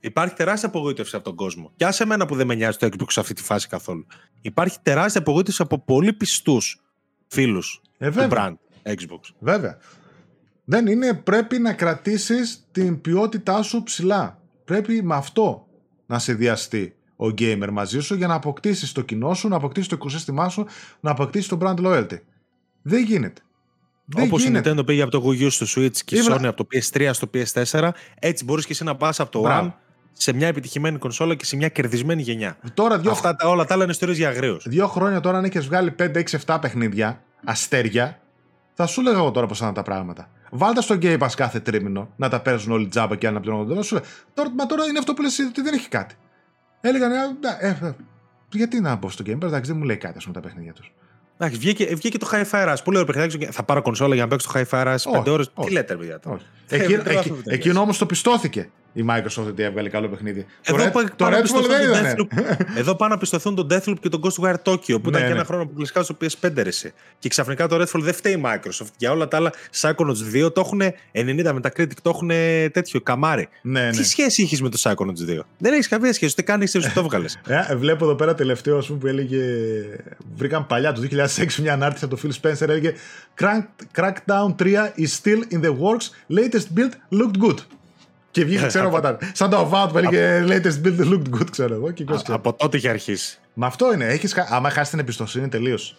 [0.00, 1.72] Υπάρχει τεράστια απογοήτευση από τον κόσμο.
[1.76, 4.06] Και άσε εμένα που δεν με νοιάζει το Xbox σε αυτή τη φάση καθόλου.
[4.40, 6.82] Υπάρχει τεράστια απογοήτευση από πολύ πιστούς
[7.26, 9.20] φίλους ε, του brand Xbox.
[9.38, 9.78] Βέβαια.
[10.64, 14.40] Δεν είναι, πρέπει να κρατήσεις την ποιότητά σου ψηλά.
[14.64, 15.66] Πρέπει με αυτό
[16.06, 19.88] να σε διαστεί ο gamer μαζί σου για να αποκτήσεις το κοινό σου, να αποκτήσεις
[19.88, 20.66] το οικοσύστημά σου,
[21.00, 22.18] να αποκτήσεις το brand loyalty.
[22.82, 23.42] Δεν γίνεται.
[24.16, 26.66] Όπως η Nintendo πήγε από το Wii U στο Switch και η Sony από το
[26.72, 29.70] PS3 στο PS4, έτσι μπορείς και εσύ να πας από το One
[30.12, 32.56] σε μια επιτυχημένη κονσόλα και σε μια κερδισμένη γενιά.
[32.74, 33.10] Τώρα, δύο...
[33.10, 34.56] Αυτά τα, όλα τα άλλα είναι ιστορίες για αγρίου.
[34.64, 38.20] Δύο χρόνια τώρα, αν έχει βγάλει 5, 6, 7 παιχνίδια, αστέρια,
[38.74, 40.30] θα σου λέγα εγώ τώρα πώς θα είναι τα πράγματα.
[40.50, 43.82] Βάλτε στο Game Pass κάθε τρίμηνο να τα παίζουν όλοι τζάμπα και αναπληρώνονται.
[43.82, 44.00] Σου
[44.34, 46.14] τώρα, μα τώρα είναι αυτό που λες ότι δεν έχει κάτι.
[46.80, 47.16] Έλεγαν, ε,
[47.60, 47.94] ε, ε,
[48.52, 50.72] γιατί να μπω στο Game Pass, εντάξει, δεν μου λέει κάτι ας πούμε τα παιχνίδια
[50.72, 50.92] τους.
[51.38, 53.48] Εντάξει, βγήκε, βγήκε το High Fire Πολύ ωραίο παιχνίδι.
[53.52, 55.50] Θα πάρω κονσόλα για να παίξω το High Fire Rush 5 ώρες.
[55.64, 56.20] Τι λέτε, παιδιά.
[56.68, 57.02] Εκείνο,
[57.44, 60.46] εκείνο όμως το πιστώθηκε η Microsoft ότι έβγαλε καλό παιχνίδι.
[60.62, 62.28] Εδώ το, το Redfall δεν ήταν.
[62.80, 65.34] Εδώ πάνε να πιστωθούν τον Deathloop και τον Ghostwire Tokyo που ήταν ναι, και ένα
[65.34, 65.44] ναι.
[65.44, 66.92] χρόνο που κλειστικά στο PS5 ρεσί.
[67.18, 68.90] Και ξαφνικά το Redfall δεν φταίει η Microsoft.
[68.96, 70.82] Για όλα τα άλλα, Psychonauts 2 το έχουν
[71.12, 72.28] 90 Metacritic, το έχουν
[72.72, 73.48] τέτοιο καμάρι.
[73.62, 75.38] Ναι, Τι σχέση έχεις με το Psychonauts 2.
[75.58, 77.40] Δεν έχεις καμία σχέση, ούτε καν είσαι που το έβγαλες.
[77.68, 79.40] Ε, βλέπω εδώ πέρα τελευταίο πούμε, που έλεγε.
[80.36, 81.02] Βρήκαν παλιά το
[81.36, 82.94] 2006 μια ανάρτηση από το Phil Spencer έλεγε
[83.94, 86.10] Crackdown 3 is still in the works.
[86.28, 87.60] Latest build looked good.
[88.32, 89.18] Και βγήκε, ξέρω πατά.
[89.32, 91.90] Σαν το Avowed που έλεγε latest build looked good, ξέρω εγώ.
[91.90, 93.38] Και από τότε είχε αρχίσει.
[93.54, 94.06] Με αυτό είναι.
[94.06, 95.96] Έχεις, άμα χάσεις την εμπιστοσύνη, τελείως.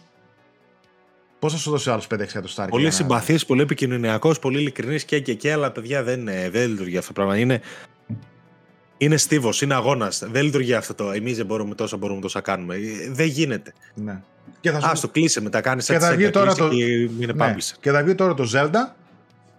[1.40, 2.72] Πώς θα σου δώσει άλλο 5-6 εκατοστάρια.
[2.72, 7.14] Πολύ συμπαθή, πολύ επικοινωνιακός, πολύ ειλικρινή και και και, αλλά παιδιά δεν, δεν λειτουργεί αυτό
[7.14, 7.38] το πράγμα.
[7.38, 7.62] Είναι,
[8.98, 10.24] είναι στίβος, είναι αγώνας.
[10.32, 11.12] Δεν λειτουργεί αυτό το.
[11.12, 12.78] Εμείς δεν μπορούμε τόσα, μπορούμε τόσα κάνουμε.
[13.12, 13.74] Δεν γίνεται.
[13.94, 14.22] Ναι.
[14.60, 14.88] Και θα σου...
[14.88, 16.02] Α, το κλείσε μετά, κάνεις έτσι.
[16.02, 16.70] Και θα βγει τώρα το.
[16.70, 17.56] Και, είναι ναι.
[17.80, 19.03] και θα βγει τώρα το Zelda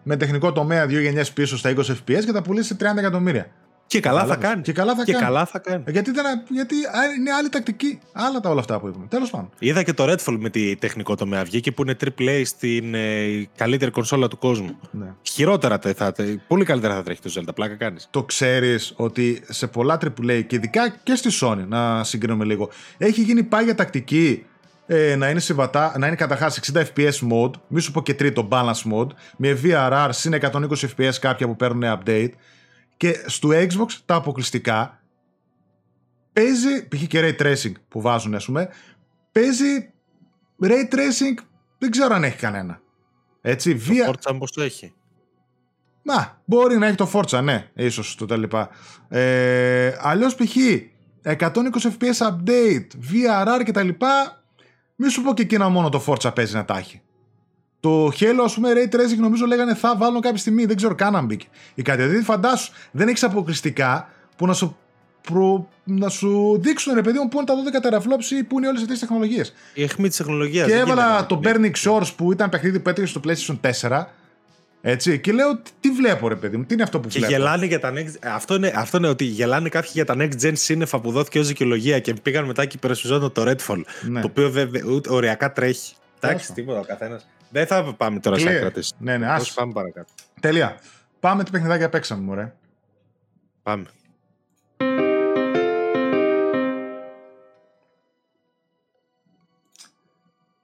[0.05, 3.51] με τεχνικό τομέα δύο γενιές πίσω στα 20 FPS και θα πουλήσει 30 εκατομμύρια.
[3.87, 4.63] Και καλά θα κάνει.
[4.63, 5.25] Και καλά θα και κάνει.
[5.25, 5.85] Καλά θα κάνει.
[5.87, 6.75] Γιατί, δεν, γιατί
[7.19, 7.99] είναι άλλη τακτική.
[8.13, 9.07] Άλλα τα όλα αυτά που είπαμε.
[9.09, 9.51] Τέλος πάντων.
[9.59, 11.45] Είδα και το Redfall με τη τεχνικό τομέα.
[11.45, 14.79] Βγήκε που είναι AAA στην ε, καλύτερη κονσόλα του κόσμου.
[14.91, 15.15] Ναι.
[15.23, 16.15] Χειρότερα θα,
[16.47, 17.55] Πολύ καλύτερα θα τρέχει το Zelda.
[17.55, 18.09] Πλάκα κάνεις.
[18.11, 23.23] Το ξέρεις ότι σε πολλά AAA και ειδικά και στη Sony, να συγκρίνουμε λίγο, έχει
[23.23, 24.45] γίνει πάγια τακτική
[24.87, 28.49] ε, να είναι συμβατά, να είναι καταρχάς 60 fps mode, μη σου πω και τρίτο
[28.51, 32.31] balance mode, με VRR συν 120 fps κάποια που παίρνουν update
[32.97, 34.99] και στο Xbox τα αποκλειστικά
[36.35, 37.07] παίζει, π.χ.
[37.07, 38.69] και ray tracing που βάζουν, ας πούμε,
[39.33, 39.93] παίζει
[40.63, 41.43] ray tracing,
[41.79, 42.81] δεν ξέρω αν έχει κανένα.
[43.41, 44.11] Έτσι, το βία...
[44.11, 44.95] Forza πώς το έχει.
[46.03, 48.69] Να, μπορεί να έχει το Forza, ναι, ίσως το τέλειπα.
[49.09, 50.57] Ε, αλλιώς π.χ.
[51.23, 51.53] 120
[51.99, 53.73] fps update, VRR και
[55.05, 57.01] τα λοιπά, μη σου πω και εκείνα μόνο το Forza παίζει να τα έχει.
[57.81, 61.17] Το Halo, ας πούμε, Ray Tracing νομίζω λέγανε θα βάλουν κάποια στιγμή, δεν ξέρω καν
[61.17, 61.47] αν μπήκε.
[61.75, 64.77] Ή κάτι δηλαδή, φαντάσου, δεν έχεις αποκλειστικά που να σου,
[65.23, 65.69] προ...
[65.85, 68.81] να σου δείξουν ρε παιδί μου πού είναι τα 12 teraflops ή πού είναι όλες
[68.81, 69.55] αυτές τι τεχνολογίες.
[69.75, 70.67] Η αιχμή της τεχνολογίας.
[70.67, 74.05] Και έβαλα το Burning Shores που ήταν παιχνίδι που έτρεχε στο PlayStation 4.
[74.87, 77.67] Έτσι, και λέω τι βλέπω ρε παιδί μου, τι είναι αυτό που και βλέπω; γελάνε
[77.67, 78.15] για τα next...
[78.23, 81.47] αυτό, είναι, αυτό είναι ότι γελάνε κάποιοι για τα next gen σύννεφα που δόθηκε ως
[81.47, 84.21] δικαιολογία και πήγαν μετά και υπερασπιζόταν το Redfall, Ναι.
[84.21, 85.95] το οποίο δεν, δεν- ούτε οριακά τρέχει.
[86.21, 87.27] Εντάξει, Τέλος τίποτα ο καθένας.
[87.51, 88.55] Δεν θα πάμε τώρα σε Clear.
[88.57, 88.93] ακρατήσει.
[88.99, 89.53] Ναι, ναι, Ας ας.
[89.55, 90.13] πάμε παρακάτω.
[90.41, 90.77] Τέλεια.
[91.21, 92.55] Πάμε τι παιχνιδάκια παίξαμε, μωρέ.
[93.63, 93.85] Πάμε.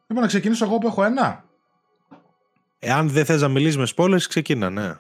[0.07, 1.45] Λοιπόν, να ξεκινήσω εγώ που έχω ένα.
[2.83, 4.95] Εάν δεν θες να μιλήσεις με spoilers, ξεκίνα, ναι.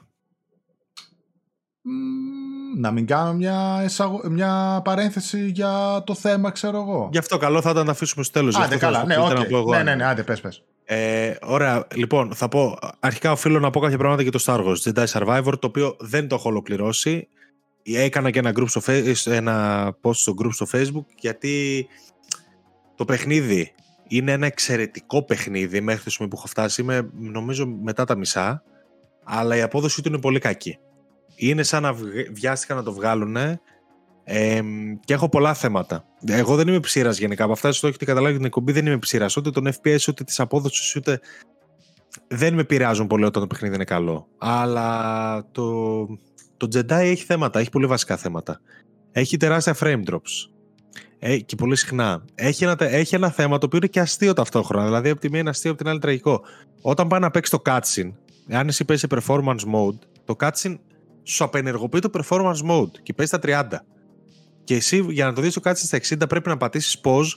[1.82, 4.20] Μμμ, να μην κάνω μια, εισαγω...
[4.31, 7.09] μια παρένθεση για το θέμα, ξέρω εγώ.
[7.12, 8.57] Γι' αυτό καλό θα ήταν να αφήσουμε στο τέλος.
[8.57, 9.69] Άντε, καλά, ναι, οκ.
[9.70, 10.65] ναι, ναι, ναι, άντε, πες, πες.
[10.85, 12.78] Ε, ωραία, λοιπόν, θα πω.
[13.01, 16.28] Αρχικά οφείλω να πω κάποια πράγματα για το Star Wars Jedi Survivor, το οποίο δεν
[16.28, 17.28] το έχω ολοκληρώσει.
[17.82, 21.86] Έκανα και ένα, group στο, Fa- ένα post στο group στο Facebook, γιατί
[22.94, 23.73] το παιχνίδι
[24.12, 26.82] είναι ένα εξαιρετικό παιχνίδι μέχρι το σημείο που έχω φτάσει.
[26.82, 28.62] Είμαι, νομίζω, μετά τα μισά,
[29.24, 30.78] αλλά η απόδοση του είναι πολύ κακή.
[31.35, 33.37] Είναι σαν να βγ- βιάστηκαν να το βγάλουν
[34.24, 34.61] ε,
[35.05, 36.05] και έχω πολλά θέματα.
[36.27, 37.45] Εγώ δεν είμαι ψήρας γενικά.
[37.45, 39.37] Από αυτά το έχετε καταλάβει την εκπομπή δεν είμαι ψήρας.
[39.37, 41.20] Ούτε τον FPS, ούτε της απόδοσης, ούτε.
[42.28, 44.28] Δεν με επηρεάζουν πολύ όταν το παιχνίδι είναι καλό.
[44.39, 46.07] Αλλά το,
[46.57, 48.61] το Jedi έχει θέματα, έχει πολύ βασικά θέματα.
[49.12, 50.51] Έχει τεράστια frame drops.
[51.22, 52.24] Ε, και πολύ συχνά.
[52.34, 54.84] Έχει ένα, έχει ένα θέμα το οποίο είναι και αστείο ταυτόχρονα.
[54.84, 56.40] Δηλαδή, από τη μία είναι αστείο, από την άλλη τραγικό.
[56.80, 58.12] Όταν πάει να παίξει το cutscene,
[58.51, 60.78] αν εσύ παίζει σε performance mode, το cutscene
[61.22, 63.84] σου απενεργοποιεί το performance mode και παίζει στα 30.
[64.64, 67.32] Και εσύ για να το δεις το cutscene στα 60 πρέπει να πατήσεις pause,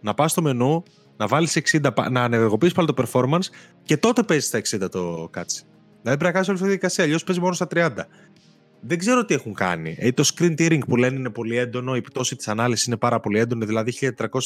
[0.00, 0.82] να πας στο μενού,
[1.16, 3.44] να βάλεις 60, πα- να ανεργοποιήσεις πάλι το performance
[3.82, 5.66] και τότε παίζει στα 60 το cutscene.
[6.02, 8.06] Δηλαδή πρέπει να κάνεις όλη αυτή τη διαδικασία, αλλιώς παίζει μόνο στα 30.
[8.80, 9.96] Δεν ξέρω τι έχουν κάνει.
[9.98, 13.20] Ε, το screen tearing που λένε είναι πολύ έντονο, η πτώση της ανάλυσης είναι πάρα
[13.20, 13.92] πολύ έντονη, δηλαδή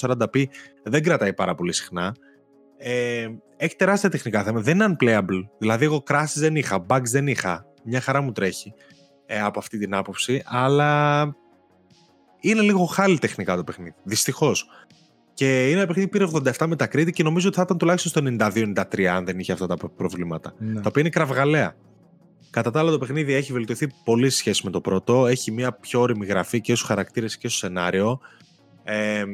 [0.07, 0.45] 1440p
[0.83, 2.15] δεν κρατάει πάρα πολύ συχνά.
[2.79, 4.65] Ε, έχει τεράστια τεχνικά θέματα.
[4.65, 5.49] Δεν είναι unplayable.
[5.59, 7.67] Δηλαδή, εγώ crashes δεν είχα, bugs δεν είχα.
[7.85, 8.73] Μια χαρά μου τρέχει
[9.27, 10.43] ε, από αυτή την άποψη.
[10.47, 11.23] Αλλά
[12.41, 13.95] είναι λίγο χάλι τεχνικά το παιχνίδι.
[14.03, 14.67] Δυστυχώς.
[15.35, 17.79] Και είναι ένα παιχνίδι που πήρε 87 με τα κρίτη και νομίζω ότι θα ήταν
[17.79, 18.47] τουλάχιστον στο
[18.95, 20.55] 92-93 αν δεν είχε αυτά τα προ- προβλήματα.
[20.59, 20.73] Ναι.
[20.81, 21.75] Τα οποία είναι κραυγαλαία.
[22.53, 25.27] Κατά τα άλλα, το παιχνίδι έχει βελτιωθεί πολύ σε σχέση με το πρώτο.
[25.27, 28.21] Έχει μια πιο όρημη γραφή και στους χαρακτήρες και στο σενάριο.
[28.85, 29.25] Ε,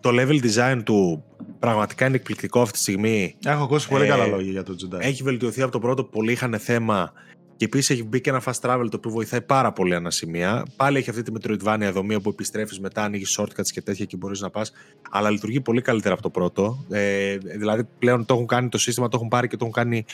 [0.00, 1.24] το level design του
[1.58, 3.36] πραγματικά είναι εκπληκτικό αυτή τη στιγμή.
[3.44, 4.98] Έχω ακούσει πολύ Ε, καλά λόγια για το Jedi.
[5.00, 7.12] Έχει βελτιωθεί από το πρώτο, πολλοί είχαν θέμα.
[7.56, 10.66] Και επίσης έχει μπει και ένα fast travel το οποίο βοηθάει πάρα πολύ ανά σημεία.
[10.76, 14.40] Πάλι έχει αυτή τη Metroidvania δομή όπου επιστρέφεις μετά, ανοίγεις shortcuts και τέτοια και μπορείς
[14.40, 14.72] να πας.
[15.10, 16.84] Αλλά λειτουργεί πολύ καλύτερα από το πρώτο.
[16.90, 20.04] Ε, δηλαδή πλέον το έχουν κάνει το σύστημα, το έχουν πάρει και το έχουν κάνει.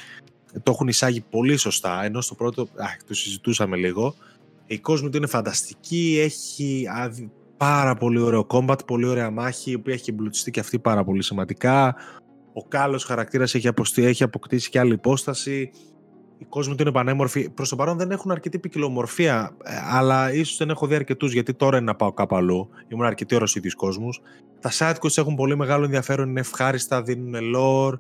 [0.62, 2.04] Το έχουν εισάγει πολύ σωστά.
[2.04, 4.14] Ενώ στο πρώτο, α, το συζητούσαμε λίγο.
[4.66, 6.18] Η κόσμη του είναι φανταστική.
[6.22, 10.78] Έχει άδει- πάρα πολύ ωραίο combat, πολύ ωραία μάχη, η οποία έχει εμπλουτιστεί και αυτή
[10.78, 11.94] πάρα πολύ σημαντικά.
[12.52, 15.70] Ο κάλο χαρακτήρας έχει, αποστη- έχει αποκτήσει και άλλη υπόσταση.
[16.38, 17.50] Οι κόσμοι του είναι πανέμορφοι.
[17.50, 21.54] Προς το παρόν δεν έχουν αρκετή ποικιλομορφία, ε, αλλά ίσως δεν έχω δει αρκετούς γιατί
[21.54, 22.68] τώρα είναι να πάω κάπου αλλού.
[22.88, 24.20] Ήμουν αρκετή ώρα στους ίδιους κόσμους.
[24.60, 27.98] Τα side quests έχουν πολύ μεγάλο ενδιαφέρον, είναι ευχάριστα, δίνουν lore.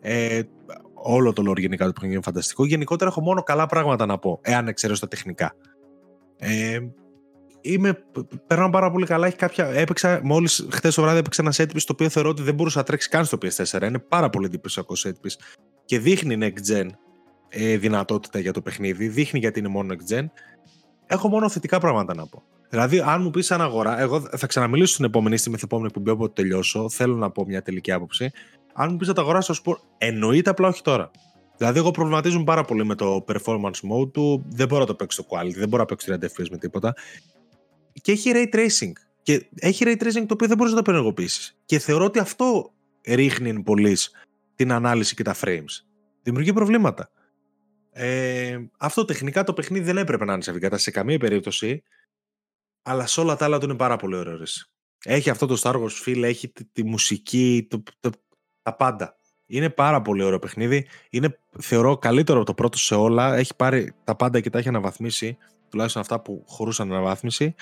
[0.00, 0.42] Ε,
[1.06, 2.66] όλο το lore γενικά του παιχνιδιού είναι φανταστικό.
[2.66, 5.54] Γενικότερα έχω μόνο καλά πράγματα να πω, εάν εξαιρέσω τα τεχνικά.
[6.38, 6.78] Ε,
[7.60, 8.04] είμαι,
[8.46, 9.26] περνάω πάρα πολύ καλά.
[9.26, 12.42] Έχει κάποια, έπαιξα, μόλις χθες το βράδυ έπαιξα ένα set piece το οποίο θεωρώ ότι
[12.42, 13.82] δεν μπορούσε να τρέξει καν στο PS4.
[13.82, 16.86] Είναι πάρα πολύ εντυπωσιακό set piece και δείχνει next gen
[17.48, 19.08] ε, δυνατότητα για το παιχνίδι.
[19.08, 20.24] Δείχνει γιατί είναι μόνο next gen.
[21.06, 22.42] Έχω μόνο θετικά πράγματα να πω.
[22.68, 26.42] Δηλαδή, αν μου πεις σαν αγορά, εγώ θα ξαναμιλήσω στην επόμενη στη μεθεπόμενη εκπομπή όποτε
[26.42, 26.90] τελειώσω.
[26.90, 28.30] Θέλω να πω μια τελική άποψη.
[28.78, 31.10] Αν μου πεις να τα αγοράσω, θα σου πω εννοείται απλά όχι τώρα.
[31.56, 34.44] Δηλαδή, εγώ προβληματίζομαι πάρα πολύ με το performance mode του.
[34.48, 36.94] Δεν μπορώ να το παίξω το quality, δεν μπορώ να παίξω 30 FPS με τίποτα.
[37.92, 38.92] Και έχει ray tracing.
[39.22, 41.54] Και έχει ray tracing το οποίο δεν μπορείς να το απενεργοποιήσει.
[41.64, 42.72] Και θεωρώ ότι αυτό
[43.06, 43.96] ρίχνει πολύ
[44.54, 45.84] την ανάλυση και τα frames.
[46.22, 47.10] Δημιουργεί προβλήματα.
[47.90, 51.82] Ε, αυτό τεχνικά το παιχνίδι δεν έπρεπε να είναι σε αυτήν σε καμία περίπτωση.
[52.82, 54.70] Αλλά σε όλα τα άλλα του είναι πάρα πολύ ωραίος.
[55.06, 55.14] ρε.
[55.14, 58.10] Έχει αυτό το Star Wars feel, έχει τη, τη μουσική, το, το-
[58.66, 59.16] τα πάντα.
[59.46, 60.86] Είναι πάρα πολύ ωραίο παιχνίδι.
[61.10, 63.36] Είναι, θεωρώ, καλύτερο από το πρώτο σε όλα.
[63.36, 65.36] Έχει πάρει τα πάντα και τα έχει αναβαθμίσει.
[65.70, 67.54] Τουλάχιστον αυτά που χωρούσαν αναβάθμιση.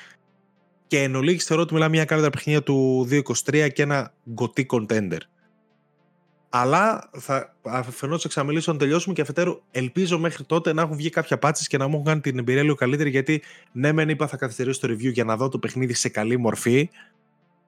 [0.86, 4.66] Και Και εν ολίγης θεωρώ ότι μιλάμε μια καλύτερα παιχνίδια του 2023 και ένα γκωτή
[4.70, 5.18] contender.
[6.48, 11.38] Αλλά θα αφενός εξαμιλήσω να τελειώσουμε και αφετέρου ελπίζω μέχρι τότε να έχουν βγει κάποια
[11.38, 13.10] πάτσε και να μου έχουν κάνει την εμπειρία λίγο καλύτερη.
[13.10, 16.36] Γιατί ναι, μεν είπα θα καθυστερήσω το review για να δω το παιχνίδι σε καλή
[16.36, 16.90] μορφή.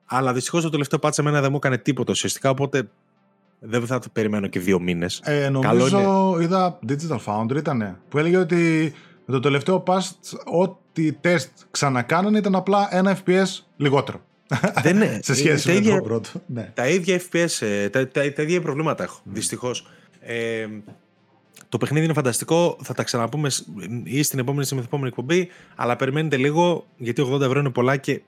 [0.06, 2.50] Αλλά δυστυχώς το τελευταίο πάτσε εμένα δεν μου έκανε τίποτα ουσιαστικά.
[2.50, 2.90] Οπότε
[3.58, 5.20] δεν θα το περιμένω και δύο μήνες.
[5.24, 5.98] Ε, νομίζω
[6.34, 6.44] είναι...
[6.44, 8.92] είδα Digital Foundry ήταν που έλεγε ότι
[9.24, 10.10] με το τελευταίο patch
[10.44, 13.46] ό,τι τεστ ξανακάνανε ήταν απλά ένα FPS
[13.76, 14.20] λιγότερο.
[14.82, 15.20] Δεν είναι.
[15.22, 16.28] σε σχέση με το πρώτο.
[16.46, 16.72] Ναι.
[16.74, 19.18] Τα ίδια FPS, ε, τα, τα, τα ίδια προβλήματα έχω.
[19.18, 19.30] Mm.
[19.32, 19.86] Δυστυχώς.
[20.20, 20.66] Ε,
[21.68, 22.78] το παιχνίδι είναι φανταστικό.
[22.82, 23.50] Θα τα ξαναπούμε
[24.04, 25.48] ή στην επόμενη, στην επόμενη εκπομπή.
[25.76, 28.22] Αλλά περιμένετε λίγο, γιατί 80 ευρώ είναι πολλά και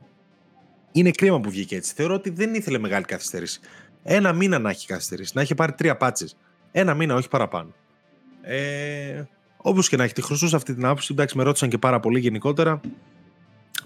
[0.93, 1.93] είναι κρίμα που βγήκε έτσι.
[1.95, 3.61] Θεωρώ ότι δεν ήθελε μεγάλη καθυστέρηση.
[4.03, 6.37] Ένα μήνα να έχει καθυστερήσει, να έχει πάρει τρία πάτσες.
[6.73, 7.75] Ένα μήνα, όχι παραπάνω.
[8.43, 9.23] Ε,
[9.57, 11.09] Όπως και να έχει, τη χρωστούσα αυτή την άποψη.
[11.12, 12.81] Εντάξει, με ρώτησαν και πάρα πολύ γενικότερα.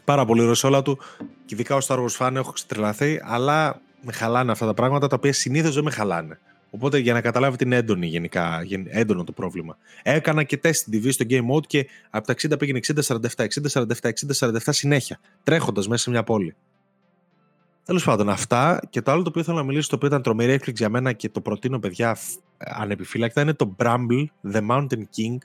[0.04, 0.98] Πάρα πολύ ωραία όλα του.
[1.18, 5.16] Και ειδικά ω Star Wars fan έχω ξετρελαθεί, αλλά με χαλάνε αυτά τα πράγματα τα
[5.16, 6.38] οποία συνήθως δεν με χαλάνε.
[6.70, 9.76] Οπότε για να καταλάβετε είναι έντονη γενικά, έντονο το πρόβλημα.
[10.02, 14.10] Έκανα και τεστ την TV στο Game Mode και από τα 60 πήγαινε 60-47, 60-47,
[14.38, 16.54] 60-47 συνέχεια, τρέχοντας μέσα σε μια πόλη.
[17.84, 20.52] Τέλος πάντων, αυτά και το άλλο το οποίο θέλω να μιλήσω, το οποίο ήταν τρομερή
[20.52, 22.16] έκπληξη για μένα και το προτείνω παιδιά
[22.58, 25.36] ανεπιφύλακτα, είναι το Bramble The Mountain King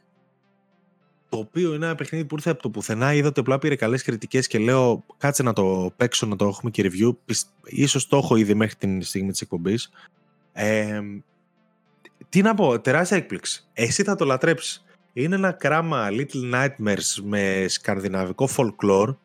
[1.29, 3.13] το οποίο είναι ένα παιχνίδι που ήρθε από το πουθενά.
[3.13, 6.71] Είδα ότι απλά πήρε καλές κριτικές και λέω κάτσε να το παίξω, να το έχουμε
[6.71, 7.15] και review.
[7.65, 9.91] Ίσως το έχω ήδη μέχρι την στιγμή της εκπομπής.
[10.53, 11.01] Ε,
[12.29, 13.67] τι να πω, τεράστια έκπληξη.
[13.73, 14.85] Εσύ θα το λατρέψεις.
[15.13, 19.15] Είναι ένα κράμα Little Nightmares με σκανδιναβικό folklore.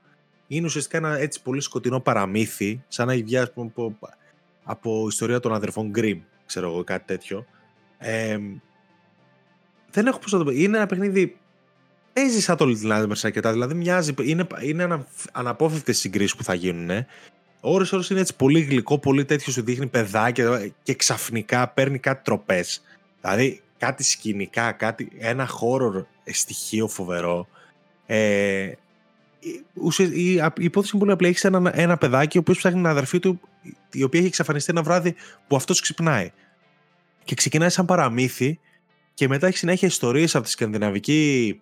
[0.55, 3.99] Είναι ουσιαστικά ένα έτσι πολύ σκοτεινό παραμύθι, σαν να έχει βγει από,
[4.65, 7.47] από ιστορία των αδερφών Grimm, ξέρω εγώ, κάτι τέτοιο.
[7.99, 8.39] Ε,
[9.91, 10.51] δεν έχω πώς να το πω.
[10.51, 11.37] Είναι ένα παιχνίδι
[12.13, 13.53] παίζει σαν το Little Nightmares αρκετά.
[13.53, 17.07] Δηλαδή μοιάζει, είναι, είναι ανα, αναπόφευκτες συγκρίσεις που θα γίνουν.
[17.61, 22.25] Ώρες ώρες είναι έτσι πολύ γλυκό, πολύ τέτοιο σου δείχνει παιδάκια και ξαφνικά παίρνει κάτι
[22.25, 22.83] τροπές.
[23.21, 27.49] Δηλαδή κάτι σκηνικά, κάτι, ένα χώρο στοιχείο φοβερό.
[28.07, 28.73] Ε,
[29.43, 31.29] η, η υπόθεση είναι πολύ απλή.
[31.29, 33.41] Έχεις ένα, ένα παιδάκι ο οποίος ψάχνει την αδερφή του,
[33.93, 35.15] η οποία έχει εξαφανιστεί ένα βράδυ
[35.47, 36.33] που αυτός ξυπνάει.
[37.25, 38.59] Και ξεκινάει σαν παραμύθι
[39.15, 41.61] και μετά έχει συνέχεια ιστορίες από τη σκανδιναβική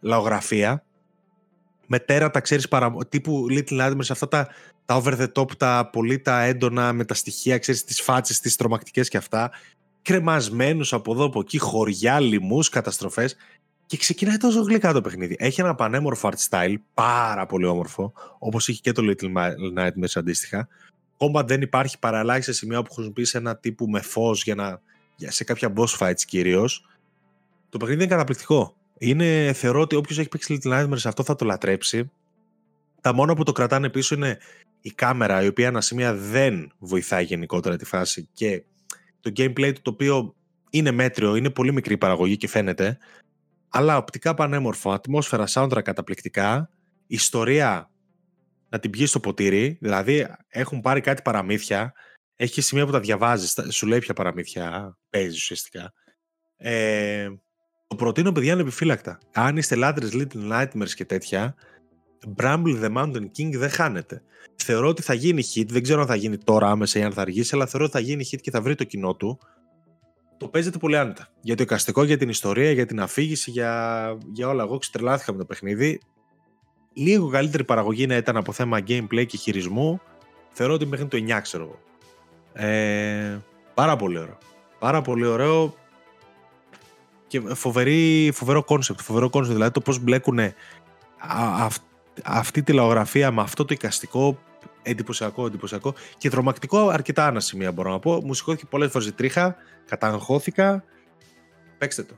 [0.00, 0.82] λαογραφία
[1.86, 2.94] με τέρατα, ξέρεις, παρα...
[3.08, 4.48] τύπου Little Nightmares, αυτά τα,
[4.84, 8.56] τα over the top, τα πολύ τα έντονα με τα στοιχεία, ξέρεις, τις φάτσες, τις
[8.56, 9.50] τρομακτικές και αυτά,
[10.02, 13.36] κρεμασμένους από εδώ από εκεί, χωριά, λοιμούς, καταστροφές
[13.88, 15.36] και ξεκινάει τόσο γλυκά το παιχνίδι.
[15.38, 19.32] Έχει ένα πανέμορφο art style, πάρα πολύ όμορφο, όπως είχε και το Little
[19.78, 20.68] Nightmares αντίστοιχα.
[21.16, 24.80] Combat δεν υπάρχει παρά σε σημεία που χρησιμοποιήσει ένα τύπου με φως για να,
[25.16, 26.88] για, σε κάποια boss fights κυρίως.
[27.68, 28.76] Το παιχνίδι είναι καταπληκτικό.
[28.98, 32.10] Είναι, θεωρώ ότι όποιος έχει παίξει Little Nightmares αυτό θα το λατρέψει.
[33.00, 34.38] Τα μόνα που το κρατάνε πίσω είναι
[34.80, 38.62] η κάμερα, η οποία ένα σημεία δεν βοηθάει γενικότερα τη φάση και
[39.20, 40.34] το gameplay του το οποίο
[40.70, 42.98] είναι μέτριο, είναι πολύ μικρή παραγωγή και φαίνεται,
[43.68, 46.70] αλλά οπτικά πανέμορφο, ατμόσφαιρα, soundtrack καταπληκτικά,
[47.06, 47.90] ιστορία
[48.68, 51.92] να την πιει στο ποτήρι, δηλαδή έχουν πάρει κάτι παραμύθια,
[52.36, 55.92] έχει σημεία που τα διαβάζεις, σου λέει ποια παραμύθια παίζεις ουσιαστικά.
[56.56, 57.28] Ε,
[57.86, 59.18] το προτείνω παιδιά είναι επιφύλακτα.
[59.32, 61.54] Αν είστε λάτρες Little Nightmares και τέτοια,
[62.36, 64.22] Bramble the Mountain King δεν χάνεται.
[64.56, 67.20] Θεωρώ ότι θα γίνει hit, δεν ξέρω αν θα γίνει τώρα άμεσα ή αν θα
[67.20, 69.38] αργήσει, αλλά θεωρώ ότι θα γίνει hit και θα βρει το κοινό του.
[70.38, 71.28] Το παίζετε πολύ άνετα.
[71.40, 74.62] Για το εικαστικό, για την ιστορία, για την αφήγηση, για, για όλα.
[74.62, 76.00] Εγώ ξετρελάθηκα με το παιχνίδι.
[76.92, 80.00] Λίγο καλύτερη παραγωγή να ήταν από θέμα gameplay και χειρισμού.
[80.50, 81.78] Θεωρώ ότι μέχρι το 9, ξέρω εγώ.
[82.66, 83.38] Ε,
[83.74, 84.38] πάρα πολύ ωραίο.
[84.78, 85.74] Πάρα πολύ ωραίο.
[87.26, 90.38] Και φοβερή, φοβερό κόνσεπτ, φοβερό κόνσεπτ, δηλαδή το πώς μπλέκουν
[92.24, 94.38] αυτή τη λαογραφία με αυτό το εικαστικό
[94.88, 98.20] εντυπωσιακό, εντυπωσιακό και τρομακτικό αρκετά ανά σημεία μπορώ να πω.
[98.24, 99.56] Μου σηκώθηκε πολλές φορές η τρίχα,
[99.88, 100.84] καταγχώθηκα.
[101.78, 102.14] Παίξτε το.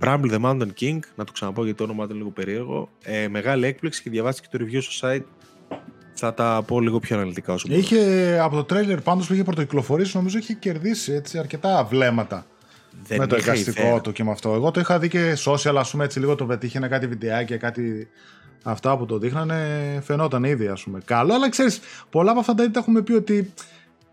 [0.00, 2.88] Bramble the Mountain King, να το ξαναπώ γιατί το όνομα είναι λίγο περίεργο.
[3.02, 5.24] Ε, μεγάλη έκπληξη και διαβάστηκε το review στο site.
[6.12, 10.16] Θα τα πω λίγο πιο αναλυτικά όσο Είχε από το τρέλερ πάντως που είχε πρωτοκυκλοφορήσει
[10.16, 12.46] νομίζω είχε κερδίσει έτσι, αρκετά βλέμματα
[13.02, 14.54] δεν με το εικαστικό του και με αυτό.
[14.54, 18.08] Εγώ το είχα δει και social, ας πούμε, έτσι λίγο το πετύχαινε κάτι βιντεάκια, κάτι
[18.62, 21.00] αυτά που το δείχνανε, φαινόταν ήδη, ας πούμε.
[21.04, 21.80] Καλό, αλλά ξέρεις,
[22.10, 23.52] πολλά από αυτά τα είδη έχουμε πει ότι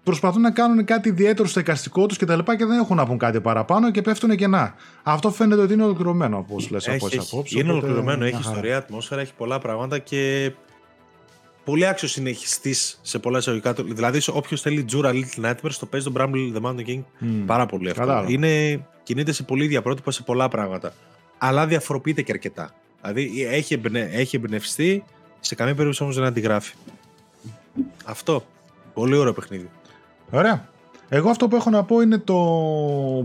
[0.04, 3.06] προσπαθούν να κάνουν κάτι ιδιαίτερο στο εικαστικό τους και τα λοιπά και δεν έχουν να
[3.06, 4.76] πούν κάτι παραπάνω και πέφτουν κενά.
[5.04, 7.60] Αυτό φαίνεται ότι είναι ολοκληρωμένο, όπως λες από τι απόψει.
[7.60, 7.86] Είναι οπότε...
[7.86, 10.52] ολοκληρωμένο, έχει ιστορία, ατμόσφαιρα, έχει πολλά πράγματα και
[11.64, 13.74] πολύ άξιο συνεχιστή σε πολλά εισαγωγικά.
[13.74, 17.26] Δηλαδή, όποιος θέλει τζούρα Little Nightmares, το παίζει τον Bramble The Mountain King mm.
[17.46, 18.26] πάρα πολύ εύκολα.
[18.28, 20.94] Είναι, κινείται σε πολύ διαπρότυπα σε πολλά πράγματα.
[21.38, 22.74] Αλλά διαφοροποιείται και αρκετά.
[23.14, 25.04] Δηλαδή, έχει, εμπνε, έχει εμπνευστεί,
[25.40, 26.74] σε καμία περίπτωση όμως δεν αντιγράφει.
[28.06, 28.44] Αυτό.
[28.94, 29.70] Πολύ ωραίο παιχνίδι.
[30.30, 30.68] Ωραία.
[31.10, 32.36] Εγώ αυτό που έχω να πω είναι το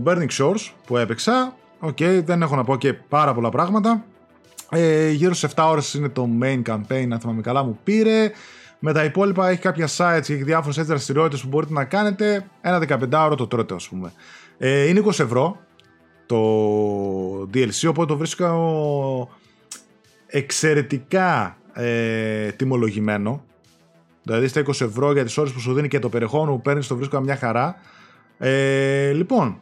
[0.05, 1.55] Burning Shores που έπαιξα.
[1.79, 4.05] OK, okay, δεν έχω να πω και πάρα πολλά πράγματα.
[4.69, 8.31] Ε, γύρω σε 7 ώρες είναι το main campaign, αν θυμάμαι καλά, μου πήρε.
[8.79, 12.45] Με τα υπόλοιπα έχει κάποια sides και έχει διάφορες έτσι δραστηριότητες που μπορείτε να κάνετε.
[12.61, 14.13] Ένα 15 ώρο το τρώτε, ας πούμε.
[14.57, 15.57] Ε, είναι 20 ευρώ
[16.25, 16.37] το
[17.53, 18.45] DLC, οπότε το βρίσκω
[20.31, 23.45] εξαιρετικά ε, τιμολογημένο.
[24.23, 26.87] Δηλαδή στα 20 ευρώ για τις ώρες που σου δίνει και το περιεχόμενο που παίρνεις
[26.87, 27.75] το βρίσκω μια χαρά.
[28.37, 29.61] Ε, λοιπόν,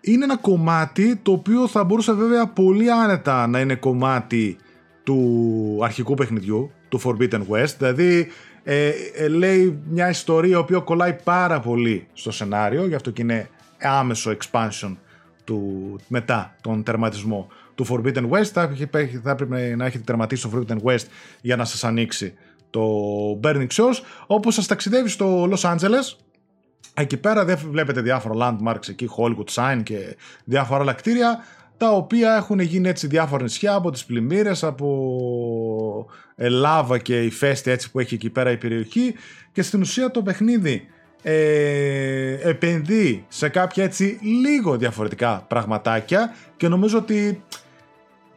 [0.00, 4.56] είναι ένα κομμάτι το οποίο θα μπορούσε βέβαια πολύ άνετα να είναι κομμάτι
[5.02, 7.74] του αρχικού παιχνιδιού, του Forbidden West.
[7.78, 8.28] Δηλαδή
[8.64, 13.22] ε, ε, λέει μια ιστορία η οποία κολλάει πάρα πολύ στο σενάριο, γι' αυτό και
[13.22, 13.48] είναι
[13.80, 14.96] άμεσο expansion
[15.44, 18.44] του, μετά τον τερματισμό του Forbidden West.
[18.44, 18.76] Θα,
[19.22, 21.04] θα έπρεπε να έχετε τερματίσει το Forbidden West
[21.40, 22.34] για να σας ανοίξει
[22.70, 22.82] το
[23.42, 24.00] Burning Shores.
[24.26, 26.16] Όπως σας ταξιδεύει στο Los Angeles,
[26.98, 31.38] Εκεί πέρα δεν βλέπετε διάφορα landmarks εκεί, Hollywood Sign και διάφορα άλλα κτίρια,
[31.76, 37.90] τα οποία έχουν γίνει έτσι διάφορα νησιά από τις πλημμύρες, από λάβα και ηφαίστεια έτσι
[37.90, 39.14] που έχει εκεί πέρα η περιοχή
[39.52, 40.86] και στην ουσία το παιχνίδι
[41.22, 47.42] ε, επενδύει σε κάποια έτσι λίγο διαφορετικά πραγματάκια και νομίζω ότι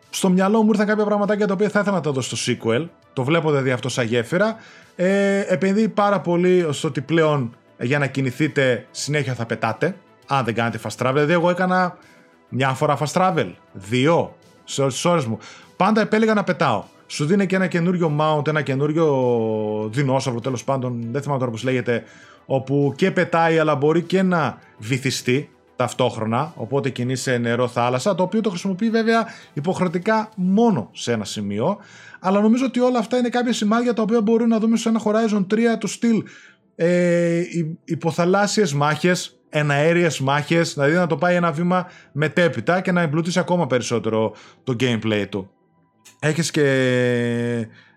[0.10, 2.88] στο μυαλό μου ήρθαν κάποια πραγματάκια τα οποία θα ήθελα να τα δω στο sequel.
[3.14, 4.56] Το βλέπω δηλαδή αυτό σαν γέφυρα.
[4.96, 9.96] Ε, επενδύει πάρα πολύ στο ότι πλέον για να κινηθείτε συνέχεια θα πετάτε.
[10.28, 11.14] Αν δεν κάνετε fast travel.
[11.14, 11.98] Δηλαδή, εγώ έκανα
[12.50, 13.52] μια φορά fast travel.
[13.74, 15.38] Δύο σε όλες τις ώρες μου.
[15.78, 16.84] Πάντα επέλεγα να πετάω.
[17.08, 21.08] Σου δίνει και ένα καινούριο mount, ένα καινούριο δεινόσαυρο τέλος πάντων.
[21.12, 22.04] Δεν θυμάμαι τώρα πώς λέγεται.
[22.46, 25.50] Όπου και πετάει, αλλά μπορεί και να βυθιστεί
[25.80, 26.54] ταυτόχρονα.
[26.56, 28.16] Οπότε κινεί σε νερό θάλασσα.
[28.16, 31.78] Το οποίο το χρησιμοποιεί βέβαια υποχρεωτικά μόνο σε ένα σημείο.
[32.20, 35.02] Αλλά νομίζω ότι όλα αυτά είναι κάποια σημάδια τα οποία μπορούμε να δούμε σε ένα
[35.04, 36.24] Horizon 3 του στυλ
[36.76, 37.42] ε,
[37.84, 43.68] υποθαλάσσιες μάχες, εναέριες μάχες, δηλαδή να το πάει ένα βήμα μετέπειτα και να εμπλουτίσει ακόμα
[43.68, 44.34] περισσότερο
[44.64, 45.50] το gameplay του.
[46.20, 46.68] Έχεις και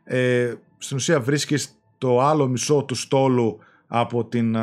[0.05, 4.57] ε, στην ουσία βρίσκεις το άλλο μισό του στόλου από την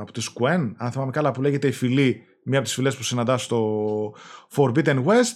[0.00, 3.02] από τη Squen, αν θυμάμαι καλά που λέγεται η φυλή, μία από τις φυλές που
[3.02, 4.14] συναντάς στο
[4.56, 5.34] Forbidden West,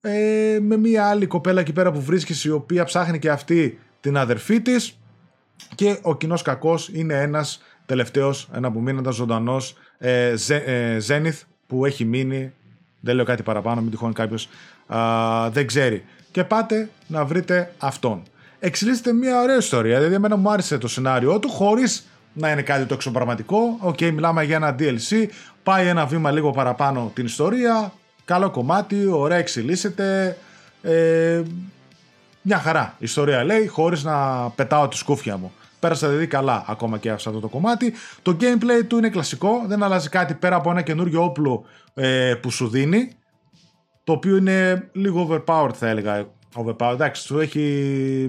[0.00, 4.16] ε, με μία άλλη κοπέλα εκεί πέρα που βρίσκεις η οποία ψάχνει και αυτή την
[4.16, 4.98] αδερφή της
[5.74, 11.84] και ο κοινός κακός είναι ένας τελευταίος, ένα που μείνοντα ζωντανός ε, ε, Zenith που
[11.84, 12.52] έχει μείνει.
[13.00, 14.48] Δεν λέω κάτι παραπάνω, μην τυχόν κάποιος
[15.50, 16.04] δεν ξέρει.
[16.30, 18.22] Και πάτε να βρείτε αυτόν.
[18.58, 19.96] Εξελίσσεται μια ωραία ιστορία.
[19.96, 23.76] Δηλαδή, εμένα μου άρεσε το σενάριό του χωρίς να είναι κάτι το εξωπραγματικό.
[23.78, 25.26] OK, okay, μιλάμε για ένα DLC.
[25.62, 27.92] Πάει ένα βήμα λίγο παραπάνω την ιστορία.
[28.24, 30.36] Καλό κομμάτι, ωραία εξελίσσεται.
[30.82, 31.42] Ε,
[32.42, 35.52] μια χαρά ιστορία λέει, χωρίς να πετάω τη σκούφια μου.
[35.80, 37.92] Πέρασα δηλαδή καλά ακόμα και σε αυτό το κομμάτι.
[38.22, 41.64] Το gameplay του είναι κλασικό, δεν αλλάζει κάτι πέρα από ένα καινούριο όπλο
[41.94, 43.12] ε, που σου δίνει.
[44.04, 46.26] Το οποίο είναι λίγο overpowered θα έλεγα.
[46.54, 47.60] Overpowered, εντάξει, σου έχει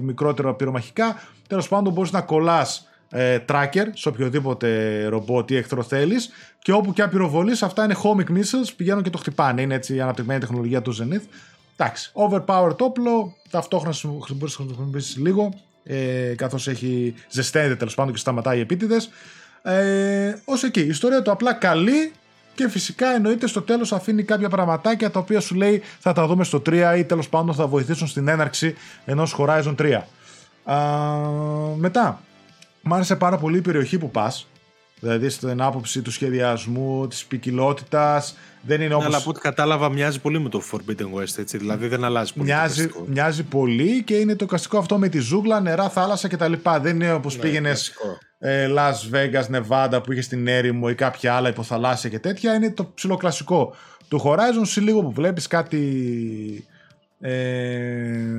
[0.02, 1.22] μικρότερο πυρομαχικά.
[1.48, 6.16] Τέλος πάντων, μπορείς να κολλάς ε, tracker σε οποιοδήποτε ρομπότ ή εχθρό θέλει
[6.58, 9.62] και όπου και αν πυροβολείς, αυτά είναι homing missiles, πηγαίνουν και το χτυπάνε.
[9.62, 11.22] Είναι έτσι η αναπτυγμένη τεχνολογία του Zenith.
[11.76, 15.54] Εντάξει, overpowered όπλο, ταυτόχρονα μπορεί να χρησιμοποιήσει λίγο,
[15.84, 19.10] ε, καθώς έχει ζεσταίνεται τέλος πάντων και σταματάει επίτηδες.
[19.62, 20.80] Ε, Ω εκεί.
[20.80, 22.12] Η ιστορία του απλά καλή
[22.54, 26.44] και φυσικά εννοείται στο τέλος αφήνει κάποια πραγματάκια τα οποία σου λέει θα τα δούμε
[26.44, 28.74] στο 3 ή τέλος πάντων θα βοηθήσουν στην έναρξη
[29.04, 30.00] ενός Horizon 3.
[30.64, 30.76] Α,
[31.76, 32.20] μετά,
[32.84, 34.46] μου άρεσε πάρα πολύ η περιοχή που πας.
[35.00, 38.36] Δηλαδή στην άποψη του σχεδιασμού, της ποικιλότητας.
[38.62, 39.06] Δεν είναι όπως...
[39.06, 41.58] Αλλά από ό,τι κατάλαβα μοιάζει πολύ με το Forbidden West, έτσι.
[41.58, 42.46] Δηλαδή δεν αλλάζει πολύ.
[42.46, 46.52] Μοιάζει, το μοιάζει πολύ και είναι το καστικό αυτό με τη ζούγκλα, νερά, θάλασσα κτλ.
[46.80, 47.92] Δεν είναι όπως ναι, πήγαινες
[48.38, 52.54] ε, Las Vegas, Nevada που είχες στην έρημο ή κάποια άλλα υποθαλάσσια και τέτοια.
[52.54, 53.74] Είναι το ψιλοκλασικό
[54.08, 54.62] του Horizon.
[54.62, 55.78] Σε λίγο που βλέπεις κάτι
[57.20, 57.30] ε,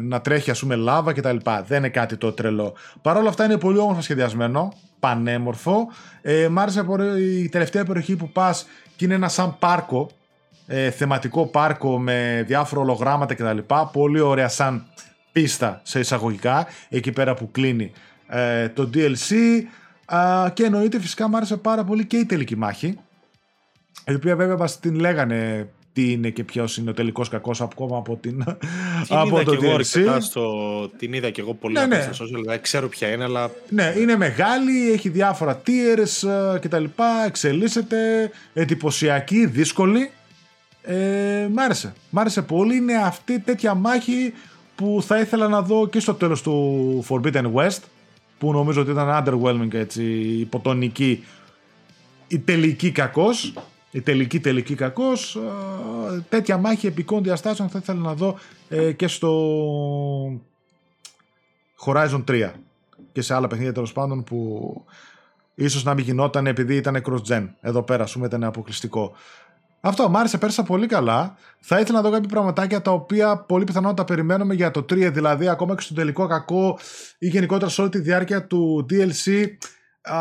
[0.02, 1.64] να τρέχει ας πούμε λάβα και τα λοιπά.
[1.64, 2.74] Δεν είναι κάτι το τρελό.
[3.02, 5.88] Παρ' όλα αυτά είναι πολύ όμορφα σχεδιασμένο, πανέμορφο.
[6.22, 6.86] Ε, μ' άρεσε
[7.20, 10.10] η τελευταία περιοχή που πας και είναι ένα σαν πάρκο,
[10.68, 13.58] ε, θεματικό πάρκο με διάφορα ολογράμματα κτλ.
[13.92, 14.86] Πολύ ωραία σαν
[15.32, 17.92] πίστα σε εισαγωγικά, εκεί πέρα που κλείνει
[18.28, 19.34] ε, το DLC.
[20.54, 22.98] και εννοείται φυσικά μου άρεσε πάρα πολύ και η τελική μάχη,
[24.08, 27.98] η οποία βέβαια μας την λέγανε τι είναι και ποιος είναι ο τελικός κακός ακόμα
[27.98, 28.44] από, την,
[29.08, 30.18] την από το DLC.
[30.20, 30.52] Στο,
[30.98, 32.10] την είδα και εγώ πολύ ναι, ναι.
[32.12, 33.52] στα social, δηλαδή ξέρω ποια είναι, αλλά.
[33.70, 36.84] Ναι, είναι μεγάλη, έχει διάφορα tiers ε, κτλ.
[37.26, 40.12] Εξελίσσεται, εντυπωσιακή, δύσκολη.
[40.82, 41.94] Ε, μ' άρεσε.
[42.10, 42.76] Μ' άρεσε πολύ.
[42.76, 44.34] Είναι αυτή τέτοια μάχη
[44.76, 47.80] που θα ήθελα να δω και στο τέλος του Forbidden West
[48.38, 50.04] που νομίζω ότι ήταν underwhelming έτσι,
[50.40, 51.24] υποτονική
[52.28, 53.54] η τελική κακός η
[54.02, 55.40] τελική τελική κακός
[56.30, 58.40] τέτοια μάχη επικών διαστάσεων θα ήθελα να δω
[58.70, 59.32] ε, και στο
[61.86, 62.52] Horizon 3
[63.12, 64.84] και σε άλλα παιχνίδια τέλος πάντων που
[65.56, 69.16] ίσως να μην γινόταν επειδή ήταν cross-gen εδώ πέρα ας πούμε ήταν αποκλειστικό
[69.88, 71.36] αυτό μου άρεσε, πέρασα πολύ καλά.
[71.60, 75.10] Θα ήθελα να δω κάποια πραγματάκια τα οποία πολύ πιθανόν τα περιμένουμε για το 3,
[75.14, 76.80] δηλαδή ακόμα και στο τελικό κακό
[77.18, 79.46] ή γενικότερα σε όλη τη διάρκεια του DLC.
[80.02, 80.18] Α,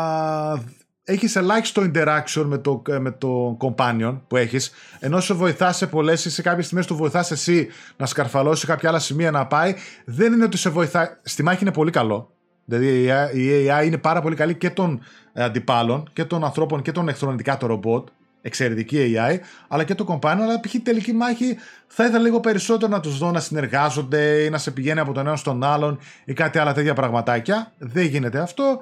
[1.07, 6.25] έχεις ελάχιστο interaction με το, με το companion που έχεις ενώ σε βοηθάς σε πολλές
[6.25, 7.67] ή σε κάποιες στιγμές του βοηθάς εσύ
[7.97, 9.75] να σκαρφαλώσεις κάποια άλλα σημεία να πάει
[10.05, 12.29] δεν είναι ότι σε βοηθάει στη μάχη είναι πολύ καλό
[12.65, 12.87] δηλαδή
[13.33, 15.01] η AI είναι πάρα πολύ καλή και των
[15.33, 18.07] αντιπάλων και των ανθρώπων και των εχθρών των ρομπότ
[18.41, 20.75] εξαιρετική AI, αλλά και το companion, αλλά π.χ.
[20.83, 21.57] τελική μάχη
[21.87, 25.27] θα ήθελα λίγο περισσότερο να τους δω να συνεργάζονται ή να σε πηγαίνει από τον
[25.27, 27.71] ένα στον άλλον ή κάτι άλλα τέτοια πραγματάκια.
[27.77, 28.81] Δεν γίνεται αυτό.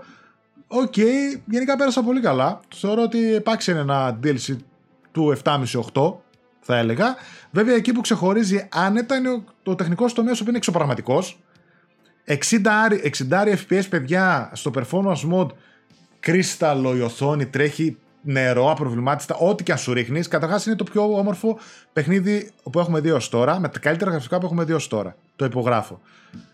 [0.76, 2.60] OK, okay, γενικά πέρασα πολύ καλά.
[2.76, 4.56] Θεωρώ ότι επάξια είναι ένα DLC
[5.12, 6.14] του 7,5-8
[6.60, 7.16] θα έλεγα.
[7.52, 11.40] Βέβαια εκεί που ξεχωρίζει άνετα είναι το τεχνικό τομέα που είναι εξωπραγματικός.
[12.28, 12.34] 60,
[13.30, 15.50] 60 FPS παιδιά στο performance mode
[16.20, 20.28] κρίσταλο η οθόνη τρέχει νερό, απροβλημάτιστα, ό,τι και αν σου ρίχνεις.
[20.28, 21.60] Καταρχάς είναι το πιο όμορφο
[21.94, 25.16] παιχνίδι που έχουμε δει ως τώρα, με τα καλύτερα γραφικά που έχουμε δει ως τώρα.
[25.36, 26.02] Το υπογράφω.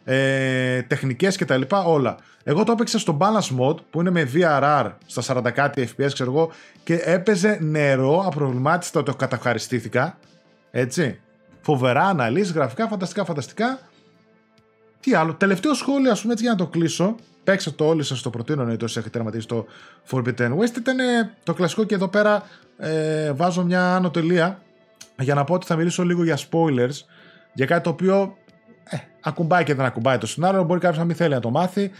[0.04, 2.18] Ε, Τεχνικές και τα λοιπά, όλα.
[2.44, 6.32] Εγώ το έπαιξα στο balance mode που είναι με VRR στα 40 κάτι FPS, ξέρω
[6.32, 6.52] εγώ,
[6.84, 10.18] και έπαιζε νερό, απροβλημάτιστα, το καταχαριστήθηκα.
[10.72, 11.20] Έτσι.
[11.62, 13.80] Φοβερά αναλύσεις, γραφικά, φανταστικά, φανταστικά.
[15.00, 15.34] Τι άλλο.
[15.34, 17.16] Τελευταίο σχόλιο, ας πούμε, έτσι για να το κλείσω.
[17.44, 19.66] Παίξτε το όλοι σας το προτείνω να το έχετε τερματίσει το
[20.12, 20.78] Forbidden West.
[20.78, 20.98] Ήταν
[21.44, 22.44] το κλασικό και εδώ πέρα
[22.78, 24.62] ε, βάζω μια άνω τελεία
[25.20, 27.06] για να πω ότι θα μιλήσω λίγο για spoilers
[27.54, 28.38] για κάτι το οποίο
[28.90, 30.64] ε, ακουμπάει και δεν ακουμπάει το σενάριο.
[30.64, 31.92] Μπορεί κάποιος να μην θέλει να το μάθει.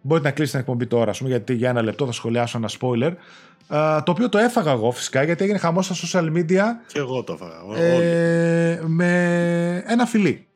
[0.00, 3.12] Μπορείτε να κλείσει την εκπομπή τώρα, πούμε, γιατί για ένα λεπτό θα σχολιάσω ένα spoiler.
[3.70, 6.62] Uh, το οποίο το έφαγα εγώ φυσικά γιατί έγινε χαμός στα social media.
[6.86, 7.82] Και εγώ το έφαγα.
[7.82, 10.47] Ε, με ένα φιλί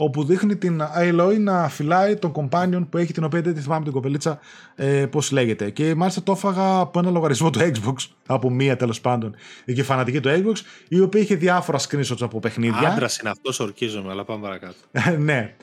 [0.00, 3.84] όπου δείχνει την Aloy να φυλάει τον companion που έχει την οποία δεν τη θυμάμαι
[3.84, 4.38] την κοπελίτσα
[4.74, 5.70] ε, πώς λέγεται.
[5.70, 7.94] Και μάλιστα το έφαγα από ένα λογαριασμό του Xbox,
[8.26, 9.34] από μία τέλος πάντων,
[9.64, 10.56] η φανατική του Xbox,
[10.88, 12.88] η οποία είχε διάφορα screenshots από παιχνίδια.
[12.88, 14.76] Άντρας είναι αυτός, ορκίζομαι, αλλά πάμε παρακάτω.
[15.18, 15.54] ναι.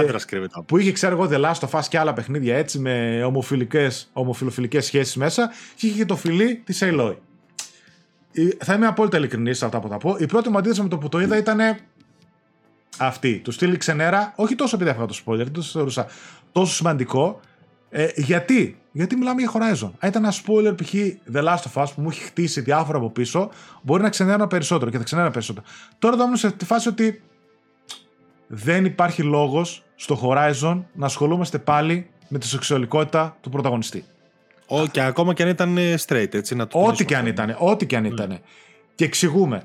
[0.00, 0.62] Άντρας κρύβεται.
[0.66, 3.24] Που είχε, ξέρω εγώ, The Last of Us και άλλα παιχνίδια έτσι με
[4.12, 7.14] ομοφιλοφιλικές σχέσεις μέσα και είχε και το φιλί της Aloy.
[8.58, 10.16] Θα είμαι απόλυτα ειλικρινής σε αυτά που θα πω.
[10.18, 11.58] Η πρώτη μου αντίθεση με το που το είδα ήταν
[12.98, 13.38] αυτή.
[13.38, 16.06] Του στείλει ξενέρα, όχι τόσο επειδή έφαγα το spoiler, δεν το θεωρούσα
[16.52, 17.40] τόσο σημαντικό.
[17.90, 19.90] Ε, γιατί; Γιατί μιλάμε για Horizon.
[19.98, 20.94] Αν ήταν ένα spoiler π.χ.
[21.32, 23.50] The Last of Us που μου έχει χτίσει διάφορα από πίσω,
[23.82, 25.66] μπορεί να ξενέρα περισσότερο και θα ξενέρα περισσότερο.
[25.98, 27.22] Τώρα εδώ σε τη φάση ότι
[28.46, 34.04] δεν υπάρχει λόγος στο Horizon να ασχολούμαστε πάλι με τη σεξουαλικότητα του πρωταγωνιστή.
[34.66, 37.56] Ό, και ακόμα και αν ήταν ε, straight, έτσι να το Ό,τι και αν ήταν.
[37.58, 38.40] Ό,τι και αν ήταν.
[38.94, 39.62] Και εξηγούμε.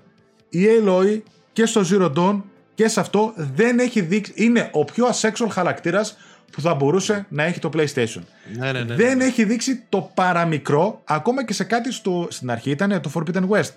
[0.50, 1.22] Η Aloy
[1.54, 2.42] και στο Zero Dawn
[2.80, 4.34] και σε αυτό δεν έχει δείξει.
[4.36, 6.18] Είναι ο πιο asexual χαρακτήρας
[6.52, 8.22] που θα μπορούσε να έχει το PlayStation.
[8.58, 9.24] Ναι, ναι, ναι, δεν ναι.
[9.24, 13.70] έχει δείξει το παραμικρό, ακόμα και σε κάτι στο, στην αρχή ήταν το Forbidden West.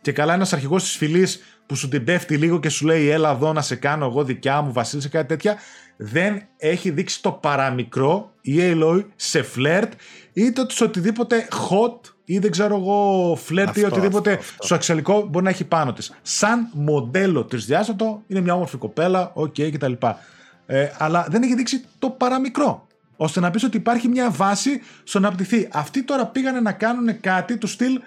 [0.00, 3.30] Και καλά, ένας αρχηγός της φυλής που σου την πέφτει λίγο και σου λέει: Έλα
[3.30, 5.56] εδώ να σε κάνω εγώ δικιά μου, Βασίλη, κάτι τέτοια.
[6.00, 9.92] Δεν έχει δείξει το παραμικρό η Aloy σε φλερτ
[10.32, 14.66] είτε σε οτιδήποτε hot ή δεν ξέρω εγώ φλερτ ή οτιδήποτε αυτό, αυτό.
[14.66, 16.14] σεξουαλικό μπορεί να έχει πάνω της.
[16.22, 19.92] Σαν μοντέλο τρισδιάστατο είναι μια όμορφη κοπέλα, OK okay, κτλ.
[20.66, 22.86] Ε, αλλά δεν έχει δείξει το παραμικρό.
[23.16, 25.68] Ώστε να πεις ότι υπάρχει μια βάση στο να αναπτυχθεί.
[25.72, 28.00] Αυτοί τώρα πήγανε να κάνουν κάτι του στυλ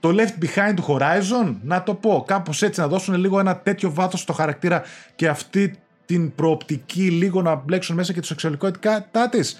[0.00, 3.92] το left behind του Horizon, να το πω κάπως έτσι, να δώσουν λίγο ένα τέτοιο
[3.92, 4.82] βάθος στο χαρακτήρα
[5.14, 9.52] και αυτή την προοπτική λίγο να μπλέξουν μέσα και τη σεξουαλικότητά τη.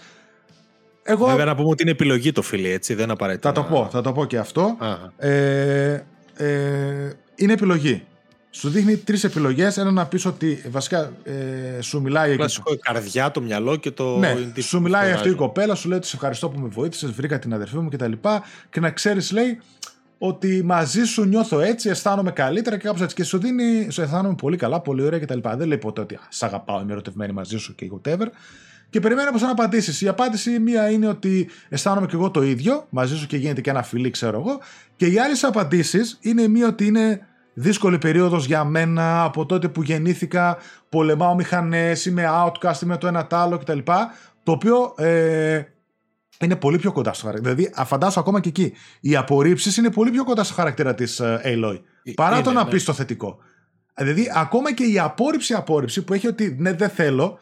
[1.02, 1.26] Εγώ...
[1.26, 3.52] Βέβαια να πούμε ότι είναι επιλογή το φίλι, έτσι, δεν απαραίτητα.
[3.52, 4.76] Θα το πω, θα το πω και αυτό.
[5.16, 6.02] Ε,
[6.36, 8.02] ε, είναι επιλογή.
[8.50, 9.76] Σου δείχνει τρεις επιλογές.
[9.76, 12.36] Ένα να πεις ότι βασικά ε, σου μιλάει.
[12.36, 14.18] Κλασικό, η καρδιά, το μυαλό και το.
[14.18, 17.38] Ναι, σου μιλάει αυτή η κοπέλα, σου λέει ότι σε ευχαριστώ που με βοήθησες, βρήκα
[17.38, 18.12] την αδερφή μου κτλ.
[18.12, 18.40] Και,
[18.70, 19.60] και να ξέρεις, λέει,
[20.26, 23.14] ότι μαζί σου νιώθω έτσι, αισθάνομαι καλύτερα και κάπως έτσι.
[23.14, 25.38] Και σου δίνει, σου αισθάνομαι πολύ καλά, πολύ ωραία κτλ.
[25.56, 28.26] Δεν λέει ποτέ ότι σ' αγαπάω, είμαι ερωτευμένη μαζί σου και whatever.
[28.90, 30.01] Και περιμένω από να απαντήσεις.
[30.01, 33.70] Η απάντηση μία είναι ότι αισθάνομαι και εγώ το ίδιο, μαζί σου και γίνεται και
[33.70, 34.60] ένα φιλί, ξέρω εγώ.
[34.96, 39.82] Και οι άλλες απαντήσεις είναι μία ότι είναι δύσκολη περίοδος για μένα από τότε που
[39.82, 40.56] γεννήθηκα,
[40.88, 43.78] πολεμάω μηχανές, είμαι outcast, είμαι το ένα τ' άλλο κτλ.
[44.42, 45.62] Το οποίο ε,
[46.40, 47.55] είναι πολύ πιο κοντά στο χαρακτήρα.
[47.55, 48.73] Δηλαδή, φαντάσου ακόμα και εκεί.
[49.01, 51.81] Οι απορρίψεις είναι πολύ πιο κοντά στο χαρακτήρα της uh, Aloy.
[52.15, 52.70] Παρά το να ναι.
[52.70, 53.39] πεις το θετικό.
[53.94, 57.39] Δηλαδή, ακόμα και η απόρριψη-απόρριψη που έχει ότι ναι, δεν θέλω,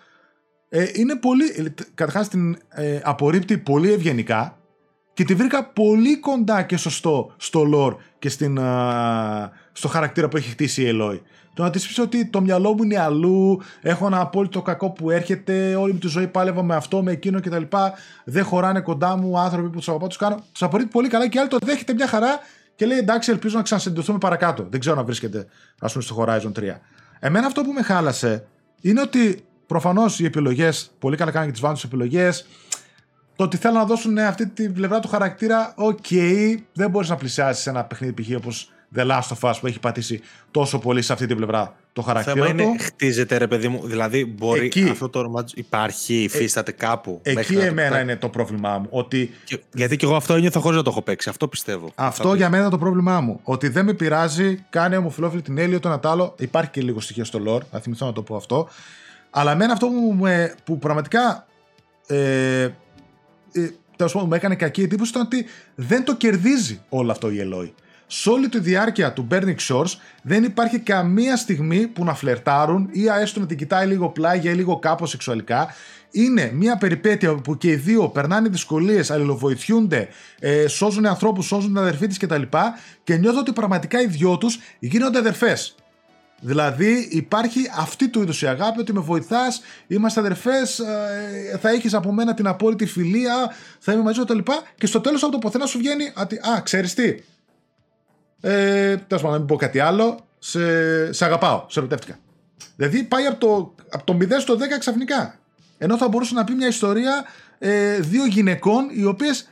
[0.68, 1.44] ε, είναι πολύ.
[1.44, 1.62] ε,
[1.94, 4.58] Καταρχάς την ε, απορρίπτει πολύ ευγενικά
[5.14, 10.36] και τη βρήκα πολύ κοντά και σωστό στο lore και στην, α, στο χαρακτήρα που
[10.36, 11.20] έχει χτίσει η Eloy.
[11.54, 15.10] Το να της πεις ότι το μυαλό μου είναι αλλού, έχω ένα απόλυτο κακό που
[15.10, 17.62] έρχεται, όλη μου τη ζωή πάλευα με αυτό, με εκείνο κτλ.
[18.24, 20.44] Δεν χωράνε κοντά μου άνθρωποι που τους αγαπάω, τους κάνω.
[20.52, 22.38] Τους απορρίπτει πολύ καλά και η άλλη το δέχεται μια χαρά
[22.74, 24.66] και λέει εντάξει, ελπίζω να ξανασυναντηθούμε παρακάτω.
[24.70, 25.46] Δεν ξέρω να βρίσκεται,
[25.80, 26.80] ας πούμε, στο Horizon 3.
[27.20, 28.44] Εμένα αυτό που με χάλασε
[28.80, 32.46] είναι ότι προφανώς οι επιλογές, πολύ καλά κάνουν και τις βάλανε επιλογές.
[33.36, 36.06] Το ότι θέλουν να δώσουν αυτή τη πλευρά του χαρακτήρα, οκ,
[36.72, 38.36] δεν μπορείς να πλησιάσεις ένα παιχνίδι π.χ.
[38.36, 40.20] όπως The Last of Us που έχει πατήσει
[40.50, 42.68] τόσο πολύ σε αυτή την πλευρά το Το χαρακτήρα θέμα του.
[42.68, 43.80] είναι, χτίζεται ρε παιδί μου.
[43.86, 44.88] Δηλαδή, μπορεί Εκεί.
[44.90, 47.20] αυτό το όνομα του- υπάρχει, υφίσταται κάπου.
[47.22, 48.86] Εκεί μέχρι να το- εμένα είναι το πρόβλημά μου.
[48.90, 51.28] Ότι Και- γιατί και εγώ αυτό ένιωθα χωρίς να το έχω παίξει.
[51.28, 51.92] Αυτό πιστεύω.
[51.94, 53.40] αυτό για μένα είναι το πρόβλημά μου.
[53.42, 56.34] Ότι δεν με πειράζει, κάνει ομοφυλόφιλη την Έλιο, το ένα τ' άλλο.
[56.38, 58.68] Υπάρχει και λίγο στοιχείο στο lore, θα θυμηθώ να το πω αυτό.
[59.30, 61.46] Αλλά εμένα αυτό που, με- που πραγματικά
[62.06, 62.70] ε, ε,
[63.96, 65.44] τέλος πάντων, μου έκανε κακή εντύπωση ήταν ότι
[65.74, 67.74] δεν το κερδίζει όλο αυτό η Ελόη.
[68.14, 73.06] Σε όλη τη διάρκεια του Burning Shores δεν υπάρχει καμία στιγμή που να φλερτάρουν ή
[73.20, 75.74] έστω να την κοιτάει λίγο πλάγια ή λίγο κάπως σεξουαλικά.
[76.10, 80.08] Είναι μια περιπέτεια που και οι δύο περνάνε δυσκολίες, αλληλοβοηθιούνται,
[80.38, 82.42] ε, σώζουν ανθρώπους, σώζουν την αδερφή της κτλ.
[83.04, 85.74] Και νιώθω ότι πραγματικά οι δυο τους γίνονται αδερφές.
[86.40, 90.80] Δηλαδή υπάρχει αυτή του είδους η αγάπη ότι με βοηθάς, είμαστε αδερφές,
[91.60, 94.38] θα έχεις από μένα την απόλυτη φιλία, θα είμαι μαζί σου κτλ.
[94.78, 97.14] Και στο τέλος από το ποθένα σου βγαίνει ότι, Α, ξέρεις τι.
[98.44, 100.26] Ε, Τέλος πάντων, να μην πω κάτι άλλο.
[100.38, 102.18] Σε, σε αγαπάω, σε ερωτεύτηκα.
[102.76, 105.38] Δηλαδή πάει από το, από το 0 στο 10 ξαφνικά.
[105.78, 107.24] Ενώ θα μπορούσε να πει μια ιστορία
[107.58, 109.48] ε, δύο γυναικών οι οποίες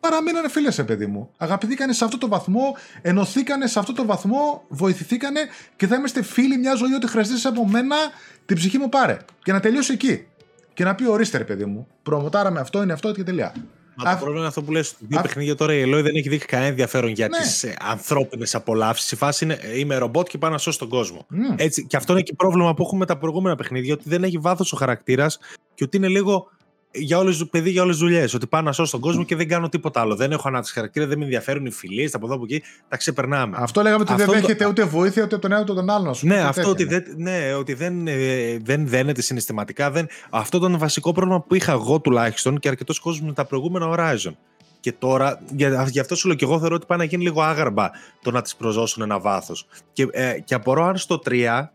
[0.00, 1.30] παραμένανε φίλες, σε παιδί μου.
[1.36, 5.40] Αγαπηθήκανε σε αυτό το βαθμό, ενωθήκανε σε αυτό το βαθμό, βοηθηθήκανε
[5.76, 6.94] και θα είμαστε φίλοι μια ζωή.
[6.94, 7.96] Ό,τι χρειαστείς από μένα,
[8.46, 9.16] την ψυχή μου πάρε.
[9.42, 10.26] Και να τελειώσει εκεί.
[10.74, 11.86] Και να πει ορίστε, ρε παιδί μου.
[12.02, 13.52] Προμοτάραμε αυτό, είναι αυτό και τελεία.
[13.96, 16.14] Μα Α- το πρόβλημα είναι αυτό που λες, δύο Α- παιχνίδια τώρα η Ελόη δεν
[16.16, 17.36] έχει δείξει κανένα ενδιαφέρον για Ναι.
[17.38, 19.12] τις ε, ανθρώπινες απολαύσεις.
[19.12, 21.26] Η φάση είναι ε, είμαι ρομπότ και πάω να σώσω τον κόσμο.
[21.28, 21.40] Μμ.
[21.56, 24.38] Έτσι, και αυτό είναι και πρόβλημα που έχουμε με τα προηγούμενα παιχνίδια, ότι δεν έχει
[24.38, 25.38] βάθος ο χαρακτήρας
[25.74, 26.50] και ότι είναι λίγο
[26.94, 28.34] για όλες, παιδί για όλες τις δουλειές.
[28.34, 30.14] Ότι πάω να σώσω τον κόσμο και δεν κάνω τίποτα άλλο.
[30.14, 32.62] Δεν έχω ανάπτυξη χαρακτήρα, δεν με ενδιαφέρουν οι φιλίες, τα από εδώ από εκεί.
[32.88, 33.56] Τα ξεπερνάμε.
[33.60, 36.06] Αυτό λέγαμε ότι Αυτό δεν το- δέχεται ούτε βοήθεια ούτε τον ένα ούτε τον άλλον.
[36.06, 37.32] να σου Ναι, πει αυτό τέτοια, ότι, ναι.
[37.32, 39.90] δεν, ναι, ότι δεν, ε, δεν δένεται συναισθηματικά.
[39.90, 43.44] Δεν, αυτό ήταν το βασικό πρόβλημα που είχα εγώ τουλάχιστον και αρκετός κόσμος με τα
[43.44, 44.32] προηγούμενα Horizon.
[44.80, 47.42] Και τώρα, για, γι' αυτό σου λέω και εγώ θεωρώ ότι πάει να γίνει λίγο
[47.42, 47.90] άγαρμπα
[48.22, 49.66] το να τη προσδώσουν ένα βάθος.
[49.92, 51.72] Και, ε, και απορώ αν στο 3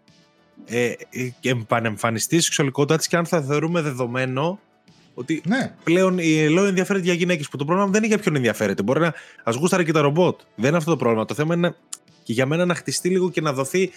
[0.66, 0.96] ε, ε,
[1.40, 4.60] και επανεμφανιστεί η σεξουαλικότητά της και αν θα θεωρούμε δεδομένο
[5.20, 7.50] ότι Ναι, πλέον η Ελό ενδιαφέρεται για γυναίκες.
[7.50, 8.84] Που το πρόβλημα δεν είναι για ποιον ενδιαφέρεται.
[8.84, 9.14] Μπορεί να
[9.44, 10.40] ας γούσταρε και τα ρομπότ.
[10.56, 11.26] Δεν είναι αυτό το πρόβλημα.
[11.26, 11.76] Το θέμα είναι
[12.24, 13.92] και για μένα να χτιστεί λίγο και να δοθεί.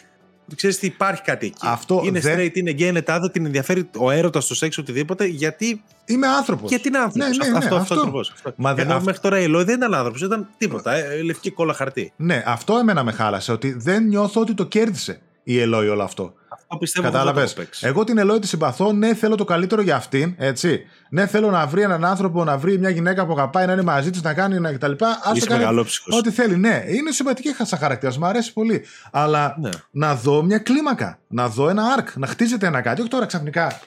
[0.47, 1.59] Ότι ξέρεις τι υπάρχει κάτι εκεί.
[1.66, 5.24] Αυτό είναι δεν- straight, είναι gay, είναι τάδε, την ενδιαφέρει ο έρωτας, το σεξ, οτιδήποτε.
[5.27, 5.82] Γιατί.
[6.05, 6.70] είμαι άνθρωπος.
[6.70, 7.28] Γιατί είναι άνθρωπος.
[7.36, 7.94] Ναι, ναι, ναι, αυτό, αυτό, αυτό.
[7.94, 8.32] ακριβώς.
[8.57, 10.94] Μα δεν- Ενώ αυ- μέχρι τώρα η Ελόη δεν ήταν άνθρωπος, ήταν τίποτα.
[10.94, 12.12] Ε, λευκή κόλλα χαρτί.
[12.16, 13.53] Ναι, αυτό εμένα με χάλασε.
[13.53, 16.32] Ότι δεν νιώθω ότι το κέρδισε η Ελόη όλο αυτό.
[16.73, 17.53] Αυτό πιστεύω ότι δεν Κατάλαβες.
[17.55, 17.86] το έχω παίξει.
[17.86, 18.93] Εγώ την Aloy τη συμπαθώ.
[18.93, 20.35] Ναι, θέλω το καλύτερο για αυτήν.
[20.39, 20.85] Έτσι.
[21.11, 24.11] Ναι, θέλω να βρει έναν άνθρωπο, να βρει μια γυναίκα που αγαπάει, να είναι μαζί
[24.11, 24.90] της, να κάνει να κτλ.
[24.90, 25.61] Α Είσαι το κάνει.
[25.61, 26.16] μεγαλόψυχος.
[26.16, 26.57] Ό,τι θέλει.
[26.57, 28.19] Ναι, είναι συμπαθητική σαν χαρακτήρας.
[28.19, 28.85] Μου αρέσει πολύ.
[29.11, 29.69] Αλλά Ναι.
[29.90, 31.19] να δω μια κλίμακα.
[31.28, 32.07] Να δω ένα arc.
[32.15, 33.01] Να χτίζεται ένα κάτι.
[33.01, 33.81] Όχι τώρα ξαφνικά.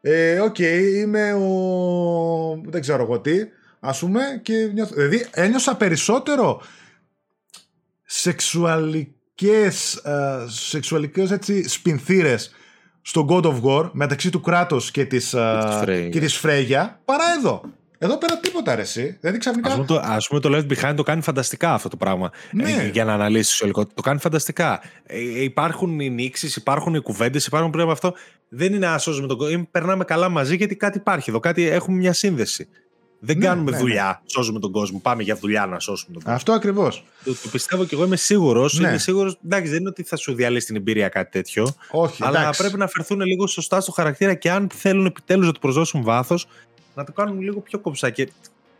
[0.00, 2.60] Ε, οκ, είμαι ο.
[2.66, 3.34] Δεν ξέρω εγώ τι.
[3.80, 4.20] Ας πούμε.
[4.42, 4.94] Και νιώθω...
[4.94, 6.62] Δηλαδή, ένιωσα περισσότερο
[9.34, 12.50] σεξουαλικές, ε, σεξουαλικές έτσι, σπινθήρες
[13.02, 16.08] στο God of War μεταξύ του κράτους και της, ε, της Φρέγια.
[16.08, 17.62] και της Φρέγια παρά εδώ.
[17.98, 19.16] Εδώ πέρα τίποτα ρε εσύ.
[19.20, 19.70] Δηλαδή ξαφνικά...
[19.70, 22.30] Α πούμε, το, ας πούμε το Left Behind το κάνει φανταστικά αυτό το πράγμα.
[22.52, 22.70] Ναι.
[22.70, 23.94] Ε, για να αναλύσεις τη σεξουαλικότητα.
[23.94, 24.80] Το κάνει φανταστικά.
[25.06, 28.14] Ε, υπάρχουν οι νήξει, υπάρχουν οι κουβέντες, υπάρχουν πριν από αυτό.
[28.48, 29.68] Δεν είναι να σώζουμε τον κόσμο.
[29.70, 31.40] Περνάμε καλά μαζί γιατί κάτι υπάρχει εδώ.
[31.40, 32.68] Κάτι, έχουμε μια σύνδεση.
[33.24, 34.98] Δεν Ναι, κάνουμε ναι, δουλειά, σώζουμε τον κόσμο.
[35.02, 36.36] Πάμε για δουλειά να σώσουμε τον κόσμο.
[36.36, 37.04] Αυτό ακριβώς.
[37.24, 38.78] Το, το πιστεύω και εγώ είμαι σίγουρος.
[38.78, 38.88] Ναι.
[38.88, 41.74] Είμαι σίγουρος, εντάξει, δεν είναι ότι θα σου διαλύσει την εμπειρία κάτι τέτοιο.
[41.90, 42.60] Όχι, αλλά εντάξει.
[42.60, 46.46] πρέπει να φερθούν λίγο σωστά στο χαρακτήρα και αν θέλουν επιτέλους να του προσδώσουν βάθος,
[46.94, 48.10] να το κάνουν λίγο πιο κομψά.
[48.10, 48.28] Και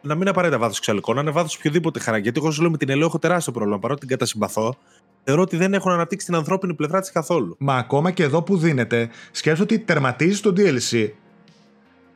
[0.01, 2.33] να μην είναι απαραίτητα βάθος εξαλικό, να είναι βάθος οποιοδήποτε χαρακτήρα.
[2.33, 3.79] Γιατί εγώ σου λέω με την Ελέο έχω τεράστιο πρόβλημα.
[3.79, 4.77] Παρότι την κατασυμπαθώ,
[5.25, 7.57] θεωρώ ότι δεν έχουν αναπτύξει την ανθρώπινη πλευρά της καθόλου.
[7.59, 11.11] Μα ακόμα και εδώ που δίνεται, σκέφτομαι ότι τερματίζει το DLC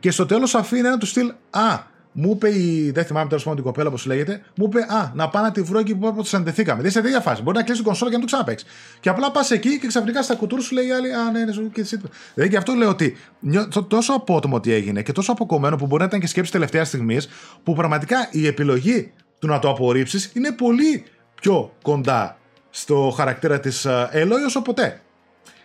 [0.00, 1.32] και στο τέλος αφήνει ένα του στυλ.
[1.50, 2.90] Α, μου είπε η.
[2.90, 4.42] Δεν θυμάμαι τέλο πάντων την κοπέλα όπως λέγεται.
[4.56, 6.76] Μου είπε Α, να πάω να τη βρω εκεί που που συναντηθήκαμε.
[6.80, 7.42] Δεν είσαι σε τέτοια φάση.
[7.42, 8.64] Μπορεί να κλείσει την κονσόλα και να το ξαναπέξει.
[9.00, 11.52] Και απλά πας εκεί και ξαφνικά στα κουτούρ σου λέει η άλλη Α, ναι, ναι,
[11.52, 12.00] σου και εσύ.
[12.34, 16.00] Δηλαδή και αυτό λέω ότι νιώ- τόσο απότομο ότι έγινε και τόσο αποκομμένο που μπορεί
[16.02, 17.28] να ήταν και σκέψη τελευταία στιγμής
[17.62, 21.04] που πραγματικά η επιλογή του να το απορρίψεις είναι πολύ
[21.40, 22.38] πιο κοντά
[22.70, 25.00] στο χαρακτήρα της Ελόη όσο ποτέ.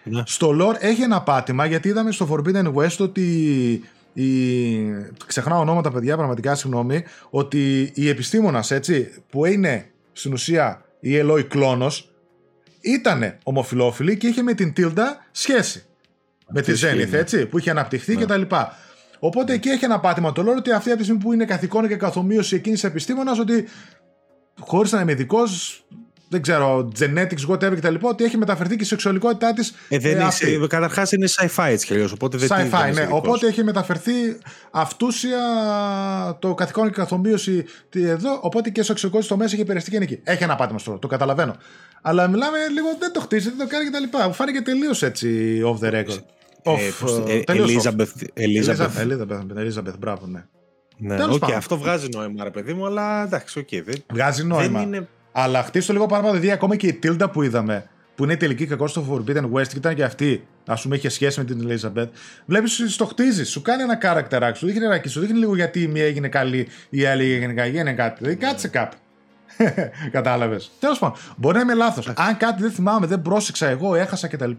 [0.03, 0.23] Ναι.
[0.25, 3.83] Στο lore έχει ένα πάτημα γιατί είδαμε στο Forbidden West ότι
[4.13, 4.25] η...
[5.27, 11.43] ξεχνάω ονόματα παιδιά πραγματικά συγγνώμη ότι η επιστήμονας έτσι που είναι στην ουσία η Ελόη
[11.43, 12.13] κλόνος
[12.81, 15.85] ήταν ομοφιλόφιλη και είχε με την Τίλντα σχέση.
[16.49, 18.23] με τη Zenith, έτσι, που είχε αναπτυχθεί ναι.
[18.23, 18.41] κτλ.
[19.19, 19.57] Οπότε ναι.
[19.57, 21.95] εκεί έχει ένα πάτημα το λόγο ότι αυτή από τη στιγμή που είναι καθηκόν και
[21.95, 23.67] καθομοίωση εκείνης επιστήμονας, ότι
[24.59, 25.85] χωρίς να είμαι ειδικός,
[26.33, 27.95] δεν ξέρω, genetics, whatever κτλ.
[28.01, 29.73] Ότι έχει μεταφερθεί και η σεξουαλικότητά της.
[29.89, 32.11] Ε, δεν ε, είναι, καταρχάς είναι sci-fi έτσι κι αλλιώς.
[32.11, 33.07] Οπότε δεν sci-fi, ναι.
[33.11, 34.11] Οπότε έχει μεταφερθεί
[34.71, 35.39] αυτούσια
[36.39, 38.39] το καθηκόν και καθομοίωση εδώ.
[38.41, 40.19] Οπότε και σεξουαλικός το μέσα έχει περιστεί και είναι εκεί.
[40.23, 41.55] Έχει ένα πάτημα στο το καταλαβαίνω.
[42.01, 44.17] Αλλά μιλάμε λίγο, δεν το χτίζει, δεν το κάνει κτλ.
[44.27, 46.23] Μου φάνηκε τελείως έτσι off the record.
[47.45, 48.11] Elizabeth.
[49.55, 50.45] Elizabeth, μπράβο, ναι.
[50.97, 53.67] Ναι, okay, αυτό βγάζει νόημα, ρε παιδί μου, αλλά εντάξει, OK.
[53.71, 53.95] Okay, δεν...
[54.13, 54.79] Βγάζει νόημα.
[54.79, 55.07] Δεν είναι...
[55.35, 58.65] Αλλά χτίστο λίγο παραπάνω, δηλαδή ακόμα και η Τίλντα που είδαμε, που είναι η τελική
[58.65, 62.09] κακός στο Forbidden West και ήταν και αυτή, ας πούμε, είχε σχέση με την Elizabeth.
[62.45, 65.81] Βλέπεις, το χτίζεις, σου κάνει ένα character arc, σου δείχνει ένα σου δείχνει λίγο γιατί
[65.81, 68.17] η μία έγινε καλή, η άλλη έγινε καλή, έγινε κάτι.
[68.17, 68.95] Δηλαδή κάτσε κάπου.
[70.11, 70.71] Κατάλαβες.
[70.79, 72.07] Τέλος πάντων, μπορεί να είμαι λάθος.
[72.07, 74.51] Αν κάτι δεν θυμάμαι, δεν πρόσεξα εγώ, έχασα κτλ.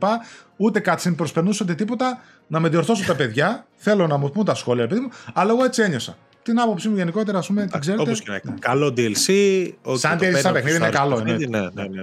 [0.57, 3.67] Ούτε κάτι δεν προσπερνούσε ούτε τίποτα, να με διορθώσουν τα παιδιά.
[3.77, 6.17] Θέλω να μου πούν τα σχόλια, παιδί μου, αλλά εγώ έτσι ένιωσα.
[6.45, 8.03] Την άποψη μου γενικότερα, ας πούμε, την ξέρετε.
[8.03, 8.59] Όπως και να ναι.
[8.59, 9.69] Καλό DLC.
[9.93, 11.21] Σαν DLC, σαν παιχνίδι είναι καλό.
[11.21, 11.87] Ναι, ναι, ναι.
[11.89, 12.01] ναι.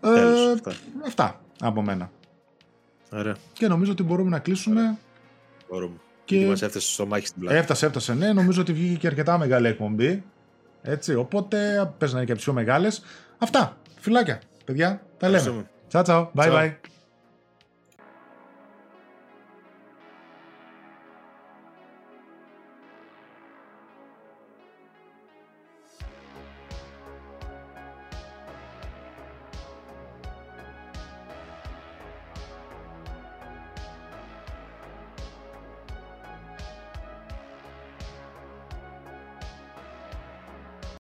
[0.00, 0.54] Ε,
[1.06, 2.10] αυτά από μένα.
[3.12, 3.36] Ωραία.
[3.52, 4.98] Και νομίζω ότι μπορούμε να κλείσουμε.
[5.70, 5.94] Μπορούμε.
[6.24, 7.56] Και μα έφτασε στο μάχη στην πλάτη.
[7.56, 8.32] Έφτασε, έφτασε, ναι.
[8.32, 10.22] Νομίζω ότι βγήκε και αρκετά μεγάλη εκπομπή.
[10.82, 13.02] Έτσι, οπότε πες να είναι και από τις πιο μεγάλες.
[13.38, 15.66] Αυτά, φιλάκια, παιδιά, τα λέμε.
[15.88, 16.72] Τσάου, τσάου, bye bye.